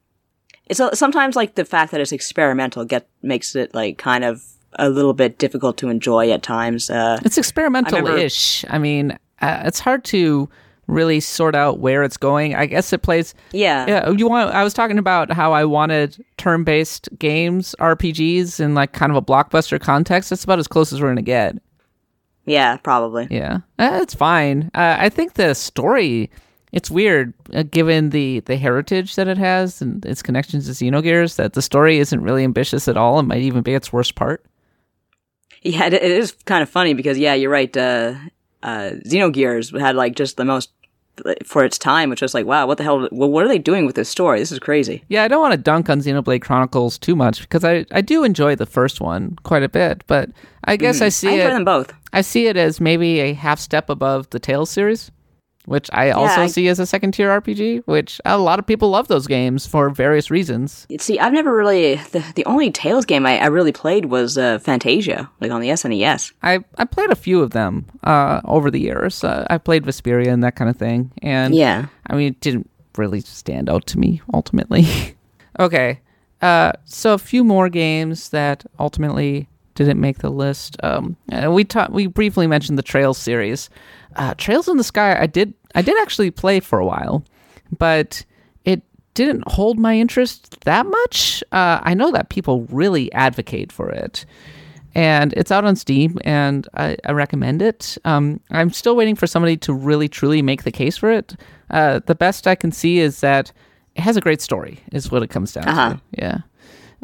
it's 0.66 0.80
a, 0.80 0.96
sometimes 0.96 1.36
like 1.36 1.56
the 1.56 1.66
fact 1.66 1.92
that 1.92 2.02
it's 2.02 2.12
experimental 2.12 2.84
get 2.86 3.08
makes 3.22 3.56
it 3.56 3.74
like 3.74 3.98
kind 3.98 4.24
of 4.24 4.44
a 4.74 4.90
little 4.90 5.14
bit 5.14 5.38
difficult 5.38 5.78
to 5.78 5.90
enjoy 5.90 6.32
at 6.32 6.44
times. 6.44 6.90
Uh 6.90 7.20
It's 7.24 7.38
experimental-ish. 7.38 8.66
I, 8.70 8.78
mean, 8.78 9.18
uh, 9.42 9.64
it's 9.66 9.80
hard 9.80 10.04
to 10.06 10.50
really 10.88 11.20
sort 11.20 11.54
out 11.56 11.80
where 11.80 12.04
it's 12.04 12.18
going. 12.18 12.56
I 12.56 12.66
guess 12.66 12.92
it 12.94 13.02
plays. 13.02 13.34
yeah. 13.52 13.86
Yeah, 13.88 14.10
you 14.10 14.28
want. 14.28 14.54
I 14.54 14.64
was 14.64 14.74
talking 14.74 14.98
about 14.98 15.32
how 15.32 15.54
I 15.54 15.66
wanted 15.66 16.24
turn-based 16.38 17.10
games, 17.20 17.76
RPGs, 17.80 18.60
in 18.60 18.74
like 18.74 18.94
kind 18.94 19.12
of 19.12 19.16
a 19.16 19.22
blockbuster 19.22 19.80
context. 19.80 20.30
That's 20.30 20.44
about 20.44 20.60
as 20.60 20.68
close 20.68 20.92
as 20.94 21.02
we're 21.02 21.10
gonna 21.10 21.22
get. 21.22 21.58
Yeah, 22.46 22.78
probably. 22.78 23.28
Yeah, 23.30 23.60
uh, 23.78 24.00
it's 24.02 24.14
fine. 24.16 24.72
Uh, 24.74 24.96
I 25.00 25.10
think 25.10 25.34
the 25.34 25.54
story. 25.54 26.32
It's 26.74 26.92
weird, 26.92 27.34
uh, 27.54 27.64
given 27.64 28.10
the 28.10 28.42
the 28.42 28.58
heritage 28.58 29.16
that 29.16 29.28
it 29.28 29.38
has 29.38 29.82
and 29.82 30.06
its 30.06 30.22
connections 30.22 30.66
to 30.68 30.72
Xenogears, 30.74 31.38
that 31.38 31.54
the 31.54 31.62
story 31.62 31.98
isn't 32.00 32.22
really 32.22 32.44
ambitious 32.44 32.88
at 32.88 32.98
all. 32.98 33.20
It 33.20 33.24
might 33.24 33.42
even 33.42 33.62
be 33.64 33.74
its 33.74 33.92
worst 33.92 34.16
part. 34.16 34.46
Yeah, 35.62 35.86
it, 35.88 35.94
it 35.94 36.04
is 36.04 36.34
kind 36.46 36.62
of 36.62 36.70
funny 36.70 36.94
because 36.94 37.18
yeah, 37.18 37.34
you're 37.34 37.50
right. 37.50 37.76
Uh, 37.76 38.16
uh, 38.68 38.92
Xenogears 39.06 39.80
had 39.80 39.96
like 39.96 40.16
just 40.16 40.36
the 40.36 40.44
most 40.44 40.72
for 41.46 41.64
its 41.64 41.78
time, 41.78 42.10
which 42.10 42.22
was 42.22 42.34
like, 42.34 42.46
wow, 42.46 42.68
what 42.68 42.78
the 42.78 42.84
hell? 42.84 43.08
Well, 43.12 43.32
what 43.32 43.44
are 43.44 43.48
they 43.48 43.58
doing 43.58 43.86
with 43.86 43.96
this 43.96 44.10
story? 44.10 44.40
This 44.40 44.52
is 44.52 44.60
crazy. 44.60 45.04
Yeah, 45.08 45.24
I 45.24 45.28
don't 45.28 45.42
want 45.42 45.54
to 45.54 45.58
dunk 45.58 45.90
on 45.90 46.02
Xenoblade 46.02 46.42
Chronicles 46.42 46.98
too 46.98 47.16
much 47.16 47.42
because 47.42 47.64
I, 47.64 47.86
I 47.92 48.02
do 48.02 48.24
enjoy 48.24 48.56
the 48.56 48.66
first 48.66 49.02
one 49.02 49.38
quite 49.44 49.64
a 49.64 49.70
bit, 49.70 50.04
but 50.06 50.30
I 50.66 50.76
guess 50.76 51.02
I 51.02 51.10
see 51.10 51.30
I 51.30 51.32
enjoy 51.32 51.46
it 51.46 51.54
them 51.54 51.66
both. 51.66 51.94
I 52.14 52.22
see 52.22 52.48
it 52.48 52.58
as 52.58 52.80
maybe 52.80 53.20
a 53.20 53.34
half 53.34 53.60
step 53.60 53.90
above 53.90 54.30
the 54.30 54.40
Tales 54.40 54.70
series, 54.70 55.10
which 55.68 55.90
I 55.92 56.12
also 56.12 56.44
I- 56.44 56.48
see 56.48 56.70
as 56.70 56.80
a 56.80 56.86
second 56.86 57.12
tier 57.12 57.30
RPG, 57.30 57.84
which 57.86 58.22
a 58.24 58.38
lot 58.38 58.58
of 58.58 58.66
people 58.66 58.90
love 58.90 59.10
those 59.10 59.28
games 59.28 59.68
for 59.68 59.90
various 59.90 60.32
reasons. 60.32 60.88
See, 60.98 61.20
I've 61.20 61.34
never 61.34 61.54
really 61.54 61.96
the, 62.12 62.24
the 62.36 62.46
only 62.46 62.72
Tales 62.72 63.06
game 63.06 63.26
I, 63.26 63.38
I 63.38 63.48
really 63.48 63.74
played 63.74 64.06
was 64.06 64.38
uh, 64.38 64.60
Fantasia, 64.60 65.30
like 65.42 65.52
on 65.52 65.60
the 65.60 65.68
SNES. 65.68 66.32
I, 66.42 66.60
I 66.78 66.86
played 66.86 67.12
a 67.12 67.16
few 67.16 67.42
of 67.42 67.52
them 67.52 67.86
uh, 68.06 68.40
over 68.46 68.72
the 68.72 68.80
years. 68.80 69.26
Uh, 69.26 69.46
I 69.50 69.58
played 69.58 69.84
Vesperia 69.84 70.30
and 70.32 70.42
that 70.42 70.56
kind 70.56 70.70
of 70.70 70.78
thing, 70.78 71.12
and 71.22 71.54
Yeah, 71.54 71.88
I 72.08 72.16
mean, 72.16 72.28
it 72.30 72.40
didn't 72.40 72.70
really 72.98 73.20
stand 73.20 73.70
out 73.70 73.86
to 73.88 74.00
me 74.00 74.22
ultimately. 74.34 74.88
okay, 75.60 76.00
uh, 76.42 76.72
so 76.86 77.14
a 77.14 77.18
few 77.18 77.44
more 77.44 77.68
games 77.68 78.30
that 78.30 78.66
ultimately 78.80 79.50
didn't 79.78 80.02
make 80.02 80.18
the 80.20 80.30
list. 80.30 80.76
Um, 80.84 81.16
we 81.50 81.64
ta- 81.64 81.88
we 81.90 82.08
briefly 82.08 82.48
mentioned 82.48 82.78
the 82.78 82.84
Trails 82.84 83.18
series. 83.18 83.70
Uh, 84.16 84.34
Trails 84.34 84.68
in 84.68 84.78
the 84.78 84.84
Sky, 84.84 85.18
I 85.20 85.28
did 85.28 85.54
I 85.76 85.82
did 85.82 85.96
actually 86.02 86.32
play 86.32 86.60
for 86.60 86.80
a 86.80 86.86
while, 86.86 87.24
but 87.78 88.26
it 88.66 88.82
didn't 89.14 89.44
hold 89.48 89.80
my 89.80 89.96
interest 89.98 90.60
that 90.66 90.86
much. 90.86 91.44
Uh, 91.52 91.80
I 91.84 91.94
know 91.94 92.12
that 92.12 92.30
people 92.30 92.64
really 92.66 93.12
advocate 93.14 93.72
for 93.72 93.90
it. 93.90 94.26
And 94.96 95.32
it's 95.34 95.52
out 95.52 95.64
on 95.64 95.76
Steam, 95.76 96.18
and 96.26 96.68
I, 96.74 96.98
I 97.06 97.12
recommend 97.12 97.62
it. 97.62 98.00
Um, 98.04 98.40
I'm 98.50 98.72
still 98.72 98.96
waiting 98.96 99.16
for 99.16 99.28
somebody 99.28 99.56
to 99.58 99.72
really, 99.72 100.08
truly 100.10 100.42
make 100.42 100.64
the 100.64 100.72
case 100.72 100.98
for 100.98 101.12
it. 101.12 101.36
Uh, 101.70 102.00
the 102.08 102.16
best 102.16 102.48
I 102.48 102.56
can 102.56 102.72
see 102.72 102.98
is 102.98 103.20
that 103.20 103.52
it 103.96 104.02
has 104.02 104.18
a 104.18 104.22
great 104.22 104.42
story, 104.42 104.80
is 104.92 105.12
what 105.12 105.22
it 105.22 105.28
comes 105.30 105.54
down 105.54 105.68
Uh-huh. 105.68 105.90
to. 105.94 106.02
Yeah. 106.14 106.38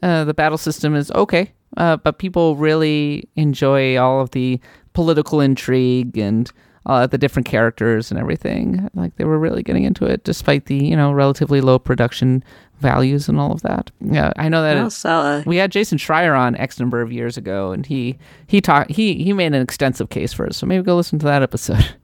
Uh, 0.02 0.24
the 0.24 0.34
battle 0.34 0.58
system 0.58 0.96
is 0.96 1.12
okay, 1.12 1.52
uh, 1.78 1.98
but 1.98 2.18
people 2.18 2.56
really 2.56 3.30
enjoy 3.36 3.98
all 3.98 4.22
of 4.22 4.32
the 4.32 4.60
political 4.94 5.40
intrigue 5.40 6.18
and 6.18 6.52
uh, 6.86 7.08
the 7.08 7.18
different 7.18 7.46
characters 7.46 8.12
and 8.12 8.20
everything. 8.20 8.90
Like 8.94 9.16
they 9.16 9.24
were 9.24 9.40
really 9.40 9.64
getting 9.64 9.84
into 9.84 10.06
it, 10.06 10.24
despite 10.24 10.66
the 10.66 10.76
you 10.76 10.96
know 10.96 11.12
relatively 11.12 11.62
low 11.62 11.80
production 11.80 12.44
values 12.80 13.30
and 13.30 13.40
all 13.40 13.52
of 13.52 13.62
that. 13.62 13.92
Yeah, 14.02 14.32
I 14.36 14.50
know 14.50 14.62
that 14.62 14.76
Well, 14.76 14.90
so, 14.90 15.10
uh, 15.10 15.44
we 15.46 15.58
had 15.58 15.72
Jason 15.72 15.98
Schreier 15.98 16.38
on 16.38 16.56
X 16.58 16.80
number 16.80 17.02
of 17.02 17.12
years 17.12 17.38
ago, 17.38 17.72
and 17.72 17.86
he 17.86 18.18
he 18.48 18.62
talked 18.62 18.92
he 18.92 19.24
he 19.24 19.34
made 19.34 19.54
an 19.54 19.62
extensive 19.62 20.10
case 20.10 20.34
for 20.34 20.46
it. 20.46 20.56
So 20.56 20.66
maybe 20.66 20.84
go 20.84 20.96
listen 20.96 21.20
to 21.20 21.26
that 21.26 21.42
episode. 21.42 21.96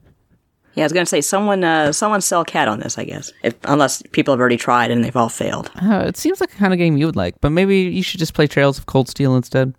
yeah, 0.80 0.84
I 0.84 0.86
was 0.86 0.94
gonna 0.94 1.04
say 1.04 1.20
someone, 1.20 1.62
uh, 1.62 1.92
someone 1.92 2.22
sell 2.22 2.42
Kat 2.42 2.66
on 2.66 2.80
this, 2.80 2.96
I 2.96 3.04
guess. 3.04 3.30
If, 3.42 3.54
unless 3.64 4.02
people 4.12 4.32
have 4.32 4.40
already 4.40 4.56
tried 4.56 4.90
and 4.90 5.04
they've 5.04 5.14
all 5.14 5.28
failed. 5.28 5.70
Uh, 5.76 6.04
it 6.06 6.16
seems 6.16 6.40
like 6.40 6.54
a 6.54 6.56
kind 6.56 6.72
of 6.72 6.78
game 6.78 6.96
you 6.96 7.04
would 7.04 7.16
like, 7.16 7.38
but 7.42 7.50
maybe 7.50 7.80
you 7.80 8.02
should 8.02 8.18
just 8.18 8.32
play 8.32 8.46
Trails 8.46 8.78
of 8.78 8.86
Cold 8.86 9.06
Steel 9.06 9.36
instead. 9.36 9.74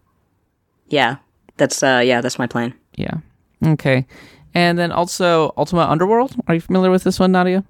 Yeah, 0.89 1.15
that's, 1.57 1.81
uh, 1.81 2.03
yeah, 2.05 2.21
that's 2.21 2.37
my 2.37 2.45
plan. 2.45 2.75
Yeah. 2.97 3.15
Okay. 3.65 4.05
And 4.53 4.77
then 4.77 4.91
also 4.91 5.55
Ultima 5.57 5.87
Underworld. 5.89 6.35
Are 6.47 6.53
you 6.53 6.61
familiar 6.61 6.91
with 6.91 7.03
this 7.03 7.19
one, 7.19 7.31
Nadia? 7.31 7.63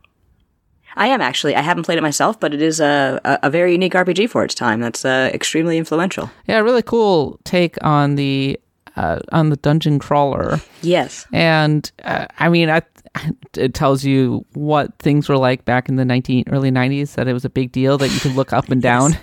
I 0.97 1.07
am 1.07 1.21
actually. 1.21 1.55
I 1.55 1.61
haven't 1.61 1.83
played 1.83 1.99
it 1.99 2.01
myself, 2.01 2.37
but 2.37 2.53
it 2.53 2.61
is 2.61 2.81
a, 2.81 3.21
a, 3.23 3.39
a 3.43 3.49
very 3.49 3.71
unique 3.71 3.93
RPG 3.93 4.29
for 4.29 4.43
its 4.43 4.53
time. 4.53 4.81
That's 4.81 5.05
uh, 5.05 5.29
extremely 5.33 5.77
influential. 5.77 6.29
Yeah, 6.47 6.59
really 6.59 6.81
cool 6.81 7.39
take 7.45 7.81
on 7.81 8.15
the 8.15 8.59
uh, 8.95 9.19
on 9.31 9.49
the 9.49 9.55
dungeon 9.57 9.99
crawler. 9.99 10.59
Yes. 10.81 11.25
And 11.31 11.89
uh, 12.03 12.27
I 12.39 12.49
mean, 12.49 12.69
I, 12.69 12.81
it 13.57 13.73
tells 13.73 14.03
you 14.03 14.45
what 14.53 14.97
things 14.99 15.27
were 15.27 15.37
like 15.37 15.65
back 15.65 15.89
in 15.89 15.95
the 15.95 16.05
19 16.05 16.45
early 16.49 16.71
90s. 16.71 17.15
That 17.15 17.27
it 17.27 17.33
was 17.33 17.45
a 17.45 17.49
big 17.49 17.71
deal 17.71 17.97
that 17.97 18.09
you 18.09 18.19
could 18.19 18.35
look 18.35 18.53
up 18.53 18.69
and 18.69 18.81
down. 18.81 19.17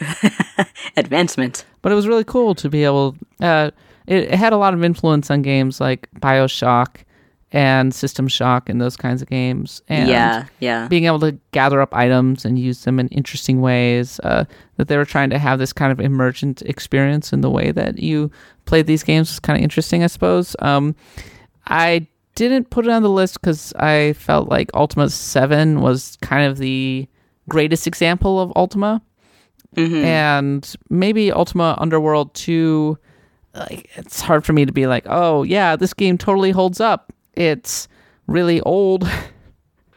Advancement. 0.96 1.64
But 1.82 1.92
it 1.92 1.94
was 1.94 2.06
really 2.06 2.24
cool 2.24 2.54
to 2.56 2.68
be 2.68 2.84
able. 2.84 3.16
Uh, 3.40 3.70
it, 4.06 4.24
it 4.24 4.34
had 4.34 4.52
a 4.52 4.56
lot 4.56 4.74
of 4.74 4.82
influence 4.84 5.30
on 5.30 5.42
games 5.42 5.80
like 5.80 6.08
Bioshock 6.20 7.04
and 7.50 7.94
System 7.94 8.28
Shock 8.28 8.68
and 8.68 8.80
those 8.80 8.96
kinds 8.96 9.22
of 9.22 9.28
games. 9.28 9.80
And 9.88 10.08
yeah, 10.08 10.46
yeah. 10.60 10.86
being 10.88 11.04
able 11.04 11.20
to 11.20 11.38
gather 11.52 11.80
up 11.80 11.94
items 11.94 12.44
and 12.44 12.58
use 12.58 12.84
them 12.84 13.00
in 13.00 13.08
interesting 13.08 13.60
ways. 13.60 14.20
Uh, 14.20 14.44
that 14.76 14.88
they 14.88 14.96
were 14.96 15.04
trying 15.04 15.30
to 15.30 15.38
have 15.38 15.58
this 15.58 15.72
kind 15.72 15.90
of 15.90 16.00
emergent 16.00 16.62
experience 16.62 17.32
in 17.32 17.40
the 17.40 17.50
way 17.50 17.72
that 17.72 17.98
you 17.98 18.30
played 18.66 18.86
these 18.86 19.02
games 19.02 19.30
was 19.30 19.40
kind 19.40 19.58
of 19.58 19.62
interesting, 19.62 20.04
I 20.04 20.08
suppose. 20.08 20.54
Um, 20.58 20.94
I 21.66 22.06
didn't 22.38 22.70
put 22.70 22.86
it 22.86 22.90
on 22.90 23.02
the 23.02 23.10
list 23.10 23.40
because 23.40 23.72
I 23.74 24.12
felt 24.12 24.48
like 24.48 24.70
Ultima 24.72 25.10
7 25.10 25.80
was 25.80 26.16
kind 26.22 26.46
of 26.46 26.58
the 26.58 27.08
greatest 27.48 27.86
example 27.86 28.40
of 28.40 28.52
Ultima. 28.54 29.02
Mm-hmm. 29.76 30.04
And 30.04 30.76
maybe 30.88 31.32
Ultima 31.32 31.74
Underworld 31.78 32.32
2 32.34 32.96
like 33.54 33.90
it's 33.96 34.20
hard 34.20 34.44
for 34.44 34.52
me 34.52 34.64
to 34.66 34.72
be 34.72 34.86
like, 34.86 35.04
"Oh, 35.06 35.42
yeah, 35.42 35.74
this 35.74 35.92
game 35.92 36.16
totally 36.16 36.52
holds 36.52 36.80
up." 36.80 37.12
It's 37.34 37.88
really 38.28 38.60
old. 38.60 39.10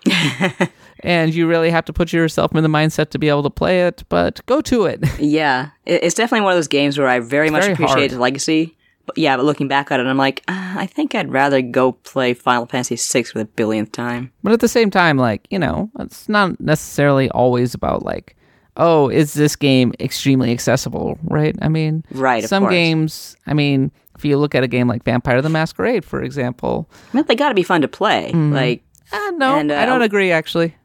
and 1.01 1.33
you 1.33 1.47
really 1.47 1.69
have 1.69 1.85
to 1.85 1.93
put 1.93 2.11
yourself 2.11 2.55
in 2.55 2.63
the 2.63 2.69
mindset 2.69 3.09
to 3.09 3.19
be 3.19 3.29
able 3.29 3.43
to 3.43 3.51
play 3.51 3.85
it, 3.85 4.03
but 4.09 4.43
go 4.47 4.61
to 4.61 4.85
it. 4.85 5.03
Yeah, 5.19 5.69
it's 5.85 6.15
definitely 6.15 6.43
one 6.45 6.53
of 6.53 6.57
those 6.57 6.69
games 6.69 6.97
where 6.97 7.07
I 7.07 7.19
very 7.19 7.51
much 7.51 7.63
very 7.63 7.73
appreciate 7.73 7.97
hard. 7.97 8.11
its 8.11 8.15
legacy. 8.15 8.77
But 9.05 9.17
yeah, 9.17 9.35
but 9.35 9.45
looking 9.45 9.67
back 9.67 9.91
at 9.91 9.99
it, 9.99 10.05
I'm 10.05 10.17
like, 10.17 10.43
uh, 10.47 10.75
I 10.77 10.85
think 10.85 11.15
I'd 11.15 11.31
rather 11.31 11.61
go 11.61 11.91
play 11.93 12.33
Final 12.33 12.65
Fantasy 12.67 12.95
VI 12.95 13.23
for 13.23 13.39
the 13.39 13.45
billionth 13.45 13.91
time. 13.91 14.31
But 14.43 14.53
at 14.53 14.59
the 14.59 14.67
same 14.67 14.89
time, 14.91 15.17
like, 15.17 15.47
you 15.49 15.57
know, 15.59 15.89
it's 15.99 16.29
not 16.29 16.59
necessarily 16.59 17.29
always 17.31 17.73
about 17.73 18.03
like, 18.03 18.35
oh, 18.77 19.09
is 19.09 19.33
this 19.33 19.55
game 19.55 19.93
extremely 19.99 20.51
accessible, 20.51 21.17
right? 21.23 21.55
I 21.61 21.67
mean, 21.67 22.03
Right, 22.11 22.43
some 22.47 22.69
games, 22.69 23.35
I 23.47 23.53
mean, 23.53 23.91
if 24.15 24.23
you 24.23 24.37
look 24.37 24.53
at 24.55 24.63
a 24.63 24.67
game 24.67 24.87
like 24.87 25.03
Vampire 25.03 25.41
the 25.41 25.49
Masquerade, 25.49 26.05
for 26.05 26.21
example, 26.21 26.89
I 27.11 27.17
mean, 27.17 27.25
they 27.27 27.35
got 27.35 27.49
to 27.49 27.55
be 27.55 27.63
fun 27.63 27.81
to 27.81 27.87
play. 27.87 28.31
Like 28.33 28.83
uh, 29.11 29.31
no, 29.35 29.57
And, 29.57 29.71
uh, 29.71 29.75
I 29.77 29.85
don't 29.85 30.03
agree 30.03 30.31
actually. 30.31 30.75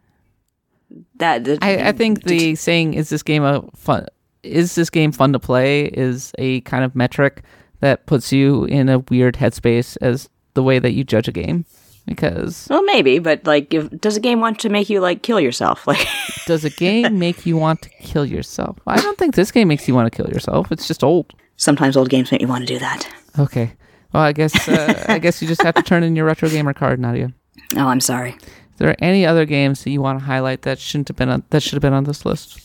that. 1.16 1.44
that- 1.44 1.62
I, 1.62 1.88
I 1.88 1.92
think 1.92 2.24
the 2.24 2.54
saying 2.54 2.94
is 2.94 3.08
this 3.10 3.22
game 3.22 3.42
a 3.44 3.62
fun 3.76 4.06
is 4.42 4.74
this 4.76 4.90
game 4.90 5.10
fun 5.12 5.32
to 5.32 5.38
play 5.40 5.86
is 5.86 6.32
a 6.38 6.60
kind 6.62 6.84
of 6.84 6.94
metric 6.94 7.42
that 7.80 8.06
puts 8.06 8.32
you 8.32 8.64
in 8.64 8.88
a 8.88 8.98
weird 9.00 9.34
headspace 9.36 9.96
as 10.00 10.28
the 10.54 10.62
way 10.62 10.78
that 10.78 10.92
you 10.92 11.04
judge 11.04 11.28
a 11.28 11.32
game 11.32 11.64
because 12.06 12.68
well, 12.70 12.84
maybe, 12.84 13.18
but 13.18 13.44
like, 13.46 13.74
if, 13.74 13.90
does 14.00 14.16
a 14.16 14.20
game 14.20 14.40
want 14.40 14.60
to 14.60 14.68
make 14.68 14.88
you 14.88 15.00
like 15.00 15.22
kill 15.22 15.40
yourself? 15.40 15.86
Like, 15.86 16.06
does 16.46 16.64
a 16.64 16.70
game 16.70 17.18
make 17.18 17.44
you 17.46 17.56
want 17.56 17.82
to 17.82 17.88
kill 18.00 18.24
yourself 18.24 18.78
i 18.86 19.00
don't 19.00 19.18
think 19.18 19.34
this 19.34 19.50
game 19.50 19.66
makes 19.66 19.88
you 19.88 19.94
want 19.96 20.10
to 20.12 20.16
kill 20.16 20.30
yourself 20.32 20.70
it's 20.70 20.86
just 20.86 21.02
old 21.02 21.32
sometimes 21.56 21.96
old 21.96 22.08
games 22.08 22.30
make 22.30 22.40
you 22.40 22.46
want 22.46 22.64
to 22.64 22.72
do 22.72 22.78
that. 22.78 23.08
okay 23.36 23.72
well 24.12 24.22
i 24.22 24.30
guess 24.32 24.68
uh, 24.68 25.04
i 25.08 25.18
guess 25.18 25.42
you 25.42 25.48
just 25.48 25.60
have 25.62 25.74
to 25.74 25.82
turn 25.82 26.04
in 26.04 26.14
your 26.14 26.24
retro 26.24 26.48
gamer 26.48 26.72
card 26.72 27.00
nadia 27.00 27.32
Oh, 27.74 27.88
I'm 27.88 28.00
sorry. 28.00 28.30
is 28.30 28.78
there 28.78 28.94
any 29.02 29.26
other 29.26 29.44
games 29.44 29.82
that 29.82 29.90
you 29.90 30.00
want 30.00 30.20
to 30.20 30.24
highlight 30.24 30.62
that 30.62 30.78
shouldn't 30.78 31.08
have 31.08 31.16
been 31.16 31.28
on 31.30 31.42
that 31.50 31.64
should 31.64 31.72
have 31.72 31.82
been 31.82 31.92
on 31.92 32.04
this 32.04 32.24
list 32.24 32.60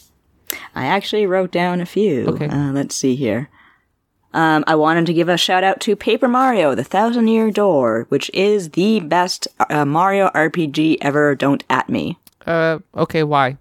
I 0.75 0.85
actually 0.85 1.25
wrote 1.25 1.51
down 1.51 1.79
a 1.81 1.85
few. 1.85 2.25
Okay. 2.27 2.47
Uh, 2.47 2.71
let's 2.73 2.93
see 2.95 3.15
here. 3.15 3.49
Um, 4.33 4.63
I 4.67 4.75
wanted 4.75 5.05
to 5.07 5.13
give 5.13 5.27
a 5.29 5.37
shout 5.37 5.63
out 5.63 5.81
to 5.81 5.95
Paper 5.95 6.27
Mario: 6.27 6.73
The 6.75 6.83
Thousand 6.83 7.27
Year 7.27 7.51
Door, 7.51 8.05
which 8.09 8.31
is 8.33 8.69
the 8.71 8.99
best 9.01 9.47
uh, 9.69 9.85
Mario 9.85 10.29
RPG 10.29 10.97
ever. 11.01 11.35
Don't 11.35 11.63
at 11.69 11.89
me. 11.89 12.17
uh 12.45 12.79
okay 12.95 13.23
why 13.23 13.57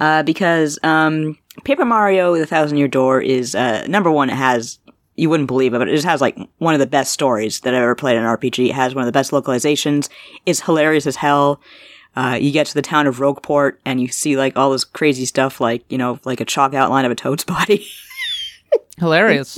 Uh, 0.00 0.22
because 0.22 0.78
um, 0.82 1.38
Paper 1.64 1.84
Mario: 1.84 2.36
The 2.36 2.46
Thousand 2.46 2.78
Year 2.78 2.88
Door 2.88 3.22
is 3.22 3.54
uh, 3.54 3.86
number 3.88 4.10
one. 4.10 4.30
It 4.30 4.36
has 4.36 4.78
you 5.16 5.28
wouldn't 5.28 5.48
believe 5.48 5.74
it, 5.74 5.78
but 5.78 5.88
it 5.88 5.92
just 5.94 6.06
has 6.06 6.20
like 6.20 6.36
one 6.58 6.72
of 6.74 6.80
the 6.80 6.86
best 6.86 7.12
stories 7.12 7.60
that 7.60 7.74
I've 7.74 7.82
ever 7.82 7.94
played 7.94 8.16
in 8.16 8.22
an 8.24 8.36
RPG. 8.36 8.70
It 8.70 8.74
has 8.74 8.94
one 8.94 9.02
of 9.02 9.06
the 9.06 9.12
best 9.12 9.32
localizations. 9.32 10.08
It's 10.46 10.62
hilarious 10.62 11.06
as 11.06 11.16
hell. 11.16 11.60
Uh, 12.16 12.38
you 12.40 12.50
get 12.50 12.66
to 12.66 12.74
the 12.74 12.82
town 12.82 13.06
of 13.06 13.18
Rogueport 13.18 13.76
and 13.84 14.00
you 14.00 14.08
see 14.08 14.36
like 14.36 14.56
all 14.56 14.70
this 14.72 14.82
crazy 14.84 15.26
stuff, 15.26 15.60
like 15.60 15.84
you 15.88 15.98
know, 15.98 16.18
like 16.24 16.40
a 16.40 16.44
chalk 16.44 16.74
outline 16.74 17.04
of 17.04 17.12
a 17.12 17.14
toad's 17.14 17.44
body. 17.56 17.86
hilarious 18.98 19.56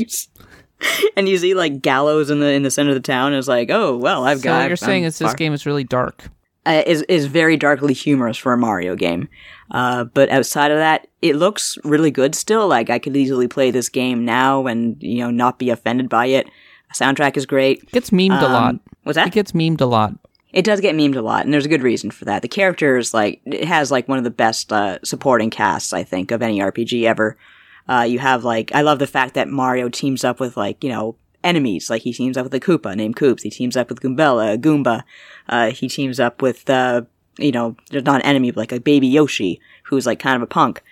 and 1.16 1.28
you 1.28 1.39
see 1.39 1.55
like 1.55 1.83
gallows 1.83 2.30
in 2.30 2.41
the 2.41 2.53
in 2.53 2.62
the 2.62 2.70
center 2.70 2.91
of 2.91 2.97
the 2.97 3.01
town. 3.01 3.33
And 3.33 3.37
it's 3.37 3.49
like, 3.49 3.70
oh 3.70 3.97
well, 3.97 4.24
I've 4.24 4.39
so 4.39 4.45
got. 4.45 4.61
what 4.61 4.68
you're 4.68 4.76
saying 4.76 5.05
I'm 5.05 5.09
is 5.09 5.18
this 5.18 5.35
game 5.35 5.53
is 5.53 5.66
really 5.66 5.85
dark 5.85 6.28
uh, 6.64 6.83
is 6.87 7.03
is 7.03 7.26
very 7.26 7.57
darkly 7.57 7.95
humorous 7.95 8.37
for 8.37 8.53
a 8.53 8.59
Mario 8.59 8.95
game. 8.95 9.28
Uh, 9.70 10.05
but 10.05 10.28
outside 10.28 10.70
of 10.70 10.78
that, 10.78 11.09
it 11.20 11.37
looks 11.37 11.78
really 11.85 12.11
good 12.11 12.35
still. 12.35 12.68
Like 12.68 12.91
I 12.91 12.99
could 12.99 13.16
easily 13.16 13.49
play 13.49 13.70
this 13.70 13.89
game 13.89 14.24
now 14.24 14.66
and 14.66 14.97
you 15.03 15.18
know 15.18 15.30
not 15.30 15.59
be 15.59 15.70
offended 15.70 16.09
by 16.09 16.26
it. 16.26 16.47
The 16.89 17.05
soundtrack 17.05 17.37
is 17.37 17.47
great. 17.47 17.83
It 17.85 17.93
gets 17.93 18.11
memed 18.11 18.41
a 18.41 18.47
lot. 18.47 18.74
Um, 18.74 18.80
What's 19.03 19.16
that? 19.16 19.28
It 19.28 19.33
gets 19.33 19.53
memed 19.53 19.80
a 19.80 19.87
lot. 19.87 20.14
It 20.53 20.66
does 20.66 20.83
get 20.83 20.95
memed 20.95 21.16
a 21.16 21.22
lot, 21.22 21.45
and 21.45 21.55
there's 21.55 21.64
a 21.64 21.70
good 21.70 21.83
reason 21.83 22.11
for 22.11 22.26
that. 22.26 22.43
The 22.43 22.49
characters, 22.49 23.14
like, 23.14 23.41
it 23.47 23.64
has 23.64 23.91
like 23.91 24.06
one 24.06 24.19
of 24.19 24.24
the 24.24 24.31
best 24.31 24.70
uh, 24.70 24.98
supporting 25.02 25.48
casts, 25.48 25.94
I 25.94 26.05
think, 26.05 26.31
of 26.31 26.43
any 26.43 26.59
RPG 26.59 27.05
ever. 27.05 27.39
Uh, 27.88 28.06
you 28.09 28.18
have 28.18 28.44
like, 28.44 28.72
I 28.74 28.82
love 28.82 28.98
the 28.98 29.06
fact 29.06 29.34
that 29.34 29.48
Mario 29.48 29.88
teams 29.88 30.24
up 30.24 30.40
with 30.40 30.56
like, 30.56 30.82
you 30.82 30.90
know, 30.90 31.16
enemies. 31.44 31.90
Like 31.90 32.02
he 32.02 32.12
teams 32.12 32.36
up 32.36 32.44
with 32.44 32.54
a 32.54 32.60
Koopa 32.60 32.94
named 32.96 33.16
Koops. 33.16 33.42
He 33.42 33.50
teams 33.50 33.76
up 33.76 33.88
with 33.88 34.00
Goombella, 34.00 34.59
Goomba. 34.59 35.02
Uh, 35.48 35.70
he 35.70 35.88
teams 35.88 36.20
up 36.20 36.42
with, 36.42 36.68
uh, 36.70 37.02
you 37.38 37.52
know, 37.52 37.76
not 37.92 38.16
an 38.20 38.22
enemy, 38.22 38.50
but 38.50 38.60
like 38.60 38.72
a 38.72 38.80
baby 38.80 39.09
Yoshi, 39.09 39.60
who's 39.84 40.06
like 40.06 40.18
kind 40.18 40.36
of 40.36 40.42
a 40.42 40.46
punk. 40.46 40.82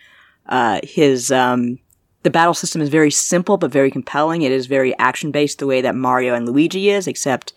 Uh, 0.46 0.80
his, 0.82 1.30
um, 1.30 1.78
the 2.22 2.30
battle 2.30 2.54
system 2.54 2.82
is 2.82 2.88
very 2.88 3.10
simple 3.10 3.56
but 3.56 3.72
very 3.72 3.90
compelling. 3.90 4.42
It 4.42 4.52
is 4.52 4.66
very 4.66 4.96
action 4.98 5.30
based 5.30 5.58
the 5.58 5.66
way 5.66 5.80
that 5.80 5.94
Mario 5.94 6.34
and 6.34 6.46
Luigi 6.46 6.90
is, 6.90 7.06
except 7.06 7.52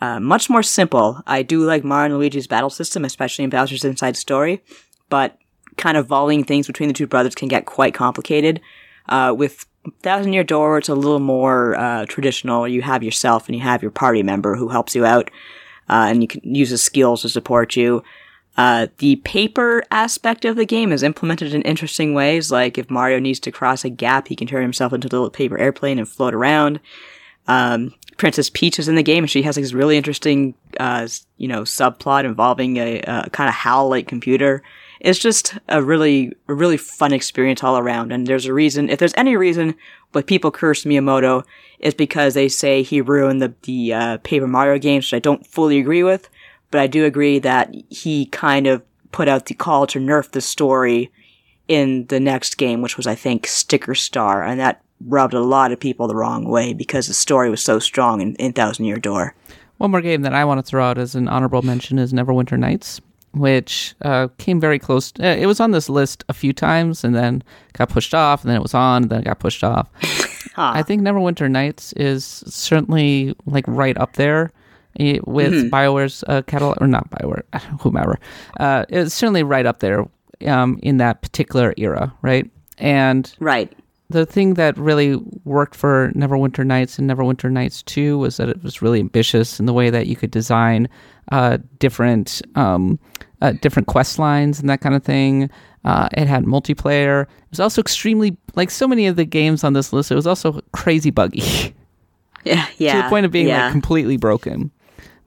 uh, 0.00 0.18
much 0.18 0.50
more 0.50 0.62
simple. 0.62 1.22
I 1.26 1.42
do 1.42 1.64
like 1.64 1.84
Mario 1.84 2.06
and 2.06 2.18
Luigi's 2.18 2.48
battle 2.48 2.70
system, 2.70 3.04
especially 3.04 3.44
in 3.44 3.50
Bowser's 3.50 3.84
Inside 3.84 4.16
Story, 4.16 4.62
but 5.08 5.38
kind 5.82 5.96
of 5.96 6.06
volleying 6.06 6.44
things 6.44 6.68
between 6.68 6.88
the 6.88 6.94
two 6.94 7.08
brothers 7.08 7.34
can 7.34 7.48
get 7.48 7.66
quite 7.66 7.92
complicated. 7.92 8.60
Uh, 9.08 9.34
with 9.36 9.66
Thousand 10.00 10.32
Year 10.32 10.44
Door, 10.44 10.78
it's 10.78 10.88
a 10.88 10.94
little 10.94 11.18
more 11.18 11.76
uh, 11.76 12.06
traditional. 12.06 12.68
You 12.68 12.82
have 12.82 13.02
yourself 13.02 13.48
and 13.48 13.56
you 13.56 13.62
have 13.62 13.82
your 13.82 13.90
party 13.90 14.22
member 14.22 14.54
who 14.54 14.68
helps 14.68 14.94
you 14.94 15.04
out, 15.04 15.28
uh, 15.90 16.06
and 16.08 16.22
you 16.22 16.28
can 16.28 16.54
use 16.54 16.70
his 16.70 16.84
skills 16.84 17.22
to 17.22 17.28
support 17.28 17.74
you. 17.74 18.04
Uh, 18.56 18.86
the 18.98 19.16
paper 19.16 19.82
aspect 19.90 20.44
of 20.44 20.54
the 20.54 20.66
game 20.66 20.92
is 20.92 21.02
implemented 21.02 21.52
in 21.52 21.62
interesting 21.62 22.14
ways. 22.14 22.52
Like 22.52 22.78
if 22.78 22.88
Mario 22.88 23.18
needs 23.18 23.40
to 23.40 23.50
cross 23.50 23.84
a 23.84 23.90
gap, 23.90 24.28
he 24.28 24.36
can 24.36 24.46
turn 24.46 24.62
himself 24.62 24.92
into 24.92 25.08
a 25.08 25.10
little 25.10 25.30
paper 25.30 25.58
airplane 25.58 25.98
and 25.98 26.08
float 26.08 26.32
around. 26.34 26.78
Um, 27.48 27.92
Princess 28.18 28.50
Peach 28.50 28.78
is 28.78 28.86
in 28.86 28.94
the 28.94 29.02
game, 29.02 29.24
and 29.24 29.30
she 29.30 29.42
has 29.42 29.56
this 29.56 29.72
really 29.72 29.96
interesting, 29.96 30.54
uh, 30.78 31.08
you 31.38 31.48
know, 31.48 31.62
subplot 31.62 32.24
involving 32.24 32.76
a, 32.76 33.00
a 33.00 33.30
kind 33.30 33.48
of 33.48 33.54
HAL-like 33.54 34.06
computer. 34.06 34.62
It's 35.02 35.18
just 35.18 35.58
a 35.68 35.82
really, 35.82 36.32
really 36.46 36.76
fun 36.76 37.12
experience 37.12 37.64
all 37.64 37.76
around. 37.76 38.12
And 38.12 38.26
there's 38.26 38.46
a 38.46 38.54
reason, 38.54 38.88
if 38.88 39.00
there's 39.00 39.14
any 39.16 39.36
reason 39.36 39.74
why 40.12 40.22
people 40.22 40.52
curse 40.52 40.84
Miyamoto, 40.84 41.42
it's 41.80 41.96
because 41.96 42.34
they 42.34 42.48
say 42.48 42.82
he 42.82 43.00
ruined 43.00 43.42
the 43.42 43.52
the 43.62 43.92
uh, 43.92 44.18
Paper 44.18 44.46
Mario 44.46 44.78
games, 44.78 45.06
which 45.06 45.14
I 45.14 45.18
don't 45.18 45.46
fully 45.46 45.80
agree 45.80 46.04
with. 46.04 46.28
But 46.70 46.80
I 46.80 46.86
do 46.86 47.04
agree 47.04 47.40
that 47.40 47.74
he 47.90 48.26
kind 48.26 48.68
of 48.68 48.82
put 49.10 49.28
out 49.28 49.46
the 49.46 49.54
call 49.54 49.86
to 49.88 49.98
nerf 49.98 50.30
the 50.30 50.40
story 50.40 51.10
in 51.66 52.06
the 52.06 52.20
next 52.20 52.56
game, 52.56 52.80
which 52.80 52.96
was 52.96 53.06
I 53.06 53.16
think 53.16 53.48
Sticker 53.48 53.96
Star, 53.96 54.44
and 54.44 54.60
that 54.60 54.82
rubbed 55.04 55.34
a 55.34 55.40
lot 55.40 55.72
of 55.72 55.80
people 55.80 56.06
the 56.06 56.14
wrong 56.14 56.48
way 56.48 56.72
because 56.72 57.08
the 57.08 57.14
story 57.14 57.50
was 57.50 57.62
so 57.62 57.80
strong 57.80 58.20
in, 58.20 58.36
in 58.36 58.52
Thousand 58.52 58.84
Year 58.84 58.98
Door. 58.98 59.34
One 59.78 59.90
more 59.90 60.00
game 60.00 60.22
that 60.22 60.34
I 60.34 60.44
want 60.44 60.58
to 60.58 60.62
throw 60.62 60.84
out 60.84 60.96
as 60.96 61.16
an 61.16 61.26
honorable 61.26 61.62
mention 61.62 61.98
is 61.98 62.12
Neverwinter 62.12 62.56
Nights, 62.56 63.00
which 63.34 63.94
uh, 64.02 64.28
came 64.38 64.60
very 64.60 64.78
close. 64.78 65.12
uh, 65.20 65.24
it 65.38 65.46
was 65.46 65.60
on 65.60 65.70
this 65.70 65.88
list 65.88 66.24
a 66.28 66.32
few 66.34 66.52
times 66.52 67.04
and 67.04 67.14
then 67.14 67.42
got 67.72 67.88
pushed 67.88 68.14
off, 68.14 68.42
and 68.42 68.50
then 68.50 68.56
it 68.56 68.62
was 68.62 68.74
on, 68.74 69.02
and 69.02 69.10
then 69.10 69.20
it 69.20 69.24
got 69.24 69.38
pushed 69.38 69.64
off. 69.64 69.88
Huh. 70.54 70.72
I 70.74 70.82
think 70.82 71.00
Neverwinter 71.00 71.50
Nights 71.50 71.94
is 71.94 72.24
certainly 72.46 73.34
like 73.46 73.64
right 73.66 73.96
up 73.96 74.14
there 74.14 74.52
eh, 75.00 75.18
with 75.24 75.70
Bioware's 75.70 76.22
uh, 76.28 76.42
catalog, 76.42 76.76
or 76.82 76.86
not 76.86 77.08
Bioware, 77.10 77.44
whomever. 77.80 78.18
Uh, 78.60 78.84
it's 78.90 79.14
certainly 79.14 79.44
right 79.44 79.64
up 79.64 79.78
there 79.78 80.04
um, 80.46 80.78
in 80.82 80.98
that 80.98 81.22
particular 81.22 81.72
era, 81.78 82.12
right? 82.20 82.50
And 82.76 83.32
right. 83.40 83.72
The 84.12 84.26
thing 84.26 84.54
that 84.54 84.76
really 84.78 85.16
worked 85.44 85.74
for 85.74 86.12
Neverwinter 86.14 86.64
Nights 86.64 86.98
and 86.98 87.10
Neverwinter 87.10 87.50
Nights 87.50 87.82
2 87.82 88.18
was 88.18 88.36
that 88.36 88.48
it 88.48 88.62
was 88.62 88.82
really 88.82 89.00
ambitious 89.00 89.58
in 89.58 89.66
the 89.66 89.72
way 89.72 89.90
that 89.90 90.06
you 90.06 90.16
could 90.16 90.30
design 90.30 90.88
uh, 91.30 91.58
different 91.78 92.42
um, 92.54 92.98
uh, 93.40 93.52
different 93.60 93.88
quest 93.88 94.18
lines 94.18 94.60
and 94.60 94.68
that 94.68 94.80
kind 94.80 94.94
of 94.94 95.02
thing. 95.02 95.50
Uh, 95.84 96.08
it 96.12 96.28
had 96.28 96.44
multiplayer. 96.44 97.24
It 97.24 97.50
was 97.50 97.60
also 97.60 97.80
extremely 97.80 98.36
like 98.54 98.70
so 98.70 98.86
many 98.86 99.06
of 99.06 99.16
the 99.16 99.24
games 99.24 99.64
on 99.64 99.72
this 99.72 99.92
list. 99.92 100.12
It 100.12 100.14
was 100.14 100.26
also 100.26 100.60
crazy 100.72 101.10
buggy 101.10 101.74
Yeah. 102.44 102.66
Yeah. 102.78 102.92
to 102.96 103.02
the 103.02 103.08
point 103.08 103.26
of 103.26 103.32
being 103.32 103.48
yeah. 103.48 103.64
like 103.64 103.72
completely 103.72 104.16
broken. 104.16 104.70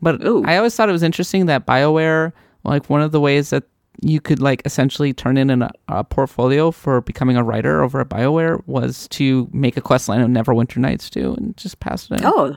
But 0.01 0.23
Ooh. 0.23 0.43
I 0.45 0.57
always 0.57 0.75
thought 0.75 0.89
it 0.89 0.93
was 0.93 1.03
interesting 1.03 1.47
that 1.47 1.65
BioWare, 1.65 2.31
like 2.63 2.89
one 2.89 3.01
of 3.01 3.11
the 3.11 3.19
ways 3.19 3.49
that 3.49 3.63
you 4.01 4.21
could 4.21 4.41
like 4.41 4.61
essentially 4.65 5.13
turn 5.13 5.37
in 5.37 5.49
an, 5.49 5.69
a 5.87 6.03
portfolio 6.03 6.71
for 6.71 7.01
becoming 7.01 7.37
a 7.37 7.43
writer 7.43 7.83
over 7.83 8.01
at 8.01 8.09
BioWare 8.09 8.65
was 8.67 9.07
to 9.09 9.49
make 9.51 9.77
a 9.77 9.81
quest 9.81 10.09
line 10.09 10.21
of 10.21 10.29
Neverwinter 10.29 10.77
Nights 10.77 11.09
too, 11.09 11.33
and 11.35 11.55
just 11.57 11.79
pass 11.79 12.09
it 12.09 12.19
in. 12.19 12.25
Oh, 12.25 12.55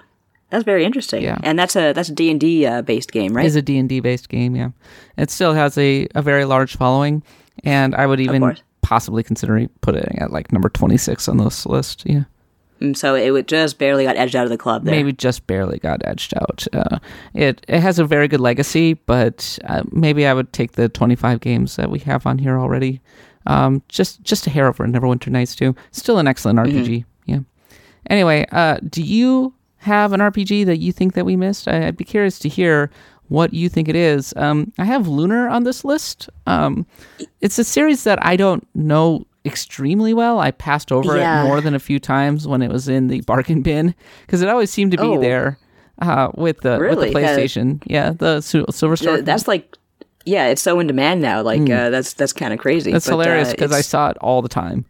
that's 0.51 0.65
very 0.65 0.85
interesting. 0.85 1.23
Yeah. 1.23 1.39
And 1.43 1.59
that's 1.59 1.77
a 1.77 1.93
that's 1.93 2.09
a 2.09 2.15
D 2.15 2.31
and 2.31 2.41
D 2.41 2.67
uh, 2.67 2.83
based 2.83 3.13
game, 3.13 3.37
right? 3.37 3.47
Is 3.47 3.57
a 3.57 3.63
D&D 3.63 4.01
based 4.01 4.29
game, 4.29 4.57
yeah. 4.57 4.71
It 5.17 5.31
still 5.31 5.55
has 5.55 5.77
a, 5.77 6.09
a 6.15 6.23
very 6.23 6.45
large 6.45 6.77
following, 6.77 7.23
and 7.65 7.95
I 7.95 8.07
would 8.07 8.21
even 8.21 8.57
possibly 8.81 9.23
consider 9.23 9.67
putting 9.83 10.03
it 10.03 10.23
at 10.23 10.33
like 10.33 10.53
number 10.53 10.69
26 10.69 11.29
on 11.29 11.37
this 11.37 11.67
list, 11.67 12.05
yeah. 12.07 12.25
Mm, 12.81 12.97
so 12.97 13.15
it 13.15 13.31
would 13.31 13.49
just 13.49 13.79
barely 13.79 14.05
got 14.05 14.17
edged 14.17 14.37
out 14.37 14.45
of 14.45 14.51
the 14.51 14.59
club 14.59 14.85
there. 14.85 14.95
maybe 14.95 15.13
just 15.13 15.47
barely 15.47 15.79
got 15.79 16.01
edged 16.05 16.35
out. 16.37 16.67
Uh, 16.73 16.99
it 17.35 17.65
it 17.69 17.81
has 17.81 17.99
a 17.99 18.05
very 18.05 18.29
good 18.29 18.41
legacy, 18.41 18.95
but 18.95 19.59
uh, 19.65 19.83
maybe 19.91 20.27
I 20.27 20.35
would 20.35 20.53
take 20.53 20.73
the 20.73 20.89
25 20.89 21.41
games 21.41 21.77
that 21.77 21.91
we 21.91 21.99
have 22.01 22.27
on 22.27 22.39
here 22.39 22.59
already. 22.59 23.01
Um, 23.47 23.83
just 23.89 24.23
just 24.23 24.47
a 24.47 24.51
hair 24.51 24.69
over 24.69 24.87
Neverwinter 24.87 25.29
Nights 25.29 25.55
too. 25.57 25.75
Still 25.91 26.19
an 26.19 26.29
excellent 26.29 26.59
RPG. 26.59 27.05
Yeah. 27.27 27.41
Anyway, 28.11 28.47
uh, 28.53 28.79
do 28.89 29.03
you 29.03 29.55
have 29.79 30.13
an 30.13 30.21
RPG 30.21 30.67
that 30.67 30.79
you 30.79 30.93
think 30.93 31.15
that 31.15 31.25
we 31.25 31.37
missed? 31.37 31.69
I, 31.69 31.87
I'd 31.87 31.97
be 31.97 32.05
curious 32.05 32.39
to 32.41 32.49
hear 32.49 32.91
what 33.29 33.53
you 33.53 33.69
think 33.69 33.89
it 33.89 33.97
is. 33.97 34.33
Um, 34.37 34.73
I 34.79 34.85
have 34.85 35.07
Lunar 35.07 35.49
on 35.49 35.65
this 35.65 35.85
list. 35.85 36.31
Um, 36.47 36.87
it's 37.41 37.59
a 37.59 37.65
series 37.65 38.05
that 38.05 38.25
I 38.25 38.37
don't 38.37 38.67
know 38.75 39.27
extremely 39.45 40.13
well. 40.15 40.39
I 40.41 40.51
passed 40.51 40.91
over 40.93 41.17
Yeah. 41.17 41.43
it 41.45 41.47
more 41.47 41.61
than 41.61 41.75
a 41.75 41.79
few 41.79 41.99
times 41.99 42.47
when 42.47 42.63
it 42.63 42.71
was 42.71 42.89
in 42.89 43.09
the 43.09 43.21
bargain 43.23 43.63
bin 43.63 43.95
because 44.27 44.43
it 44.43 44.49
always 44.49 44.71
seemed 44.71 44.93
to 44.93 44.99
be 44.99 45.05
Oh. 45.05 45.21
there 45.21 45.59
uh, 46.01 46.29
with 46.35 46.61
the 46.61 46.79
Really? 46.79 47.07
with 47.07 47.15
the 47.15 47.21
Yeah. 47.21 47.37
PlayStation. 47.37 47.83
Yeah, 47.87 48.13
the 48.17 48.41
Sil- 48.43 48.71
Silver 48.71 48.97
Star. 48.97 49.15
Th- 49.17 49.25
that's 49.25 49.49
like, 49.49 49.77
yeah, 50.25 50.47
it's 50.49 50.63
so 50.63 50.79
in 50.81 50.87
demand 50.87 51.21
now. 51.23 51.43
Like 51.43 51.63
uh, 51.71 51.91
that's 51.91 52.13
that's 52.13 52.33
kind 52.33 52.53
of 52.53 52.59
crazy. 52.59 52.93
That's 52.93 53.07
But, 53.07 53.13
hilarious 53.13 53.49
uh, 53.49 53.53
because 53.53 53.73
I 53.73 53.81
saw 53.81 54.11
it 54.11 54.17
all 54.19 54.43
the 54.43 54.49
time. 54.49 54.85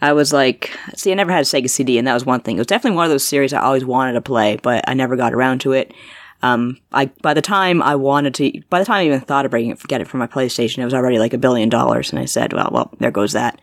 I 0.00 0.12
was 0.12 0.32
like, 0.32 0.76
see, 0.96 1.12
I 1.12 1.14
never 1.14 1.30
had 1.32 1.42
a 1.42 1.44
Sega 1.44 1.70
CD, 1.70 1.96
and 1.96 2.06
that 2.08 2.14
was 2.14 2.26
one 2.26 2.40
thing. 2.40 2.56
It 2.56 2.60
was 2.60 2.66
definitely 2.66 2.96
one 2.96 3.04
of 3.06 3.10
those 3.12 3.22
series 3.26 3.52
I 3.52 3.60
always 3.62 3.84
wanted 3.84 4.14
to 4.14 4.20
play, 4.20 4.58
but 4.60 4.84
I 4.88 4.94
never 4.94 5.14
got 5.16 5.32
around 5.32 5.60
to 5.60 5.72
it. 5.72 5.94
Um, 6.42 6.78
I 6.92 7.06
by 7.22 7.34
the 7.34 7.42
time 7.42 7.82
I 7.82 7.94
wanted 7.94 8.34
to, 8.34 8.60
by 8.68 8.80
the 8.80 8.84
time 8.84 8.96
I 8.96 9.06
even 9.06 9.20
thought 9.20 9.44
of 9.44 9.50
bringing 9.50 9.70
it, 9.70 9.82
get 9.86 10.00
it 10.00 10.08
from 10.08 10.18
my 10.18 10.26
PlayStation, 10.26 10.78
it 10.78 10.84
was 10.84 10.94
already 10.94 11.18
like 11.18 11.32
a 11.32 11.38
billion 11.38 11.68
dollars, 11.68 12.10
and 12.10 12.18
I 12.18 12.24
said, 12.24 12.52
well, 12.52 12.70
well, 12.72 12.90
there 12.98 13.10
goes 13.10 13.32
that. 13.32 13.60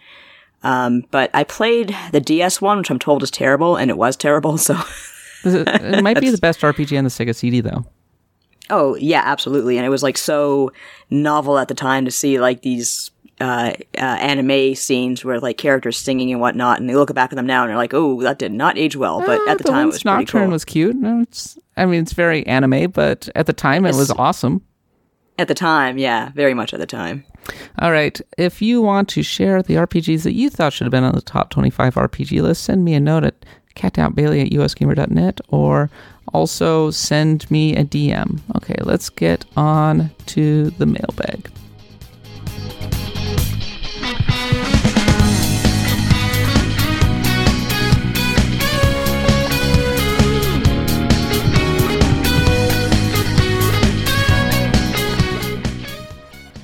Um, 0.64 1.04
but 1.12 1.30
I 1.34 1.44
played 1.44 1.96
the 2.12 2.20
DS 2.20 2.62
one, 2.62 2.80
which 2.80 2.90
I'm 2.90 3.00
told 3.00 3.24
is 3.24 3.32
terrible, 3.32 3.76
and 3.76 3.90
it 3.90 3.98
was 3.98 4.16
terrible. 4.16 4.58
So, 4.58 4.78
it 5.44 6.04
might 6.04 6.20
be 6.20 6.30
the 6.32 6.38
best 6.38 6.62
RPG 6.62 6.98
on 6.98 7.04
the 7.04 7.10
Sega 7.10 7.36
CD 7.36 7.62
though. 7.62 7.86
oh 8.70 8.96
yeah, 8.96 9.24
absolutely, 9.26 9.78
and 9.78 9.86
it 9.86 9.90
was 9.90 10.04
like 10.04 10.18
so 10.18 10.72
novel 11.10 11.58
at 11.58 11.68
the 11.68 11.76
time 11.76 12.06
to 12.06 12.12
see 12.12 12.40
like 12.40 12.62
these 12.62 13.12
uh, 13.40 13.74
uh, 13.98 14.02
anime 14.02 14.76
scenes 14.76 15.24
where 15.24 15.40
like 15.40 15.58
characters 15.58 15.98
singing 15.98 16.32
and 16.32 16.42
whatnot, 16.42 16.80
and 16.80 16.90
they 16.90 16.96
look 16.96 17.14
back 17.14 17.32
at 17.32 17.36
them 17.36 17.46
now 17.46 17.62
and 17.64 17.70
they're 17.70 17.78
like, 17.78 17.94
oh, 17.94 18.22
that 18.24 18.40
did 18.40 18.52
not 18.52 18.78
age 18.78 18.96
well. 18.96 19.20
But 19.26 19.40
Uh, 19.48 19.52
at 19.52 19.58
the, 19.60 19.64
time, 19.64 19.84
it 19.84 19.92
was 19.94 20.04
pretty 20.04 20.18
Nocturne 20.18 20.44
cool. 20.46 20.52
was 20.52 20.66
cute. 20.66 20.96
It's 21.02 21.58
I 21.78 21.86
mean 21.86 22.02
it's 22.02 22.14
very 22.14 22.46
anime, 22.48 22.92
but 22.92 23.30
at 23.36 23.46
the 23.46 23.54
time 23.54 23.86
it 23.86 23.96
was 23.96 24.12
awesome. 24.12 24.62
At 25.38 25.48
the 25.48 25.56
time, 25.56 25.98
yeah, 25.98 26.32
very 26.36 26.54
much 26.54 26.74
at 26.74 26.82
the 26.82 26.86
time. 26.86 27.24
All 27.80 27.92
right. 27.92 28.20
If 28.38 28.62
you 28.62 28.82
want 28.82 29.08
to 29.10 29.24
share 29.24 29.64
the 29.64 29.76
RPGs 29.76 30.24
that 30.24 30.34
you 30.34 30.50
thought 30.50 30.74
should 30.74 30.84
have 30.84 30.92
been 30.92 31.06
on 31.06 31.16
the 31.16 31.22
top 31.22 31.50
25 31.50 31.96
RPG 31.96 32.42
list, 32.42 32.64
send 32.66 32.84
me 32.84 32.94
a 32.94 33.00
note 33.00 33.24
at 33.24 33.46
catdownbailey 33.78 34.46
at 34.46 34.52
usgamer.net 34.52 35.40
or 35.48 35.90
also 36.34 36.92
send 36.92 37.50
me 37.50 37.74
a 37.78 37.86
DM. 37.86 38.42
Okay, 38.58 38.76
let's 38.82 39.10
get 39.10 39.46
on 39.56 40.12
to 40.26 40.72
the 40.72 40.86
mailbag. 40.86 41.50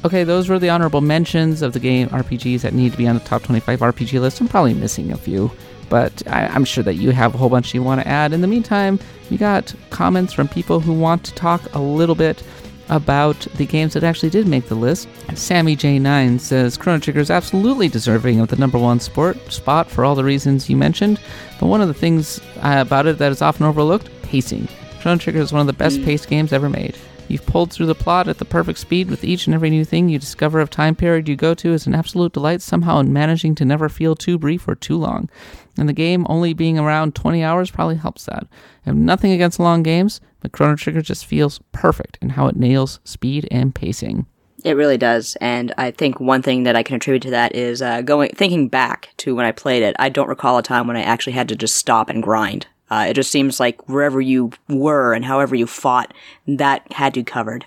Okay, 0.06 0.24
those 0.24 0.50
were 0.50 0.60
the 0.60 0.70
honorable 0.70 1.02
mentions 1.02 1.64
of 1.64 1.74
the 1.74 1.80
game 1.80 2.10
RPGs 2.10 2.62
that 2.62 2.76
need 2.76 2.92
to 2.92 2.98
be 2.98 3.08
on 3.08 3.16
the 3.16 3.26
top 3.26 3.42
25 3.42 3.80
RPG 3.80 4.22
list. 4.22 4.40
I'm 4.40 4.48
probably 4.48 4.76
missing 4.76 5.12
a 5.12 5.18
few, 5.18 5.50
but 5.90 6.22
I, 6.28 6.46
I'm 6.46 6.64
sure 6.64 6.84
that 6.84 6.94
you 6.94 7.10
have 7.10 7.34
a 7.34 7.40
whole 7.40 7.50
bunch 7.50 7.74
you 7.74 7.82
want 7.82 8.02
to 8.02 8.08
add. 8.08 8.32
In 8.32 8.42
the 8.42 8.48
meantime, 8.48 9.00
we 9.32 9.38
got 9.38 9.74
comments 9.90 10.32
from 10.32 10.48
people 10.48 10.80
who 10.80 10.94
want 10.94 11.24
to 11.24 11.34
talk 11.34 11.74
a 11.74 11.80
little 11.80 12.14
bit 12.14 12.44
about 12.90 13.36
the 13.56 13.66
games 13.66 13.96
that 13.96 14.04
actually 14.04 14.30
did 14.30 14.46
make 14.48 14.68
the 14.68 14.76
list. 14.76 15.08
Sammy 15.34 15.76
J9 15.76 16.40
says 16.40 16.78
Chrono 16.78 17.00
Trigger 17.00 17.22
is 17.22 17.32
absolutely 17.32 17.88
deserving 17.88 18.40
of 18.40 18.50
the 18.50 18.58
number 18.58 18.78
one 18.78 19.00
sport 19.00 19.52
spot 19.52 19.90
for 19.90 20.06
all 20.06 20.14
the 20.14 20.24
reasons 20.24 20.70
you 20.70 20.78
mentioned, 20.78 21.20
but 21.60 21.66
one 21.66 21.82
of 21.82 21.88
the 21.88 21.96
things 21.96 22.40
uh, 22.58 22.76
about 22.86 23.08
it 23.08 23.18
that 23.18 23.32
is 23.32 23.42
often 23.42 23.66
overlooked 23.66 24.12
pacing. 24.22 24.68
Chrono 25.02 25.18
Trigger 25.18 25.40
is 25.40 25.52
one 25.52 25.62
of 25.62 25.68
the 25.68 25.74
best 25.74 26.04
paced 26.04 26.30
games 26.30 26.54
ever 26.54 26.70
made. 26.70 26.96
You've 27.28 27.46
pulled 27.46 27.74
through 27.74 27.88
the 27.88 27.96
plot 27.96 28.28
at 28.28 28.38
the 28.38 28.46
perfect 28.46 28.78
speed 28.78 29.10
with 29.10 29.24
each 29.24 29.48
and 29.48 29.54
every 29.54 29.72
new 29.72 29.84
thing 29.84 30.10
you 30.10 30.20
discover 30.20 30.60
of 30.60 30.70
time 30.70 30.96
period 30.96 31.28
you 31.28 31.36
go 31.36 31.56
to 31.56 31.74
is 31.74 31.88
an 31.88 31.96
absolute 31.96 32.34
delight 32.34 32.62
somehow 32.62 33.00
in 33.00 33.12
managing 33.12 33.56
to 33.56 33.66
never 33.66 33.90
feel 33.90 34.16
too 34.16 34.38
brief 34.38 34.68
or 34.68 34.76
too 34.76 34.98
long. 34.98 35.30
And 35.78 35.90
the 35.90 35.94
game 35.94 36.26
only 36.30 36.54
being 36.54 36.78
around 36.78 37.16
20 37.16 37.44
hours 37.44 37.72
probably 37.72 37.96
helps 37.96 38.26
that. 38.26 38.44
I 38.44 38.90
have 38.90 38.96
nothing 38.96 39.32
against 39.32 39.60
long 39.60 39.82
games, 39.82 40.22
but 40.40 40.52
Chrono 40.52 40.76
Trigger 40.76 41.02
just 41.02 41.26
feels 41.26 41.60
perfect 41.72 42.20
in 42.22 42.30
how 42.30 42.48
it 42.48 42.56
nails 42.56 43.00
speed 43.04 43.48
and 43.50 43.74
pacing. 43.74 44.28
It 44.64 44.78
really 44.78 44.98
does, 44.98 45.36
and 45.42 45.74
I 45.78 45.92
think 45.92 46.20
one 46.20 46.42
thing 46.42 46.64
that 46.64 46.76
I 46.76 46.82
can 46.82 46.96
attribute 46.96 47.22
to 47.24 47.30
that 47.32 47.56
is 47.56 47.82
uh, 47.84 48.02
going 48.02 48.32
thinking 48.32 48.68
back 48.68 49.10
to 49.18 49.36
when 49.36 49.46
I 49.46 49.52
played 49.52 49.84
it. 49.84 49.96
I 50.00 50.10
don't 50.10 50.28
recall 50.28 50.58
a 50.58 50.64
time 50.64 50.88
when 50.88 50.98
I 50.98 51.04
actually 51.04 51.34
had 51.34 51.50
to 51.50 51.56
just 51.56 51.76
stop 51.76 52.10
and 52.10 52.24
grind. 52.24 52.66
Uh, 52.90 53.08
it 53.10 53.14
just 53.16 53.32
seems 53.32 53.60
like 53.60 53.88
wherever 53.90 54.22
you 54.22 54.52
were 54.70 55.14
and 55.14 55.26
however 55.26 55.56
you 55.56 55.66
fought, 55.66 56.14
that 56.48 56.92
had 56.92 57.18
you 57.18 57.24
covered. 57.24 57.66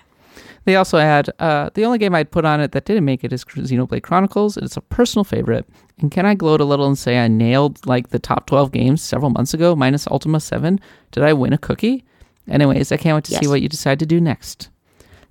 They 0.65 0.75
also 0.75 0.99
had 0.99 1.29
uh, 1.39 1.69
the 1.73 1.85
only 1.85 1.97
game 1.97 2.13
I'd 2.13 2.31
put 2.31 2.45
on 2.45 2.61
it 2.61 2.73
that 2.73 2.85
didn't 2.85 3.05
make 3.05 3.23
it 3.23 3.33
is 3.33 3.43
Xenoblade 3.43 4.03
Chronicles. 4.03 4.55
It's 4.55 4.77
a 4.77 4.81
personal 4.81 5.23
favorite. 5.23 5.67
And 5.99 6.11
can 6.11 6.25
I 6.25 6.35
gloat 6.35 6.61
a 6.61 6.65
little 6.65 6.85
and 6.85 6.97
say 6.97 7.17
I 7.17 7.27
nailed 7.27 7.85
like 7.85 8.09
the 8.09 8.19
top 8.19 8.45
12 8.45 8.71
games 8.71 9.01
several 9.01 9.31
months 9.31 9.53
ago, 9.53 9.75
minus 9.75 10.07
Ultima 10.07 10.39
7? 10.39 10.79
Did 11.11 11.23
I 11.23 11.33
win 11.33 11.53
a 11.53 11.57
cookie? 11.57 12.05
Anyways, 12.47 12.91
I 12.91 12.97
can't 12.97 13.15
wait 13.15 13.25
to 13.25 13.35
see 13.35 13.47
what 13.47 13.61
you 13.61 13.69
decide 13.69 13.99
to 13.99 14.05
do 14.05 14.21
next. 14.21 14.69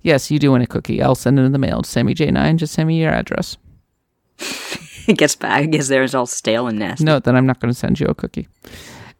Yes, 0.01 0.31
you 0.31 0.39
do 0.39 0.51
win 0.51 0.61
a 0.61 0.67
cookie. 0.67 1.01
I'll 1.01 1.15
send 1.15 1.39
it 1.39 1.43
in 1.43 1.51
the 1.51 1.57
mail. 1.57 1.81
To 1.81 1.89
Sammy 1.89 2.15
J9, 2.15 2.57
just 2.57 2.73
send 2.73 2.87
me 2.87 2.99
your 2.99 3.11
address. 3.11 3.57
it 5.07 5.17
gets 5.17 5.35
back, 5.35 5.69
gets 5.69 5.89
there, 5.89 6.03
it's 6.03 6.13
all 6.13 6.25
stale 6.25 6.67
and 6.67 6.79
nasty. 6.79 7.03
No, 7.03 7.19
then 7.19 7.35
I'm 7.35 7.45
not 7.45 7.59
going 7.59 7.73
to 7.73 7.77
send 7.77 7.99
you 7.99 8.07
a 8.07 8.15
cookie. 8.15 8.47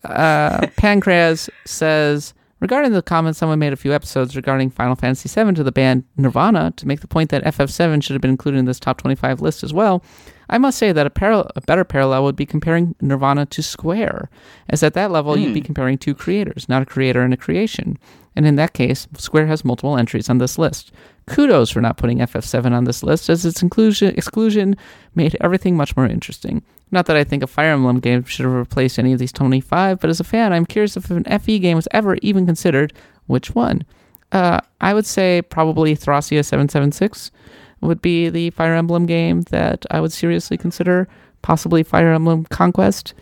Uh, 0.03 0.61
Pancraz 0.77 1.49
says 1.65 2.33
regarding 2.59 2.91
the 2.93 3.01
comment 3.01 3.35
someone 3.35 3.59
made 3.59 3.73
a 3.73 3.77
few 3.77 3.93
episodes 3.93 4.35
regarding 4.35 4.69
Final 4.69 4.95
Fantasy 4.95 5.29
VII 5.29 5.53
to 5.53 5.63
the 5.63 5.71
band 5.71 6.03
Nirvana 6.17 6.71
to 6.77 6.87
make 6.87 7.01
the 7.01 7.07
point 7.07 7.29
that 7.31 7.43
FF7 7.43 8.03
should 8.03 8.13
have 8.13 8.21
been 8.21 8.31
included 8.31 8.57
in 8.57 8.65
this 8.65 8.79
top 8.79 8.97
25 8.97 9.41
list 9.41 9.63
as 9.63 9.73
well. 9.73 10.03
I 10.49 10.57
must 10.57 10.77
say 10.77 10.91
that 10.91 11.05
a, 11.05 11.09
paral- 11.09 11.49
a 11.55 11.61
better 11.61 11.83
parallel 11.83 12.23
would 12.23 12.35
be 12.35 12.45
comparing 12.45 12.95
Nirvana 13.01 13.45
to 13.47 13.61
Square, 13.63 14.29
as 14.69 14.81
at 14.83 14.93
that 14.95 15.11
level 15.11 15.37
you'd 15.37 15.53
be 15.53 15.61
comparing 15.61 15.97
two 15.97 16.15
creators, 16.15 16.67
not 16.67 16.81
a 16.81 16.85
creator 16.85 17.21
and 17.21 17.33
a 17.33 17.37
creation. 17.37 17.97
And 18.35 18.45
in 18.47 18.55
that 18.55 18.73
case, 18.73 19.07
Square 19.17 19.47
has 19.47 19.65
multiple 19.65 19.97
entries 19.97 20.29
on 20.29 20.37
this 20.39 20.57
list. 20.57 20.91
Kudos 21.27 21.69
for 21.69 21.81
not 21.81 21.97
putting 21.97 22.19
FF7 22.19 22.71
on 22.71 22.85
this 22.85 23.03
list, 23.03 23.29
as 23.29 23.45
its 23.45 23.61
inclusion 23.61 24.15
exclusion 24.15 24.75
made 25.13 25.37
everything 25.41 25.77
much 25.77 25.95
more 25.95 26.07
interesting. 26.07 26.63
Not 26.91 27.05
that 27.05 27.17
I 27.17 27.23
think 27.23 27.43
a 27.43 27.47
Fire 27.47 27.71
Emblem 27.71 27.99
game 27.99 28.23
should 28.23 28.45
have 28.45 28.53
replaced 28.53 28.97
any 28.97 29.13
of 29.13 29.19
these 29.19 29.31
25, 29.31 29.99
but 29.99 30.09
as 30.09 30.19
a 30.19 30.23
fan, 30.23 30.53
I'm 30.53 30.65
curious 30.65 30.97
if 30.97 31.11
an 31.11 31.25
FE 31.39 31.59
game 31.59 31.75
was 31.75 31.87
ever 31.91 32.15
even 32.23 32.45
considered, 32.47 32.93
which 33.27 33.53
one? 33.53 33.85
Uh, 34.31 34.59
I 34.81 34.93
would 34.93 35.05
say 35.05 35.41
probably 35.41 35.95
Thracia 35.95 36.43
776 36.43 37.31
would 37.81 38.01
be 38.01 38.29
the 38.29 38.49
Fire 38.51 38.75
Emblem 38.75 39.05
game 39.05 39.41
that 39.43 39.85
I 39.91 40.01
would 40.01 40.11
seriously 40.11 40.57
consider, 40.57 41.07
possibly 41.41 41.83
Fire 41.83 42.13
Emblem 42.13 42.45
Conquest. 42.45 43.13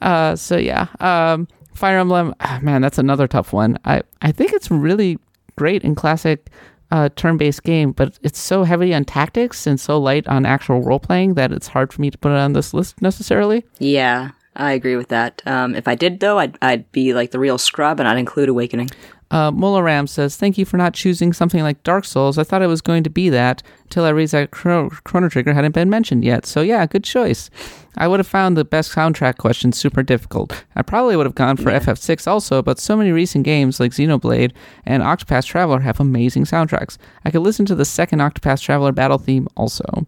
Uh, 0.00 0.34
so 0.36 0.56
yeah, 0.56 0.86
um, 1.00 1.46
Fire 1.74 1.98
Emblem, 1.98 2.34
ah, 2.40 2.58
man, 2.62 2.82
that's 2.82 2.98
another 2.98 3.28
tough 3.28 3.52
one. 3.52 3.78
I, 3.84 4.02
I 4.22 4.32
think 4.32 4.52
it's 4.52 4.70
really 4.70 5.18
great 5.56 5.84
in 5.84 5.94
classic 5.94 6.48
uh, 6.90 7.08
turn-based 7.16 7.62
game, 7.62 7.92
but 7.92 8.18
it's 8.22 8.38
so 8.38 8.64
heavy 8.64 8.92
on 8.94 9.04
tactics 9.04 9.66
and 9.66 9.78
so 9.78 9.98
light 9.98 10.26
on 10.26 10.44
actual 10.44 10.82
role 10.82 10.98
playing 10.98 11.34
that 11.34 11.52
it's 11.52 11.68
hard 11.68 11.92
for 11.92 12.00
me 12.00 12.10
to 12.10 12.18
put 12.18 12.32
it 12.32 12.38
on 12.38 12.52
this 12.52 12.74
list 12.74 13.00
necessarily. 13.00 13.64
Yeah, 13.78 14.30
I 14.56 14.72
agree 14.72 14.96
with 14.96 15.08
that. 15.08 15.42
Um, 15.46 15.74
if 15.74 15.86
I 15.86 15.94
did 15.94 16.20
though, 16.20 16.38
I'd 16.38 16.58
I'd 16.60 16.90
be 16.92 17.14
like 17.14 17.30
the 17.30 17.38
real 17.38 17.58
scrub, 17.58 18.00
and 18.00 18.08
I'd 18.08 18.18
include 18.18 18.48
Awakening. 18.48 18.90
Uh, 19.30 19.50
Mola 19.52 19.82
Ram 19.82 20.06
says, 20.08 20.36
Thank 20.36 20.58
you 20.58 20.64
for 20.64 20.76
not 20.76 20.92
choosing 20.92 21.32
something 21.32 21.62
like 21.62 21.82
Dark 21.84 22.04
Souls. 22.04 22.36
I 22.36 22.42
thought 22.42 22.62
it 22.62 22.66
was 22.66 22.80
going 22.80 23.04
to 23.04 23.10
be 23.10 23.28
that 23.28 23.62
until 23.84 24.04
I 24.04 24.08
realized 24.08 24.34
that 24.34 24.50
Chrono, 24.50 24.90
Chrono 25.04 25.28
Trigger 25.28 25.52
hadn't 25.52 25.72
been 25.72 25.88
mentioned 25.88 26.24
yet. 26.24 26.46
So, 26.46 26.62
yeah, 26.62 26.84
good 26.86 27.04
choice. 27.04 27.48
I 27.96 28.08
would 28.08 28.18
have 28.18 28.26
found 28.26 28.56
the 28.56 28.64
best 28.64 28.92
soundtrack 28.92 29.38
question 29.38 29.72
super 29.72 30.02
difficult. 30.02 30.64
I 30.74 30.82
probably 30.82 31.16
would 31.16 31.26
have 31.26 31.34
gone 31.34 31.56
for 31.56 31.70
yeah. 31.70 31.78
FF6 31.78 32.26
also, 32.26 32.60
but 32.62 32.80
so 32.80 32.96
many 32.96 33.12
recent 33.12 33.44
games 33.44 33.78
like 33.78 33.92
Xenoblade 33.92 34.52
and 34.84 35.02
Octopath 35.02 35.46
Traveler 35.46 35.80
have 35.80 36.00
amazing 36.00 36.44
soundtracks. 36.44 36.98
I 37.24 37.30
could 37.30 37.42
listen 37.42 37.66
to 37.66 37.74
the 37.74 37.84
second 37.84 38.20
Octopath 38.20 38.60
Traveler 38.60 38.92
battle 38.92 39.18
theme 39.18 39.48
also. 39.56 40.06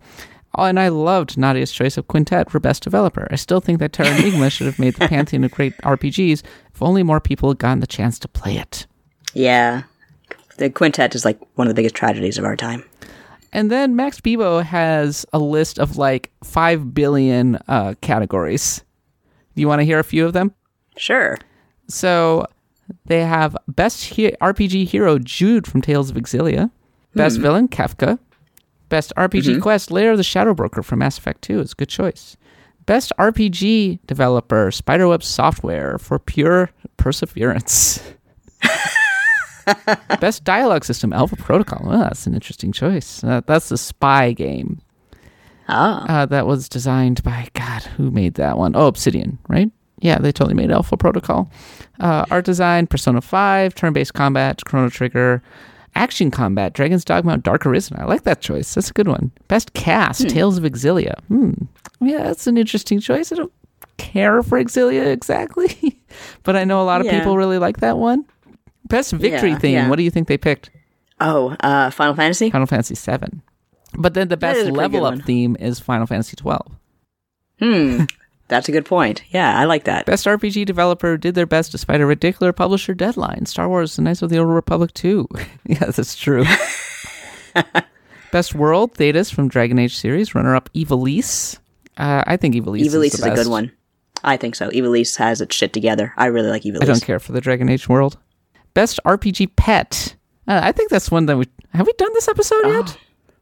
Oh, 0.56 0.64
and 0.64 0.78
I 0.78 0.88
loved 0.88 1.38
Nadia's 1.38 1.72
choice 1.72 1.96
of 1.96 2.08
Quintet 2.08 2.50
for 2.50 2.60
Best 2.60 2.82
Developer. 2.82 3.26
I 3.30 3.36
still 3.36 3.60
think 3.60 3.78
that 3.78 3.92
Terranigma 3.92 4.50
should 4.52 4.66
have 4.66 4.78
made 4.78 4.94
the 4.94 5.08
pantheon 5.08 5.44
of 5.44 5.50
great 5.50 5.76
RPGs 5.78 6.42
if 6.74 6.82
only 6.82 7.02
more 7.02 7.20
people 7.20 7.48
had 7.48 7.58
gotten 7.58 7.80
the 7.80 7.86
chance 7.86 8.18
to 8.18 8.28
play 8.28 8.58
it. 8.58 8.86
Yeah. 9.34 9.82
The 10.58 10.70
quintet 10.70 11.14
is 11.14 11.24
like 11.24 11.38
one 11.56 11.66
of 11.66 11.70
the 11.70 11.78
biggest 11.78 11.94
tragedies 11.94 12.38
of 12.38 12.44
our 12.44 12.56
time. 12.56 12.84
And 13.52 13.70
then 13.70 13.96
Max 13.96 14.20
Bebo 14.20 14.62
has 14.62 15.26
a 15.32 15.38
list 15.38 15.78
of 15.78 15.98
like 15.98 16.30
5 16.42 16.94
billion 16.94 17.56
uh, 17.68 17.94
categories. 18.00 18.82
Do 19.54 19.60
you 19.60 19.68
want 19.68 19.80
to 19.80 19.84
hear 19.84 19.98
a 19.98 20.04
few 20.04 20.24
of 20.24 20.32
them? 20.32 20.54
Sure. 20.96 21.38
So 21.88 22.46
they 23.04 23.24
have 23.24 23.56
Best 23.68 24.04
he- 24.04 24.36
RPG 24.40 24.86
Hero 24.86 25.18
Jude 25.18 25.66
from 25.66 25.82
Tales 25.82 26.10
of 26.10 26.16
Xillia, 26.16 26.70
Best 27.14 27.36
hmm. 27.36 27.42
Villain 27.42 27.68
Kefka, 27.68 28.18
Best 28.88 29.12
RPG 29.16 29.42
mm-hmm. 29.42 29.60
Quest 29.60 29.90
Lair 29.90 30.12
of 30.12 30.18
the 30.18 30.24
Shadow 30.24 30.54
Broker 30.54 30.82
from 30.82 31.00
Mass 31.00 31.18
Effect 31.18 31.42
2 31.42 31.60
is 31.60 31.72
a 31.72 31.74
good 31.74 31.88
choice. 31.88 32.36
Best 32.86 33.12
RPG 33.18 34.00
Developer 34.06 34.70
Spiderweb 34.70 35.22
Software 35.22 35.98
for 35.98 36.18
Pure 36.18 36.70
Perseverance. 36.96 38.02
Best 40.20 40.44
dialogue 40.44 40.84
system, 40.84 41.12
Alpha 41.12 41.36
Protocol. 41.36 41.82
Oh, 41.84 41.98
that's 41.98 42.26
an 42.26 42.34
interesting 42.34 42.72
choice. 42.72 43.22
Uh, 43.22 43.40
that's 43.46 43.70
a 43.70 43.78
spy 43.78 44.32
game. 44.32 44.80
Oh. 45.68 46.04
Uh, 46.08 46.26
that 46.26 46.46
was 46.46 46.68
designed 46.68 47.22
by, 47.22 47.48
God, 47.54 47.82
who 47.82 48.10
made 48.10 48.34
that 48.34 48.58
one? 48.58 48.74
Oh, 48.76 48.86
Obsidian, 48.86 49.38
right? 49.48 49.70
Yeah, 50.00 50.18
they 50.18 50.32
totally 50.32 50.54
made 50.54 50.70
Alpha 50.70 50.96
Protocol. 50.96 51.50
Uh, 52.00 52.24
art 52.30 52.44
design, 52.44 52.86
Persona 52.86 53.20
5, 53.20 53.74
turn 53.74 53.92
based 53.92 54.14
combat, 54.14 54.60
Chrono 54.64 54.88
Trigger, 54.88 55.42
action 55.94 56.30
combat, 56.30 56.72
Dragon's 56.72 57.04
Dogma, 57.04 57.38
Dark 57.38 57.64
Arisen. 57.64 57.96
I 57.98 58.04
like 58.04 58.24
that 58.24 58.40
choice. 58.40 58.74
That's 58.74 58.90
a 58.90 58.92
good 58.92 59.08
one. 59.08 59.30
Best 59.48 59.72
cast, 59.74 60.22
hmm. 60.22 60.28
Tales 60.28 60.58
of 60.58 60.64
Xillia. 60.64 61.18
Hmm. 61.28 61.52
Yeah, 62.00 62.24
that's 62.24 62.46
an 62.46 62.58
interesting 62.58 62.98
choice. 62.98 63.30
I 63.30 63.36
don't 63.36 63.52
care 63.96 64.42
for 64.42 64.58
Xillia 64.62 65.06
exactly, 65.06 66.00
but 66.42 66.56
I 66.56 66.64
know 66.64 66.82
a 66.82 66.84
lot 66.84 67.00
of 67.00 67.06
yeah. 67.06 67.18
people 67.18 67.36
really 67.36 67.58
like 67.58 67.78
that 67.78 67.98
one. 67.98 68.24
Best 68.88 69.12
victory 69.12 69.50
yeah, 69.50 69.58
theme. 69.58 69.74
Yeah. 69.74 69.88
What 69.88 69.96
do 69.96 70.02
you 70.02 70.10
think 70.10 70.28
they 70.28 70.38
picked? 70.38 70.70
Oh, 71.20 71.56
uh, 71.60 71.90
Final 71.90 72.14
Fantasy. 72.14 72.50
Final 72.50 72.66
Fantasy 72.66 72.94
Seven. 72.94 73.42
But 73.96 74.14
then 74.14 74.28
the 74.28 74.36
best 74.36 74.70
level 74.70 75.04
up 75.04 75.22
theme 75.22 75.56
is 75.60 75.78
Final 75.78 76.06
Fantasy 76.06 76.36
Twelve. 76.36 76.72
Hmm. 77.58 78.04
That's 78.48 78.68
a 78.68 78.72
good 78.72 78.84
point. 78.84 79.22
Yeah, 79.30 79.58
I 79.58 79.64
like 79.64 79.84
that. 79.84 80.04
Best 80.04 80.26
RPG 80.26 80.66
developer 80.66 81.16
did 81.16 81.34
their 81.34 81.46
best 81.46 81.72
despite 81.72 82.02
a 82.02 82.06
ridiculous 82.06 82.52
publisher 82.54 82.92
deadline. 82.92 83.46
Star 83.46 83.66
Wars: 83.66 83.96
The 83.96 84.02
Knights 84.02 84.20
of 84.20 84.28
the 84.28 84.38
Old 84.38 84.48
Republic 84.48 84.92
2. 84.92 85.26
yeah, 85.66 85.78
that's 85.78 86.16
true. 86.16 86.44
best 88.32 88.54
world, 88.54 88.94
Thedas 88.94 89.32
from 89.32 89.48
Dragon 89.48 89.78
Age 89.78 89.96
series. 89.96 90.34
Runner 90.34 90.54
up, 90.54 90.68
Ivalice. 90.74 91.58
Uh, 91.96 92.24
I 92.26 92.36
think 92.36 92.54
Ivalice, 92.54 92.82
Ivalice 92.82 93.06
is, 93.06 93.14
is 93.14 93.24
a 93.24 93.30
good 93.30 93.46
one. 93.46 93.72
I 94.24 94.36
think 94.36 94.54
so. 94.54 94.68
Ivalice 94.68 95.16
has 95.16 95.40
its 95.40 95.54
shit 95.54 95.72
together. 95.72 96.12
I 96.16 96.26
really 96.26 96.50
like 96.50 96.62
Ivalice. 96.62 96.82
I 96.82 96.86
don't 96.86 97.02
care 97.02 97.20
for 97.20 97.32
the 97.32 97.40
Dragon 97.40 97.70
Age 97.70 97.88
world. 97.88 98.18
Best 98.74 99.00
RPG 99.04 99.56
pet. 99.56 100.16
Uh, 100.48 100.60
I 100.62 100.72
think 100.72 100.90
that's 100.90 101.10
one 101.10 101.26
that 101.26 101.36
we 101.36 101.46
have 101.72 101.86
we 101.86 101.92
done 101.94 102.12
this 102.14 102.28
episode 102.28 102.66
yet. 102.66 102.84
Oh. 102.86 102.96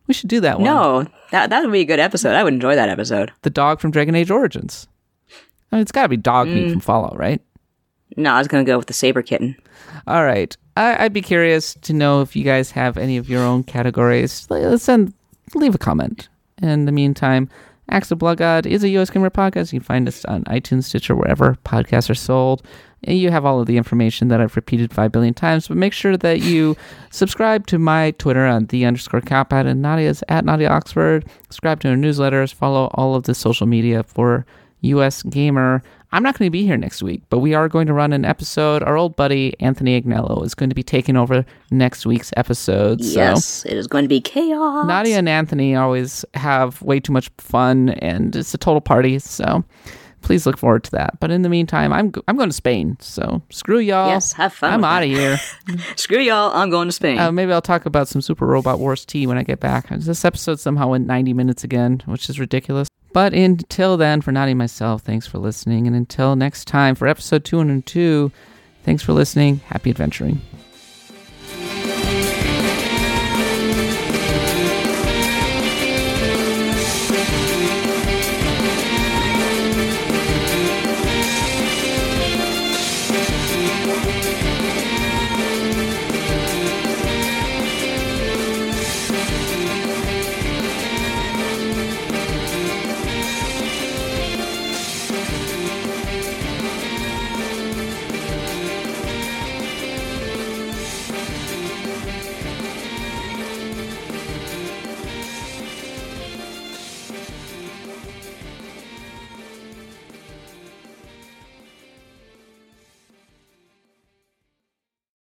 We 0.07 0.15
should 0.15 0.29
do 0.29 0.41
that 0.41 0.59
one. 0.59 0.65
No, 0.65 1.07
that 1.31 1.51
that 1.51 1.63
would 1.63 1.73
be 1.73 1.81
a 1.81 1.85
good 1.85 2.01
episode. 2.01 2.35
I 2.35 2.43
would 2.43 2.55
enjoy 2.55 2.75
that 2.75 2.89
episode. 2.89 3.33
The 3.43 3.51
dog 3.51 3.81
from 3.81 3.91
Dragon 3.91 4.15
Age 4.15 4.31
Origins. 4.31 4.89
I 5.71 5.77
mean, 5.77 5.83
it's 5.83 5.93
got 5.93 6.03
to 6.03 6.09
be 6.09 6.17
dog 6.17 6.49
mm. 6.49 6.55
meat 6.55 6.73
from 6.73 6.81
Fallout, 6.81 7.17
right? 7.17 7.41
No, 8.17 8.33
I 8.33 8.39
was 8.39 8.49
gonna 8.49 8.65
go 8.65 8.77
with 8.77 8.89
the 8.89 8.93
saber 8.93 9.23
kitten. 9.23 9.57
All 10.07 10.25
right, 10.25 10.57
I, 10.77 11.05
would 11.05 11.13
be 11.13 11.23
curious 11.23 11.75
to 11.83 11.93
know 11.93 12.23
if 12.23 12.35
you 12.35 12.43
guys 12.43 12.71
have 12.73 12.97
any 12.97 13.17
of 13.17 13.29
your 13.29 13.43
own 13.43 13.63
categories. 13.63 14.47
Let's 14.51 14.83
send 14.83 15.15
leave 15.55 15.75
a 15.75 15.79
comment. 15.79 16.29
In 16.61 16.85
the 16.85 16.93
meantime, 16.93 17.49
Axe 17.91 18.11
of 18.11 18.19
Blood 18.19 18.39
God 18.39 18.67
is 18.67 18.85
a 18.85 18.89
US 18.91 19.11
Gamer 19.11 19.31
podcast. 19.31 19.73
You 19.73 19.81
can 19.81 19.87
find 19.87 20.09
us 20.09 20.25
on 20.25 20.45
iTunes, 20.45 20.85
Stitcher, 20.85 21.15
wherever 21.15 21.57
podcasts 21.65 22.11
are 22.11 22.15
sold 22.15 22.63
you 23.07 23.31
have 23.31 23.45
all 23.45 23.61
of 23.61 23.67
the 23.67 23.77
information 23.77 24.29
that 24.29 24.41
I've 24.41 24.57
repeated 24.57 24.93
five 24.93 25.13
billion 25.13 25.35
times, 25.35 25.69
but 25.69 25.77
make 25.77 25.93
sure 25.93 26.17
that 26.17 26.41
you 26.41 26.77
subscribe 27.11 27.67
to 27.69 27.79
my 27.79 28.13
Twitter 28.13 28.47
on 28.47 28.67
the 28.67 28.85
underscore 28.85 29.21
Cowpad 29.21 29.67
and 29.67 29.83
Nadia's 29.83 30.23
at 30.29 30.45
Nadia 30.45 30.69
Oxford. 30.69 31.25
Subscribe 31.45 31.81
to 31.81 31.91
our 31.91 31.97
newsletters, 31.97 32.53
follow 32.53 32.91
all 32.95 33.15
of 33.15 33.25
the 33.25 33.35
social 33.35 33.67
media 33.67 34.03
for 34.03 34.45
US 34.83 35.23
Gamer. 35.23 35.83
I'm 36.13 36.25
not 36.25 36.37
going 36.37 36.49
to 36.49 36.51
be 36.51 36.65
here 36.65 36.77
next 36.77 37.03
week, 37.03 37.23
but 37.31 37.39
we 37.39 37.55
are 37.55 37.69
going 37.69 37.87
to 37.87 37.93
run 37.93 38.13
an 38.13 38.25
episode. 38.25 38.83
Our 38.83 38.97
old 38.97 39.15
buddy 39.15 39.55
Anthony 39.61 40.01
Agnello 40.01 40.45
is 40.45 40.55
going 40.55 40.69
to 40.69 40.75
be 40.75 40.83
taking 40.83 41.17
over 41.17 41.45
next 41.71 42.05
week's 42.05 42.33
episode. 42.37 43.01
Yes, 43.01 43.65
it 43.65 43.75
is 43.75 43.87
going 43.87 44.05
to 44.05 44.09
be 44.09 44.21
chaos. 44.21 44.87
Nadia 44.87 45.19
and 45.19 45.29
Anthony 45.29 45.77
always 45.77 46.25
have 46.35 46.83
way 46.83 46.99
too 46.99 47.13
much 47.13 47.31
fun, 47.39 47.91
and 47.91 48.35
it's 48.35 48.53
a 48.55 48.59
total 48.59 48.81
party. 48.81 49.21
So 49.21 49.65
please 50.23 50.47
look 50.47 50.57
forward 50.57 50.85
to 50.85 50.91
that. 50.93 51.19
But 51.21 51.31
in 51.31 51.43
the 51.43 51.49
meantime, 51.49 51.93
I'm 51.93 52.13
I'm 52.29 52.37
going 52.37 52.49
to 52.49 52.55
Spain. 52.55 52.97
So 53.01 53.43
screw 53.51 53.79
y'all. 53.79 54.09
Yes, 54.09 54.33
have 54.35 54.53
fun. 54.53 54.73
I'm 54.73 54.85
out 54.85 55.03
of 55.03 55.09
here. 55.09 55.39
screw 55.97 56.21
y'all. 56.21 56.55
I'm 56.55 56.71
going 56.71 56.89
to 56.89 56.93
Spain. 56.93 57.19
Uh, 57.19 57.33
maybe 57.33 57.53
I'll 57.53 57.63
talk 57.63 57.87
about 57.87 58.09
some 58.09 58.21
Super 58.23 58.47
Robot 58.47 58.79
Wars 58.79 59.05
T 59.05 59.27
when 59.27 59.39
I 59.39 59.43
get 59.43 59.61
back. 59.61 59.89
This 59.91 60.25
episode 60.25 60.61
somehow 60.61 60.89
went 60.89 61.07
90 61.07 61.33
minutes 61.33 61.65
again, 61.65 62.03
which 62.07 62.29
is 62.29 62.39
ridiculous. 62.39 62.89
But 63.13 63.35
until 63.35 63.97
then, 63.97 64.21
for 64.21 64.31
Nadi 64.31 64.55
myself, 64.55 65.03
thanks 65.03 65.27
for 65.27 65.39
listening. 65.39 65.87
And 65.87 65.97
until 65.97 66.37
next 66.37 66.67
time 66.69 66.95
for 66.95 67.09
episode 67.09 67.45
202, 67.45 68.31
thanks 68.85 69.03
for 69.03 69.13
listening. 69.13 69.57
Happy 69.67 69.91
adventuring. 69.91 70.41